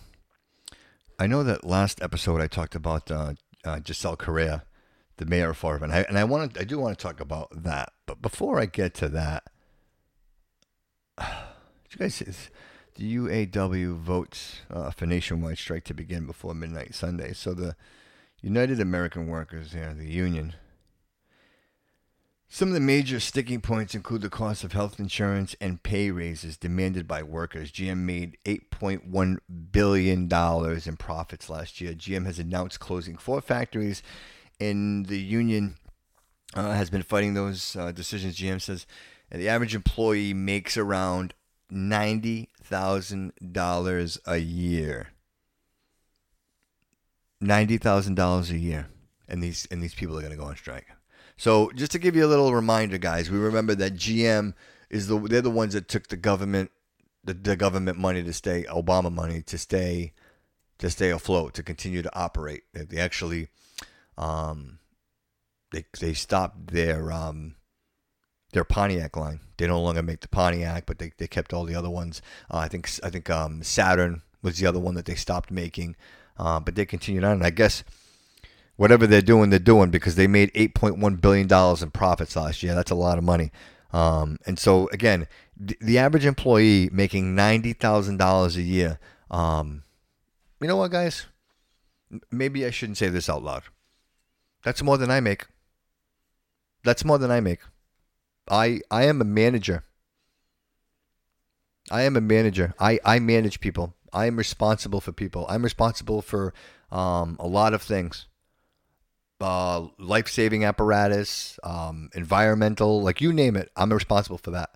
I 1.19 1.27
know 1.27 1.43
that 1.43 1.65
last 1.65 2.01
episode 2.01 2.39
I 2.39 2.47
talked 2.47 2.73
about 2.73 3.11
uh, 3.11 3.33
uh, 3.65 3.79
Jasiel 3.79 4.17
Correia, 4.17 4.63
the 5.17 5.25
mayor 5.25 5.49
of 5.49 5.57
Fall 5.57 5.73
River, 5.73 5.83
and 5.83 5.93
I 5.93 6.05
and 6.07 6.17
I 6.17 6.23
I 6.57 6.63
do 6.63 6.79
want 6.79 6.97
to 6.97 7.03
talk 7.03 7.19
about 7.19 7.49
that. 7.63 7.91
But 8.05 8.21
before 8.21 8.61
I 8.61 8.65
get 8.65 8.93
to 8.93 9.09
that, 9.09 9.49
you 11.21 11.97
guys, 11.97 12.49
the 12.97 13.15
UAW 13.15 13.95
votes 13.95 14.61
uh, 14.69 14.91
for 14.91 15.05
nationwide 15.05 15.57
strike 15.57 15.83
to 15.85 15.93
begin 15.93 16.25
before 16.25 16.53
midnight 16.53 16.95
Sunday. 16.95 17.33
So 17.33 17.53
the 17.53 17.75
United 18.41 18.79
American 18.79 19.27
Workers, 19.27 19.73
yeah, 19.73 19.93
the 19.93 20.09
union. 20.09 20.55
Some 22.49 22.69
of 22.69 22.73
the 22.73 22.79
major 22.79 23.19
sticking 23.19 23.61
points 23.61 23.93
include 23.93 24.21
the 24.21 24.29
cost 24.29 24.63
of 24.63 24.71
health 24.71 24.99
insurance 24.99 25.55
and 25.59 25.83
pay 25.83 26.11
raises 26.11 26.57
demanded 26.57 27.07
by 27.07 27.21
workers. 27.21 27.71
GM 27.71 27.99
made 27.99 28.37
$8.1 28.45 29.37
billion 29.71 30.29
in 30.31 30.97
profits 30.97 31.49
last 31.49 31.81
year. 31.81 31.93
GM 31.93 32.25
has 32.25 32.39
announced 32.39 32.79
closing 32.79 33.17
four 33.17 33.41
factories, 33.41 34.01
and 34.61 35.07
the 35.07 35.19
union 35.19 35.75
uh, 36.55 36.71
has 36.71 36.89
been 36.89 37.03
fighting 37.03 37.33
those 37.33 37.75
uh, 37.75 37.91
decisions. 37.91 38.37
GM 38.37 38.61
says 38.61 38.87
the 39.29 39.49
average 39.49 39.75
employee 39.75 40.33
makes 40.33 40.77
around 40.77 41.33
$90,000 41.71 44.17
a 44.25 44.37
year. 44.37 45.09
$90,000 47.43 48.49
a 48.49 48.57
year. 48.57 48.87
And 49.27 49.43
these, 49.43 49.67
and 49.69 49.83
these 49.83 49.93
people 49.93 50.17
are 50.17 50.21
going 50.21 50.31
to 50.31 50.37
go 50.37 50.45
on 50.45 50.55
strike. 50.55 50.87
So 51.37 51.71
just 51.75 51.91
to 51.91 51.99
give 51.99 52.15
you 52.15 52.25
a 52.25 52.27
little 52.27 52.53
reminder, 52.53 52.97
guys, 52.97 53.29
we 53.29 53.37
remember 53.37 53.75
that 53.75 53.93
GM 53.93 54.55
is 54.89 55.07
the 55.07 55.19
they're 55.19 55.41
the 55.41 55.51
ones 55.51 55.73
that 55.73 55.87
took 55.87 56.07
the 56.07 56.17
government 56.17 56.71
the, 57.23 57.33
the 57.33 57.55
government 57.55 57.99
money 57.99 58.23
to 58.23 58.33
stay 58.33 58.65
Obama 58.69 59.13
money 59.13 59.43
to 59.43 59.57
stay 59.57 60.13
to 60.79 60.89
stay 60.89 61.11
afloat 61.11 61.53
to 61.53 61.63
continue 61.63 62.01
to 62.01 62.15
operate. 62.17 62.63
They, 62.73 62.85
they 62.85 62.97
actually 62.97 63.49
um, 64.17 64.79
they 65.71 65.85
they 65.99 66.13
stopped 66.13 66.67
their 66.67 67.11
um, 67.11 67.55
their 68.57 68.63
Pontiac 68.63 69.15
line. 69.15 69.39
They 69.57 69.67
no 69.67 69.79
longer 69.79 70.01
make 70.01 70.21
the 70.21 70.27
Pontiac, 70.27 70.87
but 70.87 70.97
they, 70.97 71.11
they 71.17 71.27
kept 71.27 71.53
all 71.53 71.63
the 71.63 71.75
other 71.75 71.91
ones. 71.91 72.23
Uh, 72.51 72.57
I 72.57 72.67
think 72.67 72.89
I 73.03 73.11
think 73.11 73.29
um, 73.29 73.61
Saturn 73.61 74.23
was 74.41 74.57
the 74.57 74.65
other 74.65 74.79
one 74.79 74.95
that 74.95 75.05
they 75.05 75.13
stopped 75.13 75.51
making, 75.51 75.95
uh, 76.39 76.59
but 76.59 76.73
they 76.73 76.85
continued 76.85 77.23
on. 77.23 77.33
And 77.33 77.43
I 77.43 77.51
guess 77.51 77.83
whatever 78.75 79.05
they're 79.05 79.21
doing, 79.21 79.51
they're 79.51 79.59
doing 79.59 79.91
because 79.91 80.15
they 80.15 80.25
made 80.25 80.51
$8.1 80.53 81.21
billion 81.21 81.83
in 81.83 81.91
profits 81.91 82.35
last 82.35 82.63
year. 82.63 82.73
That's 82.73 82.91
a 82.91 82.95
lot 82.95 83.19
of 83.19 83.23
money. 83.23 83.51
Um, 83.93 84.37
and 84.47 84.57
so, 84.57 84.89
again, 84.91 85.27
the, 85.55 85.77
the 85.79 85.97
average 85.99 86.25
employee 86.25 86.89
making 86.91 87.35
$90,000 87.35 88.55
a 88.55 88.61
year. 88.61 88.99
Um, 89.29 89.83
you 90.59 90.67
know 90.67 90.77
what, 90.77 90.91
guys? 90.91 91.27
Maybe 92.31 92.65
I 92.65 92.71
shouldn't 92.71 92.97
say 92.97 93.09
this 93.09 93.29
out 93.29 93.43
loud. 93.43 93.63
That's 94.63 94.81
more 94.81 94.97
than 94.97 95.11
I 95.11 95.19
make. 95.19 95.45
That's 96.83 97.05
more 97.05 97.17
than 97.19 97.29
I 97.29 97.39
make. 97.39 97.59
I, 98.49 98.81
I 98.89 99.05
am 99.05 99.21
a 99.21 99.25
manager. 99.25 99.83
I 101.89 102.03
am 102.03 102.15
a 102.17 102.21
manager. 102.21 102.73
I, 102.79 102.99
I 103.05 103.19
manage 103.19 103.59
people. 103.59 103.95
I 104.11 104.25
am 104.25 104.37
responsible 104.37 105.01
for 105.01 105.11
people. 105.11 105.45
I'm 105.49 105.63
responsible 105.63 106.21
for 106.21 106.53
um, 106.91 107.37
a 107.39 107.47
lot 107.47 107.73
of 107.73 107.81
things 107.81 108.27
uh, 109.39 109.87
life 109.99 110.27
saving 110.27 110.65
apparatus, 110.65 111.59
um, 111.63 112.09
environmental, 112.15 113.01
like 113.01 113.21
you 113.21 113.31
name 113.31 113.55
it, 113.55 113.71
I'm 113.75 113.93
responsible 113.93 114.37
for 114.37 114.51
that. 114.51 114.71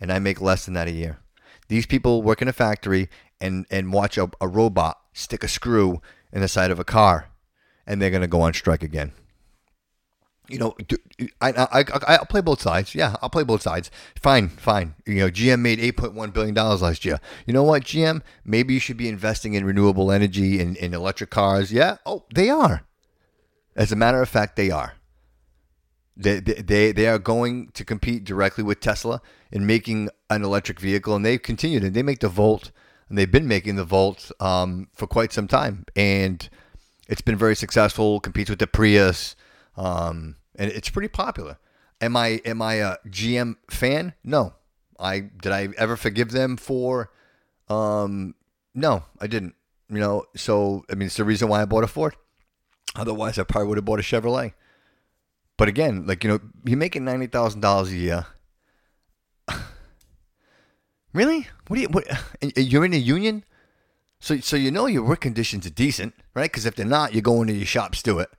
And 0.00 0.12
I 0.12 0.18
make 0.18 0.40
less 0.40 0.64
than 0.64 0.74
that 0.74 0.88
a 0.88 0.92
year. 0.92 1.18
These 1.68 1.86
people 1.86 2.22
work 2.22 2.42
in 2.42 2.48
a 2.48 2.52
factory 2.52 3.08
and, 3.40 3.66
and 3.70 3.92
watch 3.92 4.18
a, 4.18 4.30
a 4.40 4.48
robot 4.48 4.98
stick 5.12 5.44
a 5.44 5.48
screw 5.48 6.00
in 6.32 6.40
the 6.40 6.48
side 6.48 6.70
of 6.70 6.78
a 6.78 6.84
car, 6.84 7.28
and 7.86 8.00
they're 8.00 8.10
going 8.10 8.22
to 8.22 8.28
go 8.28 8.40
on 8.40 8.54
strike 8.54 8.82
again. 8.82 9.12
You 10.48 10.58
know, 10.58 10.76
I, 11.40 11.52
I, 11.52 11.66
I, 11.80 11.84
I'll 12.16 12.26
play 12.26 12.40
both 12.40 12.60
sides. 12.60 12.94
Yeah, 12.94 13.16
I'll 13.22 13.30
play 13.30 13.44
both 13.44 13.62
sides. 13.62 13.90
Fine, 14.20 14.48
fine. 14.50 14.94
You 15.06 15.14
know, 15.20 15.30
GM 15.30 15.60
made 15.60 15.78
$8.1 15.78 16.32
billion 16.32 16.54
last 16.54 17.04
year. 17.04 17.20
You 17.46 17.54
know 17.54 17.62
what, 17.62 17.84
GM? 17.84 18.22
Maybe 18.44 18.74
you 18.74 18.80
should 18.80 18.96
be 18.96 19.08
investing 19.08 19.54
in 19.54 19.64
renewable 19.64 20.10
energy 20.10 20.60
and 20.60 20.76
in 20.76 20.94
electric 20.94 21.30
cars. 21.30 21.72
Yeah? 21.72 21.98
Oh, 22.04 22.24
they 22.34 22.50
are. 22.50 22.84
As 23.76 23.92
a 23.92 23.96
matter 23.96 24.20
of 24.20 24.28
fact, 24.28 24.56
they 24.56 24.70
are. 24.70 24.94
They, 26.16 26.40
they, 26.40 26.54
they, 26.54 26.92
they 26.92 27.06
are 27.06 27.18
going 27.18 27.70
to 27.74 27.84
compete 27.84 28.24
directly 28.24 28.64
with 28.64 28.80
Tesla 28.80 29.22
in 29.50 29.64
making 29.64 30.10
an 30.28 30.44
electric 30.44 30.80
vehicle, 30.80 31.14
and 31.14 31.24
they've 31.24 31.42
continued. 31.42 31.84
And 31.84 31.94
they 31.94 32.02
make 32.02 32.20
the 32.20 32.28
Volt, 32.28 32.70
and 33.08 33.16
they've 33.16 33.30
been 33.30 33.48
making 33.48 33.76
the 33.76 33.84
Volt 33.84 34.30
um, 34.40 34.88
for 34.92 35.06
quite 35.06 35.32
some 35.32 35.48
time. 35.48 35.86
And 35.96 36.48
it's 37.08 37.22
been 37.22 37.36
very 37.36 37.56
successful, 37.56 38.20
competes 38.20 38.50
with 38.50 38.58
the 38.58 38.66
Prius, 38.66 39.36
um, 39.76 40.36
and 40.56 40.70
it's 40.70 40.90
pretty 40.90 41.08
popular. 41.08 41.58
Am 42.00 42.16
I 42.16 42.40
am 42.44 42.60
I 42.60 42.74
a 42.74 42.96
GM 43.08 43.56
fan? 43.70 44.14
No. 44.24 44.54
I 44.98 45.20
did 45.20 45.52
I 45.52 45.68
ever 45.76 45.96
forgive 45.96 46.30
them 46.30 46.56
for 46.56 47.10
um 47.68 48.34
no, 48.74 49.04
I 49.20 49.26
didn't. 49.26 49.54
You 49.88 49.98
know, 49.98 50.24
so 50.36 50.84
I 50.90 50.94
mean 50.94 51.06
it's 51.06 51.16
the 51.16 51.24
reason 51.24 51.48
why 51.48 51.62
I 51.62 51.64
bought 51.64 51.84
a 51.84 51.88
Ford. 51.88 52.16
Otherwise 52.96 53.38
I 53.38 53.44
probably 53.44 53.68
would 53.68 53.78
have 53.78 53.84
bought 53.84 54.00
a 54.00 54.02
Chevrolet. 54.02 54.52
But 55.56 55.68
again, 55.68 56.06
like 56.06 56.24
you 56.24 56.30
know, 56.30 56.40
you're 56.64 56.78
making 56.78 57.04
ninety 57.04 57.26
thousand 57.26 57.60
dollars 57.60 57.90
a 57.92 57.96
year. 57.96 58.26
really? 61.12 61.48
What 61.68 61.76
do 61.76 61.82
you? 61.82 61.88
What? 61.88 62.06
You're 62.56 62.84
in 62.84 62.94
a 62.94 62.96
union, 62.96 63.44
so 64.18 64.38
so 64.38 64.56
you 64.56 64.70
know 64.70 64.86
your 64.86 65.04
work 65.04 65.20
conditions 65.20 65.66
are 65.66 65.70
decent, 65.70 66.14
right? 66.34 66.50
Because 66.50 66.66
if 66.66 66.74
they're 66.74 66.86
not, 66.86 67.14
you 67.14 67.20
go 67.20 67.42
into 67.42 67.54
your 67.54 67.66
shops 67.66 68.02
do 68.02 68.18
it. 68.18 68.30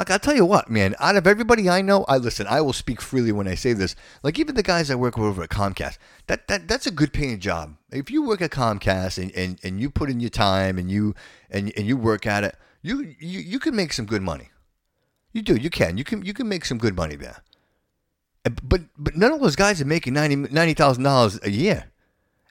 Like 0.00 0.10
I'll 0.10 0.18
tell 0.18 0.34
you 0.34 0.46
what, 0.46 0.70
man. 0.70 0.94
Out 0.98 1.16
of 1.16 1.26
everybody 1.26 1.68
I 1.68 1.82
know, 1.82 2.06
I 2.08 2.16
listen. 2.16 2.46
I 2.46 2.62
will 2.62 2.72
speak 2.72 3.02
freely 3.02 3.32
when 3.32 3.46
I 3.46 3.54
say 3.54 3.74
this. 3.74 3.94
Like 4.22 4.38
even 4.38 4.54
the 4.54 4.62
guys 4.62 4.90
I 4.90 4.94
work 4.94 5.18
with 5.18 5.26
over 5.26 5.42
at 5.42 5.50
Comcast, 5.50 5.98
that 6.26 6.48
that 6.48 6.66
that's 6.66 6.86
a 6.86 6.90
good 6.90 7.12
paying 7.12 7.38
job. 7.38 7.76
If 7.92 8.10
you 8.10 8.22
work 8.22 8.40
at 8.40 8.48
Comcast 8.50 9.22
and, 9.22 9.30
and, 9.32 9.60
and 9.62 9.78
you 9.78 9.90
put 9.90 10.08
in 10.08 10.18
your 10.18 10.30
time 10.30 10.78
and 10.78 10.90
you 10.90 11.14
and, 11.50 11.70
and 11.76 11.86
you 11.86 11.98
work 11.98 12.26
at 12.26 12.44
it, 12.44 12.56
you, 12.80 13.14
you 13.20 13.40
you 13.40 13.58
can 13.58 13.76
make 13.76 13.92
some 13.92 14.06
good 14.06 14.22
money. 14.22 14.48
You 15.34 15.42
do. 15.42 15.54
You 15.54 15.68
can. 15.68 15.98
You 15.98 16.04
can. 16.04 16.24
You 16.24 16.32
can 16.32 16.48
make 16.48 16.64
some 16.64 16.78
good 16.78 16.96
money 16.96 17.16
there. 17.16 17.42
But 18.44 18.80
but 18.96 19.16
none 19.18 19.32
of 19.32 19.42
those 19.42 19.54
guys 19.54 19.82
are 19.82 19.84
making 19.84 20.14
ninety 20.14 20.36
ninety 20.36 20.72
thousand 20.72 21.02
dollars 21.02 21.38
a 21.42 21.50
year, 21.50 21.90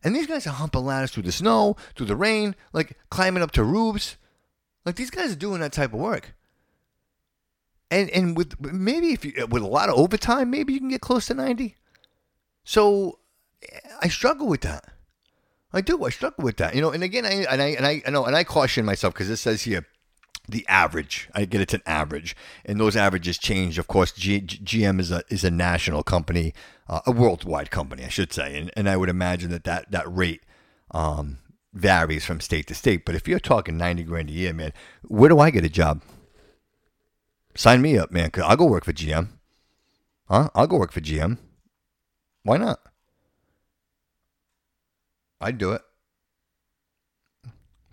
and 0.03 0.15
these 0.15 0.27
guys 0.27 0.45
are 0.45 0.51
humping 0.51 0.85
ladders 0.85 1.09
through 1.09 1.23
the 1.23 1.31
snow, 1.31 1.77
through 1.95 2.05
the 2.05 2.15
rain, 2.15 2.55
like 2.73 2.95
climbing 3.09 3.41
up 3.41 3.49
to 3.53 3.63
roofs. 3.63 4.17
Like 4.85 4.97
these 4.97 5.09
guys 5.09 5.31
are 5.31 5.35
doing 5.35 5.61
that 5.61 5.73
type 5.73 5.93
of 5.93 5.99
work. 5.99 6.35
And 7.91 8.09
and 8.11 8.37
with 8.37 8.59
maybe 8.59 9.13
if 9.13 9.25
you 9.25 9.47
with 9.47 9.63
a 9.63 9.67
lot 9.67 9.89
of 9.89 9.95
overtime, 9.95 10.51
maybe 10.51 10.73
you 10.73 10.79
can 10.79 10.89
get 10.89 11.01
close 11.01 11.27
to 11.27 11.33
ninety. 11.33 11.75
So 12.63 13.19
I 14.01 14.07
struggle 14.09 14.47
with 14.47 14.61
that. 14.61 14.85
I 15.73 15.81
do. 15.81 16.03
I 16.03 16.09
struggle 16.09 16.43
with 16.43 16.57
that. 16.57 16.75
You 16.75 16.81
know. 16.81 16.91
And 16.91 17.03
again, 17.03 17.25
I 17.25 17.45
and 17.49 17.61
I 17.61 17.67
and 17.67 17.85
I, 17.85 18.01
I 18.05 18.09
know 18.11 18.25
and 18.25 18.35
I 18.35 18.43
caution 18.43 18.85
myself 18.85 19.13
because 19.13 19.29
it 19.29 19.37
says 19.37 19.63
here 19.63 19.85
the 20.47 20.65
average. 20.67 21.29
I 21.33 21.45
get 21.45 21.61
it's 21.61 21.73
an 21.73 21.83
average, 21.85 22.35
and 22.65 22.79
those 22.79 22.95
averages 22.95 23.37
change. 23.37 23.77
Of 23.77 23.87
course, 23.87 24.11
G- 24.11 24.41
GM 24.41 24.99
is 24.99 25.11
a 25.11 25.23
is 25.29 25.43
a 25.43 25.51
national 25.51 26.03
company, 26.03 26.53
uh, 26.87 27.01
a 27.05 27.11
worldwide 27.11 27.71
company, 27.71 28.03
I 28.03 28.09
should 28.09 28.33
say, 28.33 28.57
and 28.57 28.71
and 28.75 28.89
I 28.89 28.97
would 28.97 29.09
imagine 29.09 29.51
that 29.51 29.63
that 29.63 29.91
that 29.91 30.11
rate 30.11 30.41
um, 30.91 31.37
varies 31.73 32.25
from 32.25 32.41
state 32.41 32.67
to 32.67 32.75
state. 32.75 33.05
But 33.05 33.15
if 33.15 33.27
you're 33.27 33.39
talking 33.39 33.77
ninety 33.77 34.03
grand 34.03 34.29
a 34.29 34.33
year, 34.33 34.53
man, 34.53 34.73
where 35.03 35.29
do 35.29 35.39
I 35.39 35.51
get 35.51 35.65
a 35.65 35.69
job? 35.69 36.01
Sign 37.59 37.81
me 37.81 37.97
up, 37.97 38.09
man. 38.09 38.31
I'll 38.41 38.55
go 38.55 38.63
work 38.63 38.85
for 38.85 38.93
GM. 38.93 39.27
Huh? 40.29 40.49
I'll 40.55 40.65
go 40.65 40.77
work 40.77 40.93
for 40.93 41.01
GM. 41.01 41.37
Why 42.43 42.55
not? 42.55 42.79
I'd 45.41 45.57
do 45.57 45.73
it. 45.73 45.81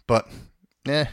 But, 0.07 0.29
eh, 0.87 1.07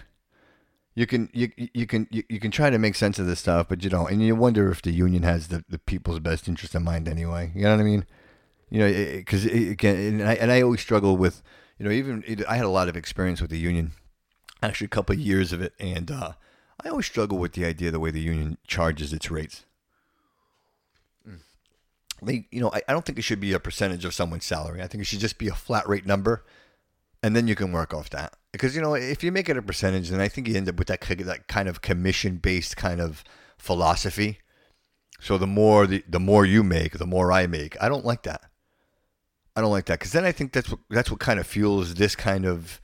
you 0.94 1.08
can 1.08 1.32
you 1.34 1.52
you 1.74 1.88
can 1.88 2.08
you, 2.12 2.22
you 2.30 2.40
can 2.40 2.52
try 2.52 2.70
to 2.70 2.78
make 2.78 2.94
sense 2.94 3.18
of 3.18 3.26
this 3.26 3.40
stuff, 3.40 3.70
but 3.70 3.84
you 3.84 3.90
don't, 3.90 4.12
and 4.12 4.22
you 4.22 4.36
wonder 4.36 4.70
if 4.70 4.84
the 4.84 4.92
union 4.92 5.24
has 5.24 5.48
the, 5.48 5.66
the 5.68 5.80
people's 5.80 6.20
best 6.20 6.48
interest 6.48 6.76
in 6.76 6.84
mind 6.84 7.08
anyway. 7.08 7.52
You 7.56 7.64
know 7.64 7.72
what 7.72 7.80
I 7.80 7.84
mean? 7.84 8.06
You 8.70 8.80
know, 8.82 9.16
because 9.16 9.46
again, 9.46 10.22
and 10.22 10.30
I, 10.30 10.34
and 10.36 10.52
I 10.52 10.62
always 10.62 10.82
struggle 10.82 11.18
with, 11.18 11.42
you 11.80 11.86
know, 11.86 11.92
even 11.92 12.24
I 12.48 12.58
had 12.58 12.66
a 12.66 12.70
lot 12.70 12.88
of 12.88 12.96
experience 12.96 13.42
with 13.42 13.50
the 13.50 13.58
union, 13.58 13.94
actually 14.62 14.86
a 14.86 14.90
couple 14.90 15.16
of 15.16 15.20
years 15.20 15.54
of 15.54 15.60
it, 15.60 15.74
and 15.80 16.12
uh, 16.12 16.34
I 16.84 16.90
always 16.90 17.06
struggle 17.06 17.38
with 17.38 17.54
the 17.54 17.66
idea 17.66 17.90
of 17.90 17.94
the 17.94 18.00
way 18.00 18.12
the 18.12 18.20
union 18.20 18.58
charges 18.68 19.14
its 19.14 19.30
rates. 19.30 19.66
Mm. 21.28 21.40
They, 22.22 22.48
you 22.52 22.62
know, 22.62 22.72
I, 22.74 22.82
I 22.88 22.94
don't 22.94 23.06
think 23.06 23.20
it 23.20 23.24
should 23.24 23.40
be 23.40 23.54
a 23.54 23.60
percentage 23.60 24.06
of 24.06 24.14
someone's 24.14 24.46
salary. 24.46 24.82
I 24.82 24.88
think 24.88 25.02
it 25.02 25.06
should 25.06 25.20
just 25.20 25.38
be 25.38 25.48
a 25.48 25.56
flat 25.56 25.88
rate 25.88 26.06
number, 26.06 26.44
and 27.22 27.36
then 27.36 27.48
you 27.48 27.56
can 27.56 27.72
work 27.72 27.94
off 27.94 28.10
that. 28.12 28.36
Because 28.52 28.76
you 28.76 28.82
know, 28.82 28.94
if 28.94 29.24
you 29.24 29.32
make 29.32 29.50
it 29.50 29.58
a 29.58 29.62
percentage, 29.62 30.10
then 30.10 30.22
I 30.22 30.28
think 30.28 30.48
you 30.48 30.56
end 30.56 30.70
up 30.70 30.78
with 30.78 30.88
that 30.88 31.02
that 31.02 31.48
kind 31.48 31.68
of 31.68 31.82
commission 31.82 32.38
based 32.38 32.78
kind 32.78 33.02
of 33.02 33.24
philosophy. 33.58 34.40
So 35.20 35.38
the 35.38 35.48
more 35.48 35.88
the, 35.88 36.04
the 36.08 36.20
more 36.20 36.46
you 36.46 36.64
make, 36.64 36.98
the 36.98 37.08
more 37.08 37.32
I 37.32 37.48
make. 37.48 37.82
I 37.82 37.90
don't 37.90 38.06
like 38.06 38.24
that. 38.24 38.42
I 39.56 39.62
don't 39.62 39.72
like 39.72 39.86
that 39.86 40.00
because 40.00 40.12
then 40.12 40.26
I 40.26 40.32
think 40.32 40.52
that's 40.52 40.70
what 40.70 40.80
that's 40.90 41.12
what 41.12 41.20
kind 41.20 41.40
of 41.40 41.48
fuels 41.48 41.96
this 41.96 42.16
kind 42.16 42.46
of 42.46 42.82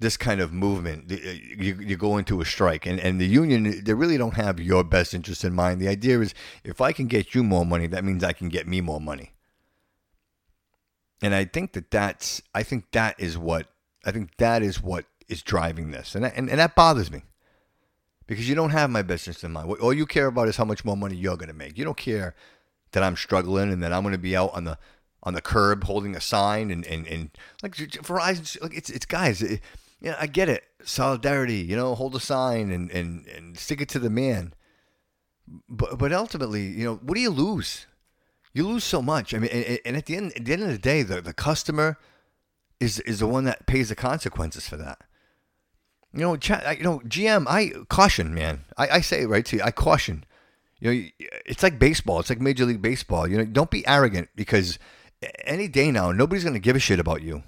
this 0.00 0.16
kind 0.16 0.40
of 0.40 0.52
movement. 0.52 1.10
Uh, 1.10 1.16
You, 1.16 1.74
you 1.80 1.96
go 1.96 2.16
into 2.18 2.40
a 2.40 2.44
strike, 2.44 2.86
and, 2.86 2.98
and 3.00 3.20
the 3.20 3.26
union 3.26 3.84
they 3.84 3.94
really 3.94 4.18
don't 4.18 4.34
have 4.34 4.60
your 4.60 4.84
best 4.84 5.14
interest 5.14 5.44
in 5.44 5.54
mind. 5.54 5.80
The 5.80 5.88
idea 5.88 6.20
is 6.20 6.34
if 6.64 6.80
I 6.80 6.92
can 6.92 7.06
get 7.06 7.34
you 7.34 7.42
more 7.42 7.64
money, 7.64 7.86
that 7.88 8.04
means 8.04 8.24
I 8.24 8.32
can 8.32 8.48
get 8.48 8.66
me 8.66 8.80
more 8.80 9.00
money. 9.00 9.32
And 11.22 11.34
I 11.34 11.44
think 11.44 11.72
that 11.72 11.90
that's 11.90 12.42
I 12.54 12.62
think 12.62 12.90
that 12.92 13.18
is 13.18 13.38
what 13.38 13.68
I 14.04 14.10
think 14.12 14.36
that 14.36 14.62
is 14.62 14.82
what 14.82 15.06
is 15.28 15.42
driving 15.42 15.90
this, 15.90 16.14
and 16.14 16.24
and, 16.24 16.50
and 16.50 16.58
that 16.58 16.74
bothers 16.74 17.10
me 17.10 17.22
because 18.26 18.48
you 18.48 18.54
don't 18.54 18.70
have 18.70 18.90
my 18.90 19.02
best 19.02 19.26
interest 19.26 19.44
in 19.44 19.52
mind. 19.52 19.70
All 19.80 19.92
you 19.92 20.06
care 20.06 20.26
about 20.26 20.48
is 20.48 20.56
how 20.56 20.64
much 20.64 20.84
more 20.84 20.96
money 20.96 21.16
you're 21.16 21.36
going 21.36 21.48
to 21.48 21.54
make. 21.54 21.78
You 21.78 21.84
don't 21.84 21.96
care 21.96 22.34
that 22.92 23.02
I'm 23.02 23.16
struggling 23.16 23.72
and 23.72 23.82
that 23.82 23.92
I'm 23.92 24.02
going 24.02 24.12
to 24.12 24.18
be 24.18 24.36
out 24.36 24.52
on 24.54 24.64
the 24.64 24.78
on 25.22 25.34
the 25.34 25.40
curb 25.40 25.84
holding 25.84 26.14
a 26.14 26.20
sign 26.20 26.70
and 26.70 26.86
and, 26.86 27.06
and 27.06 27.30
like 27.62 27.74
Verizon. 27.76 28.60
Like 28.62 28.76
it's 28.76 28.90
it's 28.90 29.06
guys. 29.06 29.42
It, 29.42 29.60
yeah, 30.04 30.16
I 30.20 30.26
get 30.26 30.48
it. 30.48 30.64
Solidarity. 30.84 31.56
You 31.56 31.76
know, 31.76 31.94
hold 31.94 32.14
a 32.14 32.20
sign 32.20 32.70
and 32.70 32.90
and 32.90 33.26
and 33.26 33.58
stick 33.58 33.80
it 33.80 33.88
to 33.90 33.98
the 33.98 34.10
man. 34.10 34.52
But 35.68 35.98
but 35.98 36.12
ultimately, 36.12 36.66
you 36.66 36.84
know, 36.84 36.96
what 36.96 37.14
do 37.14 37.20
you 37.20 37.30
lose? 37.30 37.86
You 38.52 38.68
lose 38.68 38.84
so 38.84 39.02
much. 39.02 39.34
I 39.34 39.38
mean, 39.38 39.50
and, 39.50 39.78
and 39.84 39.96
at 39.96 40.06
the 40.06 40.16
end 40.16 40.32
at 40.36 40.44
the 40.44 40.52
end 40.52 40.62
of 40.62 40.68
the 40.68 40.78
day, 40.78 41.02
the 41.02 41.20
the 41.20 41.32
customer 41.34 41.98
is 42.80 43.00
is 43.00 43.18
the 43.20 43.26
one 43.26 43.44
that 43.44 43.66
pays 43.66 43.88
the 43.88 43.94
consequences 43.96 44.68
for 44.68 44.76
that. 44.76 44.98
You 46.12 46.20
know, 46.20 46.36
cha- 46.36 46.62
I- 46.64 46.72
you 46.72 46.84
know, 46.84 47.00
GM. 47.00 47.46
I 47.48 47.72
caution, 47.88 48.34
man. 48.34 48.64
I, 48.76 48.88
I 48.88 49.00
say 49.00 49.22
it 49.22 49.28
right 49.28 49.44
to 49.46 49.56
you. 49.56 49.62
I 49.62 49.70
caution. 49.70 50.24
You 50.80 50.92
know, 50.92 51.08
it's 51.46 51.62
like 51.62 51.78
baseball. 51.78 52.20
It's 52.20 52.28
like 52.30 52.40
Major 52.40 52.66
League 52.66 52.82
Baseball. 52.82 53.26
You 53.26 53.38
know, 53.38 53.44
don't 53.44 53.70
be 53.70 53.86
arrogant 53.86 54.28
because 54.36 54.78
any 55.44 55.66
day 55.66 55.90
now, 55.90 56.12
nobody's 56.12 56.44
going 56.44 56.54
to 56.54 56.60
give 56.60 56.76
a 56.76 56.80
shit 56.80 57.00
about 57.00 57.22
you, 57.22 57.42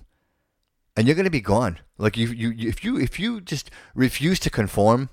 and 0.96 1.06
you're 1.06 1.16
going 1.16 1.24
to 1.24 1.30
be 1.30 1.40
gone. 1.40 1.78
Like 1.98 2.16
you, 2.16 2.28
you, 2.28 2.68
if 2.68 2.82
you, 2.84 2.98
if 2.98 3.20
you 3.20 3.40
just 3.40 3.70
refuse 3.94 4.40
to 4.40 4.50
conform, 4.50 5.10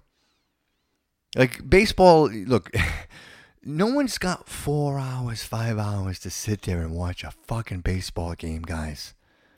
like 1.36 1.67
baseball. 1.69 2.29
Look, 2.29 2.71
no 3.63 3.88
one's 3.88 4.17
got 4.17 4.47
four 4.47 4.99
hours, 4.99 5.43
five 5.43 5.77
hours 5.77 6.19
to 6.19 6.29
sit 6.29 6.63
there 6.63 6.81
and 6.81 6.93
watch 6.93 7.23
a 7.23 7.31
fucking 7.31 7.81
baseball 7.81 8.34
game, 8.36 8.61
guys. 8.61 9.13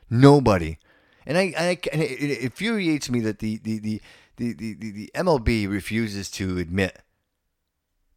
Nobody. 0.10 0.78
And 1.26 1.38
I, 1.38 1.54
I 1.58 1.78
and 1.92 2.02
it, 2.02 2.22
it 2.22 2.40
infuriates 2.40 3.10
me 3.10 3.20
that 3.22 3.40
the 3.40 3.58
the, 3.58 3.80
the, 3.80 4.02
the, 4.38 4.54
the, 4.54 4.74
the 4.92 5.12
MLB 5.16 5.70
refuses 5.70 6.30
to 6.32 6.58
admit 6.58 7.02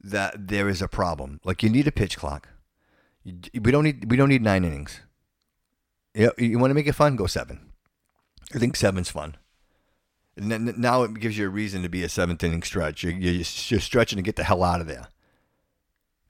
that 0.00 0.48
there 0.48 0.68
is 0.68 0.82
a 0.82 0.88
problem. 0.88 1.40
Like 1.44 1.62
you 1.62 1.70
need 1.70 1.88
a 1.88 1.92
pitch 1.92 2.16
clock. 2.16 2.48
You, 3.24 3.40
we 3.60 3.72
don't 3.72 3.84
need 3.84 4.10
we 4.10 4.16
don't 4.16 4.28
need 4.28 4.42
nine 4.42 4.64
innings. 4.64 5.00
You, 6.14 6.32
you 6.38 6.58
want 6.58 6.70
to 6.70 6.74
make 6.74 6.86
it 6.86 6.94
fun? 6.94 7.16
Go 7.16 7.26
seven. 7.26 7.67
I 8.54 8.58
think 8.58 8.76
seven's 8.76 9.10
fun. 9.10 9.36
Now 10.36 11.02
it 11.02 11.14
gives 11.14 11.36
you 11.36 11.46
a 11.46 11.50
reason 11.50 11.82
to 11.82 11.88
be 11.88 12.04
a 12.04 12.08
seventh 12.08 12.44
inning 12.44 12.62
stretch. 12.62 13.02
You're, 13.02 13.12
you're, 13.12 13.32
you're 13.32 13.80
stretching 13.80 14.16
to 14.16 14.22
get 14.22 14.36
the 14.36 14.44
hell 14.44 14.62
out 14.62 14.80
of 14.80 14.86
there. 14.86 15.08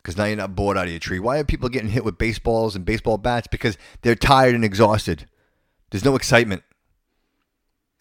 Because 0.02 0.16
now 0.16 0.24
you're 0.24 0.36
not 0.36 0.56
bored 0.56 0.78
out 0.78 0.86
of 0.86 0.90
your 0.90 0.98
tree. 0.98 1.18
Why 1.18 1.38
are 1.38 1.44
people 1.44 1.68
getting 1.68 1.90
hit 1.90 2.04
with 2.04 2.16
baseballs 2.16 2.74
and 2.74 2.84
baseball 2.84 3.18
bats? 3.18 3.46
Because 3.48 3.76
they're 4.02 4.14
tired 4.14 4.54
and 4.54 4.64
exhausted. 4.64 5.26
There's 5.90 6.04
no 6.04 6.16
excitement. 6.16 6.62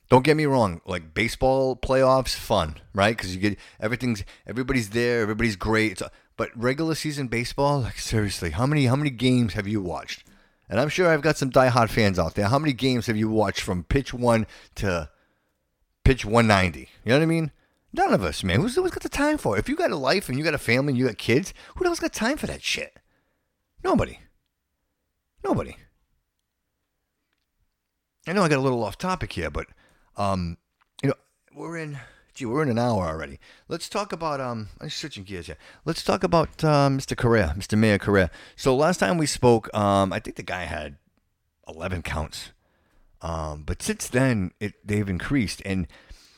Don't 0.09 0.23
get 0.23 0.37
me 0.37 0.45
wrong. 0.45 0.79
Like 0.85 1.13
baseball 1.13 1.75
playoffs, 1.75 2.33
fun, 2.33 2.75
right? 2.93 3.15
Because 3.15 3.35
you 3.35 3.41
get 3.41 3.59
everything's 3.79 4.23
everybody's 4.47 4.91
there, 4.91 5.21
everybody's 5.21 5.57
great. 5.57 5.93
It's, 5.93 6.03
but 6.37 6.49
regular 6.55 6.95
season 6.95 7.27
baseball, 7.27 7.81
like 7.81 7.99
seriously, 7.99 8.51
how 8.51 8.65
many 8.65 8.85
how 8.85 8.95
many 8.95 9.09
games 9.09 9.53
have 9.53 9.67
you 9.67 9.81
watched? 9.81 10.23
And 10.69 10.79
I'm 10.79 10.89
sure 10.89 11.09
I've 11.09 11.21
got 11.21 11.37
some 11.37 11.51
diehard 11.51 11.89
fans 11.89 12.19
out 12.19 12.35
there. 12.35 12.47
How 12.47 12.59
many 12.59 12.73
games 12.73 13.07
have 13.07 13.17
you 13.17 13.29
watched 13.29 13.61
from 13.61 13.83
pitch 13.83 14.13
one 14.13 14.45
to 14.75 15.09
pitch 16.07 16.23
190. 16.23 16.79
You 16.79 17.09
know 17.09 17.17
what 17.17 17.23
I 17.23 17.25
mean? 17.25 17.51
None 17.91 18.13
of 18.13 18.23
us, 18.23 18.41
man. 18.41 18.61
Who's, 18.61 18.75
who's 18.75 18.91
got 18.91 19.03
the 19.03 19.09
time 19.09 19.37
for 19.37 19.57
it? 19.57 19.59
If 19.59 19.67
you 19.67 19.75
got 19.75 19.91
a 19.91 19.97
life 19.97 20.29
and 20.29 20.37
you 20.37 20.43
got 20.43 20.53
a 20.53 20.57
family 20.57 20.91
and 20.91 20.97
you 20.97 21.05
got 21.05 21.17
kids, 21.17 21.53
who 21.75 21.83
the 21.83 21.89
hell's 21.89 21.99
got 21.99 22.13
time 22.13 22.37
for 22.37 22.47
that 22.47 22.63
shit? 22.63 22.97
Nobody. 23.83 24.19
Nobody. 25.43 25.75
I 28.25 28.31
know 28.31 28.43
I 28.43 28.47
got 28.47 28.59
a 28.59 28.61
little 28.61 28.83
off 28.83 28.97
topic 28.97 29.33
here, 29.33 29.49
but 29.49 29.67
um, 30.15 30.57
you 31.03 31.09
know, 31.09 31.15
we're 31.53 31.77
in 31.77 31.99
gee, 32.37 32.45
we're 32.45 32.61
in 32.61 32.69
an 32.69 32.77
hour 32.77 33.07
already. 33.07 33.39
Let's 33.67 33.89
talk 33.89 34.13
about 34.13 34.39
um 34.39 34.69
I'm 34.79 34.89
switching 34.89 35.23
gears 35.23 35.47
here. 35.47 35.57
Let's 35.85 36.03
talk 36.03 36.23
about 36.23 36.63
uh, 36.63 36.89
Mr. 36.89 37.17
Correia, 37.17 37.53
Mr. 37.57 37.77
Mayor 37.77 37.97
Correia. 37.97 38.29
So 38.55 38.75
last 38.75 38.99
time 38.99 39.17
we 39.17 39.25
spoke, 39.25 39.73
um, 39.75 40.13
I 40.13 40.19
think 40.19 40.35
the 40.35 40.43
guy 40.43 40.65
had 40.65 40.97
eleven 41.67 42.03
counts. 42.03 42.51
Um, 43.21 43.63
but 43.63 43.81
since 43.81 44.07
then 44.07 44.51
it 44.59 44.75
they've 44.85 45.09
increased 45.09 45.61
and 45.65 45.87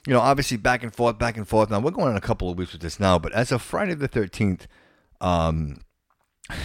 you 0.07 0.13
know, 0.13 0.21
obviously 0.21 0.55
back 0.55 0.81
and 0.81 0.95
forth, 0.95 1.19
back 1.19 1.35
and 1.35 1.45
forth. 1.47 1.69
Now 1.69 1.81
we're 1.81 1.91
going 1.91 2.07
on 2.07 2.15
a 2.15 2.21
couple 2.21 2.49
of 2.49 2.57
weeks 2.57 2.71
with 2.71 2.81
this 2.81 2.99
now, 2.99 3.19
but 3.19 3.33
as 3.33 3.51
of 3.51 3.61
Friday 3.61 3.93
the 3.93 4.07
thirteenth, 4.07 4.67
um 5.19 5.81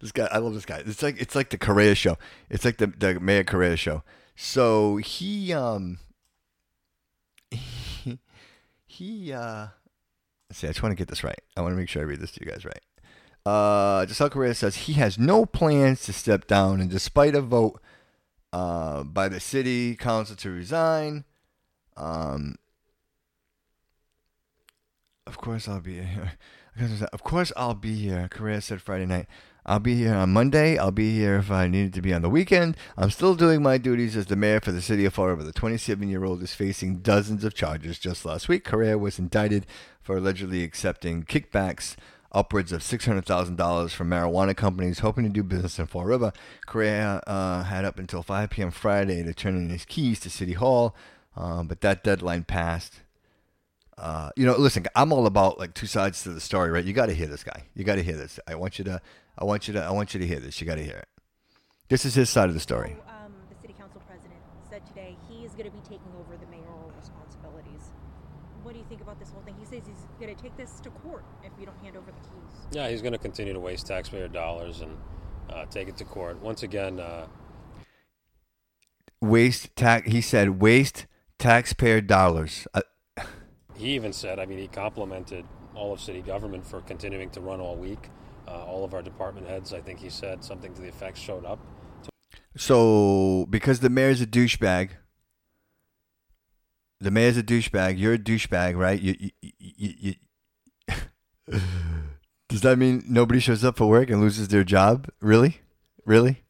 This 0.00 0.12
guy, 0.12 0.28
I 0.30 0.36
love 0.36 0.52
this 0.52 0.66
guy. 0.66 0.82
It's 0.84 1.02
like 1.02 1.18
it's 1.18 1.34
like 1.34 1.48
the 1.48 1.58
Correia 1.58 1.94
show. 1.94 2.18
It's 2.50 2.64
like 2.64 2.76
the 2.76 2.86
the 2.86 3.18
Mayor 3.18 3.42
Correia 3.42 3.76
show. 3.76 4.02
So 4.36 4.98
he 4.98 5.52
um 5.52 5.98
he 8.94 9.32
uh 9.32 9.68
see, 10.52 10.66
I 10.66 10.70
just 10.70 10.82
want 10.82 10.92
to 10.92 10.96
get 10.96 11.08
this 11.08 11.24
right. 11.24 11.40
I 11.56 11.60
want 11.60 11.72
to 11.72 11.76
make 11.76 11.88
sure 11.88 12.02
I 12.02 12.06
read 12.06 12.20
this 12.20 12.32
to 12.32 12.44
you 12.44 12.50
guys 12.50 12.64
right. 12.64 12.80
Uh 13.44 14.06
Jasiel 14.06 14.30
Correia 14.30 14.54
says 14.54 14.76
he 14.76 14.94
has 14.94 15.18
no 15.18 15.44
plans 15.46 16.02
to 16.04 16.12
step 16.12 16.46
down 16.46 16.80
and 16.80 16.90
despite 16.90 17.34
a 17.34 17.40
vote 17.40 17.80
uh 18.52 19.02
by 19.02 19.28
the 19.28 19.40
city 19.40 19.96
council 19.96 20.36
to 20.36 20.50
resign, 20.50 21.24
um 21.96 22.56
of 25.26 25.38
course 25.38 25.68
I'll 25.68 25.80
be 25.80 26.00
here. 26.00 26.32
Of 27.12 27.22
course 27.22 27.52
I'll 27.56 27.74
be 27.74 27.94
here. 27.94 28.26
Correia 28.28 28.60
said 28.60 28.82
Friday 28.82 29.06
night. 29.06 29.26
I'll 29.66 29.78
be 29.80 29.96
here 29.96 30.14
on 30.14 30.32
Monday. 30.32 30.76
I'll 30.76 30.90
be 30.90 31.14
here 31.14 31.36
if 31.36 31.50
I 31.50 31.68
needed 31.68 31.94
to 31.94 32.02
be 32.02 32.12
on 32.12 32.22
the 32.22 32.28
weekend. 32.28 32.76
I'm 32.98 33.10
still 33.10 33.34
doing 33.34 33.62
my 33.62 33.78
duties 33.78 34.16
as 34.16 34.26
the 34.26 34.36
mayor 34.36 34.60
for 34.60 34.72
the 34.72 34.82
city 34.82 35.04
of 35.06 35.14
Fall 35.14 35.28
River. 35.28 35.42
The 35.42 35.52
27 35.52 36.08
year 36.08 36.24
old 36.24 36.42
is 36.42 36.54
facing 36.54 36.98
dozens 36.98 37.44
of 37.44 37.54
charges. 37.54 37.98
Just 37.98 38.26
last 38.26 38.48
week, 38.48 38.64
Correia 38.64 38.98
was 38.98 39.18
indicted 39.18 39.66
for 40.02 40.18
allegedly 40.18 40.62
accepting 40.62 41.22
kickbacks 41.22 41.96
upwards 42.34 42.72
of 42.72 42.82
$600,000 42.82 43.90
from 43.90 44.10
marijuana 44.10 44.56
companies 44.56 44.98
hoping 44.98 45.24
to 45.24 45.30
do 45.30 45.42
business 45.42 45.78
in 45.78 45.86
Fall 45.86 46.04
River. 46.04 46.32
Correia 46.66 47.22
uh, 47.26 47.62
had 47.62 47.84
up 47.84 47.98
until 47.98 48.22
5 48.22 48.50
p.m. 48.50 48.70
Friday 48.70 49.22
to 49.22 49.32
turn 49.32 49.56
in 49.56 49.70
his 49.70 49.84
keys 49.84 50.20
to 50.20 50.30
City 50.30 50.54
Hall, 50.54 50.94
uh, 51.36 51.62
but 51.62 51.80
that 51.80 52.02
deadline 52.02 52.44
passed. 52.44 53.00
Uh, 53.96 54.30
you 54.36 54.44
know, 54.44 54.56
listen, 54.56 54.84
I'm 54.96 55.12
all 55.12 55.26
about 55.26 55.58
like 55.58 55.72
two 55.72 55.86
sides 55.86 56.24
to 56.24 56.30
the 56.30 56.40
story, 56.40 56.70
right? 56.70 56.84
You 56.84 56.92
got 56.92 57.06
to 57.06 57.14
hear 57.14 57.28
this 57.28 57.44
guy. 57.44 57.62
You 57.74 57.84
got 57.84 57.94
to 57.94 58.02
hear 58.02 58.16
this. 58.16 58.40
I 58.48 58.56
want 58.56 58.78
you 58.78 58.84
to, 58.86 59.00
I 59.38 59.44
want 59.44 59.66
you 59.68 59.74
to, 59.74 59.82
I 59.84 59.90
want 59.90 60.14
you 60.14 60.20
to 60.20 60.26
hear 60.26 60.40
this. 60.40 60.60
You 60.60 60.66
got 60.66 60.76
to 60.76 60.84
hear 60.84 60.96
it. 60.96 61.08
This 61.88 62.04
is 62.04 62.14
his 62.14 62.30
side 62.30 62.48
of 62.48 62.54
the 62.54 62.60
story. 62.60 62.96
Um, 63.08 63.32
the 63.50 63.56
city 63.60 63.74
council 63.78 64.00
president 64.06 64.40
said 64.68 64.86
today 64.86 65.16
he 65.28 65.44
is 65.44 65.52
going 65.52 65.66
to 65.66 65.70
be 65.70 65.80
taking 65.82 66.12
over 66.18 66.36
the 66.36 66.46
mayoral 66.46 66.92
responsibilities. 66.98 67.92
What 68.62 68.72
do 68.72 68.78
you 68.78 68.86
think 68.88 69.02
about 69.02 69.18
this 69.18 69.30
whole 69.30 69.42
thing? 69.42 69.54
He 69.58 69.66
says 69.66 69.82
he's 69.86 70.06
going 70.18 70.34
to 70.34 70.42
take 70.42 70.56
this 70.56 70.80
to 70.80 70.90
court 70.90 71.24
if 71.42 71.52
you 71.60 71.66
don't 71.66 71.78
hand 71.82 71.96
over 71.96 72.06
the 72.10 72.28
keys. 72.28 72.66
Yeah, 72.72 72.88
he's 72.88 73.02
going 73.02 73.12
to 73.12 73.18
continue 73.18 73.52
to 73.52 73.60
waste 73.60 73.86
taxpayer 73.86 74.28
dollars 74.28 74.80
and 74.80 74.96
uh, 75.50 75.66
take 75.66 75.88
it 75.88 75.96
to 75.98 76.04
court. 76.04 76.40
Once 76.40 76.62
again, 76.62 76.98
uh, 77.00 77.26
Waste 79.20 79.74
tax. 79.74 80.10
He 80.10 80.20
said 80.20 80.60
waste 80.60 81.06
taxpayer 81.38 82.02
dollars. 82.02 82.66
Uh, 82.74 82.82
he 83.74 83.94
even 83.94 84.12
said, 84.12 84.38
I 84.38 84.44
mean, 84.44 84.58
he 84.58 84.68
complimented 84.68 85.46
all 85.74 85.94
of 85.94 86.00
city 86.00 86.20
government 86.20 86.66
for 86.66 86.82
continuing 86.82 87.30
to 87.30 87.40
run 87.40 87.58
all 87.58 87.74
week. 87.74 88.10
Uh, 88.54 88.64
all 88.66 88.84
of 88.84 88.94
our 88.94 89.02
department 89.02 89.48
heads, 89.48 89.72
I 89.72 89.80
think 89.80 89.98
he 89.98 90.08
said 90.08 90.44
something 90.44 90.72
to 90.74 90.80
the 90.80 90.88
effect, 90.88 91.18
showed 91.18 91.44
up. 91.44 91.58
so 92.56 93.46
because 93.50 93.80
the 93.80 93.90
mayor's 93.90 94.20
a 94.20 94.26
douchebag, 94.26 94.90
the 97.00 97.10
mayor's 97.10 97.36
a 97.36 97.42
douchebag. 97.42 97.98
You're 97.98 98.14
a 98.14 98.18
douchebag, 98.18 98.76
right? 98.76 99.00
You, 99.00 99.16
you, 99.18 99.30
you, 99.58 100.14
you 100.88 100.94
Does 102.48 102.60
that 102.60 102.78
mean 102.78 103.02
nobody 103.08 103.40
shows 103.40 103.64
up 103.64 103.76
for 103.76 103.88
work 103.88 104.08
and 104.08 104.20
loses 104.20 104.48
their 104.48 104.62
job? 104.62 105.08
Really? 105.20 105.58
Really? 106.06 106.44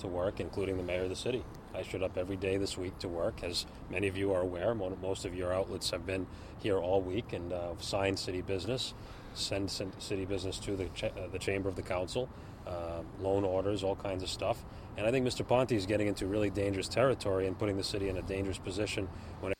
to 0.00 0.06
work, 0.06 0.40
including 0.40 0.76
the 0.76 0.82
mayor 0.82 1.04
of 1.04 1.08
the 1.08 1.16
city. 1.16 1.42
I 1.74 1.82
showed 1.82 2.02
up 2.02 2.18
every 2.18 2.36
day 2.36 2.58
this 2.58 2.76
week 2.76 2.98
to 2.98 3.08
work. 3.08 3.42
As 3.42 3.64
many 3.90 4.08
of 4.08 4.16
you 4.16 4.30
are 4.34 4.42
aware, 4.42 4.74
most 4.74 5.24
of 5.24 5.34
your 5.34 5.54
outlets 5.54 5.90
have 5.90 6.04
been 6.04 6.26
here 6.58 6.78
all 6.78 7.00
week 7.00 7.32
and 7.32 7.50
uh, 7.50 7.72
signed 7.78 8.18
city 8.18 8.42
business, 8.42 8.92
send 9.36 9.70
city 9.70 10.24
business 10.24 10.58
to 10.60 10.76
the, 10.76 10.86
ch- 10.86 11.04
uh, 11.04 11.28
the 11.32 11.38
chamber 11.38 11.68
of 11.68 11.76
the 11.76 11.82
council, 11.82 12.28
uh, 12.66 13.02
loan 13.20 13.44
orders, 13.44 13.82
all 13.82 13.96
kinds 13.96 14.22
of 14.22 14.28
stuff. 14.28 14.64
And 14.96 15.06
I 15.06 15.10
think 15.10 15.26
Mr. 15.26 15.46
Ponte 15.46 15.72
is 15.72 15.86
getting 15.86 16.06
into 16.08 16.26
really 16.26 16.50
dangerous 16.50 16.88
territory 16.88 17.46
and 17.46 17.58
putting 17.58 17.76
the 17.76 17.84
city 17.84 18.08
in 18.08 18.16
a 18.16 18.22
dangerous 18.22 18.58
position 18.58 19.08
when 19.40 19.52
it 19.52 19.58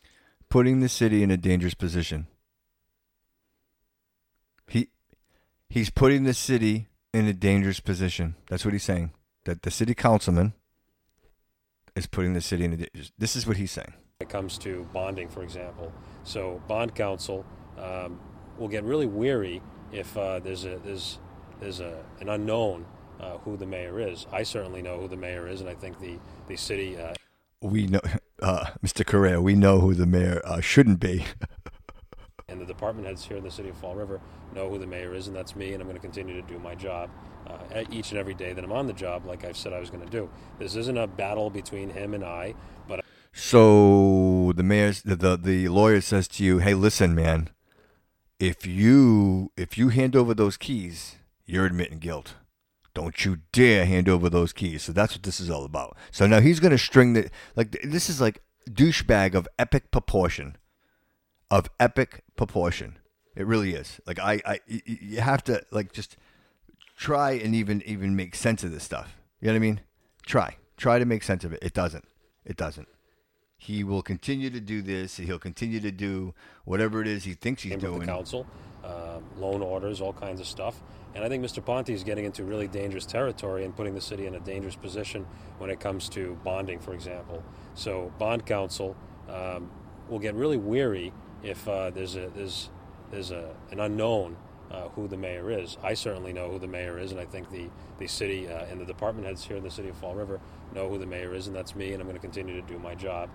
Putting 0.48 0.80
the 0.80 0.88
city 0.88 1.22
in 1.22 1.30
a 1.30 1.36
dangerous 1.36 1.74
position. 1.74 2.26
He 4.68 4.88
he's 5.68 5.90
putting 5.90 6.24
the 6.24 6.34
city 6.34 6.88
in 7.12 7.26
a 7.26 7.32
dangerous 7.32 7.80
position. 7.80 8.36
That's 8.48 8.64
what 8.64 8.72
he's 8.72 8.84
saying. 8.84 9.12
That 9.44 9.62
the 9.62 9.70
city 9.70 9.94
councilman 9.94 10.54
is 11.94 12.06
putting 12.06 12.32
the 12.32 12.40
city 12.40 12.64
in 12.64 12.72
a. 12.74 12.86
This 13.18 13.36
is 13.36 13.46
what 13.46 13.56
he's 13.56 13.72
saying. 13.72 13.92
it 14.20 14.28
comes 14.28 14.56
to 14.58 14.86
bonding, 14.92 15.28
for 15.28 15.42
example. 15.42 15.92
So 16.24 16.62
bond 16.68 16.94
counsel. 16.94 17.44
um, 17.78 18.18
will 18.58 18.68
get 18.68 18.84
really 18.84 19.06
weary 19.06 19.62
if 19.92 20.16
uh, 20.16 20.38
there's 20.40 20.64
a 20.64 20.78
there's 20.84 21.18
there's 21.60 21.80
a, 21.80 22.04
an 22.20 22.28
unknown 22.28 22.86
uh, 23.20 23.38
who 23.38 23.56
the 23.56 23.66
mayor 23.66 23.98
is. 23.98 24.26
I 24.32 24.42
certainly 24.42 24.82
know 24.82 24.98
who 24.98 25.08
the 25.08 25.16
mayor 25.16 25.48
is, 25.48 25.60
and 25.60 25.70
I 25.70 25.74
think 25.74 26.00
the 26.00 26.18
the 26.48 26.56
city 26.56 26.96
uh, 26.96 27.14
We 27.60 27.86
know, 27.86 28.00
uh, 28.42 28.66
Mr. 28.84 29.04
Correia. 29.06 29.40
We 29.40 29.54
know 29.54 29.80
who 29.80 29.94
the 29.94 30.06
mayor 30.06 30.42
uh, 30.44 30.60
shouldn't 30.60 31.00
be. 31.00 31.24
and 32.48 32.60
the 32.60 32.66
department 32.66 33.06
heads 33.06 33.24
here 33.24 33.36
in 33.36 33.44
the 33.44 33.50
city 33.50 33.68
of 33.68 33.76
Fall 33.76 33.94
River 33.94 34.20
know 34.54 34.68
who 34.68 34.78
the 34.78 34.86
mayor 34.86 35.14
is, 35.14 35.26
and 35.26 35.36
that's 35.36 35.56
me. 35.56 35.72
And 35.72 35.82
I'm 35.82 35.88
going 35.88 35.96
to 35.96 36.02
continue 36.02 36.40
to 36.40 36.46
do 36.46 36.58
my 36.58 36.74
job 36.74 37.10
uh, 37.46 37.84
each 37.90 38.10
and 38.10 38.18
every 38.18 38.34
day 38.34 38.52
that 38.52 38.64
I'm 38.64 38.72
on 38.72 38.86
the 38.86 38.92
job, 38.92 39.26
like 39.26 39.44
I've 39.44 39.56
said 39.56 39.72
I 39.72 39.80
was 39.80 39.90
going 39.90 40.04
to 40.04 40.10
do. 40.10 40.28
This 40.58 40.76
isn't 40.76 40.96
a 40.96 41.06
battle 41.06 41.50
between 41.50 41.90
him 41.90 42.14
and 42.14 42.24
I, 42.24 42.54
but 42.88 43.04
So 43.32 44.52
the 44.54 44.62
mayor's 44.62 45.02
the, 45.02 45.16
the 45.16 45.36
the 45.36 45.68
lawyer 45.68 46.00
says 46.00 46.28
to 46.28 46.44
you, 46.44 46.58
"Hey, 46.58 46.74
listen, 46.74 47.14
man. 47.14 47.50
If 48.38 48.66
you 48.66 49.52
if 49.56 49.78
you 49.78 49.88
hand 49.88 50.14
over 50.14 50.34
those 50.34 50.56
keys, 50.56 51.16
you're 51.44 51.66
admitting 51.66 51.98
guilt. 51.98 52.34
Don't 52.94 53.24
you 53.24 53.38
dare 53.52 53.86
hand 53.86 54.08
over 54.08 54.28
those 54.28 54.52
keys." 54.52 54.82
So 54.82 54.92
that's 54.92 55.14
what 55.14 55.22
this 55.22 55.40
is 55.40 55.50
all 55.50 55.64
about. 55.64 55.96
So 56.10 56.26
now 56.26 56.40
he's 56.40 56.60
gonna 56.60 56.78
string 56.78 57.14
the 57.14 57.30
like 57.54 57.80
this 57.82 58.10
is 58.10 58.20
like 58.20 58.42
douchebag 58.70 59.34
of 59.34 59.48
epic 59.58 59.90
proportion, 59.90 60.56
of 61.50 61.68
epic 61.80 62.24
proportion. 62.36 62.98
It 63.34 63.46
really 63.46 63.74
is. 63.74 64.00
Like 64.06 64.18
I, 64.18 64.40
I, 64.44 64.60
you 64.66 65.20
have 65.20 65.44
to 65.44 65.62
like 65.70 65.92
just 65.92 66.16
try 66.96 67.32
and 67.32 67.54
even 67.54 67.82
even 67.86 68.16
make 68.16 68.34
sense 68.34 68.64
of 68.64 68.72
this 68.72 68.84
stuff. 68.84 69.16
You 69.40 69.46
know 69.46 69.52
what 69.52 69.56
I 69.56 69.60
mean? 69.60 69.80
Try 70.24 70.56
try 70.76 70.98
to 70.98 71.04
make 71.04 71.22
sense 71.22 71.44
of 71.44 71.52
it. 71.52 71.60
It 71.62 71.74
doesn't. 71.74 72.04
It 72.44 72.56
doesn't. 72.56 72.88
He 73.66 73.82
will 73.82 74.00
continue 74.00 74.48
to 74.50 74.60
do 74.60 74.80
this. 74.80 75.16
He'll 75.16 75.40
continue 75.40 75.80
to 75.80 75.90
do 75.90 76.34
whatever 76.66 77.02
it 77.02 77.08
is 77.08 77.24
he 77.24 77.34
thinks 77.34 77.64
he's 77.64 77.74
of 77.74 77.80
the 77.80 77.88
doing. 77.88 78.06
council, 78.06 78.46
um, 78.84 79.24
loan 79.38 79.60
orders, 79.60 80.00
all 80.00 80.12
kinds 80.12 80.40
of 80.40 80.46
stuff. 80.46 80.80
And 81.16 81.24
I 81.24 81.28
think 81.28 81.44
Mr. 81.44 81.64
Ponte 81.64 81.88
is 81.88 82.04
getting 82.04 82.24
into 82.24 82.44
really 82.44 82.68
dangerous 82.68 83.04
territory 83.04 83.64
and 83.64 83.74
putting 83.74 83.96
the 83.96 84.00
city 84.00 84.26
in 84.26 84.36
a 84.36 84.38
dangerous 84.38 84.76
position 84.76 85.26
when 85.58 85.68
it 85.68 85.80
comes 85.80 86.08
to 86.10 86.38
bonding, 86.44 86.78
for 86.78 86.94
example. 86.94 87.42
So 87.74 88.12
bond 88.20 88.46
counsel 88.46 88.94
um, 89.28 89.68
will 90.08 90.20
get 90.20 90.36
really 90.36 90.58
weary 90.58 91.12
if 91.42 91.66
uh, 91.66 91.90
there's 91.90 92.14
a 92.14 92.28
there's 92.36 92.70
there's 93.10 93.32
a, 93.32 93.52
an 93.72 93.80
unknown 93.80 94.36
uh, 94.70 94.90
who 94.90 95.08
the 95.08 95.16
mayor 95.16 95.50
is. 95.50 95.76
I 95.82 95.94
certainly 95.94 96.32
know 96.32 96.50
who 96.50 96.60
the 96.60 96.68
mayor 96.68 97.00
is, 97.00 97.10
and 97.10 97.20
I 97.20 97.24
think 97.24 97.50
the 97.50 97.68
the 97.98 98.06
city 98.06 98.46
uh, 98.46 98.66
and 98.66 98.80
the 98.80 98.84
department 98.84 99.26
heads 99.26 99.44
here 99.44 99.56
in 99.56 99.64
the 99.64 99.70
city 99.72 99.88
of 99.88 99.96
Fall 99.96 100.14
River 100.14 100.38
know 100.72 100.88
who 100.88 100.98
the 100.98 101.06
mayor 101.06 101.34
is, 101.34 101.48
and 101.48 101.56
that's 101.56 101.74
me. 101.74 101.92
And 101.92 102.00
I'm 102.00 102.06
going 102.06 102.14
to 102.14 102.20
continue 102.20 102.60
to 102.60 102.66
do 102.68 102.78
my 102.78 102.94
job 102.94 103.28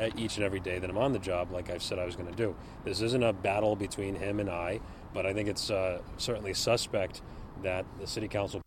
uh, 0.00 0.10
each 0.16 0.36
and 0.36 0.44
every 0.44 0.60
day 0.60 0.78
that 0.78 0.88
I'm 0.88 0.98
on 0.98 1.12
the 1.12 1.18
job, 1.18 1.50
like 1.50 1.70
I've 1.70 1.82
said 1.82 1.98
I 1.98 2.04
was 2.04 2.16
going 2.16 2.30
to 2.30 2.36
do. 2.36 2.54
This 2.84 3.00
isn't 3.00 3.22
a 3.22 3.32
battle 3.32 3.76
between 3.76 4.14
him 4.16 4.40
and 4.40 4.50
I, 4.50 4.80
but 5.12 5.26
I 5.26 5.32
think 5.32 5.48
it's 5.48 5.70
uh, 5.70 6.00
certainly 6.16 6.54
suspect 6.54 7.22
that 7.62 7.84
the 8.00 8.06
city 8.06 8.28
council 8.28 8.62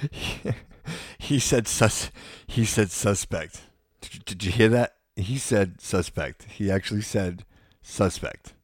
he 1.19 1.39
said 1.39 1.69
sus. 1.69 2.11
He 2.47 2.65
said 2.65 2.91
suspect. 2.91 3.63
Did 4.01 4.25
did 4.25 4.45
you 4.45 4.53
hear 4.53 4.69
that? 4.71 4.97
He 5.17 5.39
said 5.39 5.81
suspect. 5.81 6.45
He 6.45 6.71
actually 6.71 7.03
said 7.03 7.45
suspect. 7.83 8.55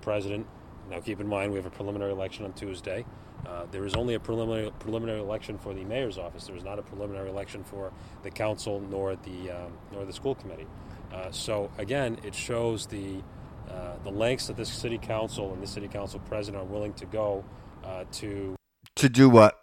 president 0.00 0.46
Now, 0.90 1.00
keep 1.00 1.20
in 1.20 1.26
mind 1.26 1.52
we 1.52 1.58
have 1.58 1.66
a 1.66 1.70
preliminary 1.70 2.12
election 2.12 2.44
on 2.44 2.52
Tuesday. 2.54 3.04
Uh, 3.46 3.66
there 3.70 3.84
is 3.84 3.94
only 3.94 4.14
a 4.14 4.20
preliminary 4.20 4.70
preliminary 4.78 5.20
election 5.20 5.58
for 5.58 5.72
the 5.74 5.84
mayor's 5.84 6.18
office. 6.18 6.46
There 6.46 6.56
is 6.56 6.64
not 6.64 6.78
a 6.78 6.82
preliminary 6.82 7.30
election 7.30 7.64
for 7.64 7.92
the 8.22 8.30
council 8.30 8.80
nor 8.90 9.16
the 9.16 9.50
um, 9.50 9.72
nor 9.92 10.04
the 10.04 10.12
school 10.12 10.34
committee. 10.34 10.66
Uh, 11.12 11.30
so 11.30 11.70
again, 11.78 12.18
it 12.24 12.34
shows 12.34 12.86
the 12.86 13.22
uh, 13.70 13.96
the 14.04 14.10
lengths 14.10 14.46
that 14.46 14.56
this 14.56 14.68
city 14.68 14.98
council 14.98 15.52
and 15.52 15.62
the 15.62 15.66
city 15.66 15.88
council 15.88 16.20
president 16.20 16.62
are 16.62 16.66
willing 16.66 16.92
to 16.94 17.06
go 17.06 17.44
uh, 17.84 18.04
to 18.12 18.56
To 18.96 19.08
do 19.08 19.28
what? 19.28 19.62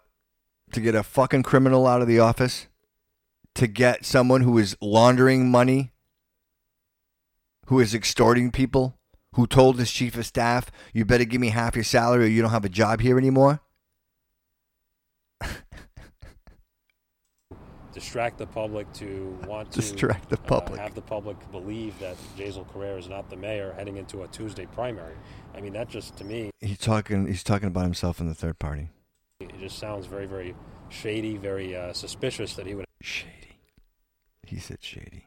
To 0.72 0.80
get 0.80 0.94
a 0.94 1.02
fucking 1.02 1.42
criminal 1.42 1.86
out 1.86 2.02
of 2.02 2.08
the 2.08 2.18
office? 2.18 2.66
To 3.54 3.66
get 3.66 4.04
someone 4.04 4.42
who 4.42 4.58
is 4.58 4.76
laundering 4.80 5.50
money? 5.50 5.92
Who 7.66 7.80
is 7.80 7.94
extorting 7.94 8.50
people? 8.50 8.98
Who 9.34 9.46
told 9.46 9.78
his 9.78 9.90
chief 9.90 10.16
of 10.16 10.24
staff, 10.24 10.70
you 10.92 11.04
better 11.04 11.24
give 11.24 11.40
me 11.40 11.48
half 11.48 11.74
your 11.74 11.84
salary 11.84 12.24
or 12.24 12.28
you 12.28 12.42
don't 12.42 12.52
have 12.52 12.64
a 12.64 12.70
job 12.70 13.00
here 13.00 13.18
anymore? 13.18 13.60
Distract 17.96 18.36
the 18.36 18.46
public 18.46 18.92
to 18.92 19.38
want 19.46 19.72
to 19.72 19.80
Distract 19.80 20.28
the 20.28 20.36
uh, 20.36 20.42
public. 20.42 20.78
have 20.78 20.94
the 20.94 21.00
public 21.00 21.38
believe 21.50 21.98
that 21.98 22.14
Jasiel 22.36 22.70
Correia 22.70 22.98
is 22.98 23.08
not 23.08 23.30
the 23.30 23.36
mayor 23.36 23.72
heading 23.72 23.96
into 23.96 24.22
a 24.22 24.28
Tuesday 24.28 24.66
primary. 24.66 25.14
I 25.54 25.62
mean, 25.62 25.72
that 25.72 25.88
just 25.88 26.14
to 26.18 26.24
me, 26.24 26.50
He's 26.60 26.76
talking 26.76 27.26
he's 27.26 27.42
talking 27.42 27.68
about 27.68 27.84
himself 27.84 28.20
in 28.20 28.28
the 28.28 28.34
third 28.34 28.58
party. 28.58 28.90
it 29.40 29.58
just 29.58 29.78
sounds 29.78 30.04
very, 30.04 30.26
very 30.26 30.54
shady, 30.90 31.38
very 31.38 31.74
uh, 31.74 31.94
suspicious 31.94 32.54
that 32.56 32.66
he 32.66 32.74
would 32.74 32.84
Shady. 33.00 33.60
He 34.46 34.58
said 34.58 34.82
shady. 34.82 35.24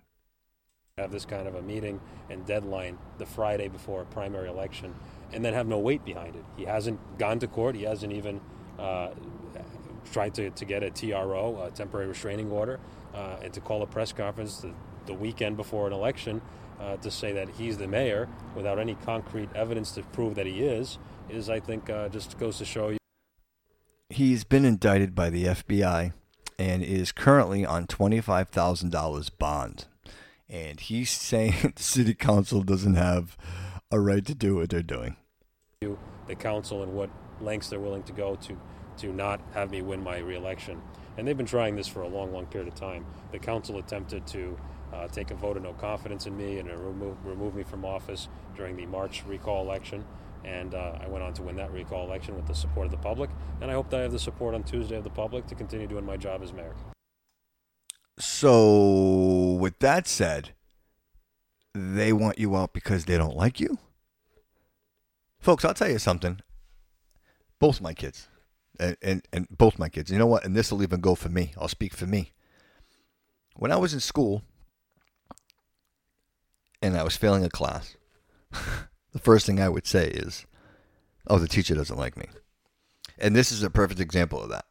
have 1.00 1.12
this 1.12 1.26
kind 1.26 1.48
of 1.48 1.56
a 1.56 1.64
meeting 1.64 2.00
and 2.30 2.46
deadline 2.46 3.00
the 3.18 3.26
Friday 3.26 3.68
before 3.68 4.04
a 4.04 4.06
primary 4.06 4.48
election, 4.48 4.94
and 5.34 5.44
then 5.44 5.56
have 5.56 5.66
no 5.66 5.80
weight 5.80 6.06
behind 6.06 6.36
it. 6.36 6.46
He 6.56 6.66
hasn't 6.66 7.00
gone 7.18 7.40
to 7.40 7.48
court. 7.48 7.76
He 7.76 7.82
hasn't 7.84 8.14
even 8.14 8.40
uh, 8.78 9.10
tried 10.12 10.34
to, 10.36 10.50
to 10.50 10.66
get 10.66 10.84
a 10.84 10.90
TRO, 10.90 11.64
a 11.64 11.72
temporary 11.72 12.08
restraining 12.08 12.52
order, 12.52 12.80
uh, 13.14 13.38
and 13.44 13.54
to 13.54 13.62
call 13.62 13.82
a 13.82 13.88
press 13.88 14.12
conference 14.12 14.58
the, 14.58 14.74
the 15.06 15.14
weekend 15.14 15.58
before 15.58 15.88
an 15.88 15.94
election 15.94 16.42
uh, 16.80 16.98
to 16.98 17.12
say 17.12 17.34
that 17.34 17.50
he's 17.50 17.78
the 17.78 17.88
mayor 17.88 18.28
without 18.56 18.80
any 18.80 18.96
concrete 18.96 19.50
evidence 19.54 19.92
to 19.92 20.02
prove 20.02 20.36
that 20.36 20.46
he 20.46 20.62
is, 20.62 20.98
is 21.30 21.50
I 21.50 21.60
think 21.60 21.90
uh, 21.90 22.10
just 22.10 22.38
goes 22.38 22.58
to 22.60 22.66
show 22.66 22.90
you. 22.90 22.98
He's 24.10 24.44
been 24.44 24.66
indicted 24.66 25.14
by 25.14 25.30
the 25.30 25.46
FBI 25.46 26.14
and 26.58 26.84
is 26.84 27.12
currently 27.12 27.66
on 27.66 27.88
$25,000 27.88 29.30
bond. 29.38 29.86
And 30.50 30.80
he's 30.80 31.12
saying 31.12 31.74
the 31.76 31.84
city 31.84 32.14
council 32.14 32.62
doesn't 32.62 32.96
have 32.96 33.38
a 33.92 34.00
right 34.00 34.26
to 34.26 34.36
do 34.36 34.56
what 34.56 34.70
they're 34.70 34.84
doing. 34.84 35.16
the 35.82 36.36
council 36.36 36.84
and 36.84 36.94
what 36.94 37.10
lengths 37.42 37.70
they're 37.70 37.80
willing 37.80 38.04
to 38.04 38.12
go 38.12 38.36
to 38.36 38.58
to 39.00 39.14
not 39.14 39.42
have 39.54 39.72
me 39.72 39.82
win 39.82 40.04
my 40.04 40.18
reelection. 40.20 40.82
And 41.18 41.28
they've 41.28 41.38
been 41.38 41.46
trying 41.46 41.76
this 41.76 41.88
for 41.88 42.02
a 42.02 42.08
long, 42.08 42.32
long 42.32 42.46
period 42.46 42.68
of 42.68 42.76
time. 42.76 43.06
The 43.32 43.40
council 43.40 43.78
attempted 43.78 44.26
to 44.28 44.58
uh, 44.94 45.08
take 45.08 45.32
a 45.32 45.36
vote 45.36 45.58
of 45.58 45.64
no 45.64 45.74
confidence 45.74 46.26
in 46.26 46.38
me 46.38 46.60
and 46.60 46.70
remove, 46.70 47.18
remove 47.26 47.56
me 47.56 47.64
from 47.64 47.84
office 47.84 48.28
during 48.56 48.78
the 48.78 48.86
March 48.86 49.24
recall 49.28 49.64
election. 49.64 50.06
And 50.46 50.74
uh, 50.74 51.00
I 51.02 51.08
went 51.08 51.24
on 51.24 51.34
to 51.34 51.44
win 51.44 51.58
that 51.58 51.72
recall 51.74 52.06
election 52.06 52.36
with 52.36 52.48
the 52.48 52.56
support 52.56 52.86
of 52.86 52.92
the 52.92 52.98
public. 52.98 53.30
And 53.62 53.70
I 53.70 53.74
hope 53.74 53.90
that 53.90 54.00
I 54.00 54.04
have 54.04 54.12
the 54.12 54.20
support 54.20 54.56
on 54.56 54.64
Tuesday 54.64 54.96
of 54.96 55.04
the 55.04 55.10
public 55.10 55.48
to 55.48 55.56
continue 55.56 55.88
doing 55.88 56.06
my 56.06 56.16
job 56.16 56.42
as 56.42 56.54
mayor. 56.54 56.76
So, 58.18 59.58
with 59.60 59.80
that 59.80 60.08
said, 60.08 60.52
they 61.74 62.14
want 62.14 62.40
you 62.40 62.56
out 62.56 62.74
because 62.74 63.06
they 63.06 63.18
don't 63.18 63.36
like 63.36 63.60
you? 63.60 63.78
Folks, 65.40 65.64
I'll 65.64 65.74
tell 65.74 65.90
you 65.90 66.00
something. 66.00 66.40
Both 67.60 67.82
my 67.82 67.94
kids, 67.94 68.29
and, 68.80 68.98
and, 69.02 69.28
and 69.34 69.48
both 69.50 69.80
my 69.80 69.90
kids, 69.90 70.12
you 70.12 70.18
know 70.18 70.28
what? 70.28 70.46
And 70.46 70.56
this 70.56 70.72
will 70.72 70.84
even 70.84 71.02
go 71.02 71.16
for 71.16 71.30
me. 71.30 71.54
I'll 71.58 71.68
speak 71.68 71.94
for 71.94 72.08
me. 72.08 72.32
When 73.56 73.72
I 73.72 73.78
was 73.78 73.94
in 73.94 74.00
school 74.00 74.44
and 76.82 76.96
I 76.96 77.04
was 77.04 77.18
failing 77.18 77.44
a 77.44 77.50
class, 77.50 77.98
the 78.52 79.20
first 79.20 79.46
thing 79.46 79.60
I 79.60 79.70
would 79.70 79.86
say 79.86 80.08
is, 80.08 80.46
oh, 81.28 81.40
the 81.40 81.48
teacher 81.48 81.76
doesn't 81.76 81.98
like 81.98 82.18
me. 82.18 82.28
And 83.18 83.36
this 83.36 83.52
is 83.52 83.64
a 83.64 83.70
perfect 83.70 84.00
example 84.00 84.42
of 84.42 84.50
that. 84.50 84.66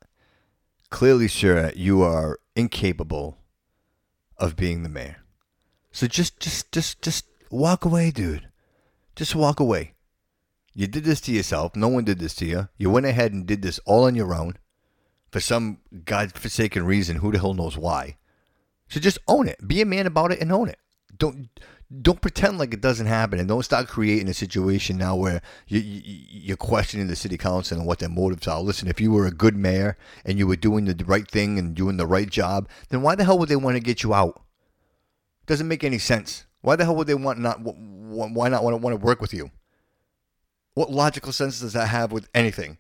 Clearly, 0.91 1.29
sure, 1.29 1.71
you 1.77 2.03
are 2.03 2.39
incapable 2.57 3.39
of 4.39 4.57
being 4.57 4.83
the 4.83 4.89
mayor. 4.89 5.19
So 5.93 6.07
just, 6.07 6.41
just, 6.41 6.73
just, 6.73 7.03
just 7.03 7.27
walk 7.51 7.85
away, 7.85 8.11
dude. 8.11 8.49
Just 9.17 9.35
walk 9.35 9.61
away. 9.61 9.95
You 10.75 10.87
did 10.87 11.05
this 11.05 11.21
to 11.23 11.33
yourself. 11.33 11.75
No 11.75 11.89
one 11.89 12.05
did 12.05 12.19
this 12.19 12.35
to 12.37 12.47
you. 12.47 12.69
You 12.77 12.91
went 12.91 13.07
ahead 13.07 13.33
and 13.33 13.47
did 13.47 13.63
this 13.63 13.81
all 13.87 14.05
on 14.05 14.15
your 14.15 14.35
own 14.35 14.59
for 15.31 15.41
some 15.41 15.79
godforsaken 16.05 16.85
reason. 16.85 17.17
Who 17.17 17.33
the 17.33 17.39
hell 17.39 17.55
knows 17.55 17.77
why? 17.77 18.19
So 18.89 19.01
just 19.01 19.19
own 19.27 19.49
it. 19.49 19.67
Be 19.67 19.81
a 19.81 19.87
man 19.87 20.07
about 20.07 20.33
it 20.33 20.41
and 20.41 20.53
own 20.53 20.69
it. 20.69 20.79
Don't 21.17 21.49
don't 22.03 22.21
pretend 22.21 22.59
like 22.59 22.75
it 22.75 22.83
doesn't 22.83 23.07
happen, 23.07 23.39
and 23.39 23.49
don't 23.49 23.63
start 23.63 23.89
creating 23.89 24.29
a 24.29 24.35
situation 24.35 24.99
now 24.99 25.17
where 25.17 25.41
you, 25.67 25.81
you, 25.81 26.03
you're 26.29 26.57
questioning 26.57 27.07
the 27.07 27.17
city 27.17 27.39
council 27.39 27.79
and 27.79 27.87
what 27.87 27.99
their 27.99 28.11
motives 28.11 28.47
are. 28.47 28.61
Listen, 28.61 28.89
if 28.89 29.01
you 29.01 29.11
were 29.11 29.27
a 29.27 29.31
good 29.31 29.57
mayor 29.57 29.97
and 30.25 30.39
you 30.39 30.47
were 30.47 30.57
doing 30.57 30.85
the 30.85 31.05
right 31.07 31.29
thing 31.29 31.59
and 31.59 31.75
doing 31.75 31.97
the 31.97 32.07
right 32.07 32.29
job, 32.29 32.69
then 32.91 33.01
why 33.01 33.15
the 33.15 33.25
hell 33.25 33.39
would 33.39 33.49
they 33.49 33.57
want 33.57 33.77
to 33.77 33.81
get 33.81 34.03
you 34.03 34.13
out? 34.13 34.43
Doesn't 35.47 35.67
make 35.67 35.83
any 35.83 35.99
sense. 35.99 36.45
Why 36.61 36.77
the 36.77 36.85
hell 36.85 36.95
would 36.97 37.07
they 37.07 37.15
want 37.15 37.39
not? 37.39 37.61
Why 37.63 38.49
not 38.51 38.63
want 38.63 38.75
to 38.75 38.79
want 38.79 38.93
to 38.93 39.05
work 39.05 39.23
with 39.23 39.33
you? 39.33 39.51
What 40.79 40.93
logical 40.93 41.33
sense 41.33 41.59
does 41.59 41.73
that 41.73 41.89
have 41.89 42.13
with 42.13 42.29
anything? 42.33 42.79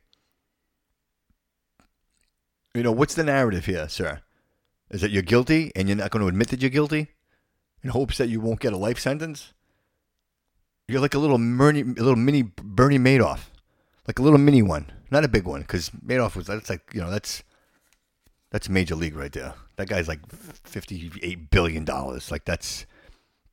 You 2.72 2.84
know, 2.84 2.92
what's 2.92 3.16
the 3.16 3.24
narrative 3.24 3.66
here, 3.66 3.88
sir? 3.88 4.20
Is 4.88 5.00
that 5.00 5.10
you're 5.10 5.24
guilty 5.24 5.72
and 5.74 5.88
you're 5.88 5.96
not 5.96 6.12
going 6.12 6.22
to 6.22 6.28
admit 6.28 6.46
that 6.50 6.60
you're 6.60 6.70
guilty 6.70 7.08
in 7.82 7.90
hopes 7.90 8.16
that 8.18 8.28
you 8.28 8.40
won't 8.40 8.60
get 8.60 8.72
a 8.72 8.76
life 8.76 9.00
sentence? 9.00 9.52
You're 10.86 11.00
like 11.00 11.14
a 11.14 11.18
little, 11.18 11.38
Bernie, 11.38 11.80
a 11.80 11.84
little 11.84 12.14
mini 12.14 12.42
Bernie 12.42 13.00
Madoff, 13.00 13.46
like 14.06 14.20
a 14.20 14.22
little 14.22 14.38
mini 14.38 14.62
one, 14.62 14.92
not 15.10 15.24
a 15.24 15.28
big 15.28 15.42
one, 15.42 15.62
because 15.62 15.90
Madoff 15.90 16.36
was 16.36 16.46
that's 16.46 16.70
like 16.70 16.88
you 16.94 17.00
know 17.00 17.10
that's 17.10 17.42
that's 18.50 18.68
major 18.68 18.94
league 18.94 19.16
right 19.16 19.32
there. 19.32 19.54
That 19.74 19.88
guy's 19.88 20.06
like 20.06 20.20
fifty-eight 20.30 21.50
billion 21.50 21.84
dollars. 21.84 22.30
Like 22.30 22.44
that's 22.44 22.86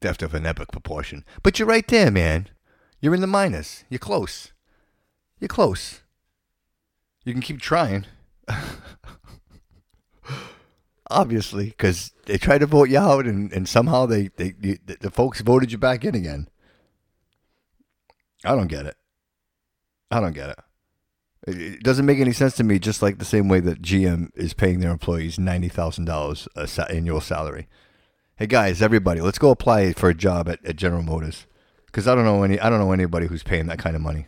theft 0.02 0.22
of 0.22 0.36
an 0.36 0.46
epic 0.46 0.72
proportion. 0.72 1.26
But 1.42 1.58
you're 1.58 1.68
right 1.68 1.88
there, 1.88 2.12
man. 2.12 2.50
You're 3.02 3.16
in 3.16 3.22
the 3.22 3.28
minus. 3.28 3.84
You're 3.90 4.00
close. 4.00 4.52
You're 5.40 5.48
close. 5.48 6.02
You 7.24 7.34
can 7.34 7.42
keep 7.42 7.60
trying. 7.60 8.06
Obviously, 11.10 11.66
because 11.68 12.14
they 12.26 12.38
tried 12.38 12.60
to 12.60 12.66
vote 12.66 12.90
you 12.90 12.98
out, 12.98 13.26
and, 13.26 13.52
and 13.54 13.70
somehow 13.70 14.06
they, 14.06 14.30
they, 14.38 14.52
the, 14.52 14.80
the 15.00 15.12
folks 15.12 15.42
voted 15.42 15.72
you 15.72 15.78
back 15.78 16.04
in 16.04 16.16
again. 16.16 16.50
I 18.44 18.56
don't 18.56 18.68
get 18.68 18.86
it. 18.86 18.96
I 20.10 20.20
don't 20.20 20.34
get 20.34 20.50
it. 20.50 20.60
It 21.48 21.84
doesn't 21.84 22.06
make 22.06 22.20
any 22.20 22.34
sense 22.34 22.56
to 22.56 22.64
me. 22.64 22.80
Just 22.80 23.02
like 23.02 23.20
the 23.20 23.26
same 23.26 23.48
way 23.48 23.60
that 23.60 23.82
GM 23.82 24.30
is 24.36 24.54
paying 24.54 24.80
their 24.80 24.92
employees 24.92 25.38
ninety 25.38 25.70
thousand 25.70 26.06
dollars 26.06 26.48
annual 26.90 27.22
salary. 27.22 27.68
Hey 28.38 28.48
guys, 28.48 28.82
everybody, 28.82 29.22
let's 29.22 29.38
go 29.40 29.52
apply 29.52 29.94
for 29.94 30.10
a 30.10 30.16
job 30.16 30.50
at, 30.50 30.64
at 30.66 30.76
General 30.76 31.04
Motors. 31.04 31.46
Because 31.96 32.10
I 32.10 32.16
don't 32.16 32.26
know 32.26 32.44
any, 32.44 32.60
I 32.60 32.70
don't 32.70 32.80
know 32.80 32.92
anybody 32.92 33.28
who's 33.28 33.42
paying 33.42 33.68
that 33.68 33.80
kind 33.80 33.96
of 33.96 34.02
money. 34.02 34.28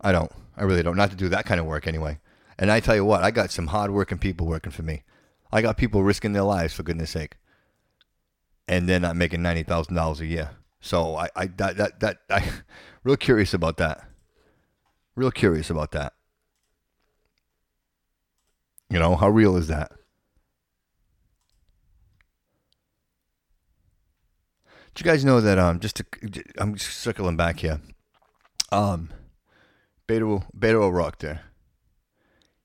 I 0.00 0.10
don't. 0.10 0.32
I 0.56 0.64
really 0.64 0.82
don't. 0.82 0.96
Not 0.96 1.10
to 1.10 1.16
do 1.16 1.28
that 1.28 1.46
kind 1.46 1.60
of 1.60 1.66
work 1.66 1.86
anyway. 1.86 2.18
And 2.58 2.72
I 2.72 2.80
tell 2.80 2.96
you 2.96 3.04
what, 3.04 3.22
I 3.22 3.30
got 3.30 3.52
some 3.52 3.68
hardworking 3.68 4.18
people 4.18 4.48
working 4.48 4.72
for 4.72 4.82
me. 4.82 5.04
I 5.52 5.62
got 5.62 5.76
people 5.76 6.02
risking 6.02 6.32
their 6.32 6.42
lives 6.42 6.74
for 6.74 6.82
goodness 6.82 7.10
sake. 7.10 7.36
And 8.66 8.88
they're 8.88 8.98
not 8.98 9.14
making 9.14 9.42
ninety 9.42 9.62
thousand 9.62 9.94
dollars 9.94 10.20
a 10.20 10.26
year. 10.26 10.56
So 10.80 11.14
I, 11.14 11.28
I 11.36 11.46
that 11.46 11.76
that 11.76 12.00
that 12.00 12.16
I 12.28 12.50
real 13.04 13.16
curious 13.16 13.54
about 13.54 13.76
that. 13.76 14.04
Real 15.14 15.30
curious 15.30 15.70
about 15.70 15.92
that. 15.92 16.14
You 18.90 18.98
know, 18.98 19.14
how 19.14 19.28
real 19.28 19.56
is 19.56 19.68
that? 19.68 19.92
Did 24.96 25.04
you 25.04 25.12
guys 25.12 25.26
know 25.26 25.42
that 25.42 25.58
um 25.58 25.78
just 25.78 25.96
to 25.96 26.06
I'm 26.56 26.78
circling 26.78 27.36
back 27.36 27.60
here. 27.60 27.82
Um 28.72 29.10
Beto 30.08 30.44
Beto 30.56 30.84
O'Rourke 30.84 31.18
there. 31.18 31.42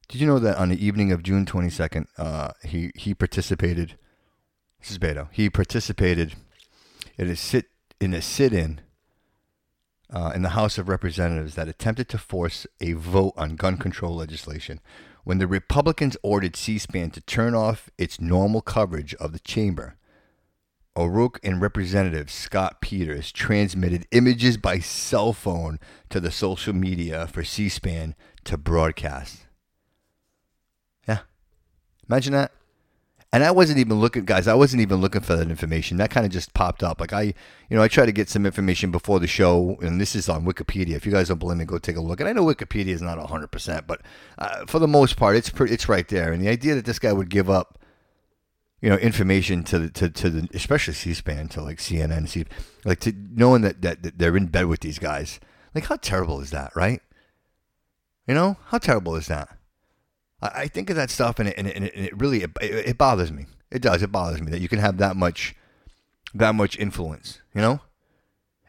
Did 0.08 0.22
you 0.22 0.28
know 0.28 0.40
that 0.40 0.56
on 0.56 0.70
the 0.70 0.86
evening 0.86 1.12
of 1.12 1.24
June 1.24 1.46
22nd, 1.46 2.06
uh, 2.18 2.52
he 2.64 2.92
he 2.96 3.14
participated. 3.14 3.98
This 4.80 4.92
is 4.92 4.98
Beto. 4.98 5.28
He 5.34 5.50
participated 5.50 6.36
in 7.18 7.30
a 7.30 7.36
sit 7.36 7.66
in 8.00 8.14
a 8.14 8.22
sit-in 8.22 8.80
uh, 10.10 10.32
in 10.34 10.42
the 10.42 10.50
House 10.50 10.78
of 10.78 10.88
Representatives 10.88 11.56
that 11.56 11.68
attempted 11.68 12.08
to 12.10 12.18
force 12.18 12.66
a 12.80 12.94
vote 12.94 13.34
on 13.36 13.58
gun 13.58 13.76
control 13.76 14.16
legislation. 14.16 14.80
When 15.26 15.38
the 15.38 15.48
Republicans 15.48 16.16
ordered 16.24 16.56
C-SPAN 16.56 17.12
to 17.12 17.22
turn 17.22 17.54
off 17.54 17.90
its 17.98 18.22
normal 18.22 18.62
coverage 18.62 19.14
of 19.16 19.34
the 19.34 19.40
chamber, 19.40 19.98
O'Rourke 20.98 21.40
and 21.44 21.62
Representative 21.62 22.30
Scott 22.30 22.82
Peters 22.82 23.32
transmitted 23.32 24.08
images 24.12 24.58
by 24.58 24.80
cell 24.80 25.32
phone 25.32 25.80
to 26.10 26.20
the 26.20 26.32
social 26.32 26.74
media 26.74 27.28
for 27.28 27.44
C 27.44 27.70
SPAN 27.70 28.16
to 28.44 28.58
broadcast. 28.58 29.46
Yeah. 31.08 31.20
Imagine 32.10 32.34
that. 32.34 32.52
And 33.34 33.46
I 33.46 33.52
wasn't 33.52 33.80
even 33.80 34.02
looking, 34.02 34.26
guys, 34.26 34.46
I 34.46 34.56
wasn't 34.56 34.82
even 34.82 35.00
looking 35.00 35.22
for 35.22 35.38
that 35.38 35.50
information. 35.50 35.96
That 35.96 36.10
kind 36.10 36.26
of 36.26 36.34
just 36.34 36.54
popped 36.54 36.84
up. 36.84 37.00
Like, 37.00 37.14
I, 37.14 37.22
you 37.22 37.78
know, 37.78 37.82
I 37.82 37.88
try 37.88 38.06
to 38.06 38.12
get 38.12 38.28
some 38.28 38.46
information 38.46 38.92
before 38.92 39.22
the 39.22 39.28
show, 39.28 39.78
and 39.82 40.02
this 40.02 40.18
is 40.18 40.28
on 40.28 40.44
Wikipedia. 40.44 40.96
If 40.96 41.06
you 41.06 41.14
guys 41.14 41.30
don't 41.30 41.40
believe 41.40 41.58
me, 41.58 41.64
go 41.64 41.78
take 41.78 41.96
a 41.96 42.02
look. 42.02 42.20
And 42.20 42.28
I 42.28 42.34
know 42.34 42.44
Wikipedia 42.44 42.88
is 42.88 43.02
not 43.02 43.18
100%, 43.18 43.88
but 43.88 44.02
uh, 44.38 44.66
for 44.66 44.80
the 44.80 44.88
most 44.88 45.16
part, 45.16 45.38
it's, 45.38 45.50
pre- 45.50 45.72
it's 45.72 45.88
right 45.88 46.06
there. 46.10 46.34
And 46.34 46.44
the 46.44 46.50
idea 46.50 46.76
that 46.76 46.84
this 46.84 47.00
guy 47.00 47.14
would 47.14 47.30
give 47.30 47.50
up 47.50 47.80
you 48.82 48.90
know, 48.90 48.98
information 48.98 49.64
to 49.64 49.80
the, 49.80 49.90
to, 49.92 50.10
to 50.10 50.30
the, 50.30 50.50
especially 50.54 50.94
C-SPAN, 50.96 51.50
to 51.50 51.62
like 51.62 51.78
CNN, 51.78 52.28
see, 52.28 52.46
like 52.84 53.00
to 53.02 53.14
knowing 53.16 53.62
that, 53.62 53.82
that, 53.84 54.02
that 54.04 54.18
they're 54.18 54.36
in 54.36 54.48
bed 54.48 54.66
with 54.66 54.80
these 54.80 55.00
guys. 55.00 55.40
Like, 55.76 55.86
how 55.86 55.98
terrible 55.98 56.42
is 56.42 56.50
that, 56.50 56.76
right? 56.76 57.02
You 58.28 58.34
know, 58.34 58.58
how 58.66 58.80
terrible 58.80 59.16
is 59.16 59.28
that? 59.28 59.50
I, 60.42 60.48
I 60.62 60.68
think 60.68 60.90
of 60.90 60.96
that 60.96 61.12
stuff, 61.12 61.40
and 61.40 61.48
it, 61.48 61.56
and 61.58 61.68
it, 61.68 61.76
and 61.76 61.86
it, 61.86 61.94
and 61.96 62.06
it 62.06 62.18
really, 62.20 62.42
it, 62.44 62.52
it 62.62 62.98
bothers 62.98 63.32
me. 63.32 63.46
It 63.70 63.82
does. 63.82 64.02
It 64.02 64.12
bothers 64.12 64.42
me 64.42 64.52
that 64.52 64.62
you 64.62 64.68
can 64.68 64.80
have 64.80 64.98
that 64.98 65.16
much, 65.16 65.56
that 66.34 66.56
much 66.56 66.78
influence. 66.78 67.40
You 67.54 67.62
know, 67.62 67.82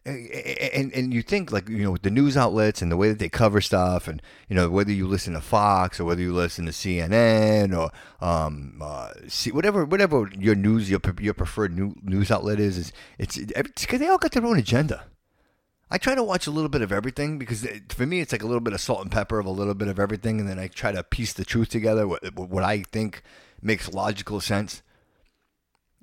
and 0.05 0.93
and 0.93 1.15
you 1.15 1.23
think 1.23 1.53
like 1.53 1.69
you 1.69 1.85
know 1.85 1.93
with 1.93 2.03
the 2.03 2.11
news 2.11 2.37
outlets 2.37 2.83
and 2.83 2.91
the 2.91 2.97
way 2.97 3.09
that 3.09 3.21
they 3.21 3.29
cover 3.29 3.61
stuff 3.61 4.09
and 4.09 4.21
you 4.49 4.57
know 4.57 4.69
whether 4.69 4.91
you 4.91 5.07
listen 5.07 5.35
to 5.35 5.41
Fox 5.41 6.01
or 6.01 6.05
whether 6.05 6.21
you 6.21 6.33
listen 6.33 6.67
to 6.67 6.73
CNN 6.73 7.77
or 7.77 7.91
um 8.25 8.81
uh, 8.83 9.11
whatever 9.53 9.85
whatever 9.85 10.29
your 10.37 10.57
news 10.57 10.91
your 10.91 11.01
your 11.21 11.35
preferred 11.35 11.77
new, 11.77 11.95
news 12.03 12.31
outlet 12.31 12.59
is 12.59 12.79
is 12.79 12.93
it's 13.19 13.39
because 13.39 14.01
they 14.01 14.09
all 14.09 14.19
got 14.19 14.33
their 14.33 14.45
own 14.45 14.59
agenda. 14.59 15.05
I 15.89 15.99
try 15.99 16.15
to 16.15 16.23
watch 16.23 16.47
a 16.47 16.51
little 16.51 16.71
bit 16.71 16.81
of 16.81 16.91
everything 16.91 17.39
because 17.39 17.65
it, 17.65 17.93
for 17.93 18.07
me 18.07 18.21
it's 18.21 18.33
like 18.33 18.43
a 18.43 18.47
little 18.47 18.61
bit 18.61 18.73
of 18.73 18.81
salt 18.81 19.03
and 19.03 19.13
pepper 19.13 19.39
of 19.39 19.47
a 19.47 19.51
little 19.51 19.75
bit 19.75 19.89
of 19.89 20.01
everything 20.01 20.41
and 20.41 20.49
then 20.49 20.59
I 20.59 20.67
try 20.67 20.91
to 20.91 21.05
piece 21.05 21.33
the 21.33 21.45
truth 21.45 21.69
together 21.69 22.09
what, 22.09 22.35
what 22.35 22.65
I 22.65 22.83
think 22.83 23.23
makes 23.61 23.93
logical 23.93 24.41
sense. 24.41 24.83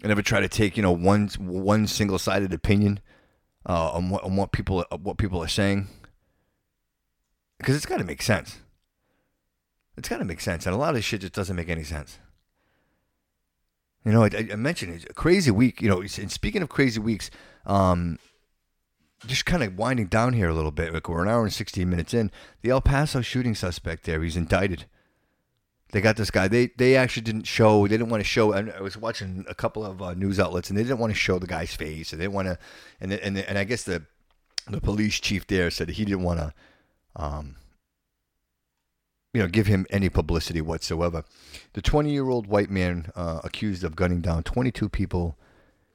I 0.02 0.08
never 0.08 0.22
try 0.22 0.40
to 0.40 0.48
take 0.48 0.78
you 0.78 0.84
know 0.84 0.94
one 0.94 1.28
one 1.38 1.86
single 1.86 2.18
sided 2.18 2.54
opinion 2.54 3.02
uh, 3.68 3.92
on 3.92 4.10
what 4.10 4.24
on 4.24 4.36
what 4.36 4.52
people 4.52 4.86
what 5.02 5.18
people 5.18 5.44
are 5.44 5.48
saying 5.48 5.88
because 7.60 7.76
it's 7.76 7.86
got 7.86 7.98
to 7.98 8.04
make 8.04 8.22
sense. 8.22 8.60
It's 9.98 10.10
got 10.10 10.18
to 10.18 10.26
make 10.26 10.40
sense, 10.40 10.66
and 10.66 10.74
a 10.74 10.78
lot 10.78 10.96
of 10.96 11.04
shit 11.04 11.22
just 11.22 11.34
doesn't 11.34 11.56
make 11.56 11.70
any 11.70 11.84
sense. 11.84 12.20
You 14.06 14.14
know, 14.14 14.24
I, 14.24 14.48
I 14.52 14.56
mentioned 14.56 14.94
it's 14.94 15.06
a 15.10 15.14
crazy 15.14 15.52
week. 15.52 15.82
You 15.82 15.90
know, 15.90 16.02
and 16.02 16.32
speaking 16.32 16.62
of 16.62 16.70
crazy 16.70 17.02
weeks, 17.02 17.30
um, 17.66 18.18
just 19.26 19.46
kind 19.46 19.62
of 19.62 19.78
winding 19.78 20.08
down 20.08 20.34
here 20.34 20.48
a 20.48 20.54
little 20.54 20.72
bit. 20.72 20.94
Like 20.94 21.10
we're 21.10 21.22
an 21.22 21.28
hour 21.28 21.44
and 21.44 21.54
sixteen 21.54 21.90
minutes 21.90 22.14
in. 22.14 22.32
The 22.62 22.70
El 22.70 22.82
Paso 22.82 23.22
shooting 23.22 23.56
suspect 23.56 24.06
there, 24.06 24.24
he's 24.24 24.38
indicted. 24.38 24.86
They 25.92 26.02
got 26.02 26.18
this 26.18 26.30
guy. 26.30 26.48
They 26.48 26.68
they 26.78 26.96
actually 26.96 27.24
didn't 27.24 27.46
show. 27.48 27.88
They 27.88 27.98
didn't 27.98 28.10
want 28.10 28.22
to 28.22 28.28
show. 28.28 28.54
I 28.54 28.80
was 28.82 28.96
watching 28.96 29.46
a 29.50 29.56
couple 29.56 29.84
of 29.84 30.02
uh, 30.02 30.14
news 30.14 30.40
outlets, 30.40 30.70
and 30.70 30.78
they 30.78 30.84
didn't 30.84 31.00
want 31.00 31.12
to 31.12 31.18
show 31.20 31.40
the 31.40 31.48
guy's 31.48 31.74
face. 31.74 32.14
And 32.14 32.22
they 32.22 32.28
want 32.28 32.48
to, 32.48 32.60
and 33.02 33.12
and 33.12 33.38
and 33.38 33.58
I 33.58 33.64
guess 33.64 33.84
the 33.84 34.04
the 34.68 34.82
police 34.82 35.20
chief 35.20 35.48
there 35.48 35.72
said 35.72 35.90
he 35.90 36.06
didn't 36.06 36.22
want 36.22 36.40
to, 36.40 36.54
um, 37.16 37.56
you 39.34 39.42
know, 39.42 39.48
give 39.48 39.66
him 39.66 39.88
any 39.90 40.10
publicity 40.10 40.62
whatsoever. 40.62 41.24
The 41.74 41.82
20 41.82 42.12
year 42.12 42.30
old 42.30 42.46
white 42.46 42.70
man 42.70 43.12
uh, 43.16 43.42
accused 43.44 43.84
of 43.84 43.96
gunning 43.96 44.22
down 44.22 44.44
22 44.44 44.90
people 44.90 45.38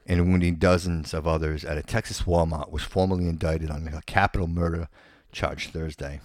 and 0.07 0.29
wounding 0.31 0.57
dozens 0.57 1.15
of 1.15 1.27
others 1.27 1.65
at 1.65 1.79
a 1.79 1.83
Texas 1.83 2.23
Walmart 2.23 2.71
was 2.71 2.83
formally 2.83 3.29
indicted 3.29 3.71
on 3.71 3.89
a 3.89 4.03
capital 4.03 4.47
murder 4.47 4.89
charge 5.33 5.71
Thursday. 5.71 6.21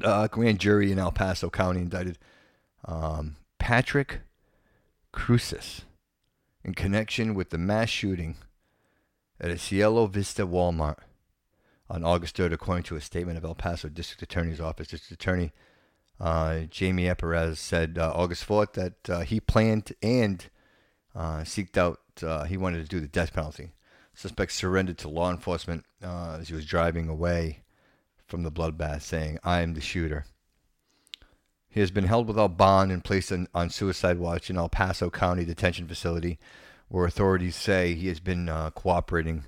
A 0.00 0.28
grand 0.28 0.58
jury 0.58 0.92
in 0.92 0.98
El 0.98 1.12
Paso 1.12 1.50
County 1.50 1.80
indicted 1.80 2.18
um, 2.86 3.36
Patrick 3.58 4.20
Crusius 5.12 5.82
in 6.64 6.74
connection 6.74 7.34
with 7.34 7.50
the 7.50 7.58
mass 7.58 7.88
shooting 7.88 8.36
at 9.40 9.50
a 9.50 9.58
Cielo 9.58 10.06
Vista 10.06 10.46
Walmart 10.46 10.98
on 11.88 12.02
August 12.02 12.36
3rd, 12.36 12.52
according 12.52 12.84
to 12.84 12.96
a 12.96 13.00
statement 13.00 13.38
of 13.38 13.44
El 13.44 13.54
Paso 13.54 13.88
District 13.88 14.22
Attorney's 14.22 14.60
Office. 14.60 14.88
District 14.88 15.20
Attorney 15.20 15.52
uh, 16.18 16.60
Jamie 16.70 17.12
Perez 17.14 17.58
said 17.58 17.98
uh, 17.98 18.12
August 18.14 18.46
4th 18.46 18.72
that 18.72 19.10
uh, 19.10 19.20
he 19.20 19.38
planned 19.40 19.92
and 20.02 20.48
uh, 21.14 21.40
seeked 21.40 21.76
out, 21.76 22.00
uh, 22.22 22.44
he 22.44 22.56
wanted 22.56 22.82
to 22.82 22.88
do 22.88 23.00
the 23.00 23.08
death 23.08 23.32
penalty. 23.32 23.72
Suspect 24.14 24.52
surrendered 24.52 24.98
to 24.98 25.08
law 25.08 25.30
enforcement 25.30 25.84
uh, 26.02 26.38
as 26.40 26.48
he 26.48 26.54
was 26.54 26.64
driving 26.64 27.08
away 27.08 27.62
from 28.26 28.42
the 28.42 28.50
bloodbath, 28.50 29.02
saying, 29.02 29.38
I 29.44 29.60
am 29.60 29.74
the 29.74 29.80
shooter. 29.80 30.24
He 31.76 31.80
has 31.80 31.90
been 31.90 32.04
held 32.04 32.26
without 32.26 32.56
bond 32.56 32.90
and 32.90 33.04
placed 33.04 33.30
on, 33.30 33.48
on 33.54 33.68
suicide 33.68 34.18
watch 34.18 34.48
in 34.48 34.56
El 34.56 34.70
Paso 34.70 35.10
County 35.10 35.44
Detention 35.44 35.86
Facility, 35.86 36.38
where 36.88 37.04
authorities 37.04 37.54
say 37.54 37.92
he 37.92 38.08
has 38.08 38.18
been 38.18 38.48
uh, 38.48 38.70
cooperating 38.70 39.44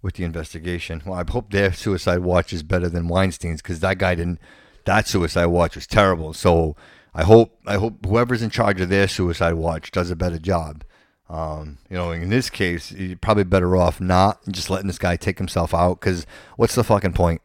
with 0.00 0.14
the 0.14 0.22
investigation. 0.22 1.02
Well, 1.04 1.18
I 1.18 1.24
hope 1.28 1.50
their 1.50 1.72
suicide 1.72 2.20
watch 2.20 2.52
is 2.52 2.62
better 2.62 2.88
than 2.88 3.08
Weinstein's 3.08 3.62
because 3.62 3.80
that 3.80 3.98
guy 3.98 4.14
didn't. 4.14 4.38
That 4.84 5.08
suicide 5.08 5.46
watch 5.46 5.74
was 5.74 5.88
terrible. 5.88 6.32
So 6.34 6.76
I 7.16 7.24
hope 7.24 7.58
I 7.66 7.78
hope 7.78 8.06
whoever's 8.06 8.42
in 8.42 8.50
charge 8.50 8.80
of 8.80 8.88
their 8.88 9.08
suicide 9.08 9.54
watch 9.54 9.90
does 9.90 10.12
a 10.12 10.14
better 10.14 10.38
job. 10.38 10.84
Um, 11.28 11.78
you 11.90 11.96
know, 11.96 12.12
in 12.12 12.30
this 12.30 12.48
case, 12.48 12.92
you're 12.92 13.16
probably 13.16 13.42
better 13.42 13.74
off 13.76 14.00
not 14.00 14.40
just 14.52 14.70
letting 14.70 14.86
this 14.86 14.98
guy 15.00 15.16
take 15.16 15.38
himself 15.38 15.74
out 15.74 15.98
because 15.98 16.28
what's 16.54 16.76
the 16.76 16.84
fucking 16.84 17.14
point? 17.14 17.42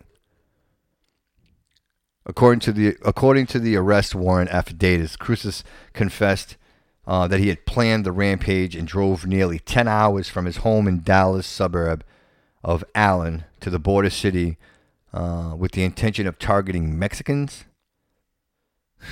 According 2.28 2.60
to 2.60 2.74
the 2.74 2.98
according 3.06 3.46
to 3.48 3.60
the 3.60 3.78
arrest 3.78 4.14
warrant 4.14 4.50
affidavit, 4.50 5.18
Crusius 5.18 5.64
confessed 5.94 6.58
uh, 7.08 7.26
that 7.30 7.40
he 7.40 7.48
had 7.48 7.66
planned 7.66 8.06
the 8.06 8.12
rampage 8.12 8.76
and 8.76 8.86
drove 8.86 9.26
nearly 9.26 9.60
10 9.60 9.88
hours 9.88 10.28
from 10.28 10.44
his 10.44 10.58
home 10.58 10.90
in 10.90 11.04
Dallas 11.04 11.48
suburb 11.48 12.04
of 12.66 12.84
Allen 12.94 13.46
to 13.62 13.70
the 13.70 13.80
border 13.80 14.10
city 14.10 14.58
uh, 15.14 15.56
with 15.58 15.72
the 15.72 15.86
intention 15.86 16.28
of 16.28 16.38
targeting 16.38 17.00
Mexicans. 17.00 17.66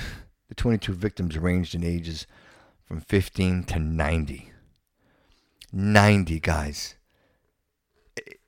The 0.47 0.53
22 0.53 0.93
victims 0.93 1.39
ranged 1.39 1.73
in 1.73 1.83
ages 1.83 2.27
from 2.85 3.01
15 3.01 3.63
to 3.63 3.79
90. 3.79 4.51
90 5.73 6.39
guys. 6.39 6.95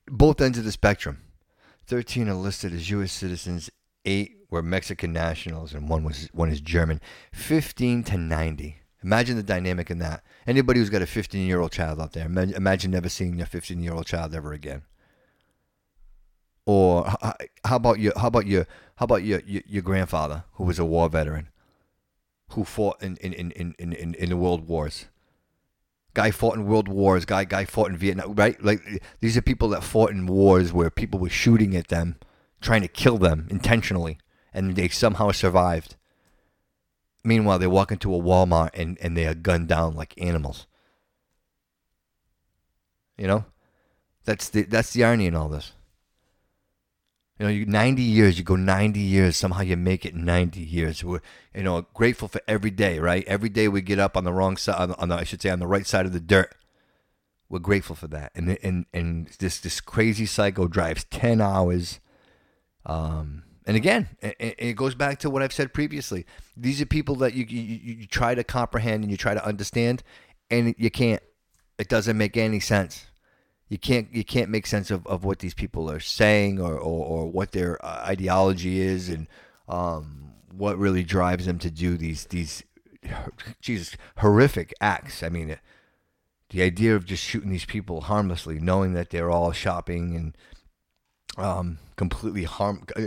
Both 0.05 0.39
ends 0.39 0.59
of 0.59 0.63
the 0.63 0.71
spectrum. 0.71 1.23
13 1.87 2.29
are 2.29 2.35
listed 2.35 2.71
as 2.71 2.91
U.S. 2.91 3.11
citizens, 3.11 3.71
8 4.07 4.37
were 4.49 4.63
Mexican 4.63 5.11
nationals, 5.11 5.73
and 5.73 5.89
one 5.89 6.03
was 6.03 6.29
one 6.31 6.49
is 6.49 6.61
German. 6.61 7.01
15 7.33 8.03
to 8.05 8.17
90. 8.17 8.77
Imagine 9.03 9.35
the 9.35 9.43
dynamic 9.43 9.91
in 9.91 9.99
that. 9.99 10.23
Anybody 10.47 10.79
who's 10.79 10.89
got 10.89 11.01
a 11.01 11.05
15 11.05 11.45
year 11.45 11.59
old 11.59 11.71
child 11.71 11.99
out 11.99 12.13
there, 12.13 12.25
imagine 12.25 12.91
never 12.91 13.09
seeing 13.09 13.37
their 13.37 13.45
15 13.45 13.83
year 13.83 13.93
old 13.93 14.05
child 14.05 14.33
ever 14.33 14.53
again. 14.53 14.83
Or 16.65 17.05
how 17.63 17.75
about 17.75 17.99
your 17.99 18.13
how 18.17 18.27
about 18.27 18.47
your 18.47 18.65
how 18.95 19.03
about 19.03 19.23
your, 19.23 19.41
your, 19.45 19.61
your 19.65 19.81
grandfather 19.81 20.43
who 20.53 20.63
was 20.63 20.79
a 20.79 20.85
war 20.85 21.07
veteran, 21.09 21.49
who 22.51 22.63
fought 22.63 23.01
in 23.01 23.17
in, 23.17 23.33
in, 23.33 23.51
in, 23.77 23.93
in, 23.93 24.15
in 24.15 24.29
the 24.29 24.37
world 24.37 24.67
wars. 24.67 25.05
Guy 26.13 26.31
fought 26.31 26.55
in 26.55 26.65
world 26.65 26.87
wars. 26.87 27.25
Guy 27.25 27.43
guy 27.43 27.65
fought 27.65 27.89
in 27.89 27.97
Vietnam. 27.97 28.35
Right, 28.35 28.61
like 28.63 28.81
these 29.19 29.37
are 29.37 29.41
people 29.41 29.69
that 29.69 29.83
fought 29.83 30.11
in 30.11 30.27
wars 30.27 30.73
where 30.73 30.89
people 30.89 31.19
were 31.19 31.29
shooting 31.29 31.75
at 31.75 31.89
them, 31.89 32.17
trying 32.61 32.81
to 32.81 32.87
kill 32.87 33.17
them 33.17 33.47
intentionally, 33.49 34.17
and 34.53 34.75
they 34.75 34.87
somehow 34.87 35.31
survived. 35.31 35.95
Meanwhile, 37.23 37.59
they 37.59 37.67
walk 37.67 37.91
into 37.91 38.13
a 38.15 38.19
Walmart 38.19 38.69
and, 38.73 38.97
and 39.01 39.17
they 39.17 39.25
are 39.25 39.33
gunned 39.33 39.67
down 39.67 39.95
like 39.95 40.13
animals. 40.17 40.65
You 43.17 43.27
know, 43.27 43.45
that's 44.25 44.49
the 44.49 44.63
that's 44.63 44.93
the 44.93 45.03
irony 45.03 45.25
in 45.25 45.35
all 45.35 45.49
this. 45.49 45.73
You 47.39 47.45
know, 47.45 47.51
you 47.51 47.65
90 47.65 48.01
years, 48.01 48.37
you 48.37 48.43
go 48.43 48.55
90 48.55 48.99
years, 48.99 49.37
somehow 49.37 49.61
you 49.61 49.77
make 49.77 50.05
it 50.05 50.15
90 50.15 50.59
years. 50.59 51.03
We're, 51.03 51.21
you 51.53 51.63
know, 51.63 51.85
grateful 51.93 52.27
for 52.27 52.41
every 52.47 52.71
day, 52.71 52.97
right? 52.97 53.23
Every 53.27 53.49
day 53.49 53.67
we 53.67 53.81
get 53.81 53.99
up 53.99 54.17
on 54.17 54.23
the 54.23 54.33
wrong 54.33 54.57
side, 54.57 54.79
on 54.79 54.91
on 54.93 55.09
the, 55.09 55.15
I 55.15 55.23
should 55.23 55.41
say, 55.41 55.49
on 55.49 55.59
the 55.59 55.67
right 55.67 55.85
side 55.85 56.05
of 56.05 56.13
the 56.13 56.19
dirt. 56.19 56.55
We're 57.49 57.59
grateful 57.59 57.95
for 57.95 58.07
that. 58.07 58.31
And 58.35 58.57
and 58.63 58.85
and 58.93 59.27
this 59.39 59.59
this 59.59 59.81
crazy 59.81 60.25
psycho 60.25 60.67
drives 60.67 61.05
10 61.05 61.41
hours. 61.41 61.99
Um, 62.87 63.43
and 63.67 63.77
again, 63.77 64.09
it, 64.21 64.55
it 64.57 64.73
goes 64.75 64.95
back 64.95 65.19
to 65.19 65.29
what 65.29 65.43
I've 65.43 65.53
said 65.53 65.73
previously. 65.73 66.25
These 66.55 66.81
are 66.81 66.85
people 66.85 67.15
that 67.17 67.35
you, 67.35 67.45
you 67.45 67.61
you 67.61 68.07
try 68.07 68.33
to 68.33 68.43
comprehend 68.43 69.03
and 69.03 69.11
you 69.11 69.17
try 69.17 69.35
to 69.35 69.45
understand, 69.45 70.01
and 70.49 70.73
you 70.77 70.89
can't. 70.89 71.21
It 71.77 71.89
doesn't 71.89 72.17
make 72.17 72.35
any 72.37 72.59
sense 72.59 73.05
you 73.69 73.77
can't 73.77 74.07
you 74.13 74.23
can't 74.23 74.49
make 74.49 74.65
sense 74.65 74.91
of, 74.91 75.05
of 75.07 75.23
what 75.23 75.39
these 75.39 75.53
people 75.53 75.91
are 75.91 75.99
saying 75.99 76.59
or, 76.59 76.73
or, 76.73 77.05
or 77.05 77.27
what 77.27 77.51
their 77.51 77.83
uh, 77.85 78.05
ideology 78.05 78.79
is 78.79 79.09
and 79.09 79.27
um, 79.67 80.31
what 80.51 80.77
really 80.77 81.03
drives 81.03 81.45
them 81.45 81.59
to 81.59 81.69
do 81.69 81.97
these 81.97 82.25
these 82.25 82.63
Jesus 83.61 83.95
horrific 84.17 84.73
acts. 84.79 85.21
I 85.21 85.29
mean, 85.29 85.57
the 86.49 86.61
idea 86.61 86.95
of 86.95 87.05
just 87.05 87.23
shooting 87.23 87.51
these 87.51 87.65
people 87.65 88.01
harmlessly, 88.01 88.59
knowing 88.59 88.93
that 88.93 89.09
they're 89.09 89.29
all 89.29 89.51
shopping 89.51 90.15
and 90.15 90.37
um, 91.37 91.77
completely 91.95 92.43
harm. 92.43 92.83
uh, 92.95 93.01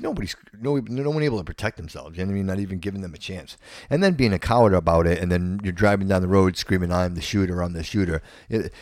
Nobody's 0.00 0.34
no 0.60 0.76
no 0.76 1.10
one 1.10 1.22
able 1.22 1.38
to 1.38 1.44
protect 1.44 1.76
themselves. 1.76 2.16
You 2.16 2.24
know 2.24 2.28
what 2.28 2.34
I 2.34 2.36
mean? 2.36 2.46
Not 2.46 2.58
even 2.58 2.78
giving 2.78 3.02
them 3.02 3.14
a 3.14 3.18
chance, 3.18 3.56
and 3.90 4.02
then 4.02 4.14
being 4.14 4.32
a 4.32 4.38
coward 4.38 4.74
about 4.74 5.06
it, 5.06 5.18
and 5.18 5.30
then 5.30 5.60
you're 5.62 5.72
driving 5.72 6.08
down 6.08 6.22
the 6.22 6.28
road 6.28 6.56
screaming, 6.56 6.92
"I'm 6.92 7.14
the 7.14 7.20
shooter! 7.20 7.62
I'm 7.62 7.72
the 7.74 7.84
shooter!" 7.84 8.22
It- 8.48 8.72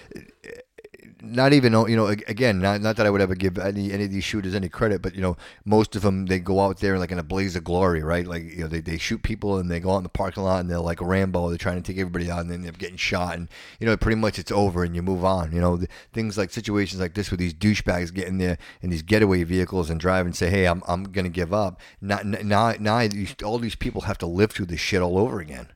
not 1.25 1.53
even 1.53 1.73
you 1.73 1.97
know 1.97 2.07
again 2.07 2.59
not, 2.59 2.81
not 2.81 2.97
that 2.97 3.07
I 3.07 3.11
would 3.11 3.21
ever 3.21 3.35
give 3.35 3.57
any 3.57 3.93
any 3.93 4.05
of 4.05 4.11
these 4.11 4.25
shooters 4.25 4.55
any 4.55 4.69
credit 4.69 5.01
but 5.01 5.15
you 5.15 5.21
know 5.21 5.37
most 5.65 5.95
of 5.95 6.03
them 6.03 6.27
they 6.27 6.41
go 6.41 6.61
out 6.61 6.79
there 6.81 6.99
like 6.99 7.13
in 7.13 7.19
a 7.19 7.23
blaze 7.23 7.55
of 7.55 7.65
glory 7.65 8.03
right? 8.03 8.27
Like 8.27 8.43
you 8.43 8.63
know 8.63 8.69
they, 8.69 8.81
they 8.81 8.99
shoot 8.99 9.23
people 9.23 9.59
and 9.59 9.71
they 9.71 9.81
go 9.81 9.93
out 9.93 9.99
in 9.99 10.03
the 10.03 10.09
parking 10.09 10.43
lot 10.43 10.61
and 10.61 10.71
they're 10.71 10.81
like 10.81 11.01
Rambo 11.01 11.49
they're 11.49 11.59
trying 11.59 11.81
to 11.81 11.83
take 11.83 11.99
everybody 11.99 12.31
out 12.31 12.41
and 12.41 12.51
then 12.51 12.63
they're 12.63 12.73
getting 12.73 12.97
shot 12.97 13.37
and 13.37 13.49
you 13.79 13.87
know 13.87 13.97
pretty 13.97 14.21
much 14.21 14.39
it's 14.39 14.53
over 14.53 14.85
and 14.85 14.95
you 14.97 15.03
move 15.03 15.25
on 15.25 15.53
you 15.53 15.61
know? 15.61 15.81
Things 16.13 16.37
like 16.37 16.51
situations 16.51 17.01
like 17.01 17.15
this 17.15 17.31
with 17.31 17.41
these 17.41 17.55
douchebags 17.55 18.13
getting 18.13 18.39
there 18.39 18.59
in 18.81 18.91
these 18.91 19.03
getaway 19.03 19.45
vehicles 19.45 19.91
and 19.91 20.01
drive 20.01 20.27
and 20.27 20.35
say 20.35 20.51
hey 20.51 20.67
I'm, 20.67 20.83
I'm 20.89 21.05
gonna 21.05 21.29
give 21.29 21.53
up. 21.53 21.81
Not 22.01 22.25
now 22.27 22.75
now 22.79 23.07
these, 23.07 23.35
all 23.45 23.59
these 23.59 23.77
people 23.77 24.03
have 24.03 24.19
to 24.19 24.27
live 24.27 24.53
through 24.53 24.67
this 24.67 24.81
shit 24.81 25.03
all 25.03 25.19
over 25.19 25.41
again. 25.41 25.69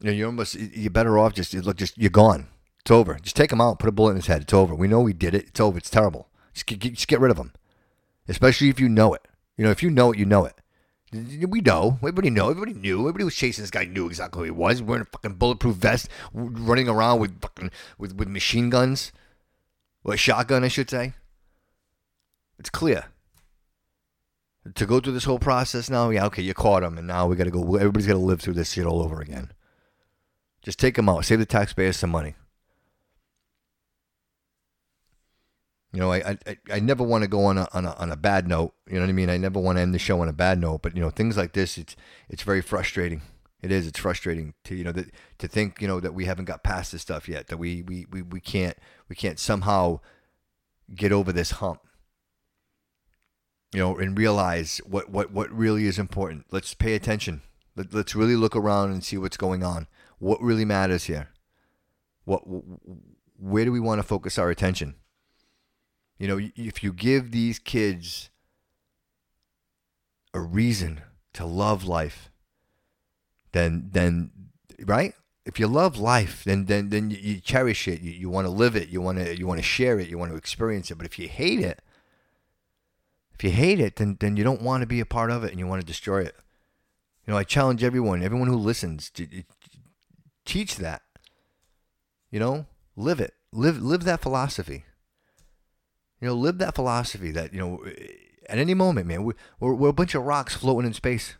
You 0.00 0.06
know, 0.06 0.12
you're 0.12 0.26
almost 0.26 0.54
you're 0.54 0.90
better 0.90 1.18
off 1.18 1.34
just 1.34 1.54
look 1.54 1.76
just 1.76 1.96
you're 1.98 2.10
gone. 2.10 2.48
It's 2.80 2.90
over. 2.90 3.18
Just 3.20 3.36
take 3.36 3.52
him 3.52 3.60
out, 3.60 3.78
put 3.78 3.88
a 3.88 3.92
bullet 3.92 4.10
in 4.10 4.16
his 4.16 4.26
head. 4.26 4.42
It's 4.42 4.54
over. 4.54 4.74
We 4.74 4.88
know 4.88 5.00
we 5.00 5.12
did 5.12 5.34
it. 5.34 5.48
It's 5.48 5.60
over. 5.60 5.78
It's 5.78 5.90
terrible. 5.90 6.28
Just 6.54 6.66
get, 6.66 6.80
just 6.80 7.08
get 7.08 7.20
rid 7.20 7.30
of 7.30 7.38
him. 7.38 7.52
Especially 8.28 8.68
if 8.68 8.80
you 8.80 8.88
know 8.88 9.14
it. 9.14 9.26
You 9.56 9.64
know, 9.64 9.70
if 9.70 9.82
you 9.82 9.90
know 9.90 10.12
it, 10.12 10.18
you 10.18 10.24
know 10.24 10.46
it. 10.46 10.54
We 11.12 11.60
know. 11.60 11.98
Everybody 11.98 12.30
know. 12.30 12.50
Everybody 12.50 12.72
knew. 12.72 13.00
Everybody 13.00 13.24
was 13.24 13.34
chasing 13.34 13.62
this 13.62 13.70
guy. 13.70 13.84
Knew 13.84 14.06
exactly 14.06 14.40
who 14.40 14.44
he 14.44 14.50
was. 14.50 14.80
Wearing 14.80 15.02
a 15.02 15.10
fucking 15.10 15.34
bulletproof 15.34 15.76
vest, 15.76 16.08
running 16.32 16.88
around 16.88 17.20
with 17.20 17.40
fucking 17.40 17.70
with 17.98 18.14
with 18.14 18.28
machine 18.28 18.70
guns, 18.70 19.10
or 20.04 20.14
a 20.14 20.16
shotgun, 20.16 20.62
I 20.62 20.68
should 20.68 20.88
say. 20.88 21.14
It's 22.58 22.70
clear. 22.70 23.06
To 24.74 24.86
go 24.86 25.00
through 25.00 25.14
this 25.14 25.24
whole 25.24 25.38
process 25.40 25.90
now, 25.90 26.10
yeah, 26.10 26.26
okay, 26.26 26.42
you 26.42 26.54
caught 26.54 26.84
him, 26.84 26.96
and 26.96 27.08
now 27.08 27.26
we 27.26 27.34
got 27.34 27.44
to 27.44 27.50
go. 27.50 27.74
Everybody's 27.74 28.06
got 28.06 28.12
to 28.12 28.18
live 28.18 28.40
through 28.40 28.54
this 28.54 28.72
shit 28.72 28.86
all 28.86 29.02
over 29.02 29.20
again. 29.20 29.50
Just 30.62 30.78
take 30.78 30.96
him 30.96 31.08
out. 31.08 31.24
Save 31.24 31.40
the 31.40 31.46
taxpayers 31.46 31.96
some 31.96 32.10
money. 32.10 32.36
You 35.92 35.98
know, 35.98 36.12
I 36.12 36.38
I, 36.46 36.56
I 36.72 36.80
never 36.80 37.02
want 37.02 37.22
to 37.22 37.28
go 37.28 37.44
on 37.44 37.58
a, 37.58 37.68
on 37.72 37.84
a 37.84 37.92
on 37.94 38.12
a 38.12 38.16
bad 38.16 38.46
note. 38.46 38.74
You 38.86 38.94
know 38.94 39.00
what 39.00 39.08
I 39.08 39.12
mean? 39.12 39.30
I 39.30 39.36
never 39.36 39.58
want 39.58 39.78
to 39.78 39.82
end 39.82 39.94
the 39.94 39.98
show 39.98 40.20
on 40.20 40.28
a 40.28 40.32
bad 40.32 40.60
note. 40.60 40.82
But 40.82 40.94
you 40.94 41.02
know, 41.02 41.10
things 41.10 41.36
like 41.36 41.52
this, 41.52 41.76
it's 41.76 41.96
it's 42.28 42.42
very 42.42 42.60
frustrating. 42.60 43.22
It 43.62 43.72
is. 43.72 43.86
It's 43.86 43.98
frustrating 43.98 44.54
to 44.64 44.74
you 44.74 44.84
know 44.84 44.92
that 44.92 45.10
to 45.38 45.48
think 45.48 45.82
you 45.82 45.88
know 45.88 46.00
that 46.00 46.14
we 46.14 46.26
haven't 46.26 46.44
got 46.44 46.62
past 46.62 46.92
this 46.92 47.02
stuff 47.02 47.28
yet. 47.28 47.48
That 47.48 47.58
we 47.58 47.82
we 47.82 48.06
we, 48.10 48.22
we 48.22 48.40
can't 48.40 48.76
we 49.08 49.16
can't 49.16 49.38
somehow 49.38 50.00
get 50.94 51.12
over 51.12 51.32
this 51.32 51.52
hump. 51.52 51.80
You 53.72 53.80
know, 53.80 53.98
and 53.98 54.16
realize 54.16 54.80
what 54.86 55.10
what 55.10 55.32
what 55.32 55.50
really 55.50 55.86
is 55.86 55.98
important. 55.98 56.46
Let's 56.50 56.72
pay 56.74 56.94
attention. 56.94 57.42
Let, 57.76 57.92
let's 57.92 58.14
really 58.14 58.36
look 58.36 58.54
around 58.56 58.92
and 58.92 59.04
see 59.04 59.18
what's 59.18 59.36
going 59.36 59.62
on. 59.62 59.88
What 60.18 60.40
really 60.40 60.64
matters 60.64 61.04
here? 61.04 61.30
What 62.24 62.42
where 63.38 63.64
do 63.64 63.72
we 63.72 63.80
want 63.80 63.98
to 64.00 64.06
focus 64.06 64.38
our 64.38 64.50
attention? 64.50 64.94
You 66.20 66.28
know, 66.28 66.38
if 66.54 66.84
you 66.84 66.92
give 66.92 67.30
these 67.30 67.58
kids 67.58 68.28
a 70.34 70.40
reason 70.40 71.00
to 71.32 71.46
love 71.46 71.84
life, 71.84 72.30
then 73.52 73.88
then 73.92 74.30
right? 74.84 75.14
If 75.46 75.58
you 75.58 75.66
love 75.66 75.96
life, 75.96 76.44
then 76.44 76.66
then 76.66 76.90
then 76.90 77.10
you, 77.10 77.40
cherish 77.40 77.88
it. 77.88 78.02
You, 78.02 78.10
you 78.10 78.28
want 78.28 78.46
to 78.46 78.50
live 78.50 78.76
it. 78.76 78.90
You 78.90 79.00
want 79.00 79.16
to 79.16 79.34
you 79.34 79.46
want 79.46 79.60
to 79.60 79.64
share 79.64 79.98
it. 79.98 80.10
You 80.10 80.18
want 80.18 80.30
to 80.30 80.36
experience 80.36 80.90
it. 80.90 80.98
But 80.98 81.06
if 81.06 81.18
you 81.18 81.26
hate 81.26 81.60
it, 81.60 81.80
if 83.32 83.42
you 83.42 83.50
hate 83.50 83.80
it, 83.80 83.96
then 83.96 84.18
then 84.20 84.36
you 84.36 84.44
don't 84.44 84.60
want 84.60 84.82
to 84.82 84.86
be 84.86 85.00
a 85.00 85.06
part 85.06 85.30
of 85.30 85.42
it, 85.42 85.52
and 85.52 85.58
you 85.58 85.66
want 85.66 85.80
to 85.80 85.86
destroy 85.86 86.20
it. 86.20 86.36
You 87.26 87.32
know, 87.32 87.38
I 87.38 87.44
challenge 87.44 87.82
everyone, 87.82 88.22
everyone 88.22 88.48
who 88.48 88.56
listens, 88.56 89.08
to, 89.10 89.26
to 89.26 89.42
teach 90.44 90.76
that. 90.76 91.00
You 92.30 92.40
know, 92.40 92.66
live 92.94 93.20
it. 93.20 93.32
Live 93.52 93.82
live 93.82 94.04
that 94.04 94.20
philosophy. 94.20 94.84
You 96.20 96.28
know, 96.28 96.34
live 96.34 96.58
that 96.58 96.74
philosophy 96.74 97.30
that, 97.30 97.52
you 97.52 97.60
know, 97.60 97.84
at 98.48 98.58
any 98.58 98.74
moment, 98.74 99.06
man, 99.06 99.24
we, 99.24 99.34
we're, 99.58 99.74
we're 99.74 99.88
a 99.88 99.94
bunch 99.94 100.14
of 100.14 100.24
rocks 100.24 100.54
floating 100.54 100.86
in 100.86 100.92
space 100.92 101.36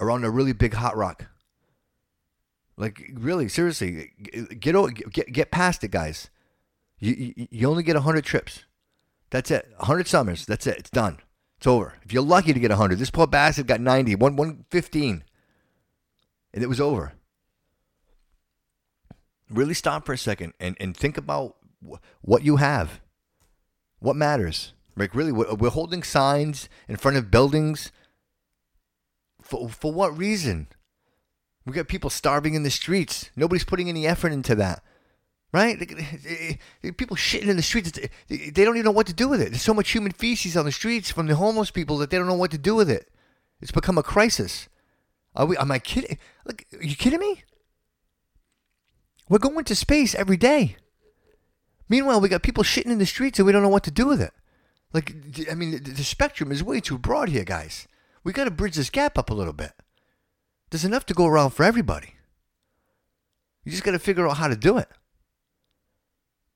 around 0.00 0.24
a 0.24 0.30
really 0.30 0.52
big 0.52 0.74
hot 0.74 0.96
rock. 0.96 1.26
Like, 2.76 3.10
really, 3.14 3.48
seriously, 3.48 4.12
get, 4.22 4.60
get, 5.10 5.32
get 5.32 5.50
past 5.50 5.82
it, 5.82 5.90
guys. 5.90 6.30
You, 7.00 7.14
you, 7.36 7.48
you 7.50 7.68
only 7.68 7.82
get 7.82 7.96
100 7.96 8.24
trips. 8.24 8.64
That's 9.30 9.50
it. 9.50 9.68
100 9.78 10.06
summers. 10.06 10.46
That's 10.46 10.66
it. 10.66 10.78
It's 10.78 10.90
done. 10.90 11.18
It's 11.58 11.66
over. 11.66 11.94
If 12.04 12.12
you're 12.12 12.22
lucky 12.22 12.52
to 12.52 12.60
get 12.60 12.70
100, 12.70 12.98
this 12.98 13.10
poor 13.10 13.26
bastard 13.26 13.66
got 13.66 13.80
90, 13.80 14.14
one, 14.14 14.36
115, 14.36 15.24
and 16.54 16.62
it 16.62 16.68
was 16.68 16.80
over. 16.80 17.14
Really 19.50 19.74
stop 19.74 20.06
for 20.06 20.12
a 20.12 20.18
second 20.18 20.52
and, 20.60 20.76
and 20.78 20.96
think 20.96 21.16
about 21.16 21.56
wh- 21.84 21.96
what 22.20 22.44
you 22.44 22.56
have. 22.56 23.00
What 24.00 24.16
matters? 24.16 24.72
Like, 24.96 25.14
really, 25.14 25.32
we're 25.32 25.70
holding 25.70 26.02
signs 26.02 26.68
in 26.88 26.96
front 26.96 27.16
of 27.16 27.30
buildings. 27.30 27.92
For, 29.40 29.68
for 29.68 29.92
what 29.92 30.16
reason? 30.16 30.68
We 31.64 31.72
got 31.72 31.88
people 31.88 32.10
starving 32.10 32.54
in 32.54 32.62
the 32.62 32.70
streets. 32.70 33.30
Nobody's 33.36 33.64
putting 33.64 33.88
any 33.88 34.06
effort 34.06 34.32
into 34.32 34.54
that. 34.56 34.82
Right? 35.52 35.80
Eh, 36.26 36.54
eh, 36.84 36.90
people 36.96 37.16
shitting 37.16 37.48
in 37.48 37.56
the 37.56 37.62
streets. 37.62 37.98
Eh, 37.98 38.08
they 38.28 38.64
don't 38.64 38.76
even 38.76 38.84
know 38.84 38.90
what 38.90 39.06
to 39.06 39.14
do 39.14 39.28
with 39.28 39.40
it. 39.40 39.50
There's 39.50 39.62
so 39.62 39.74
much 39.74 39.90
human 39.90 40.12
feces 40.12 40.56
on 40.56 40.64
the 40.64 40.72
streets 40.72 41.10
from 41.10 41.26
the 41.26 41.36
homeless 41.36 41.70
people 41.70 41.96
that 41.98 42.10
they 42.10 42.18
don't 42.18 42.26
know 42.26 42.34
what 42.34 42.50
to 42.50 42.58
do 42.58 42.74
with 42.74 42.90
it. 42.90 43.10
It's 43.60 43.70
become 43.70 43.98
a 43.98 44.02
crisis. 44.02 44.68
Are 45.34 45.46
we? 45.46 45.56
Am 45.56 45.70
I 45.70 45.78
kidding? 45.78 46.18
Look, 46.44 46.64
are 46.74 46.84
you 46.84 46.96
kidding 46.96 47.20
me? 47.20 47.44
We're 49.28 49.38
going 49.38 49.64
to 49.64 49.74
space 49.74 50.14
every 50.14 50.36
day. 50.36 50.76
Meanwhile, 51.88 52.20
we 52.20 52.28
got 52.28 52.42
people 52.42 52.64
shitting 52.64 52.90
in 52.90 52.98
the 52.98 53.06
streets 53.06 53.38
and 53.38 53.46
we 53.46 53.52
don't 53.52 53.62
know 53.62 53.68
what 53.68 53.84
to 53.84 53.90
do 53.90 54.06
with 54.06 54.20
it. 54.20 54.32
Like, 54.92 55.14
I 55.50 55.54
mean, 55.54 55.82
the, 55.82 56.04
spectrum 56.04 56.50
is 56.50 56.62
way 56.64 56.80
too 56.80 56.98
broad 56.98 57.28
here, 57.28 57.44
guys. 57.44 57.86
We 58.24 58.32
got 58.32 58.44
to 58.44 58.50
bridge 58.50 58.76
this 58.76 58.90
gap 58.90 59.18
up 59.18 59.30
a 59.30 59.34
little 59.34 59.52
bit. 59.52 59.72
There's 60.70 60.84
enough 60.84 61.06
to 61.06 61.14
go 61.14 61.26
around 61.26 61.50
for 61.50 61.62
everybody. 61.62 62.14
You 63.64 63.72
just 63.72 63.84
got 63.84 63.92
to 63.92 63.98
figure 63.98 64.26
out 64.28 64.38
how 64.38 64.48
to 64.48 64.56
do 64.56 64.78
it. 64.78 64.88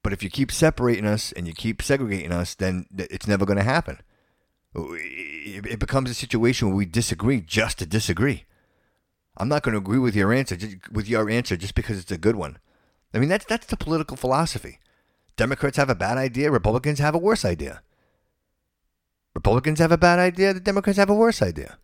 But 0.03 0.13
if 0.13 0.23
you 0.23 0.31
keep 0.31 0.51
separating 0.51 1.07
us 1.07 1.33
and 1.33 1.47
you 1.47 1.53
keep 1.53 1.83
segregating 1.83 2.33
us, 2.33 2.55
then 2.55 2.87
it's 2.97 3.29
never 3.29 3.47
going 3.47 3.59
to 3.59 3.63
happen. 3.63 4.01
Uh, 4.75 4.87
it 4.93 5.67
it 5.67 5.79
becomes 5.79 6.11
a 6.11 6.15
situation 6.15 6.69
where 6.69 6.77
we 6.77 6.87
disagree 6.87 7.41
just 7.41 7.79
to 7.79 7.87
disagree. 7.87 8.45
I'm 9.37 9.49
not 9.49 9.63
going 9.63 9.73
to 9.73 9.79
agree 9.79 9.99
with 9.99 10.17
your 10.17 10.33
answer 10.33 10.59
with 10.91 11.09
your 11.09 11.31
answer 11.31 11.57
just 11.57 11.75
because 11.75 11.99
it's 11.99 12.11
a 12.11 12.19
good 12.19 12.37
one. 12.37 12.59
I 13.15 13.19
mean, 13.19 13.29
that's 13.29 13.45
that's 13.45 13.67
the 13.67 13.77
political 13.77 14.17
philosophy. 14.17 14.79
Democrats 15.37 15.77
have 15.77 15.91
a 15.91 15.95
bad 15.95 16.19
idea. 16.19 16.51
Republicans 16.51 16.99
have 16.99 17.15
a 17.15 17.19
worse 17.19 17.45
idea. 17.45 17.83
Republicans 19.35 19.79
have 19.79 19.93
a 19.93 19.99
bad 19.99 20.19
idea. 20.19 20.53
The 20.53 20.61
Democrats 20.61 20.99
have 20.99 21.11
a 21.11 21.15
worse 21.15 21.41
idea. 21.41 21.79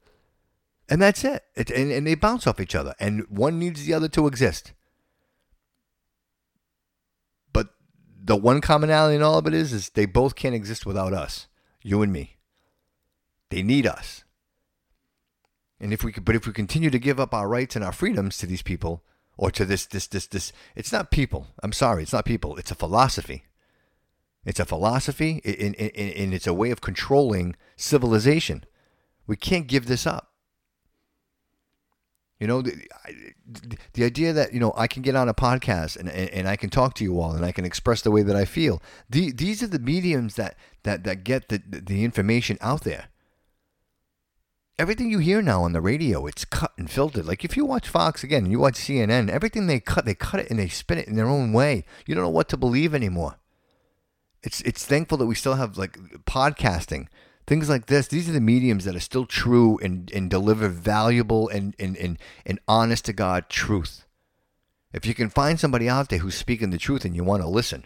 And 0.88 1.00
that's 1.02 1.24
it. 1.24 1.44
it 1.54 1.70
and, 1.70 1.90
and 1.90 2.06
they 2.06 2.14
bounce 2.14 2.46
off 2.46 2.60
each 2.60 2.74
other. 2.74 2.94
And 2.98 3.26
one 3.28 3.58
needs 3.58 3.84
the 3.84 3.94
other 3.94 4.08
to 4.08 4.26
exist. 4.26 4.72
But 7.52 7.68
the 8.22 8.36
one 8.36 8.60
commonality 8.60 9.16
in 9.16 9.22
all 9.22 9.38
of 9.38 9.46
it 9.46 9.54
is, 9.54 9.72
is 9.72 9.90
they 9.90 10.06
both 10.06 10.34
can't 10.34 10.54
exist 10.54 10.86
without 10.86 11.12
us, 11.12 11.46
you 11.82 12.02
and 12.02 12.12
me. 12.12 12.36
They 13.50 13.62
need 13.62 13.86
us. 13.86 14.24
And 15.80 15.92
if 15.92 16.02
we 16.02 16.12
but 16.12 16.34
if 16.34 16.46
we 16.46 16.52
continue 16.52 16.90
to 16.90 16.98
give 16.98 17.20
up 17.20 17.32
our 17.32 17.48
rights 17.48 17.76
and 17.76 17.84
our 17.84 17.92
freedoms 17.92 18.36
to 18.38 18.46
these 18.46 18.62
people, 18.62 19.04
or 19.38 19.50
to 19.52 19.64
this, 19.64 19.86
this, 19.86 20.06
this, 20.08 20.26
this, 20.26 20.52
it's 20.76 20.92
not 20.92 21.10
people. 21.10 21.46
I'm 21.62 21.72
sorry, 21.72 22.02
it's 22.02 22.12
not 22.12 22.26
people. 22.26 22.56
It's 22.56 22.72
a 22.72 22.74
philosophy. 22.74 23.44
It's 24.44 24.60
a 24.60 24.64
philosophy, 24.64 25.40
and, 25.44 25.74
and, 25.76 25.92
and 25.96 26.34
it's 26.34 26.46
a 26.46 26.54
way 26.54 26.70
of 26.70 26.80
controlling 26.80 27.56
civilization. 27.76 28.64
We 29.26 29.36
can't 29.36 29.66
give 29.66 29.86
this 29.86 30.06
up. 30.06 30.32
You 32.40 32.46
know, 32.46 32.62
the, 32.62 32.86
the 33.94 34.04
idea 34.04 34.32
that, 34.32 34.52
you 34.52 34.60
know, 34.60 34.72
I 34.76 34.86
can 34.86 35.02
get 35.02 35.16
on 35.16 35.28
a 35.28 35.34
podcast 35.34 35.96
and, 35.96 36.08
and, 36.08 36.30
and 36.30 36.48
I 36.48 36.54
can 36.54 36.70
talk 36.70 36.94
to 36.94 37.04
you 37.04 37.20
all 37.20 37.32
and 37.32 37.44
I 37.44 37.50
can 37.50 37.64
express 37.64 38.02
the 38.02 38.12
way 38.12 38.22
that 38.22 38.36
I 38.36 38.44
feel. 38.44 38.80
The, 39.10 39.32
these 39.32 39.60
are 39.62 39.66
the 39.66 39.80
mediums 39.80 40.36
that, 40.36 40.56
that, 40.84 41.02
that 41.02 41.24
get 41.24 41.48
the, 41.48 41.60
the 41.68 42.04
information 42.04 42.56
out 42.60 42.84
there. 42.84 43.08
Everything 44.78 45.10
you 45.10 45.18
hear 45.18 45.42
now 45.42 45.64
on 45.64 45.72
the 45.72 45.80
radio, 45.80 46.26
it's 46.26 46.44
cut 46.44 46.72
and 46.78 46.88
filtered. 46.88 47.26
Like 47.26 47.44
if 47.44 47.56
you 47.56 47.64
watch 47.64 47.88
Fox 47.88 48.22
again, 48.22 48.46
you 48.46 48.60
watch 48.60 48.74
CNN, 48.74 49.28
everything 49.28 49.66
they 49.66 49.80
cut, 49.80 50.04
they 50.04 50.14
cut 50.14 50.40
it 50.40 50.50
and 50.50 50.58
they 50.58 50.68
spin 50.68 50.98
it 50.98 51.08
in 51.08 51.16
their 51.16 51.26
own 51.26 51.52
way. 51.52 51.84
You 52.06 52.14
don't 52.14 52.22
know 52.22 52.30
what 52.30 52.48
to 52.50 52.56
believe 52.56 52.94
anymore. 52.94 53.38
It's 54.42 54.60
it's 54.60 54.86
thankful 54.86 55.18
that 55.18 55.26
we 55.26 55.34
still 55.34 55.54
have 55.54 55.76
like 55.76 55.98
podcasting, 56.26 57.08
things 57.44 57.68
like 57.68 57.86
this. 57.86 58.06
These 58.06 58.28
are 58.28 58.32
the 58.32 58.40
mediums 58.40 58.84
that 58.84 58.94
are 58.94 59.00
still 59.00 59.26
true 59.26 59.78
and, 59.82 60.12
and 60.12 60.30
deliver 60.30 60.68
valuable 60.68 61.48
and, 61.48 61.74
and, 61.80 61.96
and, 61.96 62.18
and 62.46 62.60
honest 62.68 63.06
to 63.06 63.12
God 63.12 63.48
truth. 63.48 64.04
If 64.92 65.06
you 65.06 65.14
can 65.14 65.28
find 65.28 65.58
somebody 65.58 65.88
out 65.88 66.08
there 66.08 66.20
who's 66.20 66.36
speaking 66.36 66.70
the 66.70 66.78
truth 66.78 67.04
and 67.04 67.16
you 67.16 67.24
want 67.24 67.42
to 67.42 67.48
listen, 67.48 67.84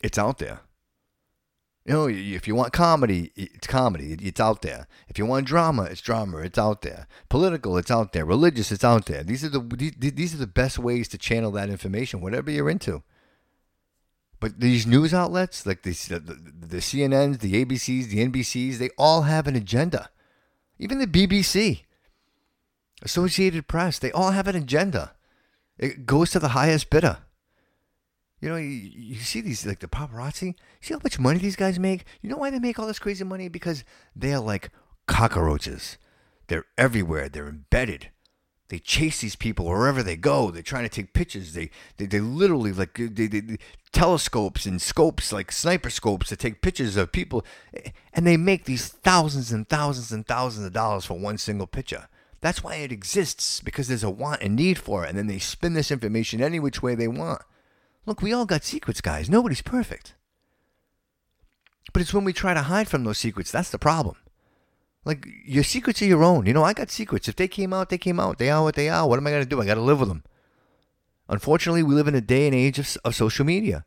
it's 0.00 0.18
out 0.18 0.38
there. 0.38 0.60
You 1.84 1.94
know, 1.94 2.08
if 2.08 2.46
you 2.46 2.54
want 2.54 2.72
comedy, 2.72 3.32
it's 3.34 3.66
comedy. 3.66 4.16
It's 4.20 4.40
out 4.40 4.62
there. 4.62 4.86
If 5.08 5.18
you 5.18 5.26
want 5.26 5.46
drama, 5.46 5.84
it's 5.84 6.00
drama. 6.00 6.38
It's 6.38 6.58
out 6.58 6.82
there. 6.82 7.08
Political, 7.28 7.76
it's 7.78 7.90
out 7.90 8.12
there. 8.12 8.24
Religious, 8.24 8.70
it's 8.70 8.84
out 8.84 9.06
there. 9.06 9.24
These 9.24 9.44
are 9.44 9.48
the 9.48 9.92
these, 9.98 10.32
are 10.32 10.38
the 10.38 10.46
best 10.46 10.78
ways 10.78 11.08
to 11.08 11.18
channel 11.18 11.50
that 11.52 11.70
information, 11.70 12.20
whatever 12.20 12.52
you're 12.52 12.70
into. 12.70 13.02
But 14.38 14.60
these 14.60 14.86
news 14.86 15.12
outlets, 15.12 15.66
like 15.66 15.82
the, 15.82 15.90
the, 15.90 16.18
the 16.66 16.76
CNNs, 16.78 17.40
the 17.40 17.64
ABCs, 17.64 18.08
the 18.08 18.28
NBCs, 18.28 18.78
they 18.78 18.90
all 18.98 19.22
have 19.22 19.46
an 19.46 19.56
agenda. 19.56 20.10
Even 20.78 20.98
the 20.98 21.06
BBC, 21.06 21.82
Associated 23.02 23.68
Press, 23.68 23.98
they 23.98 24.10
all 24.10 24.32
have 24.32 24.48
an 24.48 24.56
agenda. 24.56 25.12
It 25.78 26.06
goes 26.06 26.30
to 26.30 26.38
the 26.38 26.48
highest 26.48 26.90
bidder. 26.90 27.18
You 28.42 28.48
know, 28.48 28.56
you, 28.56 28.66
you 28.66 29.14
see 29.20 29.40
these 29.40 29.64
like 29.64 29.78
the 29.78 29.86
paparazzi. 29.86 30.56
See 30.80 30.92
how 30.92 31.00
much 31.02 31.18
money 31.18 31.38
these 31.38 31.56
guys 31.56 31.78
make. 31.78 32.04
You 32.20 32.28
know 32.28 32.36
why 32.36 32.50
they 32.50 32.58
make 32.58 32.78
all 32.78 32.88
this 32.88 32.98
crazy 32.98 33.22
money? 33.22 33.48
Because 33.48 33.84
they 34.16 34.34
are 34.34 34.40
like 34.40 34.70
cockroaches. 35.06 35.96
They're 36.48 36.66
everywhere. 36.76 37.28
They're 37.28 37.48
embedded. 37.48 38.10
They 38.68 38.80
chase 38.80 39.20
these 39.20 39.36
people 39.36 39.66
wherever 39.66 40.02
they 40.02 40.16
go. 40.16 40.50
They're 40.50 40.62
trying 40.62 40.82
to 40.82 40.88
take 40.88 41.12
pictures. 41.12 41.52
They 41.52 41.70
they, 41.98 42.06
they 42.06 42.18
literally 42.18 42.72
like 42.72 42.94
they, 42.94 43.28
they, 43.28 43.40
they 43.40 43.58
telescopes 43.92 44.66
and 44.66 44.82
scopes 44.82 45.32
like 45.32 45.52
sniper 45.52 45.90
scopes 45.90 46.28
to 46.30 46.36
take 46.36 46.62
pictures 46.62 46.96
of 46.96 47.12
people, 47.12 47.44
and 48.12 48.26
they 48.26 48.36
make 48.36 48.64
these 48.64 48.88
thousands 48.88 49.52
and 49.52 49.68
thousands 49.68 50.10
and 50.10 50.26
thousands 50.26 50.66
of 50.66 50.72
dollars 50.72 51.04
for 51.04 51.14
one 51.14 51.38
single 51.38 51.68
picture. 51.68 52.08
That's 52.40 52.64
why 52.64 52.76
it 52.76 52.90
exists 52.90 53.60
because 53.60 53.86
there's 53.86 54.02
a 54.02 54.10
want 54.10 54.42
and 54.42 54.56
need 54.56 54.78
for 54.78 55.04
it, 55.04 55.10
and 55.10 55.18
then 55.18 55.28
they 55.28 55.38
spin 55.38 55.74
this 55.74 55.92
information 55.92 56.42
any 56.42 56.58
which 56.58 56.82
way 56.82 56.96
they 56.96 57.06
want. 57.06 57.42
Look, 58.06 58.22
we 58.22 58.32
all 58.32 58.46
got 58.46 58.64
secrets, 58.64 59.00
guys. 59.00 59.30
Nobody's 59.30 59.62
perfect. 59.62 60.14
But 61.92 62.02
it's 62.02 62.14
when 62.14 62.24
we 62.24 62.32
try 62.32 62.54
to 62.54 62.62
hide 62.62 62.88
from 62.88 63.04
those 63.04 63.18
secrets 63.18 63.52
that's 63.52 63.70
the 63.70 63.78
problem. 63.78 64.16
Like, 65.04 65.26
your 65.44 65.64
secrets 65.64 66.00
are 66.00 66.06
your 66.06 66.22
own. 66.22 66.46
You 66.46 66.52
know, 66.52 66.62
I 66.62 66.74
got 66.74 66.90
secrets. 66.90 67.28
If 67.28 67.36
they 67.36 67.48
came 67.48 67.72
out, 67.72 67.88
they 67.88 67.98
came 67.98 68.20
out. 68.20 68.38
They 68.38 68.50
are 68.50 68.62
what 68.62 68.76
they 68.76 68.88
are. 68.88 69.08
What 69.08 69.18
am 69.18 69.26
I 69.26 69.30
going 69.30 69.42
to 69.42 69.48
do? 69.48 69.60
I 69.60 69.66
got 69.66 69.74
to 69.74 69.80
live 69.80 69.98
with 69.98 70.08
them. 70.08 70.22
Unfortunately, 71.28 71.82
we 71.82 71.94
live 71.94 72.06
in 72.06 72.14
a 72.14 72.20
day 72.20 72.46
and 72.46 72.54
age 72.54 72.78
of, 72.78 72.96
of 73.04 73.14
social 73.14 73.44
media. 73.44 73.84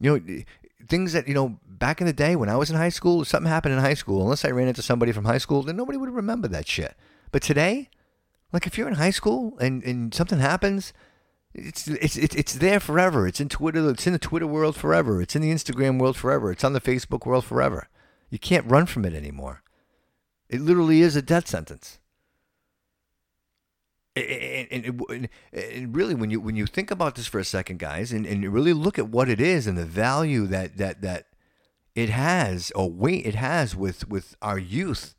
You 0.00 0.10
know, 0.10 0.34
eh, 0.34 0.42
things 0.88 1.12
that, 1.12 1.26
you 1.26 1.34
know, 1.34 1.58
back 1.66 2.00
in 2.00 2.06
the 2.06 2.12
day 2.12 2.36
when 2.36 2.48
I 2.48 2.56
was 2.56 2.70
in 2.70 2.76
high 2.76 2.88
school, 2.88 3.22
if 3.22 3.28
something 3.28 3.50
happened 3.50 3.74
in 3.74 3.80
high 3.80 3.94
school, 3.94 4.22
unless 4.22 4.44
I 4.44 4.50
ran 4.50 4.68
into 4.68 4.82
somebody 4.82 5.10
from 5.10 5.24
high 5.24 5.38
school, 5.38 5.62
then 5.62 5.76
nobody 5.76 5.98
would 5.98 6.10
remember 6.10 6.46
that 6.48 6.68
shit. 6.68 6.94
But 7.32 7.42
today, 7.42 7.88
like 8.52 8.66
if 8.66 8.78
you're 8.78 8.88
in 8.88 8.94
high 8.94 9.10
school 9.10 9.58
and, 9.58 9.82
and 9.82 10.14
something 10.14 10.38
happens, 10.38 10.92
it's, 11.54 11.86
it's 11.86 12.16
it's 12.16 12.34
it's 12.34 12.54
there 12.54 12.80
forever. 12.80 13.28
It's 13.28 13.40
in 13.40 13.48
Twitter. 13.48 13.88
It's 13.90 14.06
in 14.06 14.12
the 14.12 14.18
Twitter 14.18 14.46
world 14.46 14.74
forever. 14.74 15.22
It's 15.22 15.36
in 15.36 15.42
the 15.42 15.52
Instagram 15.52 16.00
world 16.00 16.16
forever. 16.16 16.50
It's 16.50 16.64
on 16.64 16.72
the 16.72 16.80
Facebook 16.80 17.26
world 17.26 17.44
forever. 17.44 17.88
You 18.28 18.40
can't 18.40 18.68
run 18.68 18.86
from 18.86 19.04
it 19.04 19.14
anymore. 19.14 19.62
It 20.48 20.60
literally 20.60 21.00
is 21.00 21.14
a 21.14 21.22
death 21.22 21.46
sentence. 21.46 22.00
And, 24.16 24.96
and, 25.10 25.28
and, 25.52 25.96
really, 25.96 26.14
when 26.14 26.30
you 26.30 26.40
when 26.40 26.56
you 26.56 26.66
think 26.66 26.90
about 26.90 27.14
this 27.14 27.28
for 27.28 27.38
a 27.38 27.44
second, 27.44 27.78
guys, 27.78 28.12
and, 28.12 28.26
and 28.26 28.52
really 28.52 28.72
look 28.72 28.98
at 28.98 29.08
what 29.08 29.28
it 29.28 29.40
is 29.40 29.68
and 29.68 29.78
the 29.78 29.84
value 29.84 30.46
that 30.46 30.76
that 30.76 31.02
that 31.02 31.26
it 31.94 32.10
has 32.10 32.72
or 32.72 32.90
weight 32.90 33.26
it 33.26 33.36
has 33.36 33.76
with 33.76 34.08
with 34.08 34.36
our 34.42 34.58
youth, 34.58 35.14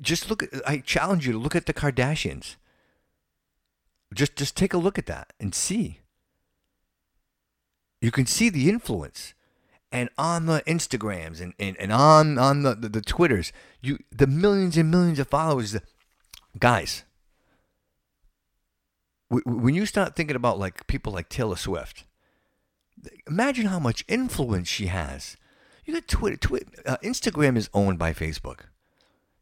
just 0.00 0.30
look 0.30 0.42
at. 0.42 0.50
I 0.66 0.78
challenge 0.78 1.26
you 1.26 1.32
to 1.32 1.38
look 1.38 1.56
at 1.56 1.66
the 1.66 1.74
Kardashians 1.74 2.56
just 4.14 4.36
just 4.36 4.56
take 4.56 4.74
a 4.74 4.78
look 4.78 4.98
at 4.98 5.06
that 5.06 5.32
and 5.40 5.54
see. 5.54 6.00
You 8.00 8.10
can 8.10 8.26
see 8.26 8.48
the 8.48 8.68
influence. 8.68 9.34
And 9.92 10.10
on 10.18 10.46
the 10.46 10.62
Instagrams 10.66 11.40
and, 11.40 11.54
and, 11.58 11.76
and 11.78 11.92
on, 11.92 12.38
on 12.38 12.62
the, 12.62 12.74
the, 12.74 12.88
the 12.88 13.00
Twitters, 13.00 13.52
you 13.80 13.98
the 14.10 14.26
millions 14.26 14.76
and 14.76 14.90
millions 14.90 15.18
of 15.18 15.28
followers, 15.28 15.76
guys, 16.58 17.04
when 19.28 19.74
you 19.74 19.86
start 19.86 20.14
thinking 20.14 20.36
about 20.36 20.58
like 20.58 20.86
people 20.86 21.12
like 21.12 21.28
Taylor 21.28 21.56
Swift, 21.56 22.04
imagine 23.26 23.66
how 23.66 23.78
much 23.78 24.04
influence 24.08 24.68
she 24.68 24.86
has. 24.86 25.36
You 25.84 25.94
got 25.94 26.08
Twitter, 26.08 26.36
Twitter 26.36 26.68
uh, 26.84 26.96
Instagram 27.02 27.56
is 27.56 27.70
owned 27.72 27.98
by 27.98 28.12
Facebook. 28.12 28.60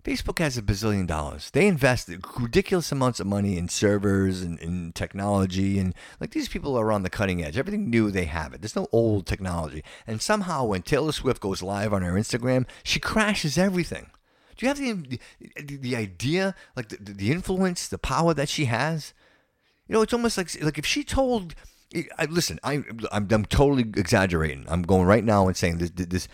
Facebook 0.04 0.38
has 0.38 0.58
a 0.58 0.62
bazillion 0.62 1.06
dollars. 1.06 1.50
They 1.50 1.66
invest 1.66 2.10
ridiculous 2.38 2.92
amounts 2.92 3.20
of 3.20 3.26
money 3.26 3.56
in 3.56 3.70
servers 3.70 4.42
and 4.42 4.58
in 4.58 4.92
technology. 4.92 5.78
And 5.78 5.94
like 6.20 6.32
these 6.32 6.48
people 6.48 6.78
are 6.78 6.92
on 6.92 7.02
the 7.02 7.10
cutting 7.10 7.42
edge. 7.42 7.56
Everything 7.56 7.88
new, 7.88 8.10
they 8.10 8.26
have 8.26 8.52
it. 8.52 8.60
There's 8.60 8.76
no 8.76 8.86
old 8.92 9.26
technology. 9.26 9.82
And 10.06 10.20
somehow, 10.20 10.66
when 10.66 10.82
Taylor 10.82 11.12
Swift 11.12 11.40
goes 11.40 11.62
live 11.62 11.94
on 11.94 12.02
her 12.02 12.12
Instagram, 12.12 12.66
she 12.82 13.00
crashes 13.00 13.56
everything. 13.56 14.10
Do 14.56 14.66
you 14.66 14.68
have 14.68 14.78
the, 14.78 15.18
the, 15.56 15.76
the 15.78 15.96
idea, 15.96 16.54
like 16.76 16.90
the, 16.90 16.98
the 16.98 17.32
influence, 17.32 17.88
the 17.88 17.98
power 17.98 18.34
that 18.34 18.50
she 18.50 18.66
has? 18.66 19.14
You 19.88 19.94
know, 19.94 20.02
it's 20.02 20.12
almost 20.12 20.36
like 20.36 20.62
like 20.62 20.78
if 20.78 20.86
she 20.86 21.02
told 21.02 21.54
I, 22.18 22.24
listen, 22.26 22.58
I, 22.64 22.82
I'm, 23.12 23.28
I'm 23.30 23.44
totally 23.44 23.82
exaggerating. 23.82 24.64
I'm 24.68 24.82
going 24.82 25.06
right 25.06 25.24
now 25.24 25.46
and 25.46 25.56
saying 25.56 25.78
this, 25.78 25.90
this, 25.90 26.28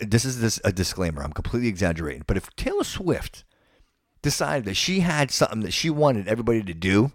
this 0.00 0.24
is 0.24 0.40
this 0.40 0.60
a 0.64 0.72
disclaimer. 0.72 1.22
I'm 1.22 1.32
completely 1.32 1.68
exaggerating. 1.68 2.22
But 2.26 2.36
if 2.36 2.54
Taylor 2.56 2.84
Swift 2.84 3.44
decided 4.22 4.64
that 4.66 4.74
she 4.74 5.00
had 5.00 5.30
something 5.30 5.60
that 5.60 5.72
she 5.72 5.90
wanted 5.90 6.28
everybody 6.28 6.62
to 6.62 6.74
do, 6.74 7.12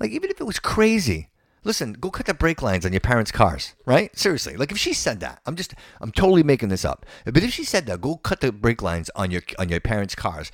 like 0.00 0.10
even 0.10 0.30
if 0.30 0.40
it 0.40 0.44
was 0.44 0.58
crazy, 0.58 1.28
listen, 1.64 1.92
go 1.94 2.10
cut 2.10 2.26
the 2.26 2.34
brake 2.34 2.62
lines 2.62 2.86
on 2.86 2.92
your 2.92 3.00
parents' 3.00 3.30
cars, 3.30 3.74
right? 3.84 4.16
Seriously, 4.18 4.56
like 4.56 4.72
if 4.72 4.78
she 4.78 4.94
said 4.94 5.20
that, 5.20 5.40
I'm 5.44 5.56
just, 5.56 5.74
I'm 6.00 6.12
totally 6.12 6.42
making 6.42 6.70
this 6.70 6.84
up. 6.84 7.04
But 7.24 7.42
if 7.42 7.52
she 7.52 7.64
said 7.64 7.86
that, 7.86 8.00
go 8.00 8.16
cut 8.16 8.40
the 8.40 8.52
brake 8.52 8.82
lines 8.82 9.10
on 9.14 9.30
your 9.30 9.42
on 9.58 9.68
your 9.68 9.80
parents' 9.80 10.14
cars. 10.14 10.50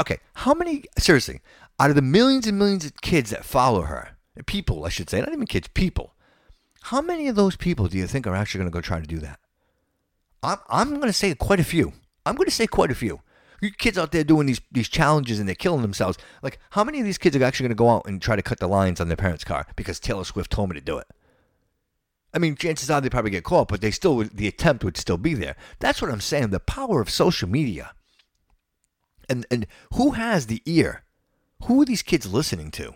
Okay, 0.00 0.18
how 0.34 0.54
many? 0.54 0.84
Seriously, 0.98 1.40
out 1.78 1.90
of 1.90 1.96
the 1.96 2.02
millions 2.02 2.46
and 2.46 2.58
millions 2.58 2.84
of 2.86 3.00
kids 3.02 3.30
that 3.30 3.44
follow 3.44 3.82
her 3.82 4.15
people, 4.44 4.84
I 4.84 4.90
should 4.90 5.08
say, 5.08 5.20
not 5.20 5.32
even 5.32 5.46
kids, 5.46 5.68
people. 5.68 6.14
How 6.82 7.00
many 7.00 7.28
of 7.28 7.36
those 7.36 7.56
people 7.56 7.88
do 7.88 7.98
you 7.98 8.06
think 8.06 8.26
are 8.26 8.36
actually 8.36 8.60
going 8.60 8.70
to 8.70 8.74
go 8.74 8.80
try 8.80 9.00
to 9.00 9.06
do 9.06 9.18
that? 9.18 9.40
I'm, 10.42 10.58
I'm 10.68 10.90
going 10.90 11.08
to 11.08 11.12
say 11.12 11.34
quite 11.34 11.60
a 11.60 11.64
few. 11.64 11.92
I'm 12.24 12.36
going 12.36 12.46
to 12.46 12.54
say 12.54 12.66
quite 12.66 12.90
a 12.90 12.94
few. 12.94 13.20
You 13.62 13.70
kids 13.70 13.96
out 13.96 14.12
there 14.12 14.22
doing 14.22 14.46
these 14.46 14.60
these 14.70 14.88
challenges 14.88 15.38
and 15.40 15.48
they're 15.48 15.54
killing 15.54 15.82
themselves. 15.82 16.18
Like, 16.42 16.58
how 16.70 16.84
many 16.84 16.98
of 16.98 17.06
these 17.06 17.18
kids 17.18 17.34
are 17.34 17.42
actually 17.42 17.64
going 17.64 17.76
to 17.76 17.82
go 17.82 17.88
out 17.88 18.06
and 18.06 18.20
try 18.20 18.36
to 18.36 18.42
cut 18.42 18.60
the 18.60 18.68
lines 18.68 19.00
on 19.00 19.08
their 19.08 19.16
parents' 19.16 19.44
car 19.44 19.66
because 19.76 19.98
Taylor 19.98 20.24
Swift 20.24 20.50
told 20.50 20.68
me 20.68 20.74
to 20.74 20.80
do 20.80 20.98
it? 20.98 21.06
I 22.34 22.38
mean, 22.38 22.54
chances 22.54 22.90
are 22.90 23.00
they 23.00 23.08
probably 23.08 23.30
get 23.30 23.44
caught, 23.44 23.68
but 23.68 23.80
they 23.80 23.90
still 23.90 24.18
the 24.18 24.46
attempt 24.46 24.84
would 24.84 24.98
still 24.98 25.16
be 25.16 25.32
there. 25.32 25.56
That's 25.78 26.02
what 26.02 26.10
I'm 26.10 26.20
saying. 26.20 26.50
The 26.50 26.60
power 26.60 27.00
of 27.00 27.08
social 27.08 27.48
media. 27.48 27.92
And 29.28 29.46
and 29.50 29.66
who 29.94 30.10
has 30.10 30.46
the 30.46 30.62
ear? 30.66 31.04
Who 31.64 31.80
are 31.80 31.86
these 31.86 32.02
kids 32.02 32.30
listening 32.30 32.70
to? 32.72 32.94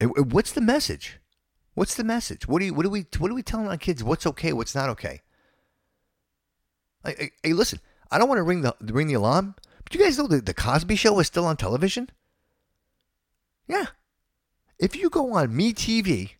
What's 0.00 0.52
the 0.52 0.60
message? 0.60 1.18
What's 1.74 1.94
the 1.94 2.04
message? 2.04 2.46
What 2.46 2.60
do 2.60 2.66
you 2.66 2.74
what 2.74 2.84
do 2.84 2.90
we 2.90 3.06
what 3.18 3.30
are 3.30 3.34
we 3.34 3.42
telling 3.42 3.68
our 3.68 3.76
kids? 3.76 4.02
What's 4.02 4.26
okay? 4.26 4.52
What's 4.52 4.74
not 4.74 4.88
okay? 4.90 5.22
Hey, 7.04 7.52
listen, 7.52 7.80
I 8.10 8.18
don't 8.18 8.28
want 8.28 8.38
to 8.38 8.42
ring 8.42 8.62
the 8.62 8.74
ring 8.80 9.08
the 9.08 9.14
alarm, 9.14 9.54
but 9.82 9.94
you 9.94 10.00
guys 10.00 10.16
know 10.16 10.26
the, 10.26 10.40
the 10.40 10.54
Cosby 10.54 10.96
Show 10.96 11.18
is 11.18 11.26
still 11.26 11.46
on 11.46 11.56
television. 11.56 12.10
Yeah, 13.66 13.86
if 14.78 14.96
you 14.96 15.10
go 15.10 15.32
on 15.34 15.48
MeTV, 15.48 16.32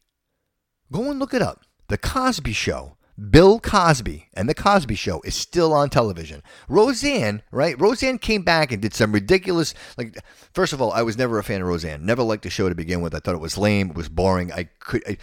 go 0.93 1.11
and 1.11 1.19
look 1.19 1.35
it 1.35 1.43
up. 1.43 1.65
The 1.89 1.99
Cosby 1.99 2.53
Show 2.53 2.97
Bill 3.31 3.61
Cosby 3.61 4.29
and 4.35 4.49
The 4.49 4.55
Cosby 4.55 4.97
Show 4.97 5.21
is 5.23 5.35
still 5.37 5.73
on 5.73 5.89
television. 5.89 6.43
Roseanne, 6.69 7.43
right? 7.53 7.81
Roseanne 7.81 8.19
came 8.19 8.43
back 8.43 8.73
and 8.73 8.83
did 8.83 8.93
some 8.93 9.13
ridiculous, 9.13 9.73
like, 9.97 10.19
first 10.53 10.73
of 10.73 10.83
all, 10.83 10.91
I 10.93 11.03
was 11.03 11.17
never 11.17 11.39
a 11.39 11.45
fan 11.45 11.63
of 11.63 11.69
Roseanne. 11.69 12.05
Never 12.05 12.25
liked 12.25 12.43
the 12.43 12.51
show 12.51 12.69
to 12.69 12.75
begin 12.75 13.03
with. 13.03 13.15
I 13.15 13.21
thought 13.21 13.37
it 13.37 13.41
was 13.41 13.57
lame. 13.57 13.91
It 13.91 13.97
was 13.97 14.09
boring. 14.09 14.53
I 14.53 14.65
could, 14.81 15.05
I, 15.07 15.17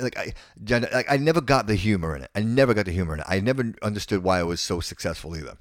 like, 0.00 0.18
I, 0.18 1.04
I 1.08 1.16
never 1.16 1.40
got 1.40 1.66
the 1.66 1.76
humor 1.76 2.14
in 2.14 2.22
it. 2.22 2.30
I 2.34 2.40
never 2.40 2.74
got 2.74 2.84
the 2.84 2.92
humor 2.92 3.14
in 3.14 3.20
it. 3.20 3.26
I 3.28 3.40
never 3.40 3.72
understood 3.80 4.22
why 4.22 4.40
it 4.40 4.46
was 4.46 4.60
so 4.60 4.80
successful 4.80 5.34
either. 5.34 5.56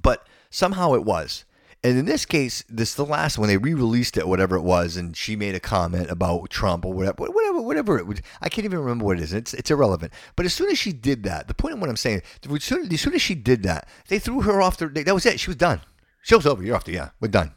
But 0.00 0.26
somehow 0.50 0.94
it 0.94 1.04
was. 1.04 1.44
And 1.82 1.96
in 1.96 2.04
this 2.04 2.26
case, 2.26 2.62
this 2.68 2.94
the 2.94 3.06
last 3.06 3.38
when 3.38 3.48
they 3.48 3.56
re-released 3.56 4.18
it, 4.18 4.28
whatever 4.28 4.54
it 4.54 4.62
was, 4.62 4.96
and 4.96 5.16
she 5.16 5.34
made 5.34 5.54
a 5.54 5.60
comment 5.60 6.10
about 6.10 6.50
Trump 6.50 6.84
or 6.84 6.92
whatever, 6.92 7.24
whatever, 7.24 7.62
whatever 7.62 7.98
it 7.98 8.06
was. 8.06 8.20
I 8.42 8.50
can't 8.50 8.66
even 8.66 8.80
remember 8.80 9.06
what 9.06 9.16
it 9.16 9.22
is. 9.22 9.32
It's 9.32 9.54
it's 9.54 9.70
irrelevant. 9.70 10.12
But 10.36 10.44
as 10.44 10.52
soon 10.52 10.70
as 10.70 10.78
she 10.78 10.92
did 10.92 11.22
that, 11.22 11.48
the 11.48 11.54
point 11.54 11.74
of 11.74 11.80
what 11.80 11.88
I'm 11.88 11.96
saying, 11.96 12.20
as 12.44 12.64
soon, 12.64 12.92
as 12.92 13.00
soon 13.00 13.14
as 13.14 13.22
she 13.22 13.34
did 13.34 13.62
that, 13.62 13.88
they 14.08 14.18
threw 14.18 14.42
her 14.42 14.60
off 14.60 14.76
the. 14.76 14.88
That 14.88 15.14
was 15.14 15.24
it. 15.24 15.40
She 15.40 15.48
was 15.48 15.56
done. 15.56 15.80
Show's 16.22 16.44
over. 16.44 16.62
You're 16.62 16.76
off 16.76 16.84
the. 16.84 16.92
Yeah, 16.92 17.10
we're 17.18 17.28
done. 17.28 17.54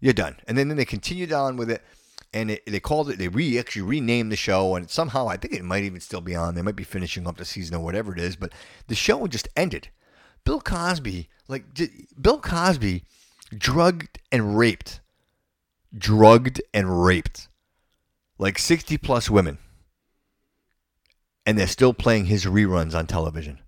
You're 0.00 0.14
done. 0.14 0.36
And 0.48 0.56
then, 0.56 0.68
then 0.68 0.76
they 0.76 0.84
continued 0.84 1.32
on 1.32 1.56
with 1.56 1.70
it 1.70 1.82
and 2.36 2.50
it, 2.50 2.66
they 2.66 2.80
called 2.80 3.08
it. 3.08 3.18
They 3.18 3.28
re 3.28 3.58
actually 3.58 3.82
renamed 3.82 4.30
the 4.30 4.36
show, 4.36 4.74
and 4.74 4.90
somehow 4.90 5.28
I 5.28 5.36
think 5.36 5.54
it 5.54 5.64
might 5.64 5.84
even 5.84 6.00
still 6.00 6.20
be 6.20 6.34
on. 6.34 6.54
They 6.54 6.62
might 6.62 6.76
be 6.76 6.84
finishing 6.84 7.26
up 7.26 7.38
the 7.38 7.44
season 7.44 7.76
or 7.76 7.80
whatever 7.84 8.12
it 8.12 8.20
is, 8.20 8.36
but 8.36 8.52
the 8.88 8.94
show 8.94 9.26
just 9.26 9.48
ended. 9.56 9.88
Bill 10.44 10.60
Cosby, 10.60 11.28
like 11.48 11.64
Bill 12.20 12.38
Cosby, 12.38 13.04
drugged 13.50 14.18
and 14.32 14.56
raped 14.56 15.00
drugged 15.96 16.60
and 16.74 17.04
raped 17.04 17.48
like 18.38 18.58
60 18.58 18.98
plus 18.98 19.30
women. 19.30 19.58
And 21.44 21.56
they're 21.56 21.66
still 21.66 21.94
playing 21.94 22.26
his 22.26 22.44
reruns 22.44 22.94
on 22.94 23.06
television. 23.06 23.60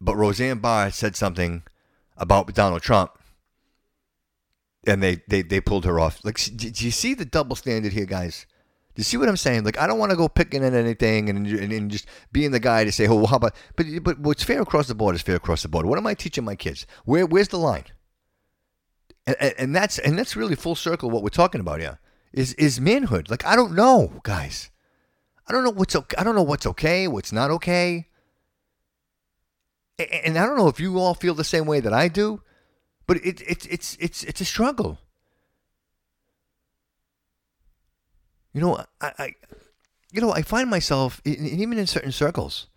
But 0.00 0.16
Roseanne 0.16 0.58
Barr 0.58 0.90
said 0.90 1.16
something 1.16 1.62
about 2.16 2.54
Donald 2.54 2.82
Trump 2.82 3.12
and 4.86 5.02
they, 5.02 5.22
they, 5.26 5.42
they 5.42 5.60
pulled 5.60 5.84
her 5.84 5.98
off. 5.98 6.24
Like, 6.24 6.38
do 6.54 6.84
you 6.84 6.90
see 6.90 7.14
the 7.14 7.24
double 7.24 7.56
standard 7.56 7.92
here, 7.92 8.06
guys? 8.06 8.46
Do 8.94 9.00
you 9.00 9.04
see 9.04 9.16
what 9.16 9.28
I'm 9.28 9.36
saying? 9.36 9.64
Like, 9.64 9.78
I 9.78 9.86
don't 9.86 9.98
want 9.98 10.10
to 10.10 10.16
go 10.16 10.28
picking 10.28 10.64
at 10.64 10.74
anything 10.74 11.30
and, 11.30 11.46
and, 11.46 11.72
and 11.72 11.90
just 11.90 12.06
being 12.30 12.50
the 12.50 12.60
guy 12.60 12.84
to 12.84 12.92
say, 12.92 13.06
oh, 13.06 13.16
well, 13.16 13.26
how 13.26 13.36
about, 13.36 13.54
but, 13.76 13.86
but 14.02 14.18
what's 14.18 14.42
fair 14.42 14.60
across 14.60 14.86
the 14.86 14.94
board 14.94 15.14
is 15.14 15.22
fair 15.22 15.36
across 15.36 15.62
the 15.62 15.68
board. 15.68 15.86
What 15.86 15.98
am 15.98 16.06
I 16.06 16.14
teaching 16.14 16.44
my 16.44 16.56
kids? 16.56 16.86
Where, 17.04 17.26
where's 17.26 17.48
the 17.48 17.58
line? 17.58 17.84
And, 19.28 19.54
and, 19.58 19.76
that's, 19.76 19.98
and 19.98 20.18
that's 20.18 20.36
really 20.36 20.56
full 20.56 20.74
circle 20.74 21.10
what 21.10 21.22
we're 21.22 21.28
talking 21.28 21.60
about 21.60 21.80
here 21.80 21.98
is, 22.32 22.54
is 22.54 22.80
manhood. 22.80 23.30
Like, 23.30 23.44
I 23.44 23.56
don't 23.56 23.74
know, 23.74 24.20
guys. 24.22 24.70
I 25.46 25.52
don't 25.52 25.64
know 25.64 25.70
what's, 25.70 25.94
okay, 25.94 26.16
I 26.18 26.24
don't 26.24 26.34
know 26.34 26.42
what's 26.42 26.66
okay, 26.66 27.08
what's 27.08 27.32
not 27.32 27.50
okay. 27.50 28.08
And 30.24 30.38
I 30.38 30.46
don't 30.46 30.56
know 30.56 30.68
if 30.68 30.78
you 30.78 30.98
all 30.98 31.14
feel 31.14 31.34
the 31.34 31.42
same 31.42 31.66
way 31.66 31.80
that 31.80 31.92
I 31.92 32.06
do, 32.06 32.40
but 33.08 33.16
it, 33.16 33.40
it's 33.40 33.66
it's 33.66 33.96
it's 33.98 34.22
it's 34.22 34.40
a 34.40 34.44
struggle. 34.44 35.00
You 38.52 38.60
know, 38.60 38.84
I, 39.00 39.12
I 39.18 39.34
you 40.12 40.20
know 40.20 40.30
I 40.30 40.42
find 40.42 40.70
myself 40.70 41.20
in, 41.24 41.44
even 41.44 41.78
in 41.78 41.88
certain 41.88 42.12
circles, 42.12 42.68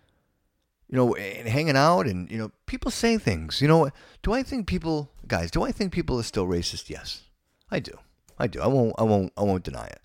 you 0.88 0.96
know, 0.96 1.14
and 1.14 1.46
hanging 1.46 1.76
out, 1.76 2.06
and 2.06 2.28
you 2.28 2.38
know, 2.38 2.50
people 2.66 2.90
say 2.90 3.18
things. 3.18 3.62
You 3.62 3.68
know, 3.68 3.90
do 4.24 4.32
I 4.32 4.42
think 4.42 4.66
people, 4.66 5.12
guys? 5.32 5.50
Do 5.50 5.62
I 5.62 5.72
think 5.72 5.92
people 5.92 6.20
are 6.20 6.24
still 6.24 6.46
racist? 6.46 6.90
Yes, 6.90 7.22
I 7.70 7.80
do. 7.80 7.98
I 8.38 8.46
do. 8.46 8.60
I 8.60 8.66
won't. 8.66 8.94
I 8.98 9.02
won't. 9.02 9.32
I 9.36 9.42
won't 9.42 9.64
deny 9.64 9.86
it. 9.86 10.00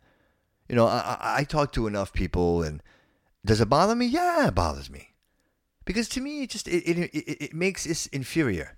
You 0.70 0.76
know, 0.76 0.88
I, 0.88 1.38
I, 1.40 1.44
talk 1.44 1.72
to 1.74 1.88
enough 1.88 2.12
people, 2.12 2.64
and 2.64 2.82
does 3.46 3.62
it 3.62 3.70
bother 3.70 3.96
me? 3.96 4.06
Yeah, 4.06 4.48
it 4.48 4.56
bothers 4.56 4.90
me, 4.90 5.10
because 5.86 6.10
to 6.10 6.22
me, 6.22 6.44
it 6.44 6.50
just 6.50 6.68
it 6.68 6.84
it, 6.86 6.98
it, 7.14 7.44
it 7.46 7.54
makes 7.54 7.86
us 7.88 8.08
inferior 8.08 8.78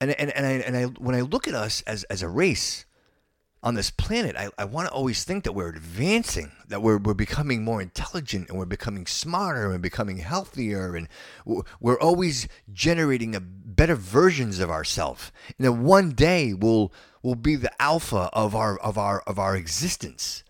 and 0.00 0.10
and 0.12 0.30
and 0.30 0.46
I 0.46 0.50
and 0.50 0.76
I 0.76 0.84
when 0.84 1.14
I 1.14 1.20
look 1.20 1.46
at 1.46 1.54
us 1.54 1.82
as 1.82 2.04
as 2.04 2.22
a 2.22 2.28
race 2.28 2.86
on 3.62 3.74
this 3.74 3.90
planet, 3.90 4.36
I, 4.36 4.48
I 4.56 4.64
want 4.64 4.88
to 4.88 4.94
always 4.94 5.22
think 5.22 5.44
that 5.44 5.52
we're 5.52 5.68
advancing, 5.68 6.52
that 6.68 6.80
we're 6.80 6.96
we're 6.96 7.12
becoming 7.14 7.62
more 7.62 7.82
intelligent, 7.82 8.48
and 8.48 8.58
we're 8.58 8.64
becoming 8.64 9.06
smarter, 9.06 9.70
and 9.70 9.82
becoming 9.82 10.18
healthier, 10.18 10.96
and 10.96 11.08
we're- 11.44 11.98
always 12.00 12.48
generating 12.72 13.34
a 13.34 13.40
better 13.40 13.94
versions 13.94 14.60
of 14.60 14.70
ourselves. 14.70 15.30
And 15.58 15.66
then 15.66 15.82
one 15.82 16.12
day 16.12 16.54
we'll 16.54 16.92
we'll 17.22 17.34
be 17.34 17.56
the 17.56 17.82
alpha 17.82 18.30
of 18.32 18.54
our 18.54 18.78
of 18.78 18.96
our 18.96 19.20
of 19.26 19.38
our 19.38 19.56
existence. 19.56 20.42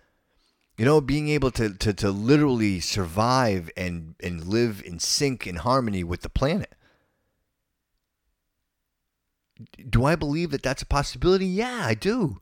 You 0.78 0.86
know, 0.86 1.02
being 1.02 1.28
able 1.28 1.50
to, 1.50 1.74
to, 1.74 1.92
to 1.92 2.10
literally 2.10 2.80
survive 2.80 3.68
and, 3.76 4.14
and 4.22 4.46
live 4.46 4.82
in 4.82 4.98
sync 4.98 5.46
and 5.46 5.58
harmony 5.58 6.02
with 6.02 6.22
the 6.22 6.30
planet 6.30 6.74
do 9.88 10.04
I 10.04 10.16
believe 10.16 10.50
that 10.50 10.62
that's 10.62 10.82
a 10.82 10.86
possibility? 10.86 11.46
Yeah, 11.46 11.82
I 11.84 11.94
do. 11.94 12.40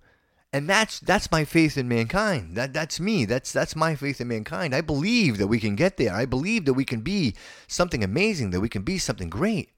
And 0.52 0.68
that's 0.68 0.98
that's 1.00 1.30
my 1.30 1.44
faith 1.44 1.76
in 1.76 1.88
mankind. 1.88 2.56
That 2.56 2.72
that's 2.72 2.98
me. 2.98 3.26
That's 3.26 3.52
that's 3.52 3.76
my 3.76 3.94
faith 3.94 4.20
in 4.20 4.28
mankind. 4.28 4.74
I 4.74 4.80
believe 4.80 5.36
that 5.38 5.46
we 5.46 5.60
can 5.60 5.76
get 5.76 5.98
there. 5.98 6.14
I 6.14 6.24
believe 6.24 6.64
that 6.64 6.72
we 6.72 6.86
can 6.86 7.02
be 7.02 7.34
something 7.66 8.02
amazing, 8.02 8.50
that 8.50 8.60
we 8.60 8.68
can 8.70 8.82
be 8.82 8.96
something 8.96 9.28
great. 9.28 9.72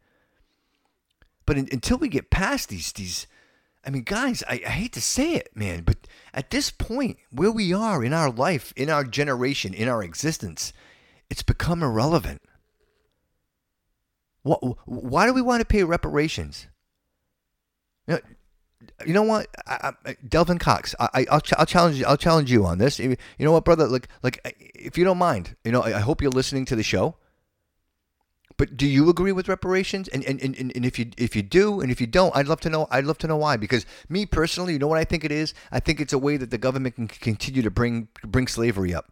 But 1.44 1.58
in, 1.58 1.68
until 1.72 1.98
we 1.98 2.08
get 2.08 2.30
past 2.30 2.68
these 2.68 2.92
these 2.92 3.26
I 3.84 3.90
mean, 3.90 4.02
guys, 4.02 4.44
I, 4.48 4.60
I 4.64 4.70
hate 4.70 4.92
to 4.92 5.00
say 5.00 5.34
it, 5.34 5.50
man, 5.54 5.82
but 5.84 5.96
at 6.34 6.50
this 6.50 6.70
point, 6.70 7.16
where 7.30 7.50
we 7.50 7.72
are 7.72 8.04
in 8.04 8.12
our 8.12 8.30
life, 8.30 8.72
in 8.76 8.90
our 8.90 9.04
generation, 9.04 9.72
in 9.72 9.88
our 9.88 10.02
existence, 10.02 10.72
it's 11.30 11.42
become 11.42 11.82
irrelevant. 11.82 12.42
What, 14.42 14.60
why 14.86 15.26
do 15.26 15.32
we 15.32 15.42
want 15.42 15.60
to 15.60 15.66
pay 15.66 15.82
reparations? 15.82 16.66
You 18.06 18.14
know, 18.14 18.20
you 19.06 19.12
know 19.12 19.22
what, 19.22 19.46
I, 19.66 19.92
I, 20.04 20.16
Delvin 20.28 20.58
Cox, 20.58 20.94
I, 20.98 21.08
I, 21.14 21.26
I'll, 21.30 21.40
ch- 21.40 21.54
I'll 21.58 21.66
challenge 21.66 21.98
you. 21.98 22.06
I'll 22.06 22.16
challenge 22.16 22.50
you 22.50 22.64
on 22.64 22.78
this. 22.78 22.98
You 22.98 23.16
know 23.38 23.52
what, 23.52 23.64
brother? 23.64 23.86
Like, 23.86 24.08
like, 24.22 24.40
if 24.74 24.96
you 24.96 25.04
don't 25.04 25.18
mind, 25.18 25.56
you 25.64 25.72
know, 25.72 25.82
I, 25.82 25.98
I 25.98 26.00
hope 26.00 26.22
you're 26.22 26.30
listening 26.30 26.64
to 26.66 26.76
the 26.76 26.82
show. 26.82 27.16
But 28.56 28.76
do 28.76 28.86
you 28.86 29.08
agree 29.08 29.32
with 29.32 29.48
reparations? 29.48 30.08
And, 30.08 30.22
and, 30.24 30.38
and, 30.42 30.54
and 30.58 30.84
if 30.84 30.98
you 30.98 31.10
if 31.16 31.34
you 31.34 31.40
do, 31.40 31.80
and 31.80 31.90
if 31.90 31.98
you 31.98 32.06
don't, 32.06 32.36
I'd 32.36 32.46
love 32.46 32.60
to 32.60 32.68
know. 32.68 32.88
I'd 32.90 33.06
love 33.06 33.16
to 33.18 33.26
know 33.26 33.38
why. 33.38 33.56
Because 33.56 33.86
me 34.10 34.26
personally, 34.26 34.74
you 34.74 34.78
know 34.78 34.86
what 34.86 34.98
I 34.98 35.04
think 35.04 35.24
it 35.24 35.32
is? 35.32 35.54
I 35.72 35.80
think 35.80 35.98
it's 35.98 36.12
a 36.12 36.18
way 36.18 36.36
that 36.36 36.50
the 36.50 36.58
government 36.58 36.96
can 36.96 37.08
continue 37.08 37.62
to 37.62 37.70
bring 37.70 38.08
bring 38.22 38.46
slavery 38.46 38.92
up. 38.92 39.10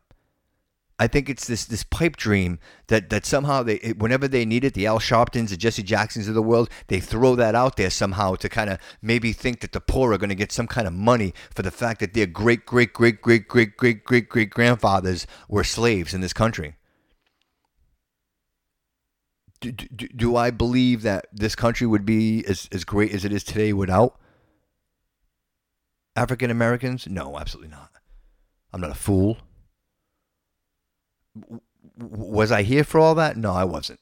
I 1.01 1.07
think 1.07 1.29
it's 1.29 1.47
this 1.47 1.65
this 1.65 1.85
pipe 1.85 2.17
dream 2.17 2.59
that 2.89 3.09
that 3.11 3.25
somehow 3.25 3.63
they 3.63 3.95
whenever 3.97 4.27
they 4.27 4.45
need 4.45 4.65
it, 4.65 4.75
the 4.75 4.87
Al 4.87 4.99
Sharptons, 4.99 5.51
the 5.51 5.57
Jesse 5.57 5.83
Jacksons 5.85 6.27
of 6.27 6.35
the 6.35 6.43
world, 6.43 6.69
they 6.89 6.99
throw 6.99 7.37
that 7.37 7.55
out 7.55 7.77
there 7.77 7.91
somehow 7.91 8.35
to 8.35 8.49
kind 8.49 8.69
of 8.69 8.81
maybe 9.01 9.33
think 9.33 9.61
that 9.61 9.73
the 9.73 9.81
poor 9.81 10.13
are 10.13 10.19
going 10.19 10.29
to 10.29 10.35
get 10.35 10.51
some 10.51 10.67
kind 10.67 10.89
of 10.89 10.93
money 10.93 11.33
for 11.55 11.63
the 11.63 11.71
fact 11.71 12.01
that 12.01 12.15
their 12.15 12.27
great 12.27 12.67
great 12.67 12.93
great 12.93 13.23
great 13.23 13.47
great 13.47 13.77
great 13.77 14.05
great 14.05 14.29
great 14.29 14.51
grandfathers 14.51 15.27
were 15.49 15.63
slaves 15.63 16.13
in 16.13 16.21
this 16.21 16.33
country. 16.33 16.75
Do, 19.61 19.73
do, 19.73 20.09
do 20.09 20.37
I 20.37 20.51
believe 20.51 21.03
that 21.03 21.27
this 21.33 21.57
country 21.57 21.87
would 21.87 22.05
be 22.05 22.45
as, 22.47 22.69
as 22.71 22.85
great 22.85 23.13
as 23.13 23.25
it 23.25 23.33
is 23.33 23.43
today 23.43 23.73
without 23.73 24.17
African 26.15 26.51
Americans? 26.51 27.09
No, 27.09 27.39
absolutely 27.39 27.71
not. 27.71 27.91
I'm 28.73 28.81
not 28.81 28.91
a 28.91 28.95
fool 28.95 29.39
was 31.97 32.53
I 32.53 32.63
here 32.63 32.85
for 32.85 32.99
all 33.01 33.15
that? 33.17 33.37
No, 33.37 33.53
I 33.53 33.65
wasn't. 33.65 34.01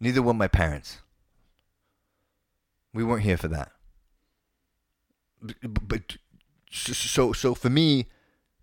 Neither 0.00 0.22
were 0.22 0.34
my 0.34 0.48
parents. 0.48 0.98
We 2.92 3.04
weren't 3.04 3.22
here 3.22 3.36
for 3.36 3.48
that. 3.48 3.72
But, 5.40 5.88
but 5.88 6.16
so 6.70 7.32
so 7.32 7.54
for 7.54 7.70
me, 7.70 8.06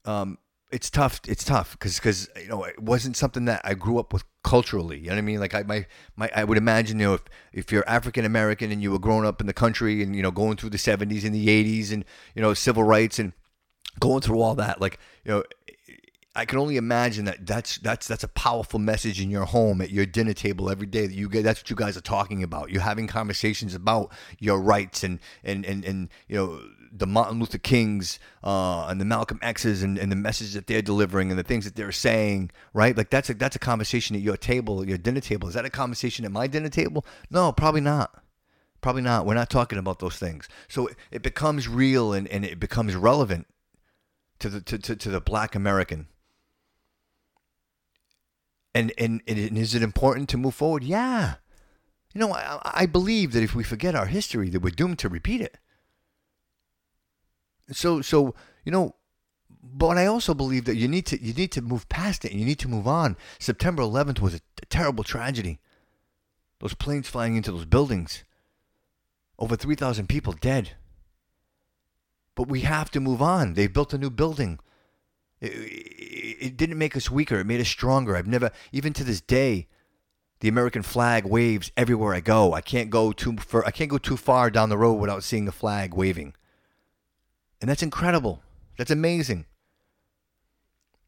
um, 0.05 0.37
it's 0.71 0.89
tough. 0.89 1.21
It's 1.27 1.43
tough 1.43 1.71
because 1.73 1.97
because 1.97 2.29
you 2.39 2.47
know 2.47 2.63
it 2.63 2.79
wasn't 2.79 3.17
something 3.17 3.45
that 3.45 3.61
I 3.63 3.73
grew 3.73 3.99
up 3.99 4.13
with 4.13 4.23
culturally. 4.43 4.99
You 4.99 5.07
know 5.07 5.13
what 5.13 5.19
I 5.19 5.21
mean? 5.21 5.39
Like 5.39 5.55
I 5.55 5.63
my, 5.63 5.85
my 6.15 6.29
I 6.35 6.43
would 6.43 6.57
imagine 6.57 6.99
you 6.99 7.07
know 7.07 7.13
if 7.15 7.23
if 7.53 7.71
you're 7.71 7.87
African 7.87 8.25
American 8.25 8.71
and 8.71 8.81
you 8.81 8.91
were 8.91 8.99
growing 8.99 9.25
up 9.25 9.41
in 9.41 9.47
the 9.47 9.53
country 9.53 10.01
and 10.03 10.15
you 10.15 10.21
know 10.21 10.31
going 10.31 10.57
through 10.57 10.69
the 10.69 10.77
70s 10.77 11.25
and 11.25 11.33
the 11.33 11.47
80s 11.47 11.91
and 11.91 12.05
you 12.35 12.41
know 12.41 12.53
civil 12.53 12.83
rights 12.83 13.19
and 13.19 13.33
going 13.99 14.21
through 14.21 14.39
all 14.39 14.55
that 14.55 14.79
like 14.79 14.99
you 15.25 15.31
know 15.31 15.43
I 16.39 16.45
can 16.45 16.57
only 16.57 16.77
imagine 16.77 17.25
that 17.25 17.45
that's 17.45 17.79
that's 17.79 18.07
that's 18.07 18.23
a 18.23 18.29
powerful 18.29 18.79
message 18.79 19.19
in 19.19 19.29
your 19.29 19.43
home 19.43 19.81
at 19.81 19.89
your 19.89 20.05
dinner 20.05 20.31
table 20.31 20.69
every 20.69 20.87
day 20.87 21.05
that 21.05 21.13
you 21.13 21.27
get 21.27 21.43
that's 21.43 21.59
what 21.59 21.69
you 21.69 21.75
guys 21.75 21.97
are 21.97 22.01
talking 22.01 22.43
about. 22.43 22.71
You're 22.71 22.81
having 22.81 23.07
conversations 23.07 23.75
about 23.75 24.13
your 24.39 24.61
rights 24.61 25.03
and 25.03 25.19
and 25.43 25.65
and, 25.65 25.83
and 25.83 26.07
you 26.29 26.37
know 26.37 26.61
the 26.93 27.05
Martin 27.05 27.39
Luther 27.39 27.57
Kings 27.57 28.19
uh, 28.41 28.87
and 28.87 29.01
the 29.01 29.05
Malcolm 29.05 29.39
X's 29.41 29.83
and, 29.83 29.97
and 29.97 30.09
the 30.09 30.15
message 30.15 30.53
that 30.53 30.67
they're 30.67 30.81
delivering 30.81 31.29
and 31.29 31.37
the 31.37 31.43
things 31.43 31.65
that 31.65 31.75
they're 31.75 31.91
saying, 31.91 32.51
right? 32.73 32.95
Like 32.95 33.09
that's 33.09 33.29
a 33.29 33.33
that's 33.33 33.57
a 33.57 33.59
conversation 33.59 34.15
at 34.15 34.21
your 34.21 34.37
table, 34.37 34.87
your 34.87 34.97
dinner 34.97 35.19
table. 35.19 35.49
Is 35.49 35.55
that 35.55 35.65
a 35.65 35.69
conversation 35.69 36.23
at 36.23 36.31
my 36.31 36.47
dinner 36.47 36.69
table? 36.69 37.05
No, 37.29 37.51
probably 37.51 37.81
not. 37.81 38.23
Probably 38.79 39.01
not. 39.01 39.25
We're 39.25 39.33
not 39.33 39.49
talking 39.49 39.77
about 39.77 39.99
those 39.99 40.15
things. 40.15 40.47
So 40.69 40.87
it, 40.87 40.95
it 41.11 41.21
becomes 41.21 41.67
real 41.67 42.13
and, 42.13 42.29
and 42.29 42.45
it 42.45 42.61
becomes 42.61 42.95
relevant 42.95 43.45
to 44.39 44.47
the 44.47 44.61
to, 44.61 44.79
to, 44.79 44.95
to 44.95 45.09
the 45.09 45.19
black 45.19 45.53
American. 45.53 46.07
And, 48.75 48.93
and 48.97 49.21
and 49.27 49.57
is 49.57 49.73
it 49.73 49.81
important 49.81 50.29
to 50.29 50.37
move 50.37 50.53
forward? 50.53 50.83
Yeah. 50.83 51.35
You 52.13 52.21
know, 52.21 52.33
I, 52.33 52.59
I 52.63 52.85
believe 52.85 53.33
that 53.33 53.43
if 53.43 53.55
we 53.55 53.63
forget 53.63 53.95
our 53.95 54.05
history, 54.05 54.49
that 54.49 54.61
we're 54.61 54.69
doomed 54.69 54.99
to 54.99 55.09
repeat 55.09 55.41
it. 55.41 55.57
So 57.71 58.01
so 58.01 58.35
you 58.63 58.71
know, 58.71 58.95
but 59.61 59.97
I 59.97 60.05
also 60.05 60.33
believe 60.33 60.65
that 60.65 60.75
you 60.75 60.87
need 60.87 61.05
to 61.07 61.21
you 61.21 61.33
need 61.33 61.51
to 61.53 61.61
move 61.61 61.89
past 61.89 62.25
it 62.25 62.31
and 62.31 62.39
you 62.39 62.45
need 62.45 62.59
to 62.59 62.67
move 62.67 62.87
on. 62.87 63.17
September 63.39 63.83
11th 63.83 64.19
was 64.19 64.35
a, 64.35 64.41
terrible 64.69 65.03
tragedy. 65.03 65.59
Those 66.59 66.75
planes 66.75 67.09
flying 67.09 67.35
into 67.35 67.51
those 67.51 67.65
buildings. 67.65 68.23
Over 69.39 69.55
3,000 69.55 70.07
people 70.07 70.33
dead. 70.33 70.71
But 72.35 72.49
we 72.49 72.61
have 72.61 72.91
to 72.91 72.99
move 72.99 73.21
on. 73.21 73.53
They've 73.53 73.71
built 73.73 73.93
a 73.93 73.97
new 73.97 74.11
building. 74.11 74.59
It, 76.41 76.57
didn't 76.57 76.77
make 76.77 76.95
us 76.95 77.09
weaker. 77.11 77.39
It 77.39 77.45
made 77.45 77.61
us 77.61 77.67
stronger. 77.67 78.15
I've 78.15 78.27
never, 78.27 78.51
even 78.71 78.93
to 78.93 79.03
this 79.03 79.21
day, 79.21 79.67
the 80.39 80.47
American 80.47 80.81
flag 80.83 81.25
waves 81.25 81.71
everywhere 81.75 82.13
I 82.13 82.19
go. 82.21 82.53
I 82.53 82.61
can't 82.61 82.89
go 82.89 83.11
too 83.11 83.35
far. 83.37 83.65
I 83.65 83.71
can't 83.71 83.89
go 83.89 83.97
too 83.97 84.17
far 84.17 84.49
down 84.49 84.69
the 84.69 84.77
road 84.77 84.93
without 84.93 85.23
seeing 85.23 85.45
the 85.45 85.51
flag 85.51 85.93
waving, 85.93 86.33
and 87.59 87.69
that's 87.69 87.83
incredible. 87.83 88.41
That's 88.77 88.91
amazing. 88.91 89.45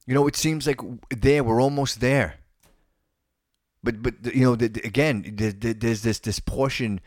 You 0.06 0.16
know, 0.16 0.28
it 0.28 0.36
seems 0.36 0.68
like 0.68 0.82
there 1.10 1.44
we're 1.44 1.62
almost 1.62 2.02
there. 2.02 2.36
But 3.84 4.02
but 4.04 4.36
you 4.36 4.44
know, 4.44 4.56
the, 4.56 4.68
the- 4.68 4.86
again, 4.86 5.22
the, 5.38 5.52
there's 5.74 6.02
this 6.02 6.20
this 6.20 6.40
portion 6.40 7.00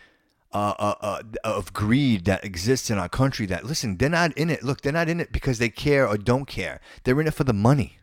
uh, 0.53 0.75
uh, 0.79 0.95
uh, 1.01 1.23
of 1.45 1.73
greed 1.73 2.25
that 2.25 2.45
exists 2.45 2.89
in 2.89 2.97
our 2.99 3.09
country. 3.09 3.45
That 3.47 3.65
listen, 3.65 3.99
they're 3.99 4.09
not 4.09 4.33
in 4.39 4.49
it. 4.49 4.63
Look, 4.63 4.81
they're 4.81 4.93
not 4.93 5.09
in 5.09 5.21
it 5.21 5.31
because 5.33 5.59
they 5.59 5.69
care 5.69 6.09
or 6.09 6.17
don't 6.17 6.47
care. 6.47 6.81
They're 7.03 7.21
in 7.21 7.27
it 7.27 7.35
for 7.35 7.45
the 7.45 7.53
money. 7.53 7.99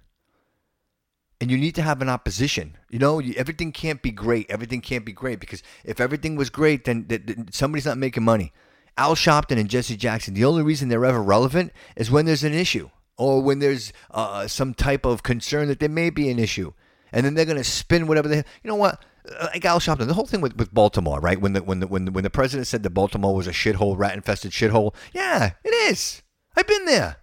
And 1.42 1.50
you 1.50 1.58
need 1.58 1.74
to 1.76 1.82
have 1.82 2.02
an 2.04 2.08
opposition. 2.10 2.78
You 2.92 3.00
know, 3.00 3.18
you, 3.18 3.34
everything 3.36 3.72
can't 3.72 4.02
be 4.02 4.12
great. 4.12 4.46
Everything 4.50 4.80
can't 4.80 5.04
be 5.04 5.12
great 5.12 5.40
because 5.40 5.64
if 5.84 6.00
everything 6.00 6.36
was 6.36 6.52
great, 6.52 6.86
then, 6.86 7.06
th- 7.06 7.26
th- 7.26 7.40
somebody's 7.50 7.88
not 7.88 7.98
making 7.98 8.24
money. 8.24 8.54
Al 8.96 9.16
Sharpton 9.16 9.58
and 9.60 9.68
Jesse 9.68 9.98
Jackson, 9.98 10.36
the 10.36 10.46
only 10.46 10.62
reason 10.62 10.88
they're 10.88 11.04
ever 11.04 11.22
relevant 11.22 11.74
is 11.96 12.12
when 12.12 12.26
there's 12.26 12.44
an 12.44 12.54
issue 12.54 12.92
or 13.18 13.42
when 13.42 13.58
there's 13.58 13.92
uh, 14.12 14.48
some 14.48 14.76
type 14.76 15.04
of 15.04 15.24
concern 15.24 15.68
that 15.68 15.80
there 15.80 15.90
may 15.90 16.12
be 16.12 16.30
an 16.30 16.38
issue. 16.38 16.74
And 17.12 17.26
then 17.26 17.34
they're 17.34 17.46
going 17.46 17.58
to 17.58 17.64
spin 17.64 18.06
whatever 18.06 18.28
they. 18.28 18.38
You 18.38 18.44
know 18.64 18.76
what? 18.76 19.04
Uh, 19.28 19.48
Like 19.54 19.66
Al 19.66 19.80
Sharpton, 19.80 20.08
the 20.08 20.14
whole 20.14 20.28
thing 20.28 20.42
with, 20.42 20.56
with 20.58 20.74
Baltimore, 20.74 21.20
right? 21.20 21.42
When 21.42 21.54
the 21.54 21.64
when 21.64 21.80
the 21.80 21.88
when 21.88 22.06
the, 22.06 22.12
when 22.12 22.24
the 22.24 22.30
president 22.30 22.68
said 22.68 22.84
that 22.84 22.92
Baltimore 22.92 23.36
was 23.36 23.48
a 23.48 23.52
shithole, 23.52 23.98
rat 23.98 24.14
infested 24.16 24.52
shithole. 24.52 24.94
Yeah, 25.12 25.54
it 25.64 25.74
is. 25.92 26.22
I've 26.56 26.68
been 26.68 26.86
there. 26.86 27.18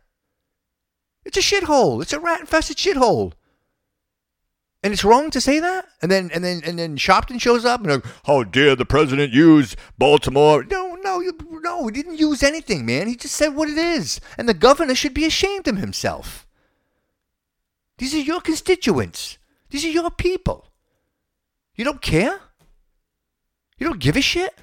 It's 1.24 1.38
a 1.38 1.40
shithole. 1.40 2.02
It's 2.02 2.12
a 2.12 2.20
rat 2.20 2.40
infested 2.40 2.76
shithole. 2.78 3.32
And 4.82 4.92
it's 4.92 5.04
wrong 5.04 5.30
to 5.30 5.40
say 5.40 5.58
that. 5.58 5.86
And 6.00 6.10
then 6.10 6.30
and 6.32 6.44
then 6.44 6.62
and 6.64 6.78
then 6.78 6.96
Sharpton 6.96 7.40
shows 7.40 7.64
up 7.64 7.80
and 7.80 7.90
like, 7.90 8.06
oh, 8.06 8.10
how 8.24 8.44
dare 8.44 8.76
the 8.76 8.84
president 8.84 9.32
use 9.32 9.74
Baltimore? 9.98 10.64
No, 10.64 10.94
no, 11.02 11.20
you, 11.20 11.36
no. 11.62 11.86
He 11.86 11.92
didn't 11.92 12.18
use 12.18 12.42
anything, 12.42 12.86
man. 12.86 13.08
He 13.08 13.16
just 13.16 13.34
said 13.34 13.56
what 13.56 13.68
it 13.68 13.78
is. 13.78 14.20
And 14.36 14.48
the 14.48 14.54
governor 14.54 14.94
should 14.94 15.14
be 15.14 15.24
ashamed 15.24 15.66
of 15.66 15.78
himself. 15.78 16.46
These 17.98 18.14
are 18.14 18.20
your 18.20 18.40
constituents. 18.40 19.38
These 19.70 19.84
are 19.84 19.90
your 19.90 20.10
people. 20.10 20.68
You 21.74 21.84
don't 21.84 22.00
care. 22.00 22.40
You 23.78 23.86
don't 23.86 24.00
give 24.00 24.16
a 24.16 24.20
shit. 24.20 24.54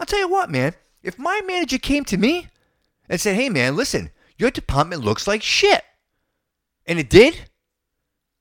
I'll 0.00 0.06
tell 0.06 0.18
you 0.18 0.28
what, 0.28 0.50
man. 0.50 0.74
If 1.02 1.18
my 1.18 1.42
manager 1.46 1.78
came 1.78 2.04
to 2.06 2.16
me 2.16 2.48
and 3.08 3.20
said, 3.20 3.36
"Hey, 3.36 3.50
man, 3.50 3.76
listen, 3.76 4.10
your 4.38 4.50
department 4.50 5.04
looks 5.04 5.26
like 5.26 5.42
shit," 5.42 5.84
and 6.86 6.98
it 6.98 7.10
did. 7.10 7.50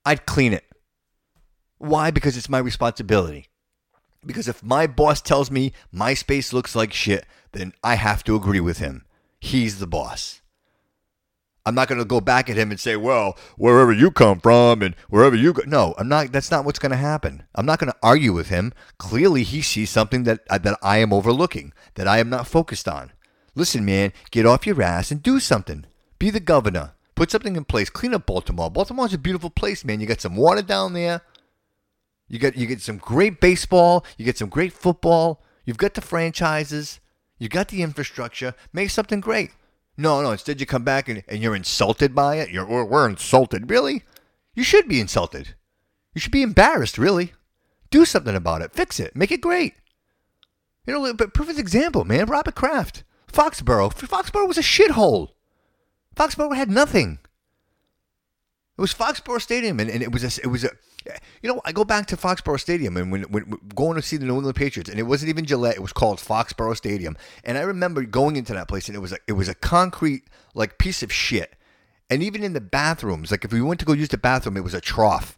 I'd 0.06 0.26
clean 0.26 0.54
it. 0.54 0.66
Why? 1.78 2.12
Because 2.12 2.38
it's 2.38 2.50
my 2.50 2.60
responsibility. 2.60 3.48
Because 4.26 4.48
if 4.48 4.64
my 4.64 4.88
boss 4.88 5.22
tells 5.22 5.52
me 5.52 5.74
my 5.92 6.14
space 6.14 6.54
looks 6.54 6.76
like 6.76 6.94
shit, 6.94 7.26
then 7.52 7.74
I 7.84 7.96
have 7.96 8.24
to 8.26 8.36
agree 8.36 8.62
with 8.62 8.78
him. 8.78 9.06
He's 9.40 9.80
the 9.80 9.88
boss. 9.88 10.42
I'm 11.66 11.76
not 11.76 11.88
going 11.88 12.00
to 12.00 12.06
go 12.06 12.20
back 12.20 12.50
at 12.50 12.58
him 12.58 12.72
and 12.72 12.80
say, 12.80 12.98
"Well, 12.98 13.38
wherever 13.58 13.94
you 13.94 14.12
come 14.12 14.40
from 14.40 14.82
and 14.82 14.96
wherever 15.10 15.36
you 15.36 15.54
go." 15.54 15.64
No, 15.66 15.96
I'm 15.98 16.10
not. 16.10 16.32
That's 16.32 16.52
not 16.52 16.66
what's 16.66 16.80
going 16.80 16.92
to 16.92 16.98
happen. 16.98 17.44
I'm 17.56 17.66
not 17.66 17.80
going 17.80 17.92
to 17.92 17.98
argue 18.04 18.34
with 18.34 18.50
him. 18.50 18.74
Clearly, 18.98 19.44
he 19.44 19.62
sees 19.62 19.90
something 19.90 20.24
that 20.24 20.42
uh, 20.50 20.58
that 20.58 20.78
I 20.82 20.98
am 20.98 21.14
overlooking, 21.14 21.72
that 21.96 22.08
I 22.08 22.18
am 22.20 22.30
not 22.30 22.48
focused 22.48 22.88
on. 22.88 23.12
Listen, 23.56 23.86
man, 23.86 24.12
get 24.32 24.46
off 24.46 24.68
your 24.68 24.82
ass 24.82 25.12
and 25.12 25.24
do 25.24 25.40
something. 25.40 25.86
Be 26.20 26.30
the 26.30 26.42
governor. 26.42 26.94
Put 27.16 27.32
something 27.32 27.56
in 27.56 27.66
place. 27.66 27.90
Clean 27.90 28.14
up 28.14 28.26
Baltimore. 28.26 28.72
Baltimore's 28.72 29.14
a 29.14 29.18
beautiful 29.18 29.50
place, 29.50 29.86
man. 29.86 30.00
You 30.00 30.08
got 30.08 30.22
some 30.22 30.36
water 30.36 30.62
down 30.62 30.94
there. 30.94 31.22
You 32.28 32.40
get 32.40 32.56
you 32.56 32.66
get 32.66 32.82
some 32.82 32.98
great 32.98 33.40
baseball. 33.40 34.06
You 34.18 34.26
get 34.26 34.38
some 34.38 34.50
great 34.50 34.74
football. 34.74 35.44
You've 35.66 35.78
got 35.78 35.94
the 35.94 36.02
franchises. 36.02 37.00
You 37.38 37.50
got 37.50 37.68
the 37.68 37.84
infrastructure. 37.84 38.56
Make 38.72 38.90
something 38.90 39.20
great. 39.20 39.52
No, 39.98 40.22
no. 40.22 40.32
Instead, 40.32 40.60
you 40.60 40.66
come 40.66 40.84
back 40.84 41.08
and, 41.08 41.24
and 41.28 41.42
you're 41.42 41.56
insulted 41.56 42.16
by 42.16 42.38
it. 42.38 42.50
You're 42.50 42.66
we're, 42.66 42.86
we're 42.86 43.10
insulted. 43.10 43.70
Really? 43.70 44.04
You 44.56 44.64
should 44.64 44.88
be 44.88 45.00
insulted. 45.00 45.56
You 46.16 46.22
should 46.22 46.32
be 46.32 46.42
embarrassed. 46.42 46.98
Really? 46.98 47.34
Do 47.92 48.06
something 48.06 48.36
about 48.36 48.62
it. 48.62 48.74
Fix 48.74 49.00
it. 49.00 49.16
Make 49.16 49.32
it 49.32 49.42
great. 49.42 49.76
You 50.86 50.94
know, 50.94 51.14
but 51.14 51.34
perfect 51.34 51.60
example, 51.60 52.04
man. 52.04 52.26
Robert 52.26 52.56
Kraft, 52.56 53.04
Foxborough. 53.32 53.94
Foxborough 53.94 54.48
was 54.48 54.58
a 54.58 54.62
shithole. 54.62 55.30
Foxborough 56.16 56.56
had 56.56 56.70
nothing. 56.70 57.20
It 58.78 58.82
was 58.82 58.94
Foxborough 58.94 59.42
Stadium, 59.42 59.80
and, 59.80 59.90
and 59.90 60.02
it 60.02 60.12
was 60.12 60.24
a, 60.24 60.42
it 60.42 60.48
was 60.48 60.64
a, 60.64 60.72
you 61.42 61.50
know, 61.50 61.62
I 61.64 61.72
go 61.72 61.84
back 61.84 62.08
to 62.08 62.18
Foxborough 62.18 62.60
Stadium 62.60 62.98
and 62.98 63.12
when, 63.12 63.24
when 63.24 63.58
going 63.76 63.96
to 63.96 64.02
see 64.02 64.18
the 64.18 64.26
New 64.26 64.36
England 64.36 64.56
Patriots, 64.56 64.90
and 64.90 65.00
it 65.00 65.04
wasn't 65.04 65.30
even 65.30 65.46
Gillette; 65.46 65.76
it 65.76 65.82
was 65.82 65.94
called 65.94 66.20
Foxborough 66.20 66.76
Stadium, 66.76 67.16
and 67.44 67.58
I 67.58 67.62
remember 67.62 68.04
going 68.04 68.36
into 68.36 68.54
that 68.54 68.68
place, 68.68 68.88
and 68.88 68.96
it 68.96 69.00
was 69.00 69.12
a, 69.12 69.18
it 69.28 69.34
was 69.34 69.48
a 69.48 69.56
concrete 69.56 70.24
like 70.56 70.80
piece 70.80 71.04
of 71.04 71.12
shit, 71.12 71.56
and 72.10 72.24
even 72.24 72.44
in 72.44 72.54
the 72.54 72.62
bathrooms, 72.62 73.30
like 73.30 73.46
if 73.46 73.54
we 73.54 73.62
went 73.62 73.80
to 73.82 73.86
go 73.86 73.94
use 73.94 74.10
the 74.10 74.18
bathroom, 74.18 74.58
it 74.58 74.64
was 74.64 74.74
a 74.74 74.82
trough. 74.82 75.38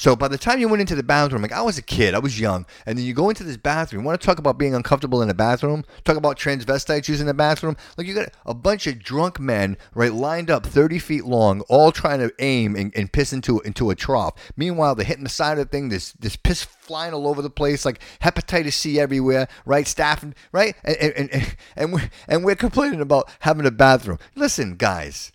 So 0.00 0.16
by 0.16 0.28
the 0.28 0.38
time 0.38 0.60
you 0.60 0.66
went 0.66 0.80
into 0.80 0.94
the 0.94 1.02
bathroom, 1.02 1.42
like 1.42 1.52
I 1.52 1.60
was 1.60 1.76
a 1.76 1.82
kid, 1.82 2.14
I 2.14 2.20
was 2.20 2.40
young, 2.40 2.64
and 2.86 2.96
then 2.96 3.04
you 3.04 3.12
go 3.12 3.28
into 3.28 3.44
this 3.44 3.58
bathroom. 3.58 4.00
You 4.00 4.06
want 4.06 4.18
to 4.18 4.24
talk 4.24 4.38
about 4.38 4.56
being 4.56 4.74
uncomfortable 4.74 5.20
in 5.20 5.28
the 5.28 5.34
bathroom? 5.34 5.84
Talk 6.04 6.16
about 6.16 6.38
transvestites 6.38 7.06
using 7.06 7.26
the 7.26 7.34
bathroom? 7.34 7.76
Like 7.98 8.06
you 8.06 8.14
got 8.14 8.30
a 8.46 8.54
bunch 8.54 8.86
of 8.86 8.98
drunk 8.98 9.38
men, 9.38 9.76
right, 9.94 10.14
lined 10.14 10.50
up 10.50 10.64
30 10.64 10.98
feet 11.00 11.26
long, 11.26 11.60
all 11.68 11.92
trying 11.92 12.20
to 12.20 12.32
aim 12.38 12.76
and, 12.76 12.96
and 12.96 13.12
piss 13.12 13.34
into 13.34 13.60
into 13.60 13.90
a 13.90 13.94
trough. 13.94 14.32
Meanwhile, 14.56 14.94
they're 14.94 15.04
hitting 15.04 15.24
the 15.24 15.28
side 15.28 15.58
of 15.58 15.66
the 15.66 15.70
thing. 15.70 15.90
This 15.90 16.12
this 16.12 16.34
piss 16.34 16.62
flying 16.62 17.12
all 17.12 17.28
over 17.28 17.42
the 17.42 17.50
place, 17.50 17.84
like 17.84 18.00
hepatitis 18.22 18.72
C 18.72 18.98
everywhere, 18.98 19.48
right? 19.66 19.86
Staff, 19.86 20.24
right? 20.50 20.76
And 20.82 20.96
and 20.96 21.30
and, 21.30 21.56
and 21.76 21.92
we're 21.92 22.10
and 22.26 22.42
we're 22.42 22.56
complaining 22.56 23.02
about 23.02 23.30
having 23.40 23.66
a 23.66 23.70
bathroom. 23.70 24.16
Listen, 24.34 24.76
guys, 24.76 25.30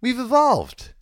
we've 0.00 0.18
evolved. 0.18 0.94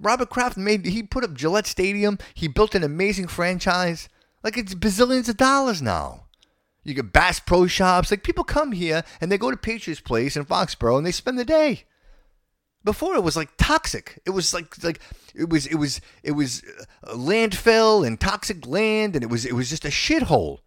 Robert 0.00 0.30
Kraft 0.30 0.56
made 0.56 0.86
he 0.86 1.02
put 1.02 1.24
up 1.24 1.34
Gillette 1.34 1.66
Stadium. 1.66 2.18
He 2.34 2.48
built 2.48 2.74
an 2.74 2.82
amazing 2.82 3.28
franchise. 3.28 4.08
Like 4.42 4.58
it's 4.58 4.74
bazillions 4.74 5.28
of 5.28 5.36
dollars 5.36 5.80
now. 5.80 6.24
You 6.82 6.94
get 6.94 7.12
Bass 7.12 7.40
Pro 7.40 7.66
Shops. 7.66 8.10
Like 8.10 8.22
people 8.22 8.44
come 8.44 8.72
here 8.72 9.04
and 9.20 9.32
they 9.32 9.38
go 9.38 9.50
to 9.50 9.56
Patriots 9.56 10.00
Place 10.00 10.36
in 10.36 10.44
Foxborough 10.44 10.98
and 10.98 11.06
they 11.06 11.12
spend 11.12 11.38
the 11.38 11.44
day. 11.44 11.84
Before 12.84 13.14
it 13.14 13.22
was 13.22 13.36
like 13.36 13.56
toxic. 13.56 14.20
It 14.26 14.30
was 14.30 14.52
like 14.52 14.82
like 14.84 15.00
it 15.34 15.48
was 15.48 15.66
it 15.66 15.76
was 15.76 16.00
it 16.22 16.32
was 16.32 16.62
a 17.02 17.14
landfill 17.14 18.06
and 18.06 18.20
toxic 18.20 18.66
land 18.66 19.16
and 19.16 19.22
it 19.22 19.30
was 19.30 19.46
it 19.46 19.54
was 19.54 19.70
just 19.70 19.86
a 19.86 19.88
shithole. 19.88 20.58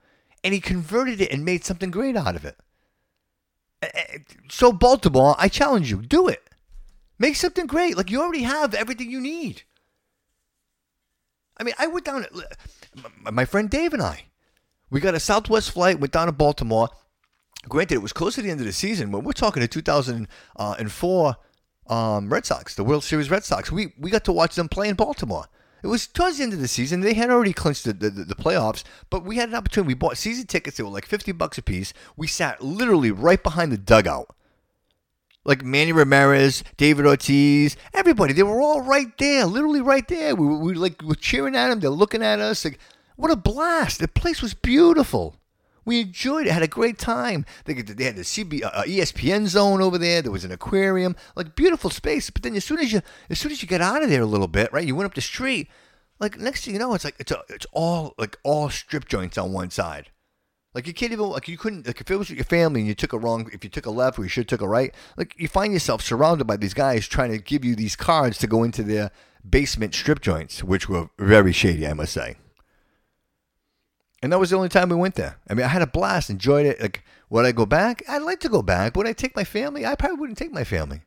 And 0.43 0.53
he 0.53 0.59
converted 0.59 1.21
it 1.21 1.31
and 1.31 1.45
made 1.45 1.63
something 1.63 1.91
great 1.91 2.15
out 2.15 2.35
of 2.35 2.45
it. 2.45 2.57
So 4.49 4.71
Baltimore, 4.71 5.35
I 5.37 5.49
challenge 5.49 5.91
you, 5.91 6.01
do 6.01 6.27
it. 6.27 6.46
Make 7.19 7.35
something 7.35 7.65
great. 7.65 7.97
Like 7.97 8.11
you 8.11 8.21
already 8.21 8.43
have 8.43 8.73
everything 8.73 9.09
you 9.09 9.19
need. 9.19 9.63
I 11.57 11.63
mean, 11.63 11.73
I 11.79 11.87
went 11.87 12.05
down. 12.05 12.25
my- 13.31 13.45
friend 13.45 13.69
Dave 13.69 13.93
and 13.93 14.01
I, 14.01 14.25
we 14.89 14.99
got 14.99 15.15
a 15.15 15.19
Southwest 15.19 15.71
flight. 15.71 15.99
Went 15.99 16.13
down 16.13 16.27
to 16.27 16.31
Baltimore. 16.31 16.89
Granted, 17.67 17.95
it 17.95 18.01
was 18.01 18.13
close 18.13 18.35
to 18.35 18.41
the 18.41 18.51
end 18.51 18.59
of 18.59 18.65
the 18.65 18.71
season, 18.71 19.11
but 19.11 19.23
we're 19.23 19.33
talking 19.33 19.61
to 19.61 19.67
2004 19.67 21.35
um, 21.89 22.29
Red 22.29 22.45
Sox, 22.45 22.75
the 22.75 22.83
World 22.83 23.03
Series 23.03 23.29
Red 23.31 23.43
Sox. 23.43 23.71
We 23.71 23.93
we 23.99 24.11
got 24.11 24.23
to 24.25 24.31
watch 24.31 24.55
them 24.55 24.69
play 24.69 24.87
in 24.87 24.95
Baltimore. 24.95 25.45
It 25.83 25.87
was 25.87 26.07
towards 26.07 26.37
the 26.37 26.43
end 26.43 26.53
of 26.53 26.59
the 26.59 26.67
season. 26.67 27.01
They 27.01 27.13
had 27.13 27.29
already 27.29 27.53
clinched 27.53 27.85
the, 27.85 27.93
the, 27.93 28.09
the 28.09 28.35
playoffs, 28.35 28.83
but 29.09 29.23
we 29.23 29.37
had 29.37 29.49
an 29.49 29.55
opportunity. 29.55 29.87
We 29.89 29.93
bought 29.93 30.17
season 30.17 30.47
tickets. 30.47 30.77
They 30.77 30.83
were 30.83 30.89
like 30.89 31.05
50 31.05 31.31
bucks 31.33 31.57
a 31.57 31.61
piece. 31.61 31.93
We 32.15 32.27
sat 32.27 32.63
literally 32.63 33.11
right 33.11 33.41
behind 33.41 33.71
the 33.71 33.77
dugout 33.77 34.35
like 35.47 35.63
Manny 35.63 35.93
Ramirez, 35.93 36.63
David 36.75 37.07
Ortiz, 37.07 37.77
everybody. 37.93 38.33
They 38.33 38.43
were 38.43 38.61
all 38.61 38.81
right 38.81 39.17
there, 39.17 39.45
literally 39.45 39.81
right 39.81 40.07
there. 40.07 40.35
We 40.35 40.45
we 40.45 40.73
were 40.73 40.75
like 40.75 41.01
were 41.01 41.15
cheering 41.15 41.55
at 41.55 41.69
them. 41.69 41.79
They're 41.79 41.89
looking 41.89 42.21
at 42.21 42.39
us. 42.39 42.63
Like, 42.63 42.79
what 43.15 43.31
a 43.31 43.35
blast! 43.35 43.99
The 43.99 44.07
place 44.07 44.41
was 44.43 44.53
beautiful. 44.53 45.35
We 45.85 46.01
enjoyed 46.01 46.47
it. 46.47 46.51
Had 46.51 46.63
a 46.63 46.67
great 46.67 46.99
time. 46.99 47.45
They, 47.63 47.73
they 47.75 48.03
had 48.03 48.17
the 48.17 48.23
CB, 48.23 48.61
uh, 48.61 48.83
ESPN 48.83 49.47
zone 49.47 49.81
over 49.81 49.97
there. 49.97 50.21
There 50.21 50.33
was 50.33 50.43
an 50.43 50.51
aquarium, 50.51 51.15
like 51.33 51.55
beautiful 51.55 51.89
space. 51.89 52.29
But 52.29 52.43
then 52.43 52.57
as 52.57 52.65
soon 52.65 52.79
as 52.79 52.91
you 52.91 53.01
as 53.29 53.39
soon 53.39 53.53
as 53.53 53.61
you 53.61 53.69
get 53.69 53.79
out 53.79 54.03
of 54.03 54.09
there 54.09 54.21
a 54.21 54.25
little 54.25 54.49
bit, 54.49 54.71
right? 54.73 54.85
You 54.85 54.95
went 54.95 55.05
up 55.05 55.15
the 55.15 55.21
street. 55.21 55.69
Like 56.19 56.37
next 56.37 56.65
thing 56.65 56.73
you 56.73 56.79
know, 56.79 56.93
it's 56.93 57.05
like 57.05 57.15
it's 57.19 57.31
a, 57.31 57.41
it's 57.47 57.65
all 57.71 58.15
like 58.17 58.35
all 58.43 58.69
strip 58.69 59.07
joints 59.07 59.37
on 59.37 59.53
one 59.53 59.69
side. 59.69 60.09
Like 60.77 60.85
you 60.85 60.93
can't 60.93 61.11
even 61.11 61.29
like 61.29 61.47
you 61.47 61.57
couldn't 61.57 61.87
like 61.87 61.99
if 61.99 62.11
it 62.11 62.17
was 62.17 62.29
with 62.29 62.37
your 62.37 62.45
family 62.45 62.81
and 62.81 62.87
you 62.87 62.93
took 62.93 63.11
a 63.11 63.17
wrong 63.17 63.49
if 63.51 63.63
you 63.63 63.69
took 63.71 63.87
a 63.87 63.89
left 63.89 64.19
or 64.19 64.21
you 64.21 64.29
should 64.29 64.47
took 64.47 64.61
a 64.61 64.67
right 64.67 64.93
like 65.17 65.33
you 65.35 65.47
find 65.47 65.73
yourself 65.73 66.03
surrounded 66.03 66.45
by 66.45 66.55
these 66.55 66.75
guys 66.75 67.07
trying 67.07 67.31
to 67.31 67.39
give 67.39 67.65
you 67.65 67.75
these 67.75 67.95
cards 67.95 68.37
to 68.37 68.45
go 68.45 68.61
into 68.61 68.83
their 68.83 69.09
basement 69.49 69.95
strip 69.95 70.21
joints 70.21 70.63
which 70.63 70.87
were 70.87 71.09
very 71.17 71.51
shady 71.51 71.87
I 71.87 71.93
must 71.93 72.13
say. 72.13 72.35
And 74.21 74.31
that 74.31 74.37
was 74.37 74.51
the 74.51 74.55
only 74.55 74.69
time 74.69 74.89
we 74.89 74.95
went 74.95 75.15
there. 75.15 75.39
I 75.49 75.55
mean 75.55 75.65
I 75.65 75.69
had 75.69 75.81
a 75.81 75.87
blast, 75.87 76.29
enjoyed 76.29 76.67
it. 76.67 76.79
Like 76.79 77.03
would 77.31 77.43
I 77.43 77.53
go 77.53 77.65
back? 77.65 78.03
I'd 78.07 78.21
like 78.21 78.39
to 78.41 78.49
go 78.49 78.61
back. 78.61 78.95
Would 78.95 79.07
I 79.07 79.13
take 79.13 79.35
my 79.35 79.45
family? 79.45 79.83
I 79.83 79.95
probably 79.95 80.19
wouldn't 80.19 80.37
take 80.37 80.53
my 80.53 80.63
family. 80.63 81.01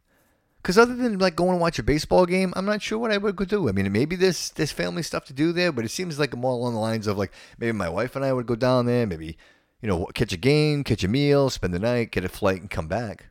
Because 0.60 0.78
other 0.78 0.96
than 0.96 1.20
like 1.20 1.36
going 1.36 1.52
and 1.52 1.60
watch 1.60 1.78
a 1.78 1.84
baseball 1.84 2.26
game, 2.26 2.52
I'm 2.56 2.66
not 2.66 2.82
sure 2.82 2.98
what 2.98 3.12
I 3.12 3.18
would 3.18 3.36
go 3.36 3.44
do. 3.44 3.68
I 3.68 3.72
mean, 3.72 3.90
maybe 3.92 4.16
there's 4.16 4.50
there's 4.50 4.72
family 4.72 5.04
stuff 5.04 5.26
to 5.26 5.32
do 5.32 5.52
there, 5.52 5.70
but 5.70 5.84
it 5.84 5.90
seems 5.90 6.18
like 6.18 6.36
more 6.36 6.54
along 6.54 6.74
the 6.74 6.80
lines 6.80 7.06
of 7.06 7.16
like 7.16 7.32
maybe 7.56 7.72
my 7.72 7.88
wife 7.88 8.16
and 8.16 8.24
I 8.24 8.32
would 8.32 8.46
go 8.46 8.56
down 8.56 8.86
there, 8.86 9.06
maybe 9.06 9.38
you 9.80 9.88
know 9.88 10.06
catch 10.14 10.32
a 10.32 10.36
game, 10.36 10.84
catch 10.84 11.04
a 11.04 11.08
meal, 11.08 11.50
spend 11.50 11.74
the 11.74 11.78
night, 11.78 12.12
get 12.12 12.24
a 12.24 12.28
flight, 12.28 12.60
and 12.60 12.70
come 12.70 12.88
back. 12.88 13.26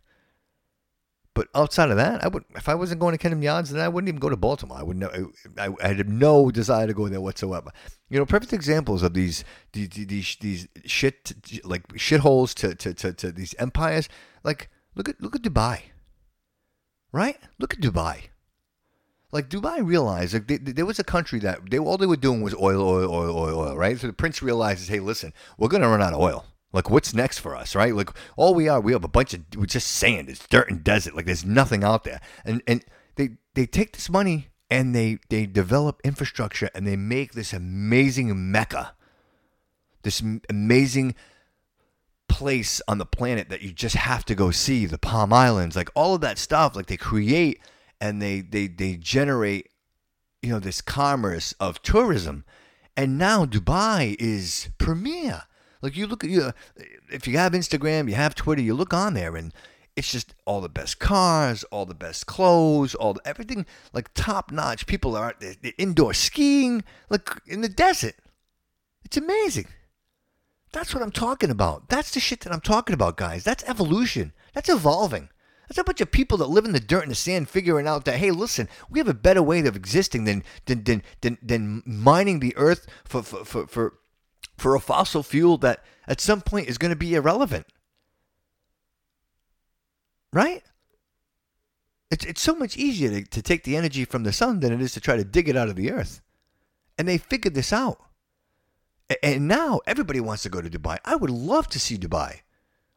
But 1.36 1.48
outside 1.56 1.90
of 1.90 1.98
that, 1.98 2.24
I 2.24 2.28
would 2.28 2.44
if 2.56 2.68
I 2.68 2.76
wasn't 2.76 3.00
going 3.00 3.14
to 3.14 3.18
Camden 3.18 3.42
Yards, 3.42 3.70
then 3.70 3.82
I 3.82 3.88
wouldn't 3.88 4.10
even 4.10 4.20
go 4.20 4.30
to 4.30 4.36
Baltimore. 4.36 4.78
I 4.78 4.84
would 4.84 4.98
know. 4.98 5.32
I, 5.58 5.70
I 5.82 5.88
had 5.94 6.10
no 6.10 6.52
desire 6.52 6.88
to 6.88 6.94
go 6.94 7.08
there 7.08 7.22
whatsoever. 7.22 7.72
You 8.10 8.20
know, 8.20 8.26
perfect 8.26 8.52
examples 8.52 9.04
of 9.04 9.14
these 9.14 9.46
these 9.72 9.90
these, 9.90 10.36
these 10.42 10.68
shit 10.86 11.32
like 11.64 11.88
shitholes 11.94 12.54
to, 12.56 12.76
to, 12.76 12.94
to, 12.94 13.14
to 13.14 13.32
these 13.32 13.56
empires. 13.60 14.10
Like 14.44 14.70
look 14.96 15.08
at 15.08 15.22
look 15.22 15.36
at 15.36 15.42
Dubai. 15.42 15.84
Right? 17.12 17.38
Look 17.58 17.74
at 17.74 17.80
Dubai. 17.80 18.24
Like 19.32 19.50
Dubai 19.50 19.86
realized 19.86 20.34
like 20.34 20.48
they, 20.48 20.58
there 20.58 20.86
was 20.86 21.00
a 21.00 21.04
country 21.04 21.40
that 21.40 21.70
they 21.70 21.78
all 21.78 21.98
they 21.98 22.08
were 22.08 22.16
doing 22.16 22.42
was 22.42 22.56
oil, 22.56 22.82
oil, 22.82 23.14
oil, 23.14 23.38
oil, 23.38 23.60
oil. 23.60 23.78
Right? 23.78 24.00
So 24.00 24.08
the 24.08 24.14
prince 24.14 24.42
realizes, 24.42 24.88
hey, 24.88 25.00
listen, 25.00 25.34
we're 25.58 25.68
gonna 25.68 25.88
run 25.88 26.02
out 26.02 26.14
of 26.14 26.20
oil. 26.20 26.46
Like, 26.72 26.90
what's 26.90 27.14
next 27.14 27.40
for 27.40 27.56
us, 27.56 27.76
right? 27.76 27.96
Like, 27.96 28.12
all 28.38 28.54
we 28.54 28.68
are, 28.68 28.80
we 28.80 28.92
have 28.92 29.04
a 29.04 29.08
bunch 29.08 29.34
of, 29.34 29.42
we're 29.58 29.66
just 29.66 29.88
sand. 29.88 30.30
It's 30.30 30.48
dirt 30.48 30.70
and 30.70 30.84
desert. 30.84 31.16
Like, 31.16 31.26
there's 31.26 31.44
nothing 31.46 31.84
out 31.84 32.04
there. 32.04 32.22
And 32.46 32.62
and 32.68 32.86
they 33.16 33.38
they 33.56 33.66
take 33.66 33.94
this 33.94 34.10
money 34.10 34.50
and 34.70 34.96
they 34.96 35.20
they 35.30 35.46
develop 35.46 36.00
infrastructure 36.04 36.70
and 36.76 36.86
they 36.86 36.96
make 36.96 37.34
this 37.34 37.54
amazing 37.54 38.52
mecca, 38.52 38.94
this 40.04 40.22
amazing 40.50 41.16
place 42.28 42.82
on 42.88 43.00
the 43.00 43.06
planet 43.06 43.50
that 43.50 43.62
you 43.64 43.72
just 43.72 43.96
have 43.96 44.24
to 44.26 44.36
go 44.36 44.52
see. 44.52 44.86
The 44.86 45.00
Palm 45.00 45.34
Islands, 45.34 45.76
like 45.76 45.90
all 45.96 46.16
of 46.16 46.22
that 46.22 46.38
stuff. 46.38 46.76
Like 46.76 46.86
they 46.86 46.98
create 46.98 47.60
and 48.00 48.22
they 48.22 48.42
they 48.42 48.68
they 48.68 48.96
generate, 48.96 49.70
you 50.42 50.50
know, 50.50 50.60
this 50.60 50.82
commerce 50.82 51.54
of 51.60 51.82
tourism. 51.82 52.46
And 52.96 53.18
now 53.18 53.46
Dubai 53.46 54.16
is 54.20 54.70
premier. 54.78 55.44
Like 55.82 55.96
you 55.96 56.08
look 56.08 56.24
at 56.24 56.30
you, 56.30 56.52
if 57.12 57.28
you 57.28 57.38
have 57.38 57.54
Instagram, 57.54 58.10
you 58.10 58.16
have 58.16 58.36
Twitter, 58.36 58.62
you 58.62 58.74
look 58.74 58.94
on 58.94 59.14
there, 59.14 59.38
and 59.38 59.54
it's 59.96 60.12
just 60.12 60.36
all 60.46 60.62
the 60.62 60.70
best 60.70 61.00
cars, 61.00 61.64
all 61.66 61.86
the 61.86 61.94
best 61.94 62.26
clothes, 62.26 62.96
all 62.96 63.14
the, 63.14 63.22
everything 63.26 63.66
like 63.94 64.14
top 64.14 64.52
notch. 64.52 64.88
People 64.88 65.16
are 65.16 65.36
they're, 65.40 65.56
they're 65.62 65.74
indoor 65.78 66.14
skiing, 66.14 66.84
like 67.10 67.30
in 67.48 67.62
the 67.62 67.70
desert. 67.70 68.16
It's 69.06 69.18
amazing. 69.18 69.68
That's 70.72 70.94
what 70.94 71.02
I'm 71.02 71.12
talking 71.12 71.50
about. 71.50 71.90
That's 71.90 72.12
the 72.12 72.20
shit 72.20 72.42
that 72.42 72.54
I'm 72.54 72.62
talking 72.62 72.94
about, 72.94 73.18
guys. 73.18 73.44
That's 73.44 73.64
evolution. 73.64 74.34
That's 74.54 74.70
evolving. 74.70 75.30
That's 75.70 75.78
a 75.78 75.84
bunch 75.84 76.02
of 76.02 76.12
people 76.12 76.40
that 76.40 76.50
live 76.50 76.66
in 76.66 76.72
the 76.72 76.80
dirt 76.80 77.04
and 77.04 77.12
the 77.12 77.16
sand 77.16 77.48
figuring 77.48 77.88
out 77.88 78.06
that, 78.06 78.18
hey, 78.18 78.32
listen, 78.32 78.68
we 78.90 78.98
have 78.98 79.08
a 79.08 79.14
better 79.14 79.44
way 79.44 79.60
of 79.66 79.76
existing 79.76 80.24
than 80.24 80.44
than 80.66 80.84
than 80.84 81.04
than, 81.22 81.38
than 81.44 81.84
mining 81.86 82.40
the 82.40 82.58
earth 82.58 82.88
for 83.06 83.22
for, 83.22 83.46
for, 83.46 83.68
for 83.68 83.94
for 84.58 84.76
a 84.76 84.80
fossil 84.80 85.22
fuel 85.22 85.60
that 85.60 85.86
at 86.08 86.20
some 86.20 86.42
point 86.42 86.68
is 86.68 86.80
going 86.80 86.90
to 86.90 86.98
be 86.98 87.14
irrelevant. 87.14 87.68
Right? 90.34 90.64
It's, 92.10 92.26
it's 92.26 92.42
so 92.42 92.56
much 92.56 92.76
easier 92.76 93.10
to, 93.12 93.24
to 93.24 93.42
take 93.44 93.64
the 93.64 93.78
energy 93.78 94.06
from 94.06 94.24
the 94.24 94.34
sun 94.34 94.62
than 94.62 94.74
it 94.74 94.82
is 94.82 94.94
to 94.94 95.00
try 95.00 95.16
to 95.18 95.24
dig 95.24 95.48
it 95.48 95.56
out 95.56 95.70
of 95.70 95.76
the 95.76 95.92
earth. 95.92 96.22
And 96.98 97.08
they 97.08 97.20
figured 97.20 97.54
this 97.54 97.72
out. 97.72 98.00
And 99.24 99.48
now 99.48 99.82
everybody 99.86 100.20
wants 100.20 100.44
to 100.44 100.50
go 100.50 100.62
to 100.62 100.70
Dubai. 100.70 100.98
I 101.06 101.16
would 101.16 101.30
love 101.30 101.68
to 101.70 101.80
see 101.80 101.98
Dubai. 101.98 102.42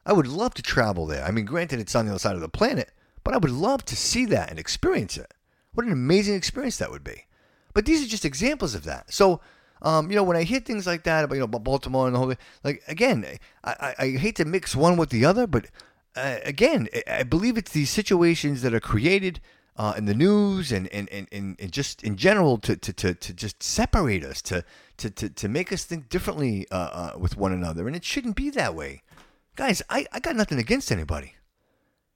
I 0.05 0.13
would 0.13 0.27
love 0.27 0.55
to 0.55 0.63
travel 0.63 1.07
there. 1.07 1.25
I 1.25 1.31
mean, 1.31 1.45
granted, 1.45 1.79
it's 1.81 1.95
on 1.95 2.07
the 2.07 2.13
other 2.13 2.19
side 2.19 2.35
of 2.35 2.41
the 2.41 2.49
planet, 2.49 2.91
but 3.25 3.35
I 3.35 3.39
would 3.39 3.51
love 3.53 3.85
to 3.87 3.97
see 3.97 4.25
that 4.27 4.51
and 4.51 4.59
experience 4.59 5.17
it. 5.17 5.33
What 5.75 5.87
an 5.87 5.93
amazing 5.93 6.35
experience 6.35 6.77
that 6.79 6.91
would 6.91 7.05
be. 7.05 7.27
But 7.73 7.87
these 7.87 8.05
are 8.05 8.09
just 8.09 8.25
examples 8.25 8.75
of 8.75 8.85
that. 8.85 9.13
So, 9.13 9.41
um, 9.81 10.11
you 10.11 10.17
know, 10.17 10.23
when 10.23 10.37
I 10.37 10.43
hear 10.43 10.61
things 10.61 10.87
like 10.87 11.05
that 11.05 11.25
about 11.25 11.35
you 11.35 11.41
know 11.41 11.47
about 11.47 11.65
Baltimore 11.65 12.07
and 12.07 12.15
the 12.15 12.19
whole 12.19 12.29
thing, 12.29 12.39
like 12.63 12.83
again, 12.89 13.25
I, 13.65 13.71
I, 13.99 14.05
I 14.05 14.11
hate 14.11 14.37
to 14.37 14.45
mix 14.45 14.77
one 14.77 14.97
with 14.97 15.11
the 15.11 15.25
other, 15.25 15.47
but 15.47 15.67
uh, 16.15 16.37
again, 16.45 16.89
I- 17.11 17.23
believe 17.23 17.57
it's 17.57 17.73
these 17.73 17.91
situations 17.91 18.63
that 18.63 18.75
are 18.75 18.81
created 18.81 19.41
uh, 19.77 19.95
in 19.97 20.05
the 20.05 20.15
news 20.15 20.71
and 20.71 20.87
and, 20.89 21.09
and, 21.11 21.27
and, 21.33 21.57
and 21.59 21.73
just 21.73 22.03
in 22.03 22.17
general 22.17 22.59
to, 22.59 22.77
to, 22.77 22.93
to, 22.93 23.15
to 23.15 23.33
just 23.33 23.63
separate 23.63 24.25
us, 24.25 24.43
to 24.43 24.63
to, 24.99 25.11
to, 25.11 25.31
to 25.31 25.49
make 25.49 25.73
us 25.73 25.85
think 25.85 26.09
differently 26.11 26.67
uh, 26.71 26.75
uh, 27.15 27.19
with 27.19 27.37
one 27.37 27.53
another, 27.53 27.87
and 27.87 27.97
it 27.97 28.05
shouldn't 28.05 28.37
be 28.37 28.51
that 28.51 28.75
way, 28.75 29.03
guys. 29.57 29.83
I, 29.89 30.07
I 30.13 30.21
got 30.21 30.37
nothing 30.37 30.59
against 30.59 30.93
anybody. 30.93 31.35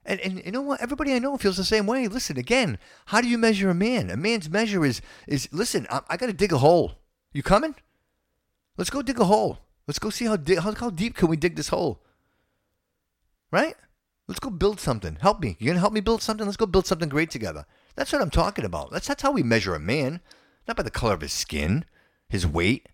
And, 0.04 0.20
and 0.20 0.42
you 0.44 0.52
know 0.52 0.62
what? 0.62 0.80
Everybody 0.80 1.14
I 1.14 1.18
know 1.18 1.36
feels 1.36 1.56
the 1.56 1.64
same 1.64 1.86
way. 1.86 2.06
Listen, 2.06 2.38
again, 2.38 2.78
how 3.06 3.20
do 3.20 3.28
you 3.28 3.38
measure 3.38 3.70
a 3.70 3.74
man? 3.74 4.08
A 4.10 4.16
man's 4.16 4.48
measure 4.48 4.84
is 4.84 5.02
is 5.26 5.48
listen. 5.52 5.86
I, 5.90 6.00
I 6.08 6.16
got 6.16 6.26
to 6.26 6.32
dig 6.32 6.52
a 6.52 6.58
hole. 6.58 6.92
You 7.32 7.42
coming? 7.42 7.74
Let's 8.76 8.90
go 8.90 9.02
dig 9.02 9.18
a 9.18 9.24
hole. 9.24 9.58
Let's 9.86 9.98
go 9.98 10.10
see 10.10 10.26
how 10.26 10.36
di- 10.36 10.56
how 10.56 10.72
how 10.74 10.90
deep 10.90 11.16
can 11.16 11.28
we 11.28 11.36
dig 11.36 11.56
this 11.56 11.68
hole. 11.68 12.02
Right? 13.50 13.74
Let's 14.28 14.40
go 14.40 14.50
build 14.50 14.80
something. 14.80 15.16
Help 15.20 15.40
me. 15.40 15.56
You 15.58 15.68
gonna 15.68 15.80
help 15.80 15.92
me 15.92 16.00
build 16.00 16.22
something? 16.22 16.46
Let's 16.46 16.56
go 16.56 16.66
build 16.66 16.86
something 16.86 17.08
great 17.08 17.30
together. 17.30 17.64
That's 17.96 18.12
what 18.12 18.22
I'm 18.22 18.30
talking 18.30 18.64
about. 18.64 18.92
That's 18.92 19.08
that's 19.08 19.22
how 19.22 19.32
we 19.32 19.42
measure 19.42 19.74
a 19.74 19.80
man, 19.80 20.20
not 20.68 20.76
by 20.76 20.84
the 20.84 20.90
color 20.90 21.14
of 21.14 21.20
his 21.20 21.32
skin, 21.32 21.84
his 22.28 22.46
weight. 22.46 22.88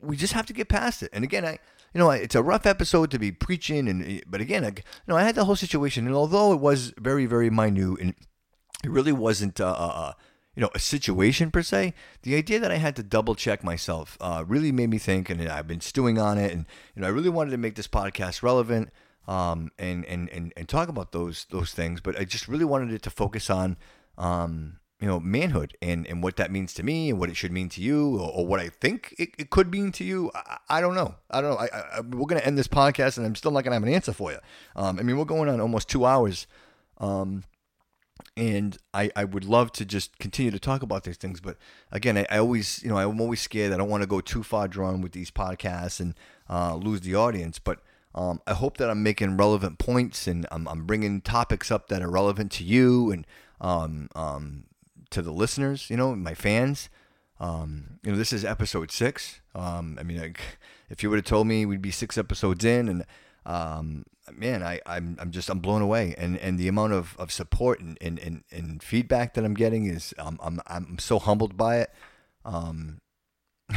We 0.00 0.16
just 0.16 0.32
have 0.32 0.46
to 0.46 0.52
get 0.52 0.68
past 0.68 1.02
it. 1.02 1.10
And 1.12 1.24
again, 1.24 1.44
I, 1.44 1.58
you 1.94 1.98
know, 1.98 2.10
it's 2.10 2.34
a 2.34 2.42
rough 2.42 2.66
episode 2.66 3.10
to 3.10 3.18
be 3.18 3.32
preaching, 3.32 3.88
and 3.88 4.22
but 4.26 4.40
again, 4.40 4.64
I, 4.64 4.68
you 4.68 4.82
know, 5.06 5.16
I 5.16 5.22
had 5.22 5.34
the 5.34 5.44
whole 5.44 5.56
situation, 5.56 6.06
and 6.06 6.14
although 6.14 6.52
it 6.52 6.60
was 6.60 6.92
very, 6.98 7.26
very 7.26 7.50
minute, 7.50 8.00
and 8.00 8.14
it 8.84 8.90
really 8.90 9.12
wasn't, 9.12 9.60
uh, 9.60 9.66
uh, 9.66 10.12
you 10.54 10.60
know, 10.60 10.70
a 10.74 10.78
situation 10.78 11.50
per 11.50 11.62
se. 11.62 11.94
The 12.22 12.34
idea 12.34 12.60
that 12.60 12.70
I 12.70 12.76
had 12.76 12.94
to 12.96 13.02
double 13.02 13.34
check 13.34 13.64
myself 13.64 14.18
uh, 14.20 14.44
really 14.46 14.70
made 14.70 14.90
me 14.90 14.98
think, 14.98 15.30
and 15.30 15.48
I've 15.48 15.66
been 15.66 15.80
stewing 15.80 16.18
on 16.18 16.36
it, 16.36 16.52
and 16.52 16.66
you 16.94 17.02
know, 17.02 17.08
I 17.08 17.10
really 17.10 17.30
wanted 17.30 17.52
to 17.52 17.58
make 17.58 17.74
this 17.74 17.88
podcast 17.88 18.42
relevant. 18.42 18.90
Um, 19.26 19.70
and, 19.78 20.06
and, 20.06 20.30
and, 20.30 20.54
and 20.56 20.66
talk 20.66 20.88
about 20.88 21.12
those 21.12 21.44
those 21.50 21.72
things, 21.72 22.00
but 22.00 22.18
I 22.18 22.24
just 22.24 22.48
really 22.48 22.64
wanted 22.64 22.94
it 22.94 23.02
to 23.02 23.10
focus 23.10 23.50
on 23.50 23.76
um, 24.16 24.78
you 25.00 25.06
know, 25.06 25.20
manhood 25.20 25.76
and, 25.80 26.06
and 26.08 26.22
what 26.22 26.36
that 26.36 26.50
means 26.50 26.74
to 26.74 26.82
me 26.82 27.10
and 27.10 27.20
what 27.20 27.30
it 27.30 27.36
should 27.36 27.52
mean 27.52 27.68
to 27.68 27.80
you 27.80 28.18
or, 28.18 28.30
or 28.30 28.46
what 28.46 28.58
I 28.58 28.68
think 28.68 29.14
it, 29.18 29.30
it 29.38 29.50
could 29.50 29.70
mean 29.70 29.92
to 29.92 30.04
you. 30.04 30.30
I, 30.34 30.58
I 30.68 30.80
don't 30.80 30.94
know. 30.94 31.14
I 31.30 31.40
don't 31.40 31.50
know. 31.50 31.56
I, 31.56 31.98
I, 31.98 32.00
we're 32.00 32.26
to 32.26 32.44
end 32.44 32.58
this 32.58 32.68
podcast 32.68 33.16
and 33.16 33.24
I'm 33.24 33.36
still 33.36 33.52
not 33.52 33.64
to 33.64 33.72
have 33.72 33.82
an 33.82 33.88
answer 33.88 34.12
for 34.12 34.32
you. 34.32 34.38
Um, 34.74 34.98
I 34.98 35.02
mean, 35.02 35.16
we're 35.16 35.24
going 35.24 35.48
on 35.48 35.60
almost 35.60 35.88
two 35.88 36.04
hours. 36.04 36.48
Um, 36.98 37.44
and 38.36 38.76
I, 38.92 39.10
I 39.14 39.24
would 39.24 39.44
love 39.44 39.70
to 39.72 39.84
just 39.84 40.18
continue 40.18 40.50
to 40.50 40.58
talk 40.58 40.82
about 40.82 41.04
these 41.04 41.16
things. 41.16 41.40
But 41.40 41.58
again, 41.92 42.18
I, 42.18 42.26
I 42.30 42.38
always, 42.38 42.82
you 42.82 42.88
know, 42.88 42.98
I'm 42.98 43.20
always 43.20 43.40
scared. 43.40 43.72
I 43.72 43.76
don't 43.76 43.88
want 43.88 44.02
to 44.02 44.08
go 44.08 44.20
too 44.20 44.42
far 44.42 44.66
drawn 44.66 45.00
with 45.00 45.12
these 45.12 45.30
podcasts 45.30 46.00
and 46.00 46.14
uh, 46.50 46.74
lose 46.74 47.02
the 47.02 47.14
audience. 47.14 47.60
But 47.60 47.80
um, 48.16 48.40
I 48.48 48.54
hope 48.54 48.78
that 48.78 48.90
I'm 48.90 49.04
making 49.04 49.36
relevant 49.36 49.78
points 49.78 50.26
and 50.26 50.44
I'm, 50.50 50.66
I'm 50.66 50.86
bringing 50.86 51.20
topics 51.20 51.70
up 51.70 51.88
that 51.88 52.02
are 52.02 52.10
relevant 52.10 52.50
to 52.52 52.64
you 52.64 53.12
and 53.12 53.26
um, 53.60 54.08
um, 54.16 54.64
to 55.10 55.22
the 55.22 55.32
listeners, 55.32 55.90
you 55.90 55.96
know, 55.96 56.14
my 56.14 56.34
fans. 56.34 56.88
Um, 57.40 58.00
you 58.02 58.12
know, 58.12 58.18
this 58.18 58.32
is 58.32 58.44
episode 58.44 58.90
six. 58.90 59.40
Um, 59.54 59.96
I 59.98 60.02
mean, 60.02 60.20
like, 60.20 60.40
if 60.90 61.02
you 61.02 61.10
would 61.10 61.16
have 61.16 61.24
told 61.24 61.46
me 61.46 61.66
we'd 61.66 61.82
be 61.82 61.90
six 61.90 62.18
episodes 62.18 62.64
in, 62.64 62.88
and 62.88 63.04
um, 63.46 64.04
man, 64.32 64.62
I, 64.62 64.80
I'm, 64.86 65.16
I'm 65.20 65.30
just 65.30 65.48
I'm 65.48 65.60
blown 65.60 65.82
away, 65.82 66.14
and, 66.18 66.36
and 66.38 66.58
the 66.58 66.68
amount 66.68 66.92
of, 66.92 67.16
of 67.18 67.32
support 67.32 67.80
and, 67.80 67.96
and, 68.00 68.18
and, 68.18 68.44
and 68.50 68.82
feedback 68.82 69.34
that 69.34 69.44
I'm 69.44 69.54
getting 69.54 69.86
is 69.86 70.14
um, 70.18 70.38
I'm 70.42 70.60
I'm 70.66 70.98
so 70.98 71.18
humbled 71.18 71.56
by 71.56 71.78
it. 71.78 71.90
Um, 72.44 73.00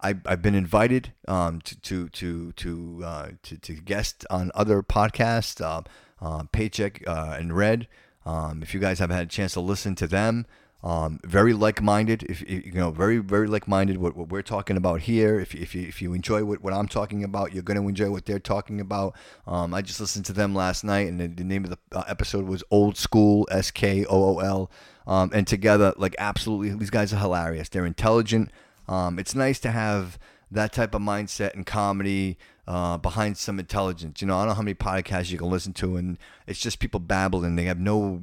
I, 0.00 0.14
I've 0.26 0.42
been 0.42 0.54
invited 0.54 1.14
um, 1.26 1.60
to 1.62 1.80
to 1.80 2.08
to 2.10 2.52
to, 2.52 3.02
uh, 3.04 3.28
to 3.42 3.56
to 3.58 3.74
guest 3.74 4.26
on 4.30 4.50
other 4.54 4.82
podcasts, 4.82 5.60
uh, 5.60 5.82
uh, 6.20 6.44
Paycheck 6.52 7.02
uh, 7.06 7.36
and 7.38 7.56
Red. 7.56 7.88
Um, 8.26 8.62
if 8.62 8.74
you 8.74 8.80
guys 8.80 8.98
have 8.98 9.10
had 9.10 9.22
a 9.24 9.26
chance 9.26 9.52
to 9.54 9.60
listen 9.60 9.94
to 9.96 10.06
them, 10.06 10.46
um, 10.82 11.18
very 11.24 11.54
like-minded. 11.54 12.24
If 12.24 12.42
if- 12.42 12.66
you 12.66 12.72
know, 12.72 12.90
very 12.90 13.18
very 13.18 13.46
like-minded. 13.46 13.96
What, 13.96 14.16
what 14.16 14.28
we're 14.28 14.42
talking 14.42 14.76
about 14.76 15.00
here. 15.00 15.40
If 15.40 15.54
if 15.54 15.74
you 15.74 15.82
if 15.82 16.02
you 16.02 16.12
enjoy 16.12 16.44
what, 16.44 16.62
what 16.62 16.74
I'm 16.74 16.88
talking 16.88 17.24
about, 17.24 17.54
you're 17.54 17.62
going 17.62 17.80
to 17.80 17.88
enjoy 17.88 18.10
what 18.10 18.26
they're 18.26 18.38
talking 18.38 18.80
about. 18.80 19.16
Um, 19.46 19.72
I 19.72 19.80
just 19.80 19.98
listened 20.00 20.26
to 20.26 20.34
them 20.34 20.54
last 20.54 20.84
night, 20.84 21.08
and 21.08 21.18
the, 21.20 21.28
the 21.28 21.44
name 21.44 21.64
of 21.64 21.70
the 21.70 21.78
uh, 21.92 22.04
episode 22.06 22.46
was 22.46 22.62
Old 22.70 22.96
School 22.98 23.48
S 23.50 23.70
K 23.70 24.04
O 24.04 24.36
O 24.36 24.38
L. 24.40 24.70
Um, 25.06 25.30
and 25.34 25.46
together, 25.46 25.94
like 25.96 26.14
absolutely, 26.18 26.70
these 26.76 26.90
guys 26.90 27.12
are 27.12 27.18
hilarious. 27.18 27.68
They're 27.68 27.86
intelligent. 27.86 28.50
Um, 28.88 29.18
it's 29.18 29.34
nice 29.34 29.58
to 29.60 29.70
have 29.70 30.18
that 30.50 30.72
type 30.72 30.94
of 30.94 31.00
mindset 31.02 31.54
and 31.54 31.64
comedy 31.66 32.36
uh, 32.66 32.98
behind 32.98 33.36
some 33.36 33.58
intelligence. 33.58 34.20
You 34.20 34.28
know, 34.28 34.36
I 34.36 34.40
don't 34.40 34.48
know 34.48 34.54
how 34.54 34.62
many 34.62 34.74
podcasts 34.74 35.30
you 35.30 35.38
can 35.38 35.50
listen 35.50 35.72
to, 35.74 35.96
and 35.96 36.18
it's 36.46 36.60
just 36.60 36.78
people 36.78 37.00
babbling. 37.00 37.56
They 37.56 37.64
have 37.64 37.80
no 37.80 38.22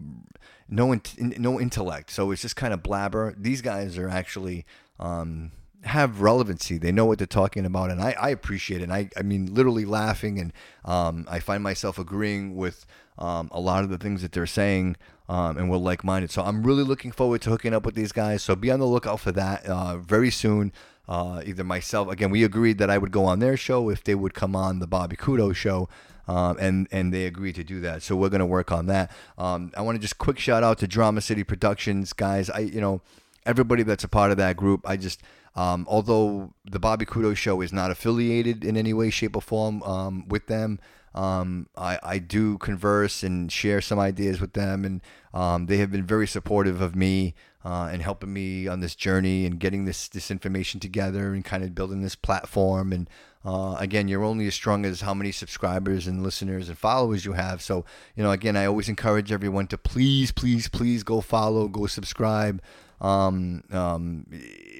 no 0.67 0.91
int- 0.91 1.39
no 1.39 1.59
intellect, 1.59 2.11
so 2.11 2.31
it's 2.31 2.41
just 2.41 2.55
kind 2.55 2.73
of 2.73 2.81
blabber. 2.81 3.35
These 3.37 3.61
guys 3.61 3.97
are 3.97 4.09
actually 4.09 4.65
um, 4.99 5.51
have 5.83 6.21
relevancy. 6.21 6.77
They 6.77 6.91
know 6.91 7.05
what 7.05 7.17
they're 7.17 7.27
talking 7.27 7.65
about, 7.65 7.91
and 7.91 8.01
I, 8.01 8.15
I 8.19 8.29
appreciate 8.29 8.81
it. 8.81 8.85
And 8.85 8.93
I, 8.93 9.09
I 9.17 9.21
mean, 9.21 9.53
literally 9.53 9.85
laughing, 9.85 10.39
and 10.39 10.53
um, 10.85 11.25
I 11.29 11.39
find 11.39 11.63
myself 11.63 11.99
agreeing 11.99 12.55
with 12.55 12.85
um, 13.17 13.49
a 13.51 13.59
lot 13.59 13.83
of 13.83 13.89
the 13.89 13.97
things 13.97 14.21
that 14.21 14.31
they're 14.31 14.47
saying, 14.47 14.95
um, 15.27 15.57
and 15.57 15.69
we're 15.69 15.77
like 15.77 16.03
minded. 16.03 16.31
So 16.31 16.43
I'm 16.43 16.63
really 16.63 16.83
looking 16.83 17.11
forward 17.11 17.41
to 17.43 17.49
hooking 17.49 17.73
up 17.73 17.85
with 17.85 17.95
these 17.95 18.11
guys. 18.11 18.43
So 18.43 18.55
be 18.55 18.71
on 18.71 18.79
the 18.79 18.87
lookout 18.87 19.19
for 19.19 19.31
that 19.33 19.65
uh, 19.65 19.97
very 19.97 20.31
soon. 20.31 20.71
Uh, 21.07 21.41
either 21.45 21.63
myself, 21.63 22.09
again, 22.09 22.29
we 22.29 22.43
agreed 22.43 22.77
that 22.77 22.89
I 22.89 22.97
would 22.97 23.11
go 23.11 23.25
on 23.25 23.39
their 23.39 23.57
show 23.57 23.89
if 23.89 24.03
they 24.03 24.15
would 24.15 24.33
come 24.33 24.55
on 24.55 24.79
the 24.79 24.87
Bobby 24.87 25.15
Couto 25.15 25.53
show. 25.53 25.89
Um, 26.27 26.57
and 26.59 26.87
and 26.91 27.13
they 27.13 27.25
agreed 27.25 27.55
to 27.55 27.63
do 27.63 27.81
that. 27.81 28.03
So 28.03 28.15
we're 28.15 28.29
going 28.29 28.39
to 28.39 28.45
work 28.45 28.71
on 28.71 28.85
that. 28.85 29.11
Um, 29.37 29.71
I 29.75 29.81
want 29.81 29.95
to 29.95 30.01
just 30.01 30.17
quick 30.17 30.39
shout 30.39 30.63
out 30.63 30.77
to 30.77 30.87
Drama 30.87 31.19
City 31.19 31.43
Productions, 31.43 32.13
guys. 32.13 32.49
I 32.49 32.59
you 32.59 32.79
know 32.79 33.01
everybody 33.45 33.83
that's 33.83 34.03
a 34.03 34.07
part 34.07 34.31
of 34.31 34.37
that 34.37 34.55
group. 34.55 34.87
I 34.87 34.97
just 34.97 35.21
um, 35.55 35.85
although 35.89 36.53
the 36.63 36.79
Bobby 36.79 37.05
Couto 37.05 37.35
show 37.35 37.59
is 37.61 37.73
not 37.73 37.91
affiliated 37.91 38.63
in 38.63 38.77
any 38.77 38.93
way, 38.93 39.09
shape, 39.09 39.35
or 39.35 39.41
form 39.41 39.83
um, 39.83 40.27
with 40.27 40.47
them. 40.47 40.79
Um, 41.13 41.67
I, 41.75 41.99
I 42.01 42.17
do 42.19 42.57
converse 42.57 43.23
and 43.23 43.51
share 43.51 43.81
some 43.81 43.99
ideas 43.99 44.39
with 44.39 44.53
them, 44.53 44.85
and 44.85 45.01
um, 45.33 45.65
they 45.65 45.77
have 45.77 45.91
been 45.91 46.05
very 46.05 46.27
supportive 46.27 46.81
of 46.81 46.95
me 46.95 47.33
uh, 47.65 47.89
and 47.91 48.01
helping 48.01 48.33
me 48.33 48.67
on 48.67 48.79
this 48.79 48.95
journey 48.95 49.45
and 49.45 49.59
getting 49.59 49.85
this 49.85 50.07
this 50.07 50.31
information 50.31 50.79
together 50.79 51.33
and 51.33 51.43
kind 51.43 51.63
of 51.63 51.75
building 51.75 52.01
this 52.01 52.15
platform. 52.15 52.93
And 52.93 53.09
uh, 53.43 53.75
again, 53.77 54.07
you're 54.07 54.23
only 54.23 54.47
as 54.47 54.55
strong 54.55 54.85
as 54.85 55.01
how 55.01 55.13
many 55.13 55.31
subscribers 55.31 56.07
and 56.07 56.23
listeners 56.23 56.69
and 56.69 56.77
followers 56.77 57.25
you 57.25 57.33
have. 57.33 57.61
So 57.61 57.85
you 58.15 58.23
know, 58.23 58.31
again, 58.31 58.55
I 58.55 58.65
always 58.65 58.89
encourage 58.89 59.31
everyone 59.31 59.67
to 59.67 59.77
please, 59.77 60.31
please, 60.31 60.69
please 60.69 61.03
go 61.03 61.21
follow, 61.21 61.67
go 61.67 61.87
subscribe. 61.87 62.61
Um, 63.01 63.63
um, 63.71 64.27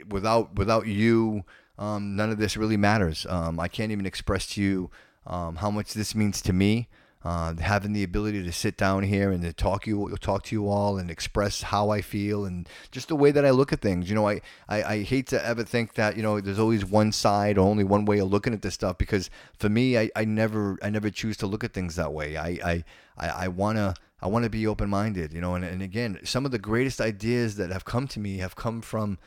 without 0.07 0.55
without 0.55 0.87
you, 0.87 1.43
um, 1.77 2.15
none 2.15 2.29
of 2.29 2.37
this 2.37 2.55
really 2.55 2.77
matters. 2.77 3.25
Um, 3.27 3.59
I 3.59 3.67
can't 3.67 3.91
even 3.91 4.05
express 4.05 4.47
to 4.53 4.61
you 4.61 4.91
um, 5.26 5.57
how 5.57 5.72
much 5.72 5.93
this 5.93 6.15
means 6.15 6.41
to 6.43 6.53
me. 6.53 6.88
Uh, 7.23 7.53
having 7.57 7.93
the 7.93 8.02
ability 8.02 8.41
to 8.41 8.52
sit 8.52 8.76
down 8.76 9.03
here 9.03 9.31
and 9.31 9.43
to 9.43 9.53
talk 9.53 9.85
you 9.85 10.10
talk 10.19 10.41
to 10.41 10.56
you 10.56 10.68
all 10.68 10.98
and 10.98 11.11
express 11.11 11.61
how 11.61 11.91
I 11.91 12.02
feel 12.02 12.45
and 12.45 12.68
just 12.89 13.10
the 13.10 13.15
way 13.15 13.30
that 13.30 13.45
I 13.45 13.52
look 13.52 13.72
at 13.72 13.80
things. 13.80 14.10
You 14.10 14.15
know, 14.15 14.27
I, 14.27 14.41
I, 14.68 14.84
I 14.84 15.03
hate 15.03 15.27
to 15.27 15.45
ever 15.45 15.64
think 15.64 15.93
that 15.93 16.18
you 16.18 16.23
know 16.23 16.41
there's 16.41 16.57
always 16.57 16.84
one 16.84 17.11
side 17.11 17.60
or 17.60 17.69
only 17.69 17.84
one 17.84 18.06
way 18.06 18.18
of 18.18 18.31
looking 18.31 18.53
at 18.53 18.64
this 18.64 18.73
stuff 18.73 18.98
because 18.98 19.30
for 19.56 19.69
me, 19.69 19.99
I, 19.99 20.10
I 20.15 20.26
never 20.26 20.80
I 20.81 20.89
never 20.89 21.11
choose 21.11 21.38
to 21.38 21.45
look 21.45 21.64
at 21.64 21.73
things 21.73 21.95
that 21.95 22.11
way. 22.11 22.38
I 22.38 22.48
I, 22.48 22.84
I, 23.15 23.27
I 23.27 23.48
wanna 23.49 23.93
I 24.19 24.27
want 24.27 24.45
to 24.45 24.49
be 24.49 24.65
open 24.65 24.89
minded. 24.89 25.31
You 25.31 25.41
know, 25.41 25.53
and, 25.53 25.64
and 25.64 25.84
again, 25.84 26.18
some 26.23 26.43
of 26.43 26.49
the 26.52 26.57
greatest 26.57 26.99
ideas 26.99 27.56
that 27.57 27.69
have 27.69 27.85
come 27.85 28.07
to 28.07 28.19
me 28.19 28.38
have 28.39 28.56
come 28.56 28.81
from 28.81 29.19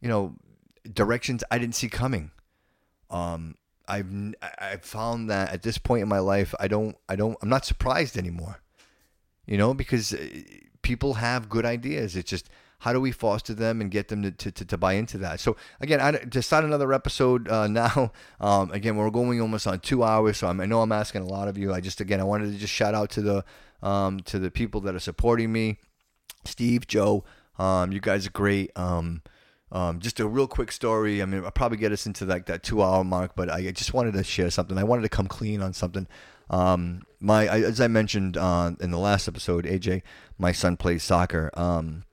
you 0.00 0.08
know 0.08 0.34
directions 0.92 1.44
I 1.48 1.58
didn't 1.58 1.76
see 1.76 1.88
coming. 1.88 2.32
Um, 3.08 3.54
I've 3.88 4.34
I've 4.58 4.84
found 4.84 5.30
that 5.30 5.52
at 5.52 5.62
this 5.62 5.78
point 5.78 6.02
in 6.02 6.08
my 6.08 6.18
life, 6.18 6.54
I 6.58 6.68
don't 6.68 6.96
I 7.08 7.16
don't 7.16 7.36
I'm 7.42 7.48
not 7.48 7.64
surprised 7.64 8.16
anymore. 8.16 8.60
You 9.46 9.58
know, 9.58 9.74
because 9.74 10.12
uh, 10.12 10.26
people 10.82 11.14
have 11.14 11.48
good 11.48 11.64
ideas. 11.64 12.16
It's 12.16 12.28
just 12.28 12.48
how 12.80 12.92
do 12.92 13.00
we 13.00 13.10
foster 13.10 13.54
them 13.54 13.80
and 13.80 13.90
get 13.90 14.08
them 14.08 14.22
to, 14.22 14.30
to, 14.52 14.64
to 14.64 14.76
buy 14.76 14.94
into 14.94 15.18
that? 15.18 15.40
So 15.40 15.56
again, 15.80 16.00
I, 16.00 16.12
to 16.12 16.42
start 16.42 16.64
another 16.64 16.92
episode 16.92 17.48
uh, 17.48 17.66
now, 17.68 18.12
um, 18.40 18.70
again, 18.72 18.96
we're 18.96 19.10
going 19.10 19.40
almost 19.40 19.66
on 19.66 19.80
two 19.80 20.02
hours. 20.02 20.38
So 20.38 20.48
I'm, 20.48 20.60
I 20.60 20.66
know 20.66 20.82
I'm 20.82 20.92
asking 20.92 21.22
a 21.22 21.26
lot 21.26 21.48
of 21.48 21.56
you. 21.56 21.72
I 21.72 21.80
just 21.80 22.00
again, 22.00 22.20
I 22.20 22.24
wanted 22.24 22.52
to 22.52 22.58
just 22.58 22.72
shout 22.72 22.94
out 22.94 23.10
to 23.10 23.22
the 23.22 23.44
um, 23.82 24.20
to 24.20 24.38
the 24.38 24.50
people 24.50 24.80
that 24.82 24.94
are 24.94 25.00
supporting 25.00 25.52
me, 25.52 25.78
Steve, 26.44 26.86
Joe. 26.86 27.24
Um, 27.58 27.92
you 27.92 28.00
guys 28.00 28.26
are 28.26 28.30
great. 28.30 28.70
Um, 28.76 29.22
um, 29.72 30.00
just 30.00 30.20
a 30.20 30.26
real 30.26 30.46
quick 30.46 30.70
story. 30.72 31.22
I 31.22 31.26
mean, 31.26 31.44
I'll 31.44 31.50
probably 31.50 31.78
get 31.78 31.92
us 31.92 32.06
into 32.06 32.24
like 32.24 32.46
that 32.46 32.62
two 32.62 32.82
hour 32.82 33.04
mark, 33.04 33.32
but 33.34 33.50
I 33.50 33.70
just 33.72 33.94
wanted 33.94 34.14
to 34.14 34.24
share 34.24 34.50
something. 34.50 34.78
I 34.78 34.84
wanted 34.84 35.02
to 35.02 35.08
come 35.08 35.26
clean 35.26 35.60
on 35.62 35.72
something. 35.72 36.06
Um, 36.48 37.02
my, 37.18 37.48
I, 37.48 37.60
as 37.60 37.80
I 37.80 37.88
mentioned 37.88 38.36
uh, 38.36 38.72
in 38.80 38.92
the 38.92 38.98
last 38.98 39.26
episode, 39.26 39.64
AJ, 39.64 40.02
my 40.38 40.52
son 40.52 40.76
plays 40.76 41.02
soccer. 41.02 41.50
Um, 41.54 42.04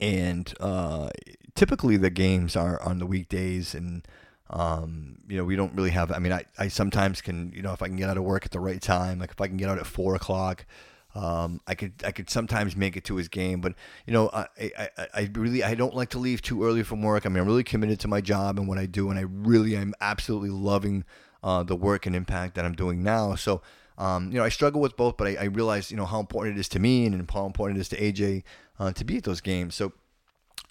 and 0.00 0.52
uh, 0.60 1.08
typically 1.54 1.96
the 1.96 2.10
games 2.10 2.56
are 2.56 2.80
on 2.82 2.98
the 2.98 3.06
weekdays 3.06 3.74
and 3.74 4.06
um, 4.50 5.18
you 5.28 5.36
know 5.36 5.44
we 5.44 5.56
don't 5.56 5.74
really 5.74 5.90
have 5.90 6.12
i 6.12 6.18
mean 6.18 6.32
I, 6.32 6.44
I 6.58 6.68
sometimes 6.68 7.20
can 7.20 7.52
you 7.54 7.62
know 7.62 7.72
if 7.72 7.82
i 7.82 7.86
can 7.86 7.96
get 7.96 8.10
out 8.10 8.18
of 8.18 8.24
work 8.24 8.44
at 8.44 8.52
the 8.52 8.60
right 8.60 8.80
time 8.80 9.18
like 9.18 9.30
if 9.30 9.40
i 9.40 9.48
can 9.48 9.56
get 9.56 9.68
out 9.68 9.78
at 9.78 9.86
four 9.86 10.14
o'clock 10.14 10.66
um, 11.14 11.60
I 11.66 11.74
could 11.74 11.92
I 12.04 12.10
could 12.10 12.28
sometimes 12.28 12.76
make 12.76 12.96
it 12.96 13.04
to 13.04 13.16
his 13.16 13.28
game, 13.28 13.60
but 13.60 13.74
you 14.06 14.12
know 14.12 14.30
I, 14.32 14.46
I, 14.58 14.88
I 15.14 15.30
really 15.32 15.62
I 15.62 15.74
don't 15.74 15.94
like 15.94 16.10
to 16.10 16.18
leave 16.18 16.42
too 16.42 16.64
early 16.64 16.82
from 16.82 17.02
work. 17.02 17.24
I 17.24 17.28
mean 17.28 17.38
I'm 17.38 17.46
really 17.46 17.64
committed 17.64 18.00
to 18.00 18.08
my 18.08 18.20
job 18.20 18.58
and 18.58 18.66
what 18.66 18.78
I 18.78 18.86
do, 18.86 19.10
and 19.10 19.18
I 19.18 19.22
really 19.22 19.76
am 19.76 19.94
absolutely 20.00 20.50
loving 20.50 21.04
uh, 21.42 21.62
the 21.62 21.76
work 21.76 22.06
and 22.06 22.16
impact 22.16 22.56
that 22.56 22.64
I'm 22.64 22.74
doing 22.74 23.02
now. 23.02 23.36
So 23.36 23.62
um, 23.96 24.32
you 24.32 24.38
know 24.38 24.44
I 24.44 24.48
struggle 24.48 24.80
with 24.80 24.96
both, 24.96 25.16
but 25.16 25.28
I, 25.28 25.36
I, 25.42 25.44
realize 25.44 25.92
you 25.92 25.96
know 25.96 26.06
how 26.06 26.18
important 26.18 26.56
it 26.56 26.60
is 26.60 26.68
to 26.70 26.80
me 26.80 27.06
and 27.06 27.30
how 27.30 27.46
important 27.46 27.78
it 27.78 27.82
is 27.82 27.88
to 27.90 28.00
AJ 28.00 28.42
uh, 28.80 28.92
to 28.92 29.04
be 29.04 29.18
at 29.18 29.24
those 29.24 29.40
games. 29.40 29.74
So. 29.74 29.92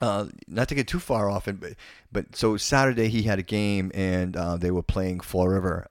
Uh, 0.01 0.27
not 0.47 0.67
to 0.67 0.75
get 0.75 0.85
too 0.85 0.99
far 0.99 1.29
off 1.29 1.45
but, 1.45 1.75
but 2.11 2.35
so 2.35 2.57
Saturday 2.57 3.07
he 3.07 3.21
had 3.21 3.39
a 3.39 3.43
game 3.43 3.89
and 3.93 4.35
uh, 4.35 4.57
they 4.57 4.71
were 4.71 4.83
playing 4.83 5.21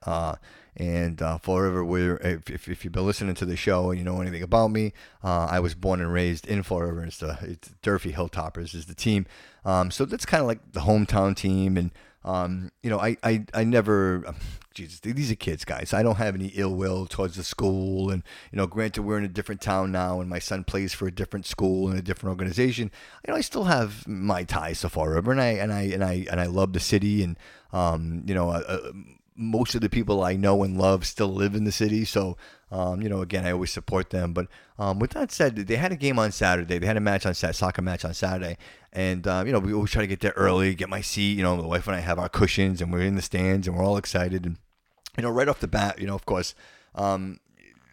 uh, 0.03 0.35
and 0.75 1.21
uh, 1.21 1.37
forever, 1.37 1.83
where 1.83 2.17
if, 2.17 2.49
if, 2.49 2.67
if, 2.67 2.83
you've 2.83 2.93
been 2.93 3.05
listening 3.05 3.35
to 3.35 3.45
the 3.45 3.55
show 3.55 3.91
and 3.91 3.99
you 3.99 4.05
know 4.05 4.21
anything 4.21 4.43
about 4.43 4.69
me, 4.69 4.93
uh, 5.23 5.47
I 5.49 5.59
was 5.59 5.75
born 5.75 6.01
and 6.01 6.11
raised 6.11 6.47
in 6.47 6.63
Fall 6.63 6.81
River. 6.81 7.05
It's 7.05 7.17
the 7.17 7.37
it's 7.41 7.73
Durfee 7.81 8.13
Hilltoppers 8.13 8.73
is 8.73 8.85
the 8.85 8.95
team. 8.95 9.25
Um, 9.65 9.91
so 9.91 10.05
that's 10.05 10.25
kind 10.25 10.41
of 10.41 10.47
like 10.47 10.71
the 10.71 10.81
hometown 10.81 11.35
team, 11.35 11.77
and 11.77 11.91
um, 12.25 12.71
you 12.81 12.89
know, 12.89 12.99
I, 12.99 13.17
I, 13.23 13.45
I 13.53 13.63
never, 13.63 14.33
Jesus, 14.73 14.99
these 15.01 15.31
are 15.31 15.35
kids, 15.35 15.65
guys. 15.65 15.93
I 15.93 16.03
don't 16.03 16.15
have 16.15 16.35
any 16.35 16.47
ill 16.55 16.73
will 16.73 17.05
towards 17.05 17.35
the 17.35 17.43
school. 17.43 18.09
And, 18.09 18.23
you 18.51 18.57
know, 18.57 18.65
granted, 18.65 19.03
we're 19.03 19.17
in 19.17 19.23
a 19.23 19.29
different 19.29 19.61
town 19.61 19.91
now, 19.91 20.19
and 20.19 20.29
my 20.29 20.39
son 20.39 20.63
plays 20.63 20.93
for 20.93 21.07
a 21.07 21.11
different 21.11 21.45
school 21.45 21.89
and 21.89 21.99
a 21.99 22.01
different 22.01 22.31
organization. 22.31 22.91
You 23.27 23.33
know, 23.33 23.37
I 23.37 23.41
still 23.41 23.65
have 23.65 24.07
my 24.07 24.43
ties 24.43 24.81
to 24.81 24.89
Fall 24.89 25.07
River, 25.07 25.31
and 25.31 25.41
I, 25.41 25.49
and 25.49 25.71
I, 25.71 25.81
and 25.83 26.03
I, 26.03 26.25
and 26.29 26.39
I 26.39 26.45
love 26.45 26.73
the 26.73 26.79
city. 26.79 27.23
And, 27.23 27.37
um, 27.71 28.23
you 28.25 28.33
know, 28.33 28.49
uh, 28.49 28.63
uh 28.67 28.91
most 29.35 29.75
of 29.75 29.81
the 29.81 29.89
people 29.89 30.23
I 30.23 30.35
know 30.35 30.63
and 30.63 30.77
love 30.77 31.05
still 31.05 31.27
live 31.27 31.55
in 31.55 31.63
the 31.63 31.71
city. 31.71 32.05
So, 32.05 32.37
um, 32.71 33.01
you 33.01 33.09
know, 33.09 33.21
again, 33.21 33.45
I 33.45 33.51
always 33.51 33.71
support 33.71 34.09
them. 34.09 34.33
But 34.33 34.47
um, 34.77 34.99
with 34.99 35.11
that 35.11 35.31
said, 35.31 35.55
they 35.55 35.75
had 35.75 35.91
a 35.91 35.95
game 35.95 36.19
on 36.19 36.31
Saturday. 36.31 36.79
They 36.79 36.85
had 36.85 36.97
a 36.97 37.01
match 37.01 37.25
on 37.25 37.33
Saturday, 37.33 37.57
soccer 37.57 37.81
match 37.81 38.05
on 38.05 38.13
Saturday. 38.13 38.57
And, 38.91 39.27
uh, 39.27 39.43
you 39.45 39.51
know, 39.51 39.59
we 39.59 39.73
always 39.73 39.91
try 39.91 40.01
to 40.01 40.07
get 40.07 40.19
there 40.19 40.33
early, 40.35 40.75
get 40.75 40.89
my 40.89 41.01
seat. 41.01 41.37
You 41.37 41.43
know, 41.43 41.57
my 41.57 41.65
wife 41.65 41.87
and 41.87 41.95
I 41.95 41.99
have 41.99 42.19
our 42.19 42.29
cushions 42.29 42.81
and 42.81 42.91
we're 42.91 43.01
in 43.01 43.15
the 43.15 43.21
stands 43.21 43.67
and 43.67 43.75
we're 43.75 43.83
all 43.83 43.97
excited. 43.97 44.45
And, 44.45 44.57
you 45.17 45.23
know, 45.23 45.29
right 45.29 45.47
off 45.47 45.59
the 45.59 45.67
bat, 45.67 45.99
you 45.99 46.07
know, 46.07 46.15
of 46.15 46.25
course, 46.25 46.55
um, 46.95 47.39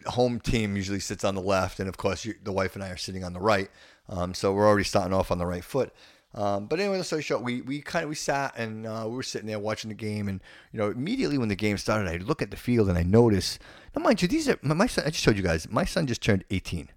home 0.05 0.39
team 0.39 0.75
usually 0.75 0.99
sits 0.99 1.23
on 1.23 1.35
the 1.35 1.41
left. 1.41 1.79
And, 1.79 1.89
of 1.89 1.97
course, 1.97 2.25
you, 2.25 2.35
the 2.43 2.51
wife 2.51 2.75
and 2.75 2.83
I 2.83 2.89
are 2.89 2.97
sitting 2.97 3.23
on 3.23 3.33
the 3.33 3.39
right. 3.39 3.69
Um, 4.09 4.33
so 4.33 4.53
we're 4.53 4.67
already 4.67 4.83
starting 4.83 5.13
off 5.13 5.31
on 5.31 5.37
the 5.37 5.45
right 5.45 5.63
foot. 5.63 5.93
Um, 6.33 6.67
but 6.67 6.79
anyway, 6.79 7.01
so 7.03 7.19
short. 7.19 7.43
We 7.43 7.61
we 7.61 7.81
kind 7.81 8.03
of 8.03 8.09
we 8.09 8.15
sat 8.15 8.57
and 8.57 8.87
uh, 8.87 9.03
we 9.05 9.15
were 9.15 9.23
sitting 9.23 9.47
there 9.47 9.59
watching 9.59 9.89
the 9.89 9.95
game, 9.95 10.27
and 10.27 10.41
you 10.71 10.79
know, 10.79 10.89
immediately 10.89 11.37
when 11.37 11.49
the 11.49 11.55
game 11.55 11.77
started, 11.77 12.09
I 12.09 12.17
look 12.17 12.41
at 12.41 12.51
the 12.51 12.57
field 12.57 12.89
and 12.89 12.97
I 12.97 13.03
notice. 13.03 13.59
Now, 13.95 14.01
mind 14.01 14.21
you, 14.21 14.27
these 14.27 14.47
are 14.47 14.57
my, 14.61 14.73
my 14.73 14.87
son. 14.87 15.03
I 15.05 15.09
just 15.09 15.25
told 15.25 15.35
you 15.35 15.43
guys, 15.43 15.69
my 15.69 15.83
son 15.83 16.07
just 16.07 16.21
turned 16.21 16.45
18. 16.49 16.89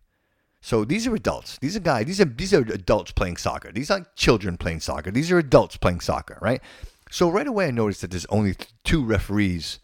So 0.60 0.84
these 0.84 1.06
are 1.06 1.14
adults. 1.14 1.58
These 1.58 1.76
are 1.76 1.80
guys. 1.80 2.06
These 2.06 2.20
are 2.20 2.24
these 2.26 2.54
are 2.54 2.60
adults 2.60 3.10
playing 3.10 3.36
soccer. 3.36 3.72
These 3.72 3.90
aren't 3.90 4.14
children 4.14 4.56
playing 4.56 4.80
soccer. 4.80 5.10
These 5.10 5.30
are 5.32 5.38
adults 5.38 5.76
playing 5.76 6.00
soccer, 6.00 6.38
right? 6.40 6.62
So 7.10 7.28
right 7.28 7.46
away, 7.46 7.66
I 7.66 7.70
noticed 7.70 8.00
that 8.00 8.10
there's 8.10 8.26
only 8.26 8.56
two 8.82 9.04
referees 9.04 9.78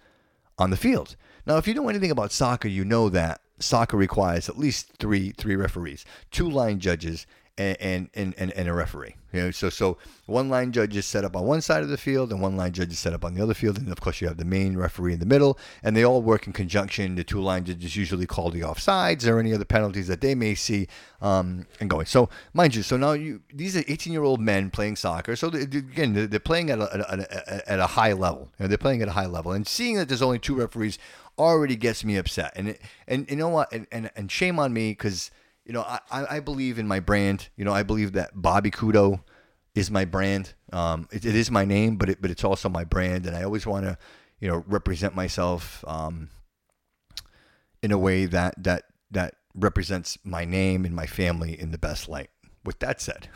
on 0.59 0.70
the 0.70 0.77
field. 0.77 1.16
Now, 1.44 1.56
if 1.56 1.66
you 1.66 1.74
know 1.74 1.89
anything 1.89 2.10
about 2.10 2.32
soccer, 2.32 2.68
you 2.68 2.85
know 2.85 3.09
that 3.09 3.40
soccer 3.59 3.97
requires 3.97 4.48
at 4.48 4.59
least 4.59 4.93
three 4.98 5.32
three 5.32 5.56
referees, 5.56 6.05
two 6.31 6.48
line 6.48 6.78
judges, 6.78 7.27
and 7.61 8.11
and, 8.15 8.35
and, 8.39 8.53
and 8.53 8.69
a 8.69 8.73
referee. 8.73 9.16
You 9.32 9.43
know, 9.43 9.51
so 9.51 9.70
so 9.70 9.99
one 10.27 10.49
line 10.49 10.73
judge 10.73 10.97
is 10.97 11.07
set 11.07 11.24
up 11.24 11.37
on 11.37 11.45
one 11.45 11.61
side 11.61 11.82
of 11.82 11.89
the 11.89 11.99
field, 11.99 12.32
and 12.32 12.41
one 12.41 12.57
line 12.57 12.73
judge 12.73 12.91
is 12.91 12.99
set 12.99 13.12
up 13.12 13.24
on 13.24 13.35
the 13.35 13.43
other 13.43 13.55
field, 13.55 13.78
and 13.78 13.91
of 13.93 14.01
course 14.01 14.20
you 14.20 14.28
have 14.28 14.39
the 14.39 14.45
main 14.45 14.77
referee 14.77 15.12
in 15.12 15.20
the 15.20 15.27
middle, 15.27 15.59
and 15.82 15.97
they 15.97 16.05
all 16.05 16.23
work 16.23 16.47
in 16.47 16.53
conjunction. 16.53 17.15
The 17.15 17.24
two 17.24 17.41
line 17.41 17.65
judges 17.65 17.95
usually 17.97 18.27
call 18.27 18.51
the 18.51 18.61
offsides 18.61 19.28
or 19.28 19.39
any 19.39 19.53
other 19.53 19.65
penalties 19.65 20.09
that 20.09 20.20
they 20.20 20.35
may 20.35 20.55
see, 20.55 20.89
um, 21.20 21.66
and 21.78 21.89
going. 21.89 22.07
So 22.07 22.28
mind 22.55 22.74
you, 22.74 22.82
so 22.82 22.97
now 22.97 23.12
you 23.12 23.43
these 23.53 23.77
are 23.77 23.85
18 23.87 24.12
year 24.12 24.24
old 24.24 24.41
men 24.41 24.70
playing 24.70 24.97
soccer. 24.97 25.37
So 25.37 25.51
they, 25.51 25.62
again, 25.62 26.28
they're 26.28 26.41
playing 26.41 26.70
at 26.70 26.81
a, 26.81 27.62
at 27.66 27.78
a, 27.78 27.87
high 27.87 28.12
level. 28.12 28.51
You 28.59 28.65
know, 28.65 28.69
they're 28.69 28.78
playing 28.78 29.03
at 29.03 29.09
a 29.09 29.12
high 29.12 29.27
level, 29.27 29.53
and 29.53 29.66
seeing 29.66 29.97
that 29.97 30.09
there's 30.09 30.23
only 30.23 30.39
two 30.39 30.57
referees 30.57 30.99
already 31.39 31.77
gets 31.77 32.05
me 32.05 32.16
upset. 32.16 32.53
And 32.57 32.70
it, 32.70 32.81
and 33.07 33.31
you 33.31 33.37
know 33.37 33.49
what? 33.49 33.73
And 33.73 33.87
and, 33.93 34.11
and 34.16 34.31
shame 34.31 34.59
on 34.59 34.73
me 34.73 34.91
because 34.91 35.31
you 35.70 35.74
know, 35.74 35.82
I, 35.82 36.01
I 36.10 36.40
believe 36.40 36.80
in 36.80 36.88
my 36.88 36.98
brand. 36.98 37.48
You 37.55 37.64
know, 37.64 37.72
I 37.72 37.84
believe 37.84 38.14
that 38.14 38.30
Bobby 38.34 38.72
Couto 38.72 39.22
is 39.76 39.88
my 39.88 40.05
brand. 40.05 40.55
Um, 40.72 41.06
it, 41.12 41.24
it 41.24 41.36
is 41.36 41.48
my 41.48 41.64
name, 41.64 41.94
but 41.94 42.09
it, 42.09 42.20
but 42.20 42.28
it's 42.28 42.42
also 42.42 42.68
my 42.68 42.82
brand, 42.82 43.24
and 43.24 43.36
I 43.36 43.44
always 43.44 43.68
want 43.68 43.84
to, 43.84 43.97
you 44.40 44.48
know, 44.48 44.64
represent 44.66 45.14
myself 45.14 45.84
um, 45.86 46.28
in 47.84 47.92
a 47.92 47.98
way 47.98 48.26
that 48.26 48.60
that 48.64 48.86
that 49.12 49.36
represents 49.55 50.18
my 50.24 50.44
name 50.44 50.84
and 50.84 50.92
my 50.92 51.06
family 51.06 51.56
in 51.56 51.70
the 51.70 51.78
best 51.78 52.09
light. 52.09 52.30
With 52.64 52.80
that 52.80 53.01
said, 53.01 53.28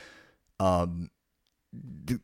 um, 0.60 1.10
the, 1.72 2.20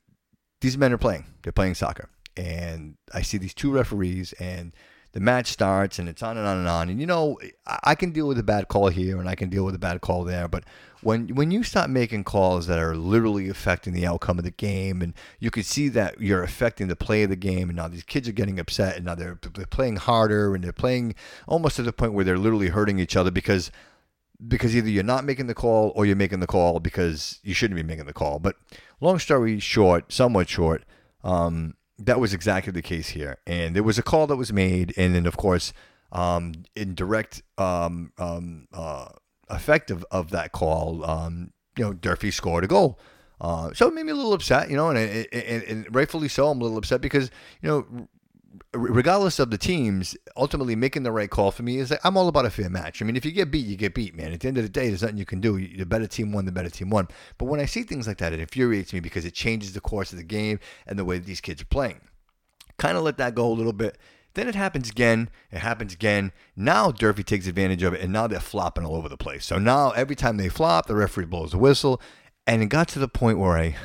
these 0.60 0.76
men 0.76 0.92
are 0.92 0.98
playing. 0.98 1.24
They're 1.42 1.52
playing 1.52 1.76
soccer, 1.76 2.10
and 2.36 2.98
I 3.14 3.22
see 3.22 3.38
these 3.38 3.54
two 3.54 3.70
referees, 3.70 4.34
and 4.34 4.74
the 5.16 5.22
match 5.22 5.46
starts, 5.46 5.98
and 5.98 6.10
it's 6.10 6.22
on 6.22 6.36
and 6.36 6.46
on 6.46 6.58
and 6.58 6.68
on. 6.68 6.90
And 6.90 7.00
you 7.00 7.06
know, 7.06 7.38
I 7.66 7.94
can 7.94 8.10
deal 8.10 8.28
with 8.28 8.38
a 8.38 8.42
bad 8.42 8.68
call 8.68 8.88
here, 8.88 9.18
and 9.18 9.30
I 9.30 9.34
can 9.34 9.48
deal 9.48 9.64
with 9.64 9.74
a 9.74 9.78
bad 9.78 10.02
call 10.02 10.24
there, 10.24 10.46
but 10.46 10.62
when 11.00 11.28
when 11.28 11.50
you 11.50 11.62
start 11.62 11.88
making 11.88 12.24
calls 12.24 12.66
that 12.66 12.78
are 12.78 12.94
literally 12.94 13.48
affecting 13.48 13.94
the 13.94 14.06
outcome 14.06 14.36
of 14.36 14.44
the 14.44 14.50
game, 14.50 15.00
and 15.00 15.14
you 15.40 15.50
can 15.50 15.62
see 15.62 15.88
that 15.88 16.20
you're 16.20 16.42
affecting 16.42 16.88
the 16.88 16.96
play 16.96 17.22
of 17.22 17.30
the 17.30 17.36
game, 17.36 17.70
and 17.70 17.76
now 17.76 17.88
these 17.88 18.02
kids 18.02 18.28
are 18.28 18.32
getting 18.32 18.60
upset, 18.60 18.96
and 18.96 19.06
now 19.06 19.14
they're, 19.14 19.38
they're 19.54 19.64
playing 19.64 19.96
harder, 19.96 20.54
and 20.54 20.62
they're 20.62 20.70
playing 20.70 21.14
almost 21.48 21.76
to 21.76 21.82
the 21.82 21.94
point 21.94 22.12
where 22.12 22.24
they're 22.24 22.36
literally 22.36 22.68
hurting 22.68 22.98
each 22.98 23.16
other 23.16 23.30
because 23.30 23.70
because 24.46 24.76
either 24.76 24.90
you're 24.90 25.02
not 25.02 25.24
making 25.24 25.46
the 25.46 25.54
call 25.54 25.94
or 25.96 26.04
you're 26.04 26.14
making 26.14 26.40
the 26.40 26.46
call 26.46 26.78
because 26.78 27.40
you 27.42 27.54
shouldn't 27.54 27.76
be 27.76 27.82
making 27.82 28.04
the 28.04 28.12
call. 28.12 28.38
But 28.38 28.56
long 29.00 29.18
story 29.18 29.60
short, 29.60 30.12
somewhat 30.12 30.50
short, 30.50 30.84
um, 31.24 31.74
that 31.98 32.20
was 32.20 32.34
exactly 32.34 32.72
the 32.72 32.82
case 32.82 33.10
here. 33.10 33.38
And 33.46 33.74
there 33.74 33.82
was 33.82 33.98
a 33.98 34.02
call 34.02 34.26
that 34.26 34.36
was 34.36 34.52
made, 34.52 34.92
and 34.96 35.14
then 35.14 35.26
of 35.26 35.36
course, 35.36 35.72
um, 36.12 36.64
in 36.74 36.94
direct 36.94 37.42
um, 37.58 38.12
um, 38.18 38.68
uh, 38.72 39.08
effect 39.48 39.90
of, 39.90 40.04
of 40.10 40.30
that 40.30 40.52
call, 40.52 41.04
um, 41.04 41.52
you 41.76 41.84
know, 41.84 41.92
Durfee 41.92 42.30
scored 42.30 42.64
a 42.64 42.66
goal. 42.66 42.98
Uh, 43.40 43.70
so 43.74 43.88
it 43.88 43.94
made 43.94 44.06
me 44.06 44.12
a 44.12 44.14
little 44.14 44.32
upset, 44.32 44.70
you 44.70 44.76
know, 44.76 44.88
and, 44.88 45.26
and, 45.32 45.62
and 45.64 45.94
rightfully 45.94 46.28
so. 46.28 46.48
I'm 46.48 46.60
a 46.60 46.62
little 46.62 46.78
upset 46.78 47.00
because, 47.02 47.30
you 47.60 47.68
know, 47.68 48.08
regardless 48.72 49.38
of 49.38 49.50
the 49.50 49.58
teams, 49.58 50.16
ultimately 50.36 50.76
making 50.76 51.02
the 51.02 51.12
right 51.12 51.30
call 51.30 51.50
for 51.50 51.62
me 51.62 51.78
is 51.78 51.94
I'm 52.04 52.16
all 52.16 52.28
about 52.28 52.46
a 52.46 52.50
fair 52.50 52.70
match. 52.70 53.00
I 53.00 53.04
mean, 53.04 53.16
if 53.16 53.24
you 53.24 53.32
get 53.32 53.50
beat, 53.50 53.66
you 53.66 53.76
get 53.76 53.94
beat, 53.94 54.14
man. 54.14 54.32
At 54.32 54.40
the 54.40 54.48
end 54.48 54.58
of 54.58 54.64
the 54.64 54.68
day, 54.68 54.88
there's 54.88 55.02
nothing 55.02 55.18
you 55.18 55.26
can 55.26 55.40
do. 55.40 55.58
The 55.76 55.86
better 55.86 56.06
team 56.06 56.32
won, 56.32 56.44
the 56.44 56.52
better 56.52 56.70
team 56.70 56.90
won. 56.90 57.08
But 57.38 57.46
when 57.46 57.60
I 57.60 57.66
see 57.66 57.82
things 57.82 58.06
like 58.06 58.18
that, 58.18 58.32
it 58.32 58.40
infuriates 58.40 58.92
me 58.92 59.00
because 59.00 59.24
it 59.24 59.34
changes 59.34 59.72
the 59.72 59.80
course 59.80 60.12
of 60.12 60.18
the 60.18 60.24
game 60.24 60.60
and 60.86 60.98
the 60.98 61.04
way 61.04 61.18
these 61.18 61.40
kids 61.40 61.62
are 61.62 61.66
playing. 61.66 62.00
Kind 62.78 62.96
of 62.96 63.02
let 63.02 63.18
that 63.18 63.34
go 63.34 63.46
a 63.46 63.52
little 63.52 63.72
bit. 63.72 63.98
Then 64.34 64.48
it 64.48 64.54
happens 64.54 64.90
again. 64.90 65.30
It 65.50 65.58
happens 65.60 65.94
again. 65.94 66.32
Now 66.54 66.90
Durfee 66.92 67.22
takes 67.22 67.46
advantage 67.46 67.82
of 67.82 67.94
it, 67.94 68.02
and 68.02 68.12
now 68.12 68.26
they're 68.26 68.38
flopping 68.38 68.84
all 68.84 68.96
over 68.96 69.08
the 69.08 69.16
place. 69.16 69.46
So 69.46 69.58
now 69.58 69.92
every 69.92 70.14
time 70.14 70.36
they 70.36 70.50
flop, 70.50 70.86
the 70.86 70.94
referee 70.94 71.24
blows 71.24 71.52
the 71.52 71.58
whistle, 71.58 72.02
and 72.46 72.62
it 72.62 72.66
got 72.66 72.88
to 72.88 72.98
the 72.98 73.08
point 73.08 73.38
where 73.38 73.56
I 73.56 73.76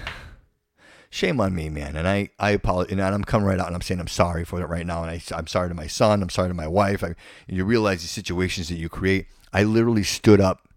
shame 1.12 1.40
on 1.40 1.54
me, 1.54 1.70
man. 1.70 1.96
And 1.96 2.08
I, 2.08 2.30
I 2.40 2.52
apologize. 2.52 2.94
And 2.94 3.02
I'm 3.02 3.24
coming 3.24 3.46
right 3.46 3.60
out 3.60 3.68
and 3.68 3.76
I'm 3.76 3.82
saying 3.82 4.00
I'm 4.00 4.08
sorry 4.08 4.44
for 4.44 4.60
it 4.60 4.66
right 4.66 4.86
now. 4.86 5.04
And 5.04 5.12
I, 5.12 5.22
I'm 5.36 5.46
sorry 5.46 5.70
to 5.70 5.76
my 5.76 5.86
son. 5.86 6.24
I'm 6.24 6.30
sorry 6.30 6.48
to 6.48 6.56
my 6.56 6.68
wife. 6.68 7.04
I, 7.04 7.14
you 7.48 7.64
realize 7.66 8.02
the 8.02 8.08
situations 8.08 8.70
that 8.70 8.78
you 8.78 8.90
create. 8.90 9.28
I 9.54 9.64
literally 9.64 10.04
stood 10.04 10.42
up. 10.42 10.68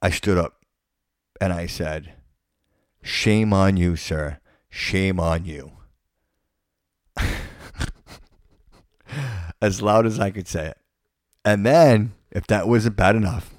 I 0.00 0.10
stood 0.10 0.38
up 0.38 0.64
and 1.40 1.52
I 1.52 1.66
said, 1.66 2.14
Shame 3.02 3.52
on 3.52 3.76
you, 3.76 3.96
sir. 3.96 4.38
Shame 4.70 5.20
on 5.20 5.44
you. 5.44 5.72
as 9.60 9.82
loud 9.82 10.06
as 10.06 10.18
I 10.20 10.30
could 10.30 10.48
say 10.48 10.68
it. 10.68 10.78
And 11.44 11.66
then, 11.66 12.14
if 12.30 12.46
that 12.48 12.68
wasn't 12.68 12.96
bad 12.96 13.16
enough, 13.16 13.55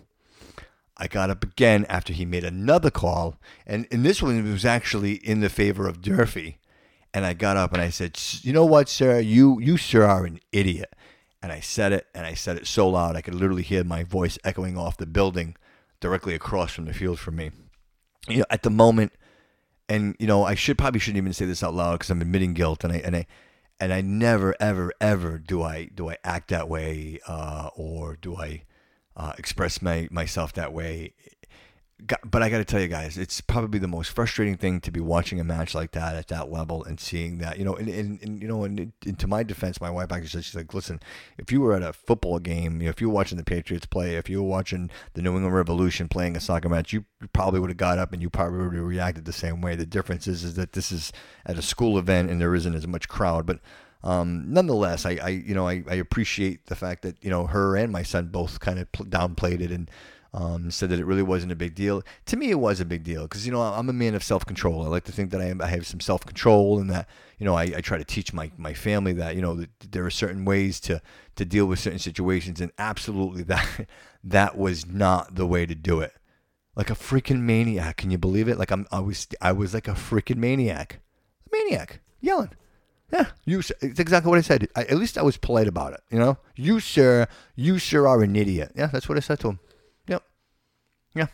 I 0.98 1.08
got 1.08 1.30
up 1.30 1.44
again 1.44 1.86
after 1.90 2.12
he 2.12 2.26
made 2.26 2.44
another 2.44 2.90
call, 2.90 3.40
and, 3.66 3.88
and 3.92 4.04
this 4.04 4.22
one 4.22 4.44
was 4.52 4.66
actually 4.66 5.14
in 5.14 5.42
the 5.42 5.50
favor 5.50 5.88
of 5.88 6.02
Durfee. 6.02 6.58
And 7.14 7.26
I 7.26 7.34
got 7.34 7.58
up 7.58 7.74
and 7.74 7.82
I 7.82 7.90
said, 7.90 8.20
"You 8.42 8.54
know 8.54 8.66
what, 8.66 8.90
sir? 8.90 9.20
You 9.20 9.60
you 9.60 9.78
sir 9.78 10.04
are 10.04 10.26
an 10.26 10.40
idiot." 10.52 10.94
And 11.42 11.52
I 11.52 11.62
said 11.62 11.92
it, 11.92 12.08
and 12.14 12.26
I 12.26 12.34
said 12.34 12.58
it 12.58 12.68
so 12.68 12.90
loud 12.90 13.16
I 13.16 13.22
could 13.22 13.36
literally 13.36 13.64
hear 13.64 13.84
my 13.84 14.04
voice 14.04 14.38
echoing 14.44 14.78
off 14.78 14.98
the 14.98 15.06
building 15.06 15.56
directly 16.00 16.34
across 16.34 16.74
from 16.74 16.86
the 16.86 16.94
field 16.94 17.20
from 17.20 17.38
me. 17.38 17.52
You 18.28 18.40
know, 18.40 18.46
at 18.50 18.64
the 18.64 18.70
moment, 18.70 19.14
and 19.88 20.16
you 20.20 20.28
know, 20.28 20.44
I 20.44 20.56
should 20.56 20.78
probably 20.78 21.00
shouldn't 21.00 21.18
even 21.18 21.34
say 21.34 21.46
this 21.46 21.64
out 21.64 21.74
loud 21.74 21.94
because 21.94 22.10
I'm 22.10 22.22
admitting 22.22 22.54
guilt, 22.54 22.84
and 22.84 22.92
I 22.92 22.98
and 22.98 23.16
I 23.16 23.26
and 23.80 23.94
I 23.94 24.02
never 24.02 24.56
ever 24.60 24.92
ever 25.00 25.38
do 25.38 25.62
I 25.64 25.86
do 25.86 26.10
I 26.10 26.18
act 26.24 26.50
that 26.50 26.68
way 26.68 27.20
uh, 27.28 27.70
or 27.76 28.16
do 28.16 28.36
I 28.36 28.64
uh, 29.18 29.34
express 29.38 29.82
my 29.82 30.08
myself 30.12 30.54
that 30.54 30.72
way. 30.72 31.14
But 32.24 32.44
I 32.44 32.50
got 32.52 32.60
to 32.60 32.64
tell 32.64 32.80
you 32.80 32.88
guys, 32.88 33.18
it's 33.18 33.42
probably 33.42 33.80
the 33.80 33.88
most 33.88 34.12
frustrating 34.12 34.56
thing 34.56 34.82
to 34.82 34.92
be 34.92 35.00
watching 35.00 35.40
a 35.40 35.44
match 35.44 35.74
like 35.74 35.94
that 35.94 36.16
at 36.16 36.28
that 36.28 36.52
level 36.52 36.84
and 36.84 37.00
seeing 37.00 37.40
that, 37.40 37.58
you 37.58 37.66
know, 37.66 37.76
and, 37.76 37.90
and, 37.90 38.22
and 38.22 38.40
you 38.40 38.48
know, 38.48 38.64
and, 38.66 38.94
and 39.04 39.18
to 39.18 39.26
my 39.26 39.42
defense, 39.42 39.82
my 39.82 39.90
wife 39.90 40.12
actually 40.12 40.28
said, 40.28 40.46
she's 40.46 40.56
like, 40.56 40.76
listen, 40.76 41.00
if 41.40 41.52
you 41.52 41.60
were 41.60 41.74
at 41.74 41.82
a 41.82 41.94
football 41.94 42.38
game, 42.38 42.82
you 42.82 42.86
know, 42.86 42.92
if 42.92 43.02
you 43.02 43.10
were 43.10 43.16
watching 43.16 43.40
the 43.40 43.44
Patriots 43.44 43.88
play, 43.88 44.16
if 44.16 44.30
you 44.30 44.44
were 44.44 44.48
watching 44.48 44.92
the 45.16 45.24
New 45.24 45.34
England 45.34 45.56
Revolution 45.56 46.08
playing 46.08 46.38
a 46.38 46.40
soccer 46.40 46.70
match, 46.70 46.94
you 46.94 47.04
probably 47.34 47.60
would 47.60 47.72
have 47.72 47.78
got 47.78 47.98
up 47.98 48.14
and 48.14 48.22
you 48.22 48.30
probably 48.30 48.60
would 48.60 48.76
have 48.76 48.86
reacted 48.86 49.26
the 49.26 49.34
same 49.34 49.60
way. 49.60 49.76
The 49.76 49.88
difference 49.88 50.28
is, 50.28 50.44
is 50.44 50.54
that 50.54 50.74
this 50.74 50.92
is 50.92 51.12
at 51.48 51.58
a 51.58 51.64
school 51.64 51.98
event 51.98 52.30
and 52.30 52.40
there 52.40 52.54
isn't 52.54 52.76
as 52.76 52.86
much 52.86 53.08
crowd, 53.08 53.48
but 53.48 53.60
um, 54.08 54.46
nonetheless, 54.48 55.06
I, 55.06 55.20
I 55.22 55.30
you 55.30 55.54
know 55.54 55.68
I, 55.68 55.84
I 55.86 55.96
appreciate 55.96 56.68
the 56.68 56.76
fact 56.78 57.02
that 57.02 57.22
you 57.22 57.30
know 57.30 57.46
her 57.46 57.76
and 57.76 57.92
my 57.92 58.04
son 58.04 58.30
both 58.30 58.62
kind 58.62 58.80
of 58.80 58.90
pl- 58.94 59.06
downplayed 59.06 59.60
it 59.60 59.70
and 59.70 59.92
um, 60.34 60.72
said 60.72 60.90
that 60.92 61.00
it 61.00 61.06
really 61.06 61.24
wasn't 61.24 61.52
a 61.52 61.58
big 61.58 61.76
deal. 61.76 62.02
To 62.28 62.38
me, 62.38 62.50
it 62.50 62.60
was 62.60 62.80
a 62.80 62.86
big 62.86 63.04
deal 63.04 63.24
because 63.24 63.46
you 63.46 63.52
know 63.52 63.62
I'm 63.62 63.90
a 63.90 63.94
man 63.94 64.16
of 64.16 64.24
self 64.24 64.46
control. 64.46 64.86
I 64.86 64.88
like 64.88 65.04
to 65.06 65.12
think 65.12 65.32
that 65.32 65.42
I, 65.42 65.46
am, 65.46 65.62
I 65.62 65.68
have 65.68 65.86
some 65.86 66.00
self 66.00 66.26
control 66.26 66.80
and 66.80 66.90
that 66.90 67.10
you 67.38 67.46
know 67.46 67.56
I, 67.56 67.64
I 67.64 67.82
try 67.82 67.98
to 67.98 68.06
teach 68.06 68.32
my, 68.32 68.50
my 68.58 68.74
family 68.74 69.12
that 69.12 69.36
you 69.36 69.42
know 69.42 69.56
that 69.56 69.72
there 69.92 70.06
are 70.06 70.10
certain 70.12 70.46
ways 70.46 70.80
to 70.82 71.02
to 71.36 71.44
deal 71.44 71.66
with 71.66 71.80
certain 71.80 72.00
situations 72.00 72.62
and 72.62 72.72
absolutely 72.78 73.44
that 73.44 73.88
that 74.24 74.58
was 74.58 74.86
not 74.88 75.36
the 75.36 75.46
way 75.46 75.66
to 75.66 75.76
do 75.76 76.00
it. 76.00 76.14
Like 76.78 76.90
a 76.90 76.96
freaking 76.96 77.42
maniac, 77.42 77.98
can 77.98 78.10
you 78.10 78.18
believe 78.18 78.48
it? 78.48 78.58
Like 78.58 78.72
I'm 78.72 78.88
I 78.90 79.02
was 79.02 79.28
I 79.42 79.52
was 79.52 79.74
like 79.74 79.90
a 79.90 79.96
freaking 79.96 80.38
maniac, 80.38 81.02
maniac 81.52 82.00
yelling. 82.22 82.52
Yeah, 83.12 83.28
you. 83.46 83.62
sir- 83.62 83.76
It's 83.82 84.00
exactly 84.00 84.30
what 84.30 84.38
I 84.38 84.42
said. 84.42 84.68
I, 84.76 84.84
at 84.84 84.98
least 84.98 85.18
I 85.18 85.22
was 85.22 85.38
polite 85.38 85.68
about 85.68 85.94
it. 85.94 86.02
You 86.10 86.20
know, 86.20 86.38
you 86.56 86.80
sir, 86.80 87.28
you 87.56 87.80
sir 87.80 88.08
are 88.08 88.22
an 88.22 88.36
idiot. 88.36 88.72
Yeah, 88.76 88.88
that's 88.88 89.08
what 89.08 89.18
I 89.18 89.22
said 89.22 89.40
to 89.42 89.50
him. 89.50 89.60
Yep. 90.08 90.24
Yeah. 91.16 91.28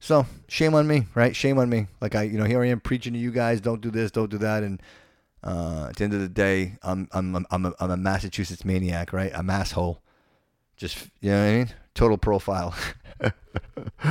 So 0.00 0.26
shame 0.48 0.74
on 0.74 0.86
me, 0.86 1.06
right? 1.14 1.36
Shame 1.36 1.58
on 1.58 1.68
me. 1.68 1.88
Like 2.00 2.14
I, 2.14 2.22
you 2.22 2.38
know, 2.38 2.44
here 2.44 2.62
I 2.62 2.68
am 2.68 2.80
preaching 2.80 3.12
to 3.12 3.18
you 3.18 3.30
guys. 3.30 3.60
Don't 3.60 3.80
do 3.80 3.90
this. 3.90 4.10
Don't 4.10 4.30
do 4.30 4.38
that. 4.38 4.62
And 4.62 4.80
uh, 5.42 5.86
at 5.90 5.96
the 5.96 6.04
end 6.04 6.14
of 6.14 6.20
the 6.20 6.28
day, 6.28 6.76
I'm 6.82 7.08
I'm 7.12 7.34
I'm 7.36 7.46
I'm 7.50 7.66
a, 7.66 7.74
I'm 7.78 7.90
a 7.90 7.96
Massachusetts 7.98 8.64
maniac, 8.64 9.12
right? 9.12 9.32
I'm 9.34 9.50
asshole. 9.50 10.00
Just 10.76 10.96
you 11.20 11.30
know 11.30 11.42
what 11.44 11.50
I 11.50 11.56
mean? 11.56 11.68
Total 11.94 12.16
profile. 12.18 12.74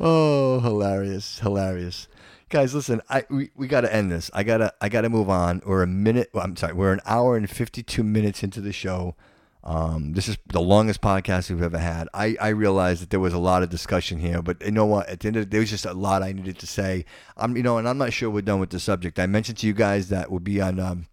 oh, 0.00 0.60
hilarious, 0.60 1.40
hilarious. 1.40 2.08
Guys, 2.48 2.76
listen, 2.76 3.02
I 3.10 3.24
we, 3.28 3.50
we 3.56 3.66
got 3.66 3.80
to 3.80 3.92
end 3.92 4.12
this. 4.12 4.30
I 4.32 4.44
gotta 4.44 4.72
I 4.80 4.88
gotta 4.88 5.08
move 5.08 5.28
on. 5.28 5.62
We're 5.66 5.82
a 5.82 5.86
minute. 5.86 6.30
well, 6.32 6.44
I'm 6.44 6.54
sorry. 6.54 6.74
We're 6.74 6.92
an 6.92 7.00
hour 7.04 7.36
and 7.36 7.50
fifty 7.50 7.82
two 7.82 8.04
minutes 8.04 8.44
into 8.44 8.60
the 8.60 8.72
show. 8.72 9.16
Um, 9.64 10.12
this 10.12 10.28
is 10.28 10.38
the 10.46 10.60
longest 10.60 11.00
podcast 11.00 11.50
we've 11.50 11.60
ever 11.60 11.78
had. 11.78 12.08
I, 12.14 12.36
I 12.40 12.48
realized 12.50 13.02
that 13.02 13.10
there 13.10 13.18
was 13.18 13.32
a 13.32 13.38
lot 13.38 13.64
of 13.64 13.68
discussion 13.68 14.20
here, 14.20 14.40
but 14.42 14.64
you 14.64 14.70
know 14.70 14.86
what? 14.86 15.08
At 15.08 15.18
the 15.18 15.26
end 15.26 15.36
of 15.38 15.42
the, 15.46 15.50
there 15.50 15.58
was 15.58 15.70
just 15.70 15.84
a 15.84 15.92
lot 15.92 16.22
I 16.22 16.30
needed 16.30 16.56
to 16.60 16.68
say. 16.68 17.04
I'm 17.36 17.56
you 17.56 17.64
know, 17.64 17.78
and 17.78 17.88
I'm 17.88 17.98
not 17.98 18.12
sure 18.12 18.30
we're 18.30 18.42
done 18.42 18.60
with 18.60 18.70
the 18.70 18.78
subject. 18.78 19.18
I 19.18 19.26
mentioned 19.26 19.58
to 19.58 19.66
you 19.66 19.72
guys 19.72 20.08
that 20.10 20.30
would 20.30 20.44
be 20.44 20.60
on 20.60 20.78
um, 20.78 21.06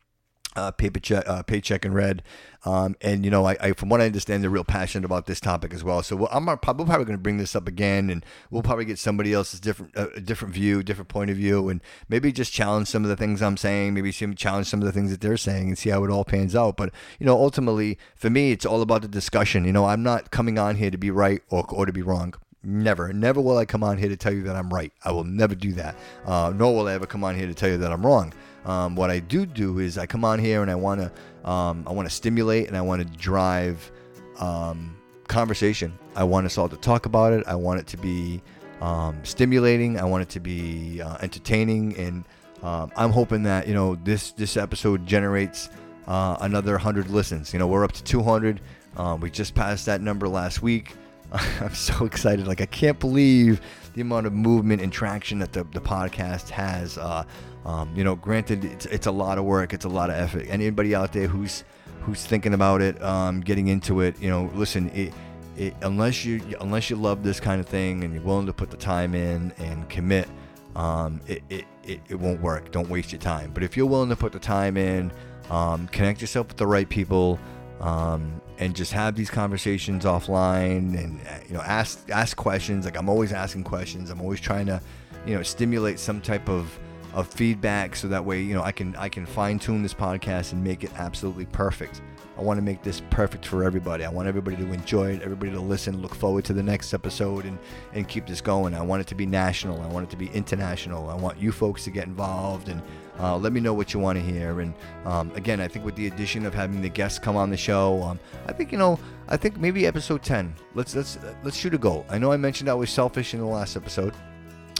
uh, 0.55 0.71
paper 0.71 0.99
check, 0.99 1.27
uh, 1.27 1.43
paycheck 1.43 1.85
and 1.85 1.95
red. 1.95 2.23
Um, 2.65 2.95
and 3.01 3.25
you 3.25 3.31
know, 3.31 3.45
I, 3.45 3.57
I, 3.59 3.73
from 3.73 3.89
what 3.89 4.01
I 4.01 4.05
understand, 4.05 4.41
they're 4.41 4.49
real 4.49 4.63
passionate 4.63 5.05
about 5.05 5.25
this 5.25 5.41
topic 5.41 5.73
as 5.73 5.83
well. 5.83 6.01
So 6.01 6.15
we'll, 6.15 6.29
I'm 6.31 6.45
probably, 6.45 6.85
probably 6.85 7.05
going 7.05 7.17
to 7.17 7.21
bring 7.21 7.37
this 7.37 7.55
up 7.55 7.67
again, 7.67 8.09
and 8.09 8.25
we'll 8.49 8.63
probably 8.63 8.85
get 8.85 8.99
somebody 8.99 9.33
else's 9.33 9.59
different, 9.59 9.97
uh, 9.97 10.07
different 10.23 10.53
view, 10.53 10.81
different 10.81 11.09
point 11.09 11.29
of 11.29 11.37
view, 11.37 11.67
and 11.69 11.81
maybe 12.07 12.31
just 12.31 12.53
challenge 12.53 12.87
some 12.87 13.03
of 13.03 13.09
the 13.09 13.17
things 13.17 13.41
I'm 13.41 13.57
saying, 13.57 13.93
maybe 13.93 14.11
challenge 14.11 14.67
some 14.67 14.81
of 14.81 14.85
the 14.85 14.93
things 14.93 15.11
that 15.11 15.21
they're 15.21 15.37
saying, 15.37 15.67
and 15.67 15.77
see 15.77 15.89
how 15.89 16.03
it 16.03 16.09
all 16.09 16.23
pans 16.23 16.55
out. 16.55 16.77
But 16.77 16.93
you 17.19 17.25
know, 17.25 17.35
ultimately, 17.35 17.97
for 18.15 18.29
me, 18.29 18.51
it's 18.51 18.65
all 18.65 18.81
about 18.81 19.01
the 19.01 19.07
discussion. 19.07 19.65
You 19.65 19.73
know, 19.73 19.85
I'm 19.85 20.03
not 20.03 20.31
coming 20.31 20.57
on 20.57 20.75
here 20.75 20.91
to 20.91 20.97
be 20.97 21.11
right 21.11 21.41
or, 21.49 21.65
or 21.69 21.85
to 21.85 21.93
be 21.93 22.01
wrong. 22.01 22.33
Never, 22.63 23.11
never 23.11 23.41
will 23.41 23.57
I 23.57 23.65
come 23.65 23.83
on 23.83 23.97
here 23.97 24.09
to 24.09 24.17
tell 24.17 24.33
you 24.33 24.43
that 24.43 24.55
I'm 24.55 24.73
right. 24.73 24.91
I 25.03 25.11
will 25.11 25.25
never 25.25 25.53
do 25.55 25.73
that. 25.73 25.95
Uh, 26.25 26.53
nor 26.55 26.73
will 26.73 26.87
I 26.87 26.93
ever 26.93 27.05
come 27.05 27.23
on 27.23 27.35
here 27.35 27.47
to 27.47 27.53
tell 27.53 27.69
you 27.69 27.77
that 27.79 27.91
I'm 27.91 28.05
wrong. 28.05 28.33
Um, 28.65 28.95
what 28.95 29.09
I 29.09 29.19
do 29.19 29.45
do 29.45 29.79
is 29.79 29.97
I 29.97 30.05
come 30.05 30.23
on 30.23 30.39
here 30.39 30.61
and 30.61 30.71
I 30.71 30.75
want 30.75 31.01
to, 31.01 31.49
um, 31.49 31.83
I 31.85 31.91
want 31.91 32.07
to 32.07 32.13
stimulate 32.13 32.67
and 32.67 32.77
I 32.77 32.81
want 32.81 33.01
to 33.01 33.17
drive 33.17 33.91
um, 34.39 34.95
conversation. 35.27 35.97
I 36.15 36.23
want 36.23 36.45
us 36.45 36.57
all 36.57 36.69
to 36.69 36.77
talk 36.77 37.05
about 37.05 37.33
it. 37.33 37.43
I 37.47 37.55
want 37.55 37.79
it 37.79 37.87
to 37.87 37.97
be 37.97 38.41
um, 38.81 39.19
stimulating. 39.23 39.99
I 39.99 40.05
want 40.05 40.23
it 40.23 40.29
to 40.29 40.39
be 40.39 41.01
uh, 41.01 41.17
entertaining, 41.21 41.97
and 41.97 42.25
um, 42.61 42.91
I'm 42.95 43.11
hoping 43.11 43.43
that 43.43 43.67
you 43.67 43.73
know 43.73 43.95
this 43.95 44.31
this 44.31 44.57
episode 44.57 45.05
generates 45.05 45.69
uh, 46.07 46.37
another 46.41 46.77
hundred 46.77 47.09
listens. 47.09 47.53
You 47.53 47.59
know, 47.59 47.67
we're 47.67 47.83
up 47.83 47.93
to 47.93 48.03
200. 48.03 48.61
Um, 48.95 49.21
we 49.21 49.31
just 49.31 49.55
passed 49.55 49.85
that 49.87 50.01
number 50.01 50.27
last 50.27 50.61
week. 50.61 50.93
I'm 51.61 51.73
so 51.73 52.05
excited. 52.05 52.47
Like 52.47 52.61
I 52.61 52.65
can't 52.67 52.99
believe 52.99 53.61
the 53.93 54.01
amount 54.01 54.27
of 54.27 54.33
movement 54.33 54.81
and 54.81 54.91
traction 54.91 55.39
that 55.39 55.53
the, 55.53 55.63
the 55.63 55.81
podcast 55.81 56.49
has. 56.49 56.97
Uh, 56.97 57.23
um, 57.65 57.91
you 57.95 58.03
know, 58.03 58.15
granted, 58.15 58.65
it's, 58.65 58.85
it's 58.87 59.07
a 59.07 59.11
lot 59.11 59.37
of 59.37 59.45
work. 59.45 59.73
It's 59.73 59.85
a 59.85 59.89
lot 59.89 60.09
of 60.09 60.15
effort. 60.15 60.45
Anybody 60.47 60.93
out 60.93 61.13
there 61.13 61.27
who's 61.27 61.63
who's 62.01 62.25
thinking 62.25 62.53
about 62.53 62.81
it, 62.81 63.01
um, 63.01 63.39
getting 63.39 63.69
into 63.69 64.01
it, 64.01 64.19
you 64.19 64.29
know, 64.29 64.51
listen, 64.53 64.89
it, 64.89 65.13
it, 65.57 65.73
unless 65.81 66.25
you 66.25 66.41
unless 66.59 66.89
you 66.89 66.97
love 66.97 67.23
this 67.23 67.39
kind 67.39 67.61
of 67.61 67.67
thing 67.67 68.03
and 68.03 68.13
you're 68.13 68.23
willing 68.23 68.45
to 68.45 68.53
put 68.53 68.69
the 68.69 68.77
time 68.77 69.15
in 69.15 69.53
and 69.57 69.89
commit, 69.89 70.27
um, 70.75 71.21
it, 71.27 71.41
it, 71.49 71.65
it, 71.83 72.01
it 72.09 72.15
won't 72.15 72.41
work. 72.41 72.71
Don't 72.71 72.89
waste 72.89 73.11
your 73.11 73.21
time. 73.21 73.51
But 73.53 73.63
if 73.63 73.77
you're 73.77 73.85
willing 73.85 74.09
to 74.09 74.15
put 74.15 74.33
the 74.33 74.39
time 74.39 74.77
in, 74.77 75.11
um, 75.49 75.87
connect 75.87 76.21
yourself 76.21 76.49
with 76.49 76.57
the 76.57 76.67
right 76.67 76.87
people, 76.87 77.39
um, 77.83 78.41
and 78.59 78.73
just 78.73 78.93
have 78.93 79.15
these 79.15 79.29
conversations 79.29 80.05
offline, 80.05 80.97
and 80.97 81.19
uh, 81.27 81.39
you 81.47 81.53
know, 81.53 81.61
ask 81.61 82.09
ask 82.09 82.37
questions. 82.37 82.85
Like 82.85 82.97
I'm 82.97 83.09
always 83.09 83.33
asking 83.33 83.65
questions. 83.65 84.09
I'm 84.09 84.21
always 84.21 84.39
trying 84.39 84.65
to, 84.67 84.81
you 85.27 85.35
know, 85.35 85.43
stimulate 85.43 85.99
some 85.99 86.21
type 86.21 86.47
of 86.47 86.79
of 87.13 87.27
feedback 87.27 87.95
so 87.95 88.07
that 88.07 88.25
way 88.25 88.41
you 88.41 88.55
know 88.55 88.63
I 88.63 88.71
can 88.71 88.95
I 88.95 89.07
can 89.07 89.25
fine 89.25 89.59
tune 89.59 89.83
this 89.83 89.93
podcast 89.93 90.53
and 90.53 90.63
make 90.63 90.83
it 90.83 90.91
absolutely 90.97 91.45
perfect. 91.45 92.01
I 92.37 92.41
want 92.41 92.57
to 92.57 92.63
make 92.63 92.81
this 92.81 93.01
perfect 93.09 93.45
for 93.45 93.63
everybody. 93.63 94.05
I 94.05 94.09
want 94.09 94.27
everybody 94.27 94.55
to 94.57 94.73
enjoy 94.73 95.11
it, 95.11 95.21
everybody 95.21 95.51
to 95.51 95.59
listen, 95.59 96.01
look 96.01 96.15
forward 96.15 96.45
to 96.45 96.53
the 96.53 96.63
next 96.63 96.93
episode, 96.93 97.45
and, 97.45 97.59
and 97.93 98.07
keep 98.07 98.25
this 98.25 98.41
going. 98.41 98.73
I 98.73 98.81
want 98.81 99.01
it 99.01 99.07
to 99.09 99.15
be 99.15 99.27
national. 99.27 99.79
I 99.81 99.87
want 99.87 100.07
it 100.07 100.09
to 100.11 100.17
be 100.17 100.27
international. 100.29 101.09
I 101.09 101.15
want 101.15 101.37
you 101.37 101.51
folks 101.51 101.83
to 101.83 101.91
get 101.91 102.07
involved 102.07 102.69
and 102.69 102.81
uh, 103.19 103.37
let 103.37 103.53
me 103.53 103.59
know 103.59 103.73
what 103.73 103.93
you 103.93 103.99
want 103.99 104.17
to 104.17 104.23
hear. 104.23 104.59
And 104.61 104.73
um, 105.05 105.31
again, 105.35 105.59
I 105.61 105.67
think 105.67 105.85
with 105.85 105.95
the 105.95 106.07
addition 106.07 106.45
of 106.45 106.53
having 106.53 106.81
the 106.81 106.89
guests 106.89 107.19
come 107.19 107.35
on 107.35 107.49
the 107.49 107.57
show, 107.57 108.01
um, 108.01 108.19
I 108.47 108.53
think 108.53 108.71
you 108.71 108.77
know, 108.77 108.99
I 109.27 109.37
think 109.37 109.57
maybe 109.57 109.85
episode 109.85 110.23
10. 110.23 110.53
Let's 110.73 110.95
let's 110.95 111.17
let's 111.43 111.57
shoot 111.57 111.73
a 111.73 111.77
goal. 111.77 112.05
I 112.09 112.17
know 112.17 112.31
I 112.31 112.37
mentioned 112.37 112.69
I 112.69 112.73
was 112.73 112.89
selfish 112.89 113.33
in 113.33 113.39
the 113.39 113.45
last 113.45 113.75
episode, 113.75 114.13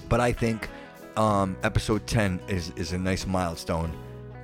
but 0.09 0.19
I 0.19 0.31
think 0.31 0.69
um, 1.17 1.55
episode 1.63 2.07
10 2.07 2.39
is 2.47 2.71
is 2.75 2.93
a 2.93 2.97
nice 2.97 3.25
milestone 3.25 3.91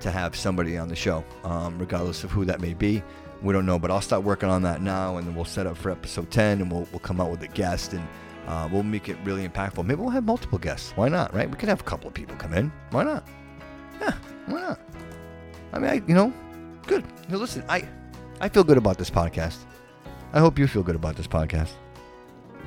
to 0.02 0.12
have 0.12 0.36
somebody 0.36 0.78
on 0.78 0.88
the 0.88 0.96
show, 0.96 1.24
um, 1.44 1.78
regardless 1.78 2.24
of 2.24 2.32
who 2.32 2.46
that 2.46 2.62
may 2.62 2.74
be. 2.74 3.04
We 3.42 3.54
don't 3.54 3.66
know, 3.66 3.80
but 3.80 3.90
I'll 3.90 4.02
start 4.02 4.24
working 4.24 4.50
on 4.50 4.62
that 4.64 4.82
now, 4.82 5.18
and 5.18 5.28
then 5.28 5.36
we'll 5.36 5.46
set 5.46 5.66
up 5.66 5.78
for 5.78 5.92
episode 5.92 6.30
10, 6.30 6.62
and 6.62 6.72
we'll, 6.72 6.88
we'll 6.92 7.00
come 7.00 7.22
out 7.22 7.32
with 7.32 7.42
a 7.44 7.48
guest, 7.48 7.94
and 7.94 8.06
uh, 8.48 8.68
we'll 8.72 8.84
make 8.84 9.08
it 9.08 9.18
really 9.24 9.48
impactful. 9.48 9.86
Maybe 9.86 10.02
we'll 10.02 10.10
have 10.10 10.26
multiple 10.26 10.58
guests. 10.58 10.92
Why 10.96 11.08
not, 11.08 11.34
right? 11.34 11.50
We 11.50 11.56
could 11.56 11.70
have 11.70 11.80
a 11.80 11.84
couple 11.84 12.08
of 12.08 12.14
people 12.14 12.36
come 12.36 12.54
in. 12.54 12.72
Why 12.92 13.04
not? 13.04 13.26
Yeah, 14.02 14.14
why 14.48 14.62
not? 14.62 14.80
I 15.74 15.80
mean, 15.80 15.90
I, 15.90 16.02
you 16.08 16.16
know, 16.16 16.34
good. 16.88 17.04
Listen, 17.30 17.64
I, 17.70 17.88
I 18.42 18.50
feel 18.50 18.64
good 18.64 18.78
about 18.78 18.98
this 18.98 19.10
podcast. 19.10 19.58
I 20.34 20.40
hope 20.40 20.60
you 20.60 20.68
feel 20.68 20.84
good 20.84 20.96
about 20.96 21.16
this 21.16 21.28
podcast. 21.28 21.72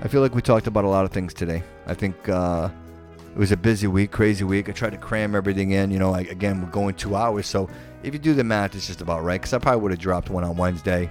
I 0.02 0.08
feel 0.08 0.20
like 0.20 0.34
we 0.34 0.42
talked 0.42 0.66
about 0.66 0.84
a 0.84 0.88
lot 0.88 1.04
of 1.04 1.12
things 1.12 1.32
today. 1.32 1.62
I 1.86 1.94
think 1.94 2.28
uh, 2.28 2.68
it 3.32 3.38
was 3.38 3.52
a 3.52 3.56
busy 3.56 3.86
week, 3.86 4.10
crazy 4.10 4.44
week. 4.44 4.68
I 4.68 4.72
tried 4.72 4.90
to 4.90 4.98
cram 4.98 5.34
everything 5.34 5.70
in. 5.70 5.90
You 5.90 5.98
know, 5.98 6.12
I, 6.12 6.22
again, 6.22 6.60
we're 6.60 6.70
going 6.70 6.94
two 6.94 7.14
hours. 7.14 7.46
So 7.46 7.68
if 8.02 8.12
you 8.12 8.18
do 8.18 8.34
the 8.34 8.44
math, 8.44 8.74
it's 8.74 8.86
just 8.86 9.00
about 9.00 9.22
right. 9.22 9.40
Because 9.40 9.52
I 9.52 9.58
probably 9.58 9.80
would 9.82 9.92
have 9.92 10.00
dropped 10.00 10.28
one 10.28 10.44
on 10.44 10.56
Wednesday. 10.56 11.08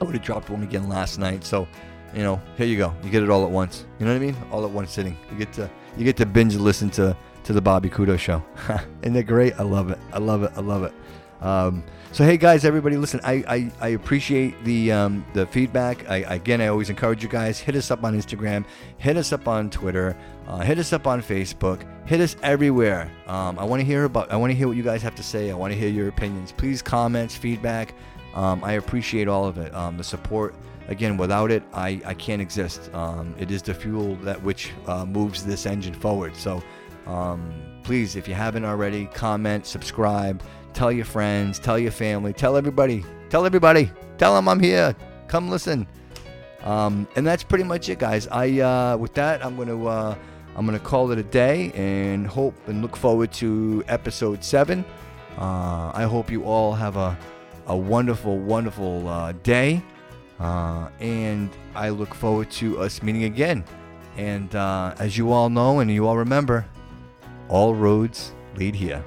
I 0.00 0.04
would 0.04 0.14
have 0.14 0.24
dropped 0.24 0.50
one 0.50 0.62
again 0.62 0.88
last 0.88 1.18
night. 1.18 1.44
So, 1.44 1.68
you 2.14 2.22
know, 2.22 2.40
here 2.56 2.66
you 2.66 2.76
go. 2.76 2.94
You 3.02 3.10
get 3.10 3.22
it 3.22 3.30
all 3.30 3.44
at 3.44 3.50
once. 3.50 3.84
You 3.98 4.06
know 4.06 4.12
what 4.12 4.22
I 4.22 4.26
mean? 4.26 4.36
All 4.50 4.64
at 4.64 4.70
one 4.70 4.86
sitting. 4.86 5.16
You 5.30 5.38
get 5.38 5.52
to 5.54 5.70
you 5.96 6.04
get 6.04 6.16
to 6.16 6.26
binge 6.26 6.56
listen 6.56 6.90
to 6.90 7.16
to 7.44 7.52
the 7.52 7.60
Bobby 7.62 7.88
Couto 7.88 8.18
show. 8.18 8.42
Isn't 9.02 9.14
that 9.14 9.24
great? 9.24 9.54
I 9.58 9.62
love 9.62 9.90
it. 9.90 9.98
I 10.12 10.18
love 10.18 10.42
it. 10.42 10.52
I 10.56 10.60
love 10.60 10.82
it. 10.82 10.92
Um, 11.40 11.84
so 12.10 12.24
hey 12.24 12.36
guys, 12.36 12.64
everybody, 12.64 12.96
listen. 12.96 13.20
I 13.22 13.44
I, 13.46 13.72
I 13.80 13.88
appreciate 13.88 14.62
the 14.64 14.92
um, 14.92 15.26
the 15.34 15.46
feedback. 15.46 16.08
I, 16.08 16.18
again, 16.18 16.60
I 16.60 16.68
always 16.68 16.88
encourage 16.88 17.22
you 17.22 17.28
guys 17.28 17.58
hit 17.58 17.74
us 17.74 17.90
up 17.90 18.04
on 18.04 18.16
Instagram, 18.16 18.64
hit 18.98 19.16
us 19.16 19.32
up 19.32 19.46
on 19.48 19.68
Twitter, 19.68 20.16
uh, 20.46 20.58
hit 20.58 20.78
us 20.78 20.92
up 20.92 21.06
on 21.06 21.20
Facebook, 21.20 21.82
hit 22.06 22.20
us 22.20 22.36
everywhere. 22.42 23.10
Um, 23.26 23.58
I 23.58 23.64
want 23.64 23.80
to 23.80 23.84
hear 23.84 24.04
about. 24.04 24.30
I 24.30 24.36
want 24.36 24.52
to 24.52 24.56
hear 24.56 24.68
what 24.68 24.76
you 24.76 24.82
guys 24.82 25.02
have 25.02 25.16
to 25.16 25.22
say. 25.22 25.50
I 25.50 25.54
want 25.54 25.72
to 25.72 25.78
hear 25.78 25.88
your 25.88 26.08
opinions. 26.08 26.52
Please 26.52 26.80
comments, 26.80 27.34
feedback. 27.36 27.94
Um, 28.34 28.64
I 28.64 28.72
appreciate 28.72 29.28
all 29.28 29.44
of 29.44 29.58
it. 29.58 29.74
Um, 29.74 29.96
the 29.96 30.04
support. 30.04 30.54
Again, 30.88 31.16
without 31.16 31.50
it, 31.50 31.62
I, 31.72 32.00
I 32.04 32.12
can't 32.12 32.42
exist. 32.42 32.92
Um, 32.92 33.34
it 33.38 33.50
is 33.50 33.62
the 33.62 33.72
fuel 33.72 34.16
that 34.16 34.42
which 34.42 34.70
uh, 34.86 35.06
moves 35.06 35.44
this 35.44 35.64
engine 35.64 35.94
forward. 35.94 36.36
So, 36.36 36.62
um, 37.06 37.52
please, 37.82 38.16
if 38.16 38.26
you 38.26 38.34
haven't 38.34 38.64
already, 38.64 39.06
comment, 39.06 39.66
subscribe, 39.66 40.42
tell 40.72 40.90
your 40.90 41.04
friends, 41.04 41.58
tell 41.58 41.78
your 41.78 41.92
family, 41.92 42.32
tell 42.32 42.56
everybody, 42.56 43.04
tell 43.30 43.46
everybody, 43.46 43.90
tell 44.18 44.34
them 44.34 44.48
I'm 44.48 44.60
here. 44.60 44.94
Come 45.28 45.48
listen. 45.48 45.86
Um, 46.62 47.06
and 47.16 47.26
that's 47.26 47.42
pretty 47.42 47.64
much 47.64 47.88
it, 47.88 47.98
guys. 47.98 48.26
I 48.28 48.60
uh, 48.60 48.96
with 48.96 49.14
that, 49.14 49.44
I'm 49.44 49.56
gonna 49.56 49.84
uh, 49.84 50.16
I'm 50.56 50.64
gonna 50.64 50.78
call 50.78 51.10
it 51.12 51.18
a 51.18 51.22
day 51.22 51.70
and 51.74 52.26
hope 52.26 52.54
and 52.66 52.80
look 52.80 52.96
forward 52.96 53.32
to 53.34 53.84
episode 53.88 54.42
seven. 54.42 54.84
Uh, 55.36 55.90
I 55.94 56.04
hope 56.04 56.30
you 56.30 56.44
all 56.44 56.72
have 56.72 56.96
a 56.96 57.18
a 57.66 57.76
wonderful, 57.76 58.38
wonderful 58.38 59.08
uh, 59.08 59.32
day, 59.42 59.82
uh, 60.38 60.88
and 61.00 61.50
I 61.74 61.90
look 61.90 62.14
forward 62.14 62.50
to 62.52 62.80
us 62.80 63.02
meeting 63.02 63.24
again. 63.24 63.64
And 64.16 64.54
uh, 64.54 64.94
as 64.98 65.18
you 65.18 65.32
all 65.32 65.50
know, 65.50 65.80
and 65.80 65.90
you 65.90 66.06
all 66.06 66.16
remember, 66.16 66.66
all 67.54 67.72
roads 67.72 68.34
lead 68.56 68.74
here. 68.74 69.04